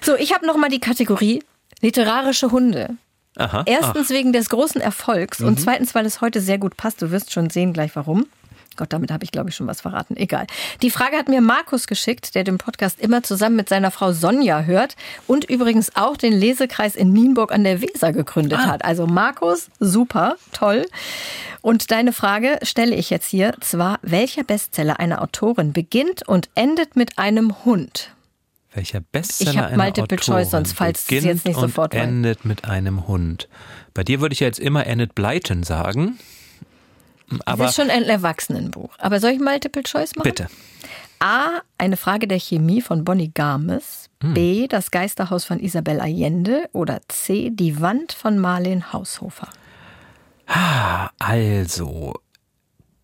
So, 0.00 0.14
ich 0.16 0.32
habe 0.32 0.46
noch 0.46 0.56
mal 0.56 0.68
die 0.68 0.80
Kategorie 0.80 1.42
literarische 1.80 2.50
Hunde. 2.50 2.90
Aha. 3.36 3.64
Erstens 3.66 4.10
wegen 4.10 4.32
des 4.32 4.48
großen 4.48 4.80
Erfolgs 4.80 5.40
Mhm. 5.40 5.48
und 5.48 5.60
zweitens, 5.60 5.94
weil 5.94 6.06
es 6.06 6.20
heute 6.20 6.40
sehr 6.40 6.58
gut 6.58 6.76
passt. 6.76 7.02
Du 7.02 7.10
wirst 7.10 7.32
schon 7.32 7.50
sehen 7.50 7.72
gleich 7.72 7.96
warum. 7.96 8.26
Gott, 8.76 8.92
damit 8.92 9.10
habe 9.10 9.24
ich, 9.24 9.30
glaube 9.30 9.50
ich, 9.50 9.56
schon 9.56 9.66
was 9.66 9.80
verraten. 9.80 10.16
Egal. 10.16 10.46
Die 10.82 10.90
Frage 10.90 11.16
hat 11.16 11.28
mir 11.28 11.40
Markus 11.40 11.86
geschickt, 11.86 12.34
der 12.34 12.44
den 12.44 12.58
Podcast 12.58 13.00
immer 13.00 13.22
zusammen 13.22 13.56
mit 13.56 13.68
seiner 13.68 13.90
Frau 13.90 14.12
Sonja 14.12 14.62
hört 14.62 14.96
und 15.26 15.44
übrigens 15.44 15.94
auch 15.96 16.16
den 16.16 16.32
Lesekreis 16.32 16.94
in 16.96 17.12
Nienburg 17.12 17.52
an 17.52 17.64
der 17.64 17.80
Weser 17.80 18.12
gegründet 18.12 18.58
Ah. 18.62 18.66
hat. 18.66 18.84
Also 18.84 19.06
Markus, 19.06 19.68
super, 19.80 20.36
toll. 20.52 20.86
Und 21.62 21.90
deine 21.90 22.12
Frage 22.12 22.58
stelle 22.62 22.94
ich 22.94 23.10
jetzt 23.10 23.28
hier. 23.28 23.54
Zwar, 23.60 23.98
welcher 24.02 24.44
Bestseller 24.44 25.00
einer 25.00 25.22
Autorin 25.22 25.72
beginnt 25.72 26.26
und 26.28 26.50
endet 26.54 26.94
mit 26.96 27.18
einem 27.18 27.64
Hund? 27.64 28.10
Welcher 28.74 29.00
Bestseller 29.00 29.50
Ich 29.52 29.56
hab 29.58 29.66
einer 29.68 29.76
Multiple 29.84 30.02
Autorin 30.18 30.18
Choice, 30.18 30.50
sonst 30.50 30.72
falls 30.72 31.00
es 31.02 31.06
beginnt 31.06 31.26
jetzt 31.26 31.44
nicht 31.46 31.56
und 31.56 31.62
sofort 31.62 31.94
weiß. 31.94 32.02
endet 32.02 32.44
mit 32.44 32.64
einem 32.64 33.06
Hund. 33.06 33.48
Bei 33.94 34.02
dir 34.02 34.20
würde 34.20 34.32
ich 34.32 34.40
ja 34.40 34.48
jetzt 34.48 34.58
immer 34.58 34.84
Enid 34.86 35.14
Blyton 35.14 35.62
sagen. 35.62 36.18
Aber 37.46 37.64
das 37.64 37.70
ist 37.72 37.76
schon 37.76 37.90
ein 37.90 38.04
Erwachsenenbuch. 38.04 38.90
Aber 38.98 39.20
soll 39.20 39.30
ich 39.32 39.40
Multiple 39.40 39.82
Choice 39.82 40.14
machen? 40.16 40.24
bitte. 40.24 40.48
A. 41.20 41.60
Eine 41.78 41.96
Frage 41.96 42.28
der 42.28 42.38
Chemie 42.38 42.82
von 42.82 43.04
Bonnie 43.04 43.30
Garmes. 43.32 44.10
Hm. 44.22 44.34
B. 44.34 44.66
Das 44.68 44.90
Geisterhaus 44.90 45.44
von 45.44 45.58
Isabel 45.58 46.00
Allende. 46.00 46.68
Oder 46.72 47.00
C. 47.08 47.50
Die 47.50 47.80
Wand 47.80 48.12
von 48.12 48.38
Marlene 48.38 48.92
Haushofer. 48.92 49.48
Also, 51.18 52.14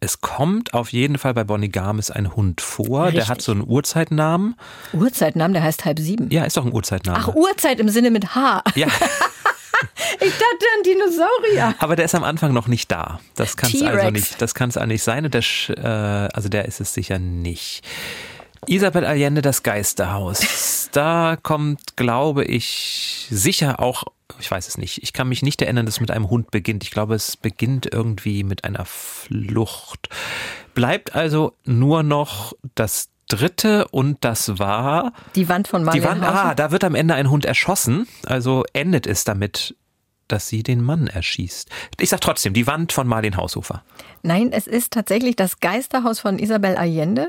Es 0.02 0.20
kommt 0.22 0.72
auf 0.74 0.92
jeden 0.92 1.18
Fall 1.18 1.34
bei 1.34 1.44
Bonnie 1.44 1.68
Garmis 1.68 2.10
ein 2.10 2.34
Hund 2.34 2.60
vor. 2.62 3.04
Richtig. 3.06 3.20
Der 3.24 3.28
hat 3.28 3.42
so 3.42 3.52
einen 3.52 3.66
Uhrzeitnamen. 3.66 4.56
Uhrzeitnamen, 4.94 5.52
der 5.52 5.62
heißt 5.62 5.84
halb 5.84 5.98
sieben. 5.98 6.30
Ja, 6.30 6.44
ist 6.44 6.56
doch 6.56 6.64
ein 6.64 6.72
Uhrzeitname. 6.72 7.18
Ach, 7.18 7.34
Uhrzeit 7.34 7.80
im 7.80 7.88
Sinne 7.90 8.10
mit 8.10 8.34
H. 8.34 8.62
Ja. 8.76 8.86
Ich 10.22 10.32
dachte 10.32 10.66
an 10.76 10.82
Dinosaurier. 10.84 11.74
Aber 11.78 11.96
der 11.96 12.04
ist 12.04 12.14
am 12.14 12.24
Anfang 12.24 12.52
noch 12.52 12.66
nicht 12.66 12.90
da. 12.90 13.20
Das 13.36 13.56
kann 13.56 13.70
es 13.72 13.82
also 13.82 14.10
nicht. 14.10 14.40
Das 14.42 14.54
kann 14.54 14.68
es 14.68 14.76
eigentlich 14.76 15.02
sein. 15.02 15.24
Und 15.24 15.34
der, 15.34 15.42
äh, 15.68 16.28
also 16.34 16.48
der 16.48 16.66
ist 16.66 16.80
es 16.80 16.92
sicher 16.92 17.18
nicht. 17.18 17.82
Isabel 18.66 19.04
Allende, 19.04 19.42
das 19.42 19.62
Geisterhaus. 19.62 20.40
Da 20.92 21.38
kommt, 21.40 21.96
glaube 21.96 22.44
ich, 22.44 23.28
sicher 23.30 23.78
auch, 23.78 24.02
ich 24.40 24.50
weiß 24.50 24.66
es 24.66 24.76
nicht. 24.76 25.04
Ich 25.04 25.12
kann 25.12 25.28
mich 25.28 25.40
nicht 25.40 25.62
erinnern, 25.62 25.86
dass 25.86 25.94
es 25.94 26.00
mit 26.00 26.10
einem 26.10 26.28
Hund 26.30 26.50
beginnt. 26.50 26.82
Ich 26.82 26.90
glaube, 26.90 27.14
es 27.14 27.36
beginnt 27.36 27.88
irgendwie 27.92 28.42
mit 28.42 28.64
einer 28.64 28.84
Flucht. 28.86 30.08
Bleibt 30.74 31.14
also 31.14 31.52
nur 31.64 32.02
noch 32.02 32.54
das 32.74 33.08
dritte 33.32 33.88
und 33.88 34.18
das 34.24 34.58
war 34.58 35.12
die 35.34 35.48
Wand 35.48 35.68
von 35.68 35.84
Marlene 35.84 36.04
Die 36.04 36.10
Wand, 36.10 36.22
ah, 36.22 36.54
da 36.54 36.70
wird 36.70 36.84
am 36.84 36.94
Ende 36.94 37.14
ein 37.14 37.30
Hund 37.30 37.44
erschossen. 37.44 38.06
Also 38.26 38.64
endet 38.72 39.06
es 39.06 39.24
damit, 39.24 39.74
dass 40.28 40.48
sie 40.48 40.62
den 40.62 40.82
Mann 40.82 41.06
erschießt. 41.06 41.68
Ich 41.98 42.10
sag 42.10 42.20
trotzdem, 42.20 42.52
die 42.52 42.66
Wand 42.66 42.92
von 42.92 43.06
Marlene 43.06 43.36
Haushofer. 43.36 43.82
Nein, 44.22 44.52
es 44.52 44.66
ist 44.66 44.92
tatsächlich 44.92 45.36
das 45.36 45.60
Geisterhaus 45.60 46.20
von 46.20 46.38
Isabel 46.38 46.76
Allende. 46.76 47.28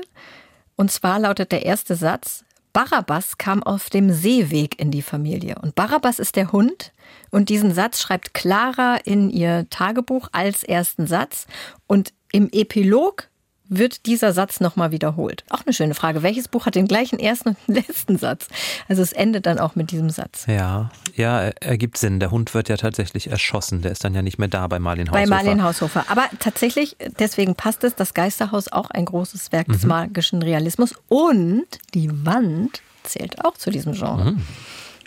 Und 0.76 0.90
zwar 0.90 1.18
lautet 1.18 1.52
der 1.52 1.64
erste 1.64 1.94
Satz, 1.94 2.44
Barabbas 2.72 3.36
kam 3.36 3.62
auf 3.62 3.90
dem 3.90 4.10
Seeweg 4.10 4.80
in 4.80 4.90
die 4.90 5.02
Familie. 5.02 5.56
Und 5.60 5.74
Barabbas 5.74 6.18
ist 6.18 6.36
der 6.36 6.52
Hund. 6.52 6.92
Und 7.30 7.50
diesen 7.50 7.74
Satz 7.74 8.00
schreibt 8.00 8.32
Clara 8.32 8.96
in 9.04 9.28
ihr 9.30 9.66
Tagebuch 9.68 10.28
als 10.32 10.62
ersten 10.62 11.06
Satz. 11.06 11.46
Und 11.86 12.14
im 12.32 12.48
Epilog 12.50 13.28
wird 13.72 14.06
dieser 14.06 14.32
Satz 14.32 14.60
nochmal 14.60 14.90
wiederholt? 14.90 15.44
Auch 15.50 15.60
eine 15.64 15.72
schöne 15.72 15.94
Frage. 15.94 16.22
Welches 16.22 16.48
Buch 16.48 16.66
hat 16.66 16.74
den 16.74 16.86
gleichen 16.86 17.18
ersten 17.18 17.50
und 17.50 17.56
letzten 17.66 18.18
Satz? 18.18 18.48
Also 18.88 19.02
es 19.02 19.12
endet 19.12 19.46
dann 19.46 19.58
auch 19.58 19.74
mit 19.74 19.90
diesem 19.90 20.10
Satz. 20.10 20.44
Ja, 20.46 20.90
ja, 21.16 21.40
ergibt 21.60 21.98
Sinn. 21.98 22.20
Der 22.20 22.30
Hund 22.30 22.54
wird 22.54 22.68
ja 22.68 22.76
tatsächlich 22.76 23.30
erschossen. 23.30 23.82
Der 23.82 23.92
ist 23.92 24.04
dann 24.04 24.14
ja 24.14 24.22
nicht 24.22 24.38
mehr 24.38 24.48
da 24.48 24.66
bei 24.66 24.78
Marlene 24.78 25.10
Haushofer. 25.10 25.24
Bei 25.24 25.28
Marlene 25.28 25.62
Haushofer. 25.62 26.04
Aber 26.08 26.28
tatsächlich, 26.38 26.96
deswegen 27.18 27.54
passt 27.54 27.84
es, 27.84 27.94
das 27.94 28.14
Geisterhaus 28.14 28.68
auch 28.68 28.90
ein 28.90 29.04
großes 29.04 29.52
Werk 29.52 29.68
mhm. 29.68 29.72
des 29.72 29.84
magischen 29.84 30.42
Realismus. 30.42 30.94
Und 31.08 31.66
die 31.94 32.10
Wand 32.26 32.82
zählt 33.02 33.44
auch 33.44 33.56
zu 33.56 33.70
diesem 33.70 33.94
Genre. 33.94 34.32
Mhm. 34.32 34.42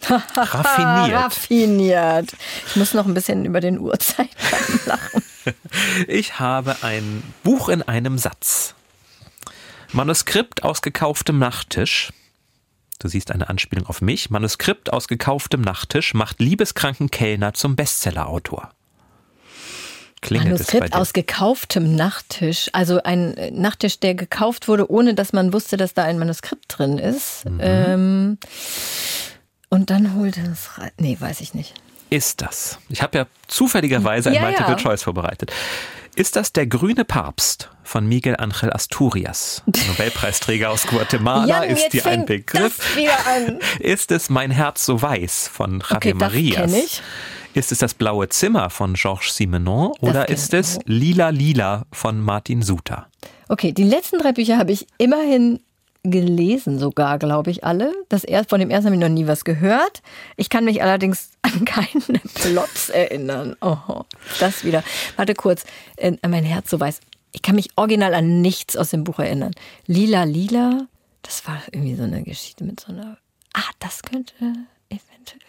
Raffiniert. 0.35 1.23
Raffiniert. 1.23 2.31
Ich 2.67 2.75
muss 2.75 2.93
noch 2.93 3.05
ein 3.05 3.13
bisschen 3.13 3.45
über 3.45 3.61
den 3.61 3.79
Uhrzeitraum 3.79 4.79
lachen. 4.85 5.23
Ich 6.07 6.39
habe 6.39 6.77
ein 6.81 7.23
Buch 7.43 7.69
in 7.69 7.81
einem 7.81 8.17
Satz. 8.17 8.75
Manuskript 9.91 10.63
aus 10.63 10.81
gekauftem 10.81 11.39
Nachttisch. 11.39 12.11
Du 12.99 13.07
siehst 13.07 13.31
eine 13.31 13.49
Anspielung 13.49 13.87
auf 13.87 14.01
mich. 14.01 14.29
Manuskript 14.29 14.91
aus 14.91 15.07
gekauftem 15.07 15.61
Nachttisch 15.61 16.13
macht 16.13 16.39
liebeskranken 16.39 17.11
Kellner 17.11 17.53
zum 17.53 17.75
Bestsellerautor. 17.75 18.71
Klingelt 20.21 20.53
Manuskript 20.53 20.93
aus 20.93 21.13
gekauftem 21.13 21.95
Nachttisch. 21.95 22.69
Also 22.73 23.03
ein 23.03 23.35
Nachttisch, 23.51 23.99
der 23.99 24.15
gekauft 24.15 24.67
wurde, 24.67 24.89
ohne 24.89 25.13
dass 25.13 25.33
man 25.33 25.53
wusste, 25.53 25.77
dass 25.77 25.93
da 25.93 26.03
ein 26.03 26.17
Manuskript 26.17 26.65
drin 26.67 26.97
ist. 26.97 27.45
Mhm. 27.45 27.59
Ähm, 27.61 28.37
und 29.69 29.89
dann 29.89 30.15
holte 30.15 30.41
es 30.41 30.77
rein. 30.77 30.91
Nee, 30.97 31.17
weiß 31.19 31.41
ich 31.41 31.53
nicht 31.53 31.73
ist 32.15 32.41
das? 32.41 32.79
Ich 32.89 33.01
habe 33.01 33.17
ja 33.17 33.27
zufälligerweise 33.47 34.29
ein 34.29 34.35
ja, 34.35 34.41
Multiple 34.41 34.71
ja. 34.71 34.77
Choice 34.77 35.03
vorbereitet. 35.03 35.51
Ist 36.15 36.37
das 36.37 36.53
der 36.53 36.65
grüne 36.65 37.03
Papst 37.03 37.69
von 37.83 38.07
Miguel 38.07 38.37
Angel 38.37 38.71
Asturias, 38.71 39.63
Nobelpreisträger 39.87 40.69
aus 40.69 40.87
Guatemala? 40.87 41.45
Jan, 41.45 41.69
ist 41.69 41.89
dir 41.89 42.05
ein 42.05 42.25
Begriff? 42.25 42.97
Ist 43.79 44.11
es 44.11 44.29
Mein 44.29 44.49
Herz 44.49 44.85
so 44.85 45.01
weiß 45.01 45.49
von 45.51 45.81
Javier 45.81 45.95
okay, 45.97 46.13
Marias? 46.13 46.73
Ich. 46.73 47.01
Ist 47.53 47.71
es 47.71 47.79
das 47.79 47.93
blaue 47.93 48.29
Zimmer 48.29 48.69
von 48.69 48.95
Georges 48.95 49.35
Simenon 49.35 49.93
oder 50.01 50.27
ist 50.27 50.53
es 50.53 50.77
Lila 50.85 51.29
Lila 51.29 51.85
von 51.91 52.19
Martin 52.19 52.61
Suter? 52.61 53.07
Okay, 53.47 53.71
die 53.71 53.83
letzten 53.83 54.19
drei 54.19 54.33
Bücher 54.33 54.57
habe 54.57 54.73
ich 54.73 54.87
immerhin 54.97 55.61
gelesen 56.05 56.79
sogar, 56.79 57.19
glaube 57.19 57.51
ich, 57.51 57.63
alle. 57.63 57.93
Das 58.09 58.23
erst, 58.23 58.49
von 58.49 58.59
dem 58.59 58.69
ersten 58.69 58.87
habe 58.87 58.95
ich 58.95 59.01
noch 59.01 59.09
nie 59.09 59.27
was 59.27 59.43
gehört. 59.45 60.01
Ich 60.37 60.49
kann 60.49 60.65
mich 60.65 60.81
allerdings 60.81 61.31
an 61.41 61.65
keine 61.65 62.19
Plots 62.33 62.89
erinnern. 62.89 63.55
Oh, 63.61 64.03
das 64.39 64.63
wieder. 64.63 64.83
Warte 65.15 65.33
kurz. 65.33 65.65
Äh, 65.97 66.13
mein 66.27 66.43
Herz 66.43 66.69
so 66.69 66.79
weiß. 66.79 66.99
Ich 67.31 67.41
kann 67.41 67.55
mich 67.55 67.69
original 67.75 68.13
an 68.13 68.41
nichts 68.41 68.77
aus 68.77 68.91
dem 68.91 69.03
Buch 69.03 69.19
erinnern. 69.19 69.51
Lila, 69.87 70.23
Lila, 70.23 70.87
das 71.21 71.45
war 71.47 71.61
irgendwie 71.71 71.95
so 71.95 72.03
eine 72.03 72.23
Geschichte 72.23 72.63
mit 72.63 72.79
so 72.79 72.93
einer. 72.93 73.17
Ah, 73.53 73.69
das 73.79 74.03
könnte 74.03 74.33
eventuell. 74.89 75.44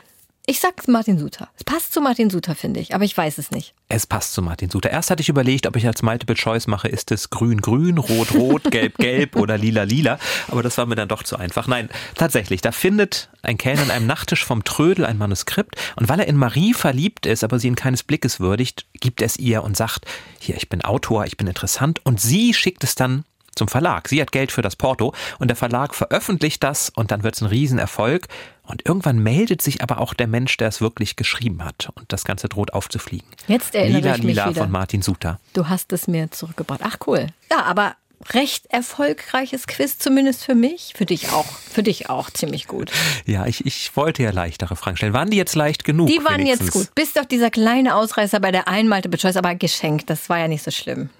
Ich 0.48 0.60
sag's 0.60 0.86
Martin 0.86 1.18
Suter. 1.18 1.48
Es 1.56 1.64
passt 1.64 1.92
zu 1.92 2.00
Martin 2.00 2.30
Suter, 2.30 2.54
finde 2.54 2.78
ich, 2.78 2.94
aber 2.94 3.02
ich 3.02 3.16
weiß 3.16 3.38
es 3.38 3.50
nicht. 3.50 3.74
Es 3.88 4.06
passt 4.06 4.32
zu 4.32 4.42
Martin 4.42 4.70
Suter. 4.70 4.90
Erst 4.90 5.10
hatte 5.10 5.20
ich 5.20 5.28
überlegt, 5.28 5.66
ob 5.66 5.74
ich 5.74 5.88
als 5.88 6.02
Multiple 6.02 6.36
Choice 6.36 6.68
mache, 6.68 6.86
ist 6.86 7.10
es 7.10 7.30
grün-grün, 7.30 7.98
rot-rot, 7.98 8.62
gelb-gelb 8.70 9.34
oder 9.34 9.58
lila-lila, 9.58 10.20
aber 10.46 10.62
das 10.62 10.78
war 10.78 10.86
mir 10.86 10.94
dann 10.94 11.08
doch 11.08 11.24
zu 11.24 11.36
einfach. 11.36 11.66
Nein, 11.66 11.88
tatsächlich, 12.14 12.60
da 12.60 12.70
findet 12.70 13.28
ein 13.42 13.58
Kellner 13.58 13.82
an 13.82 13.90
einem 13.90 14.06
Nachttisch 14.06 14.44
vom 14.44 14.62
Trödel 14.62 15.04
ein 15.04 15.18
Manuskript 15.18 15.74
und 15.96 16.08
weil 16.08 16.20
er 16.20 16.28
in 16.28 16.36
Marie 16.36 16.74
verliebt 16.74 17.26
ist, 17.26 17.42
aber 17.42 17.58
sie 17.58 17.66
ihn 17.66 17.74
keines 17.74 18.04
Blickes 18.04 18.38
würdigt, 18.38 18.86
gibt 19.00 19.22
es 19.22 19.36
ihr 19.38 19.64
und 19.64 19.76
sagt, 19.76 20.06
hier, 20.38 20.56
ich 20.56 20.68
bin 20.68 20.80
Autor, 20.80 21.24
ich 21.24 21.36
bin 21.36 21.48
interessant 21.48 22.00
und 22.04 22.20
sie 22.20 22.54
schickt 22.54 22.84
es 22.84 22.94
dann 22.94 23.24
zum 23.56 23.68
Verlag. 23.68 24.08
Sie 24.08 24.20
hat 24.20 24.32
Geld 24.32 24.52
für 24.52 24.62
das 24.62 24.76
Porto 24.76 25.12
und 25.38 25.48
der 25.48 25.56
Verlag 25.56 25.94
veröffentlicht 25.94 26.62
das 26.62 26.90
und 26.90 27.10
dann 27.10 27.22
wird 27.22 27.34
es 27.34 27.40
ein 27.40 27.48
Riesenerfolg. 27.48 28.28
Und 28.62 28.84
irgendwann 28.84 29.18
meldet 29.18 29.62
sich 29.62 29.82
aber 29.82 30.00
auch 30.00 30.12
der 30.12 30.26
Mensch, 30.26 30.56
der 30.56 30.68
es 30.68 30.80
wirklich 30.80 31.16
geschrieben 31.16 31.64
hat. 31.64 31.88
Und 31.94 32.12
das 32.12 32.24
Ganze 32.24 32.48
droht 32.48 32.72
aufzufliegen. 32.72 33.28
Jetzt 33.46 33.74
erinnere 33.74 34.00
Lila, 34.00 34.16
ich 34.16 34.22
mich 34.22 34.34
Lila 34.36 34.50
wieder. 34.50 34.62
von 34.62 34.70
Martin 34.70 35.02
Suter. 35.02 35.38
Du 35.52 35.68
hast 35.68 35.92
es 35.92 36.08
mir 36.08 36.30
zurückgebracht. 36.32 36.80
Ach 36.82 36.96
cool. 37.06 37.28
Ja, 37.50 37.62
aber 37.62 37.94
recht 38.32 38.66
erfolgreiches 38.66 39.66
Quiz, 39.66 39.98
zumindest 39.98 40.44
für 40.44 40.54
mich. 40.54 40.94
Für 40.96 41.06
dich 41.06 41.30
auch. 41.30 41.46
Für 41.46 41.82
dich 41.82 42.10
auch 42.10 42.30
ziemlich 42.30 42.66
gut. 42.66 42.90
Ja, 43.24 43.46
ich, 43.46 43.64
ich 43.66 43.96
wollte 43.96 44.22
ja 44.22 44.30
leichtere 44.30 44.74
Fragen 44.74 44.96
stellen. 44.96 45.12
Waren 45.12 45.30
die 45.30 45.36
jetzt 45.36 45.54
leicht 45.54 45.84
genug? 45.84 46.08
Die 46.08 46.24
waren 46.24 46.40
wenigstens? 46.40 46.66
jetzt 46.66 46.72
gut. 46.72 46.94
Bis 46.94 47.12
doch 47.12 47.24
dieser 47.24 47.50
kleine 47.50 47.94
Ausreißer 47.94 48.40
bei 48.40 48.50
der 48.50 48.68
Einmalte 48.68 49.10
Choice, 49.10 49.36
aber 49.36 49.54
geschenkt. 49.54 50.10
Das 50.10 50.28
war 50.28 50.38
ja 50.38 50.48
nicht 50.48 50.64
so 50.64 50.70
schlimm. 50.70 51.10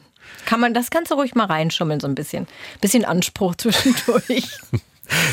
Kann 0.45 0.61
man 0.61 0.75
das 0.75 0.91
Ganze 0.91 1.15
ruhig 1.15 1.35
mal 1.35 1.47
reinschummeln, 1.47 2.01
so 2.01 2.07
ein 2.07 2.15
bisschen. 2.15 2.47
Bisschen 2.81 3.05
Anspruch 3.05 3.55
zwischendurch. 3.59 4.59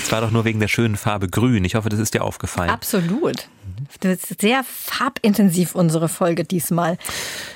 Es 0.04 0.12
war 0.12 0.22
doch 0.22 0.32
nur 0.32 0.46
wegen 0.46 0.60
der 0.60 0.68
schönen 0.68 0.98
Farbe 0.98 1.28
grün. 1.28 1.66
Ich 1.66 1.76
hoffe, 1.76 1.90
das 1.90 2.00
ist 2.00 2.14
dir 2.14 2.24
aufgefallen. 2.24 2.70
Absolut. 2.70 3.48
Das 4.02 4.30
ist 4.30 4.42
sehr 4.42 4.64
farbintensiv, 4.64 5.76
unsere 5.76 6.10
Folge 6.10 6.44
diesmal. 6.44 6.98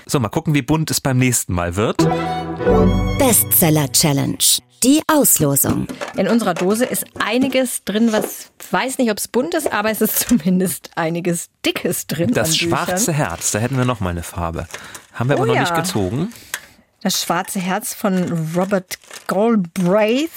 So, 0.05 0.19
mal 0.19 0.29
gucken, 0.29 0.53
wie 0.53 0.61
bunt 0.61 0.89
es 0.91 1.01
beim 1.01 1.17
nächsten 1.17 1.53
Mal 1.53 1.75
wird. 1.75 1.97
Bestseller 3.19 3.91
Challenge. 3.91 4.37
Die 4.83 5.01
Auslosung. 5.07 5.87
In 6.15 6.27
unserer 6.27 6.53
Dose 6.53 6.85
ist 6.85 7.05
einiges 7.17 7.83
drin, 7.83 8.11
was 8.11 8.51
weiß 8.69 8.99
nicht, 8.99 9.09
ob 9.09 9.17
es 9.17 9.27
bunt 9.27 9.55
ist, 9.55 9.71
aber 9.71 9.89
es 9.89 10.01
ist 10.01 10.19
zumindest 10.27 10.91
einiges 10.95 11.49
Dickes 11.65 12.05
drin. 12.05 12.31
Das 12.31 12.55
schwarze 12.55 13.11
Herz, 13.11 13.51
da 13.51 13.59
hätten 13.59 13.77
wir 13.77 13.85
noch 13.85 13.99
mal 13.99 14.11
eine 14.11 14.23
Farbe. 14.23 14.67
Haben 15.13 15.29
wir 15.29 15.37
oh 15.37 15.39
aber 15.39 15.47
noch 15.47 15.55
ja. 15.55 15.61
nicht 15.61 15.75
gezogen. 15.75 16.31
Das 17.01 17.21
schwarze 17.21 17.59
Herz 17.59 17.93
von 17.93 18.51
Robert 18.55 18.97
Galbraith, 19.27 20.31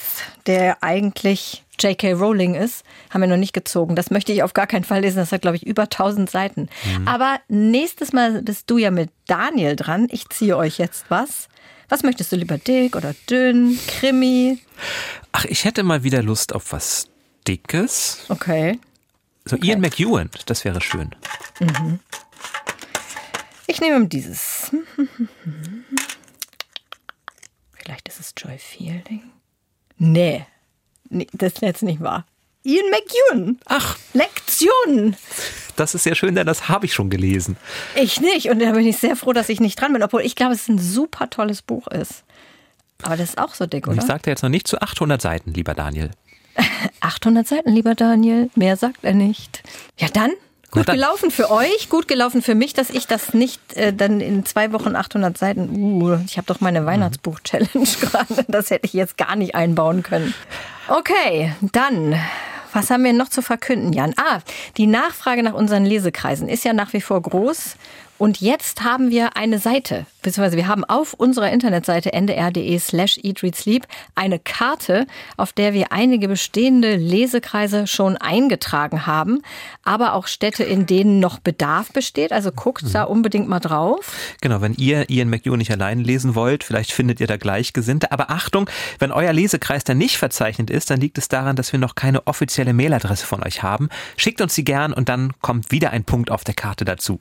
der 0.45 0.83
eigentlich 0.83 1.63
J.K. 1.79 2.13
Rowling 2.13 2.53
ist, 2.53 2.83
haben 3.09 3.21
wir 3.21 3.27
noch 3.27 3.37
nicht 3.37 3.53
gezogen. 3.53 3.95
Das 3.95 4.11
möchte 4.11 4.31
ich 4.31 4.43
auf 4.43 4.53
gar 4.53 4.67
keinen 4.67 4.83
Fall 4.83 5.01
lesen. 5.01 5.17
Das 5.17 5.31
hat, 5.31 5.41
glaube 5.41 5.57
ich, 5.57 5.65
über 5.65 5.83
1000 5.83 6.29
Seiten. 6.29 6.69
Mhm. 6.97 7.07
Aber 7.07 7.39
nächstes 7.47 8.13
Mal 8.13 8.43
bist 8.43 8.69
du 8.69 8.77
ja 8.77 8.91
mit 8.91 9.09
Daniel 9.25 9.75
dran. 9.75 10.07
Ich 10.11 10.29
ziehe 10.29 10.55
euch 10.55 10.77
jetzt 10.77 11.05
was. 11.09 11.49
Was 11.89 12.03
möchtest 12.03 12.31
du 12.31 12.35
lieber 12.35 12.57
dick 12.57 12.95
oder 12.95 13.15
dünn? 13.29 13.77
Krimi? 13.87 14.59
Ach, 15.31 15.45
ich 15.45 15.65
hätte 15.65 15.83
mal 15.83 16.03
wieder 16.03 16.21
Lust 16.21 16.53
auf 16.53 16.71
was 16.71 17.07
Dickes. 17.47 18.25
Okay. 18.29 18.79
So 19.45 19.55
okay. 19.55 19.67
Ian 19.67 19.81
McEwan, 19.81 20.29
das 20.45 20.63
wäre 20.63 20.79
schön. 20.79 21.09
Mhm. 21.59 21.99
Ich 23.65 23.81
nehme 23.81 24.07
dieses. 24.07 24.71
Vielleicht 27.91 28.07
ist 28.07 28.21
es 28.21 28.33
Joy 28.37 28.57
Fielding. 28.57 29.21
Nee, 29.97 30.45
nee 31.09 31.27
das 31.33 31.55
ist 31.55 31.61
jetzt 31.61 31.83
nicht 31.83 31.99
wahr. 31.99 32.25
Ian 32.63 32.85
McEwan. 32.89 33.59
Ach. 33.65 33.97
Lektion. 34.13 35.17
Das 35.75 35.93
ist 35.93 36.03
sehr 36.03 36.15
schön, 36.15 36.33
denn 36.33 36.47
das 36.47 36.69
habe 36.69 36.85
ich 36.85 36.93
schon 36.93 37.09
gelesen. 37.09 37.57
Ich 37.95 38.21
nicht. 38.21 38.49
Und 38.49 38.59
da 38.59 38.71
bin 38.71 38.87
ich 38.87 38.95
sehr 38.95 39.17
froh, 39.17 39.33
dass 39.33 39.49
ich 39.49 39.59
nicht 39.59 39.77
dran 39.77 39.91
bin, 39.91 40.03
obwohl 40.03 40.21
ich 40.21 40.37
glaube, 40.37 40.53
es 40.53 40.69
ein 40.69 40.79
super 40.79 41.29
tolles 41.29 41.61
Buch 41.61 41.87
ist. 41.87 42.23
Aber 43.03 43.17
das 43.17 43.31
ist 43.31 43.37
auch 43.37 43.53
so 43.53 43.65
dick, 43.65 43.89
oder? 43.89 43.97
Ich 43.97 44.03
sagte 44.03 44.29
jetzt 44.29 44.43
noch 44.43 44.49
nicht 44.49 44.69
zu 44.69 44.79
800 44.79 45.21
Seiten, 45.21 45.51
lieber 45.51 45.73
Daniel. 45.73 46.11
800 47.01 47.45
Seiten, 47.45 47.73
lieber 47.73 47.93
Daniel. 47.93 48.49
Mehr 48.55 48.77
sagt 48.77 49.03
er 49.03 49.13
nicht. 49.13 49.63
Ja, 49.97 50.07
dann 50.07 50.31
Gut 50.71 50.85
gelaufen 50.85 51.31
für 51.31 51.51
euch, 51.51 51.89
gut 51.89 52.07
gelaufen 52.07 52.41
für 52.41 52.55
mich, 52.55 52.73
dass 52.73 52.89
ich 52.89 53.05
das 53.05 53.33
nicht 53.33 53.75
äh, 53.75 53.93
dann 53.93 54.21
in 54.21 54.45
zwei 54.45 54.71
Wochen 54.71 54.95
800 54.95 55.37
Seiten, 55.37 55.69
uh, 56.01 56.17
ich 56.25 56.37
habe 56.37 56.47
doch 56.47 56.61
meine 56.61 56.85
Weihnachtsbuch-Challenge 56.85 57.69
gerade, 57.99 58.45
das 58.47 58.69
hätte 58.69 58.85
ich 58.85 58.93
jetzt 58.93 59.17
gar 59.17 59.35
nicht 59.35 59.53
einbauen 59.53 60.01
können. 60.01 60.33
Okay, 60.87 61.53
dann 61.73 62.15
was 62.73 62.89
haben 62.89 63.03
wir 63.03 63.13
noch 63.13 63.29
zu 63.29 63.41
verkünden, 63.41 63.91
Jan? 63.91 64.13
Ah, 64.17 64.39
die 64.77 64.87
Nachfrage 64.87 65.43
nach 65.43 65.53
unseren 65.53 65.85
Lesekreisen 65.85 66.47
ist 66.47 66.63
ja 66.63 66.71
nach 66.73 66.93
wie 66.93 67.01
vor 67.01 67.21
groß. 67.21 67.75
Und 68.21 68.39
jetzt 68.39 68.83
haben 68.83 69.09
wir 69.09 69.35
eine 69.35 69.57
Seite, 69.57 70.05
beziehungsweise 70.21 70.55
wir 70.55 70.67
haben 70.67 70.83
auf 70.83 71.15
unserer 71.15 71.51
Internetseite 71.51 72.13
ndr.de 72.13 72.77
slash 72.77 73.17
eatreadsleep 73.17 73.87
eine 74.13 74.37
Karte, 74.37 75.07
auf 75.37 75.53
der 75.53 75.73
wir 75.73 75.91
einige 75.91 76.27
bestehende 76.27 76.97
Lesekreise 76.97 77.87
schon 77.87 78.17
eingetragen 78.17 79.07
haben, 79.07 79.41
aber 79.83 80.13
auch 80.13 80.27
Städte, 80.27 80.63
in 80.63 80.85
denen 80.85 81.19
noch 81.19 81.39
Bedarf 81.39 81.91
besteht. 81.93 82.31
Also 82.31 82.51
guckt 82.51 82.83
mhm. 82.83 82.91
da 82.91 83.03
unbedingt 83.05 83.49
mal 83.49 83.59
drauf. 83.59 84.35
Genau, 84.39 84.61
wenn 84.61 84.75
ihr 84.75 85.09
Ian 85.09 85.31
McEwan 85.31 85.57
nicht 85.57 85.71
allein 85.71 86.01
lesen 86.01 86.35
wollt, 86.35 86.63
vielleicht 86.63 86.91
findet 86.91 87.21
ihr 87.21 87.27
da 87.27 87.37
Gleichgesinnte. 87.37 88.11
Aber 88.11 88.29
Achtung, 88.29 88.69
wenn 88.99 89.11
euer 89.11 89.33
Lesekreis 89.33 89.83
da 89.83 89.95
nicht 89.95 90.19
verzeichnet 90.19 90.69
ist, 90.69 90.91
dann 90.91 91.01
liegt 91.01 91.17
es 91.17 91.27
daran, 91.27 91.55
dass 91.55 91.71
wir 91.71 91.79
noch 91.79 91.95
keine 91.95 92.27
offizielle 92.27 92.73
Mailadresse 92.73 93.25
von 93.25 93.41
euch 93.41 93.63
haben. 93.63 93.89
Schickt 94.15 94.41
uns 94.41 94.53
sie 94.53 94.63
gern 94.63 94.93
und 94.93 95.09
dann 95.09 95.33
kommt 95.41 95.71
wieder 95.71 95.89
ein 95.89 96.03
Punkt 96.03 96.29
auf 96.29 96.43
der 96.43 96.53
Karte 96.53 96.85
dazu. 96.85 97.19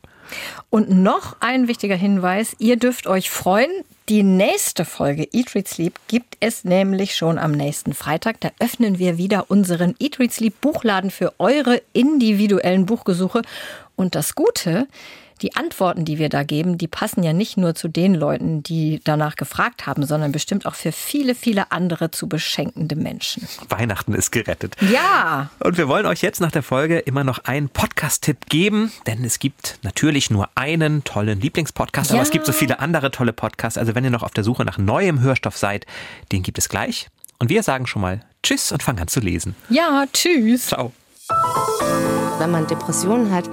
Und 0.71 0.91
noch 0.91 1.37
ein 1.41 1.69
wichtiger 1.69 1.97
Hinweis, 1.97 2.55
ihr 2.59 2.77
dürft 2.77 3.07
euch 3.07 3.31
freuen, 3.31 3.71
die 4.09 4.23
nächste 4.23 4.85
Folge 4.85 5.29
Eat, 5.33 5.55
Read, 5.55 5.69
Sleep 5.69 5.95
gibt 6.09 6.37
es 6.41 6.65
nämlich 6.65 7.15
schon 7.15 7.39
am 7.39 7.53
nächsten 7.53 7.95
Freitag. 7.95 8.41
Da 8.41 8.51
öffnen 8.59 8.99
wir 8.99 9.19
wieder 9.19 9.51
unseren 9.51 9.95
Eat, 10.01 10.19
Read, 10.19 10.33
Sleep 10.33 10.61
Buchladen 10.61 11.11
für 11.11 11.33
eure 11.39 11.81
individuellen 11.93 12.87
Buchgesuche. 12.87 13.43
Und 13.95 14.17
das 14.17 14.35
Gute, 14.35 14.89
die 15.43 15.57
Antworten, 15.57 16.05
die 16.05 16.19
wir 16.19 16.29
da 16.29 16.43
geben, 16.43 16.79
die 16.79 16.89
passen 16.89 17.23
ja 17.23 17.33
nicht 17.33 17.57
nur 17.57 17.75
zu 17.75 17.89
den 17.89 18.15
Leuten, 18.15 18.63
die 18.63 19.01
danach 19.05 19.37
gefragt 19.37 19.87
haben, 19.87 20.05
sondern 20.05 20.33
bestimmt 20.33 20.67
auch 20.67 20.75
für 20.75 20.93
viele, 20.93 21.35
viele 21.35 21.73
andere 21.73 22.11
zu 22.11 22.29
beschenkende 22.29 22.97
Menschen. 22.97 23.47
Weihnachten 23.69 24.15
ist 24.15 24.31
gerettet. 24.31 24.77
Ja. 24.93 25.51
Und 25.61 25.79
wir 25.79 25.89
wollen 25.89 26.07
euch 26.07 26.23
jetzt 26.23 26.41
nach 26.41 26.53
der 26.53 26.63
Folge 26.63 26.99
immer 26.99 27.25
noch 27.25 27.45
einen 27.45 27.69
Podcast-Tipp 27.69 28.47
geben, 28.49 28.93
denn 29.07 29.25
es 29.25 29.39
gibt 29.39 29.79
natürlich 29.83 30.31
nur 30.31 30.49
einen 30.55 31.05
tollen 31.05 31.41
Lieblingspodcast, 31.41 32.11
ja. 32.11 32.17
aber 32.17 32.23
es 32.23 32.31
gibt 32.31 32.47
so 32.47 32.53
viele 32.53 32.81
andere 32.81 33.11
tolle 33.11 33.33
Podcasts. 33.33 33.79
Also 33.79 33.95
wenn 33.95 34.05
ihr 34.05 34.11
noch 34.11 34.23
auf 34.23 34.33
der 34.33 34.45
Suche 34.45 34.65
nach 34.65 34.79
neuem 34.79 35.21
Hörstoff 35.21 35.57
seid, 35.57 35.87
den 36.33 36.43
gibt 36.43 36.59
es 36.59 36.69
gleich. 36.69 37.09
Und 37.39 37.49
wir 37.49 37.63
sagen 37.63 37.87
schon 37.87 38.03
mal 38.03 38.21
Tschüss 38.43 38.73
und 38.73 38.83
fangen 38.83 39.01
an 39.01 39.09
zu 39.09 39.21
lesen. 39.21 39.55
Ja, 39.69 40.05
tschüss. 40.13 40.67
Ciao. 40.67 40.93
Wenn 42.39 42.51
man 42.51 42.67
Depressionen 42.67 43.33
hat, 43.33 43.45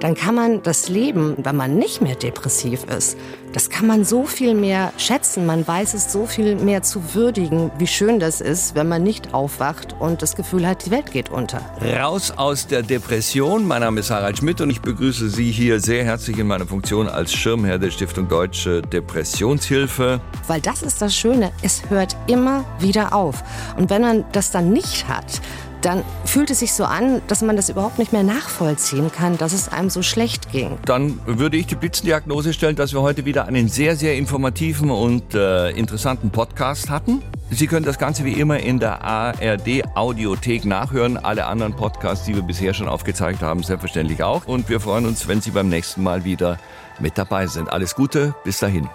dann 0.00 0.14
kann 0.14 0.34
man 0.34 0.62
das 0.62 0.88
Leben, 0.88 1.34
wenn 1.38 1.56
man 1.56 1.76
nicht 1.76 2.00
mehr 2.00 2.14
depressiv 2.14 2.84
ist, 2.84 3.16
das 3.54 3.70
kann 3.70 3.86
man 3.86 4.04
so 4.04 4.24
viel 4.24 4.52
mehr 4.52 4.92
schätzen. 4.98 5.46
Man 5.46 5.66
weiß 5.66 5.94
es 5.94 6.12
so 6.12 6.26
viel 6.26 6.56
mehr 6.56 6.82
zu 6.82 7.14
würdigen, 7.14 7.70
wie 7.78 7.86
schön 7.86 8.18
das 8.18 8.40
ist, 8.40 8.74
wenn 8.74 8.88
man 8.88 9.04
nicht 9.04 9.32
aufwacht 9.32 9.94
und 10.00 10.22
das 10.22 10.34
Gefühl 10.34 10.66
hat, 10.66 10.86
die 10.86 10.90
Welt 10.90 11.12
geht 11.12 11.30
unter. 11.30 11.60
Raus 11.80 12.32
aus 12.32 12.66
der 12.66 12.82
Depression. 12.82 13.64
Mein 13.64 13.82
Name 13.82 14.00
ist 14.00 14.10
Harald 14.10 14.38
Schmidt 14.38 14.60
und 14.60 14.70
ich 14.70 14.80
begrüße 14.80 15.28
Sie 15.30 15.52
hier 15.52 15.78
sehr 15.78 16.04
herzlich 16.04 16.36
in 16.38 16.48
meiner 16.48 16.66
Funktion 16.66 17.08
als 17.08 17.32
Schirmherr 17.32 17.78
der 17.78 17.92
Stiftung 17.92 18.26
Deutsche 18.26 18.82
Depressionshilfe. 18.82 20.20
Weil 20.48 20.60
das 20.60 20.82
ist 20.82 21.00
das 21.00 21.14
Schöne, 21.14 21.52
es 21.62 21.88
hört 21.88 22.16
immer 22.26 22.64
wieder 22.80 23.14
auf. 23.14 23.44
Und 23.76 23.88
wenn 23.88 24.02
man 24.02 24.24
das 24.32 24.50
dann 24.50 24.70
nicht 24.70 25.06
hat, 25.06 25.40
dann 25.84 26.02
fühlt 26.24 26.50
es 26.50 26.60
sich 26.60 26.72
so 26.72 26.84
an, 26.84 27.20
dass 27.26 27.42
man 27.42 27.56
das 27.56 27.68
überhaupt 27.68 27.98
nicht 27.98 28.12
mehr 28.12 28.22
nachvollziehen 28.22 29.12
kann, 29.12 29.36
dass 29.36 29.52
es 29.52 29.68
einem 29.68 29.90
so 29.90 30.02
schlecht 30.02 30.50
ging. 30.50 30.78
Dann 30.86 31.20
würde 31.26 31.56
ich 31.56 31.66
die 31.66 31.74
Blitzendiagnose 31.74 32.52
stellen, 32.52 32.76
dass 32.76 32.92
wir 32.92 33.02
heute 33.02 33.24
wieder 33.24 33.46
einen 33.46 33.68
sehr, 33.68 33.96
sehr 33.96 34.16
informativen 34.16 34.90
und 34.90 35.34
äh, 35.34 35.70
interessanten 35.70 36.30
Podcast 36.30 36.88
hatten. 36.88 37.22
Sie 37.50 37.66
können 37.66 37.84
das 37.84 37.98
Ganze 37.98 38.24
wie 38.24 38.32
immer 38.32 38.58
in 38.58 38.80
der 38.80 39.02
ARD 39.02 39.84
Audiothek 39.94 40.64
nachhören. 40.64 41.18
Alle 41.18 41.46
anderen 41.46 41.76
Podcasts, 41.76 42.24
die 42.24 42.34
wir 42.34 42.42
bisher 42.42 42.72
schon 42.72 42.88
aufgezeigt 42.88 43.42
haben, 43.42 43.62
selbstverständlich 43.62 44.22
auch. 44.22 44.46
Und 44.46 44.68
wir 44.68 44.80
freuen 44.80 45.06
uns, 45.06 45.28
wenn 45.28 45.40
Sie 45.40 45.50
beim 45.50 45.68
nächsten 45.68 46.02
Mal 46.02 46.24
wieder 46.24 46.58
mit 46.98 47.18
dabei 47.18 47.46
sind. 47.46 47.70
Alles 47.70 47.94
Gute, 47.94 48.34
bis 48.44 48.58
dahin. 48.58 48.88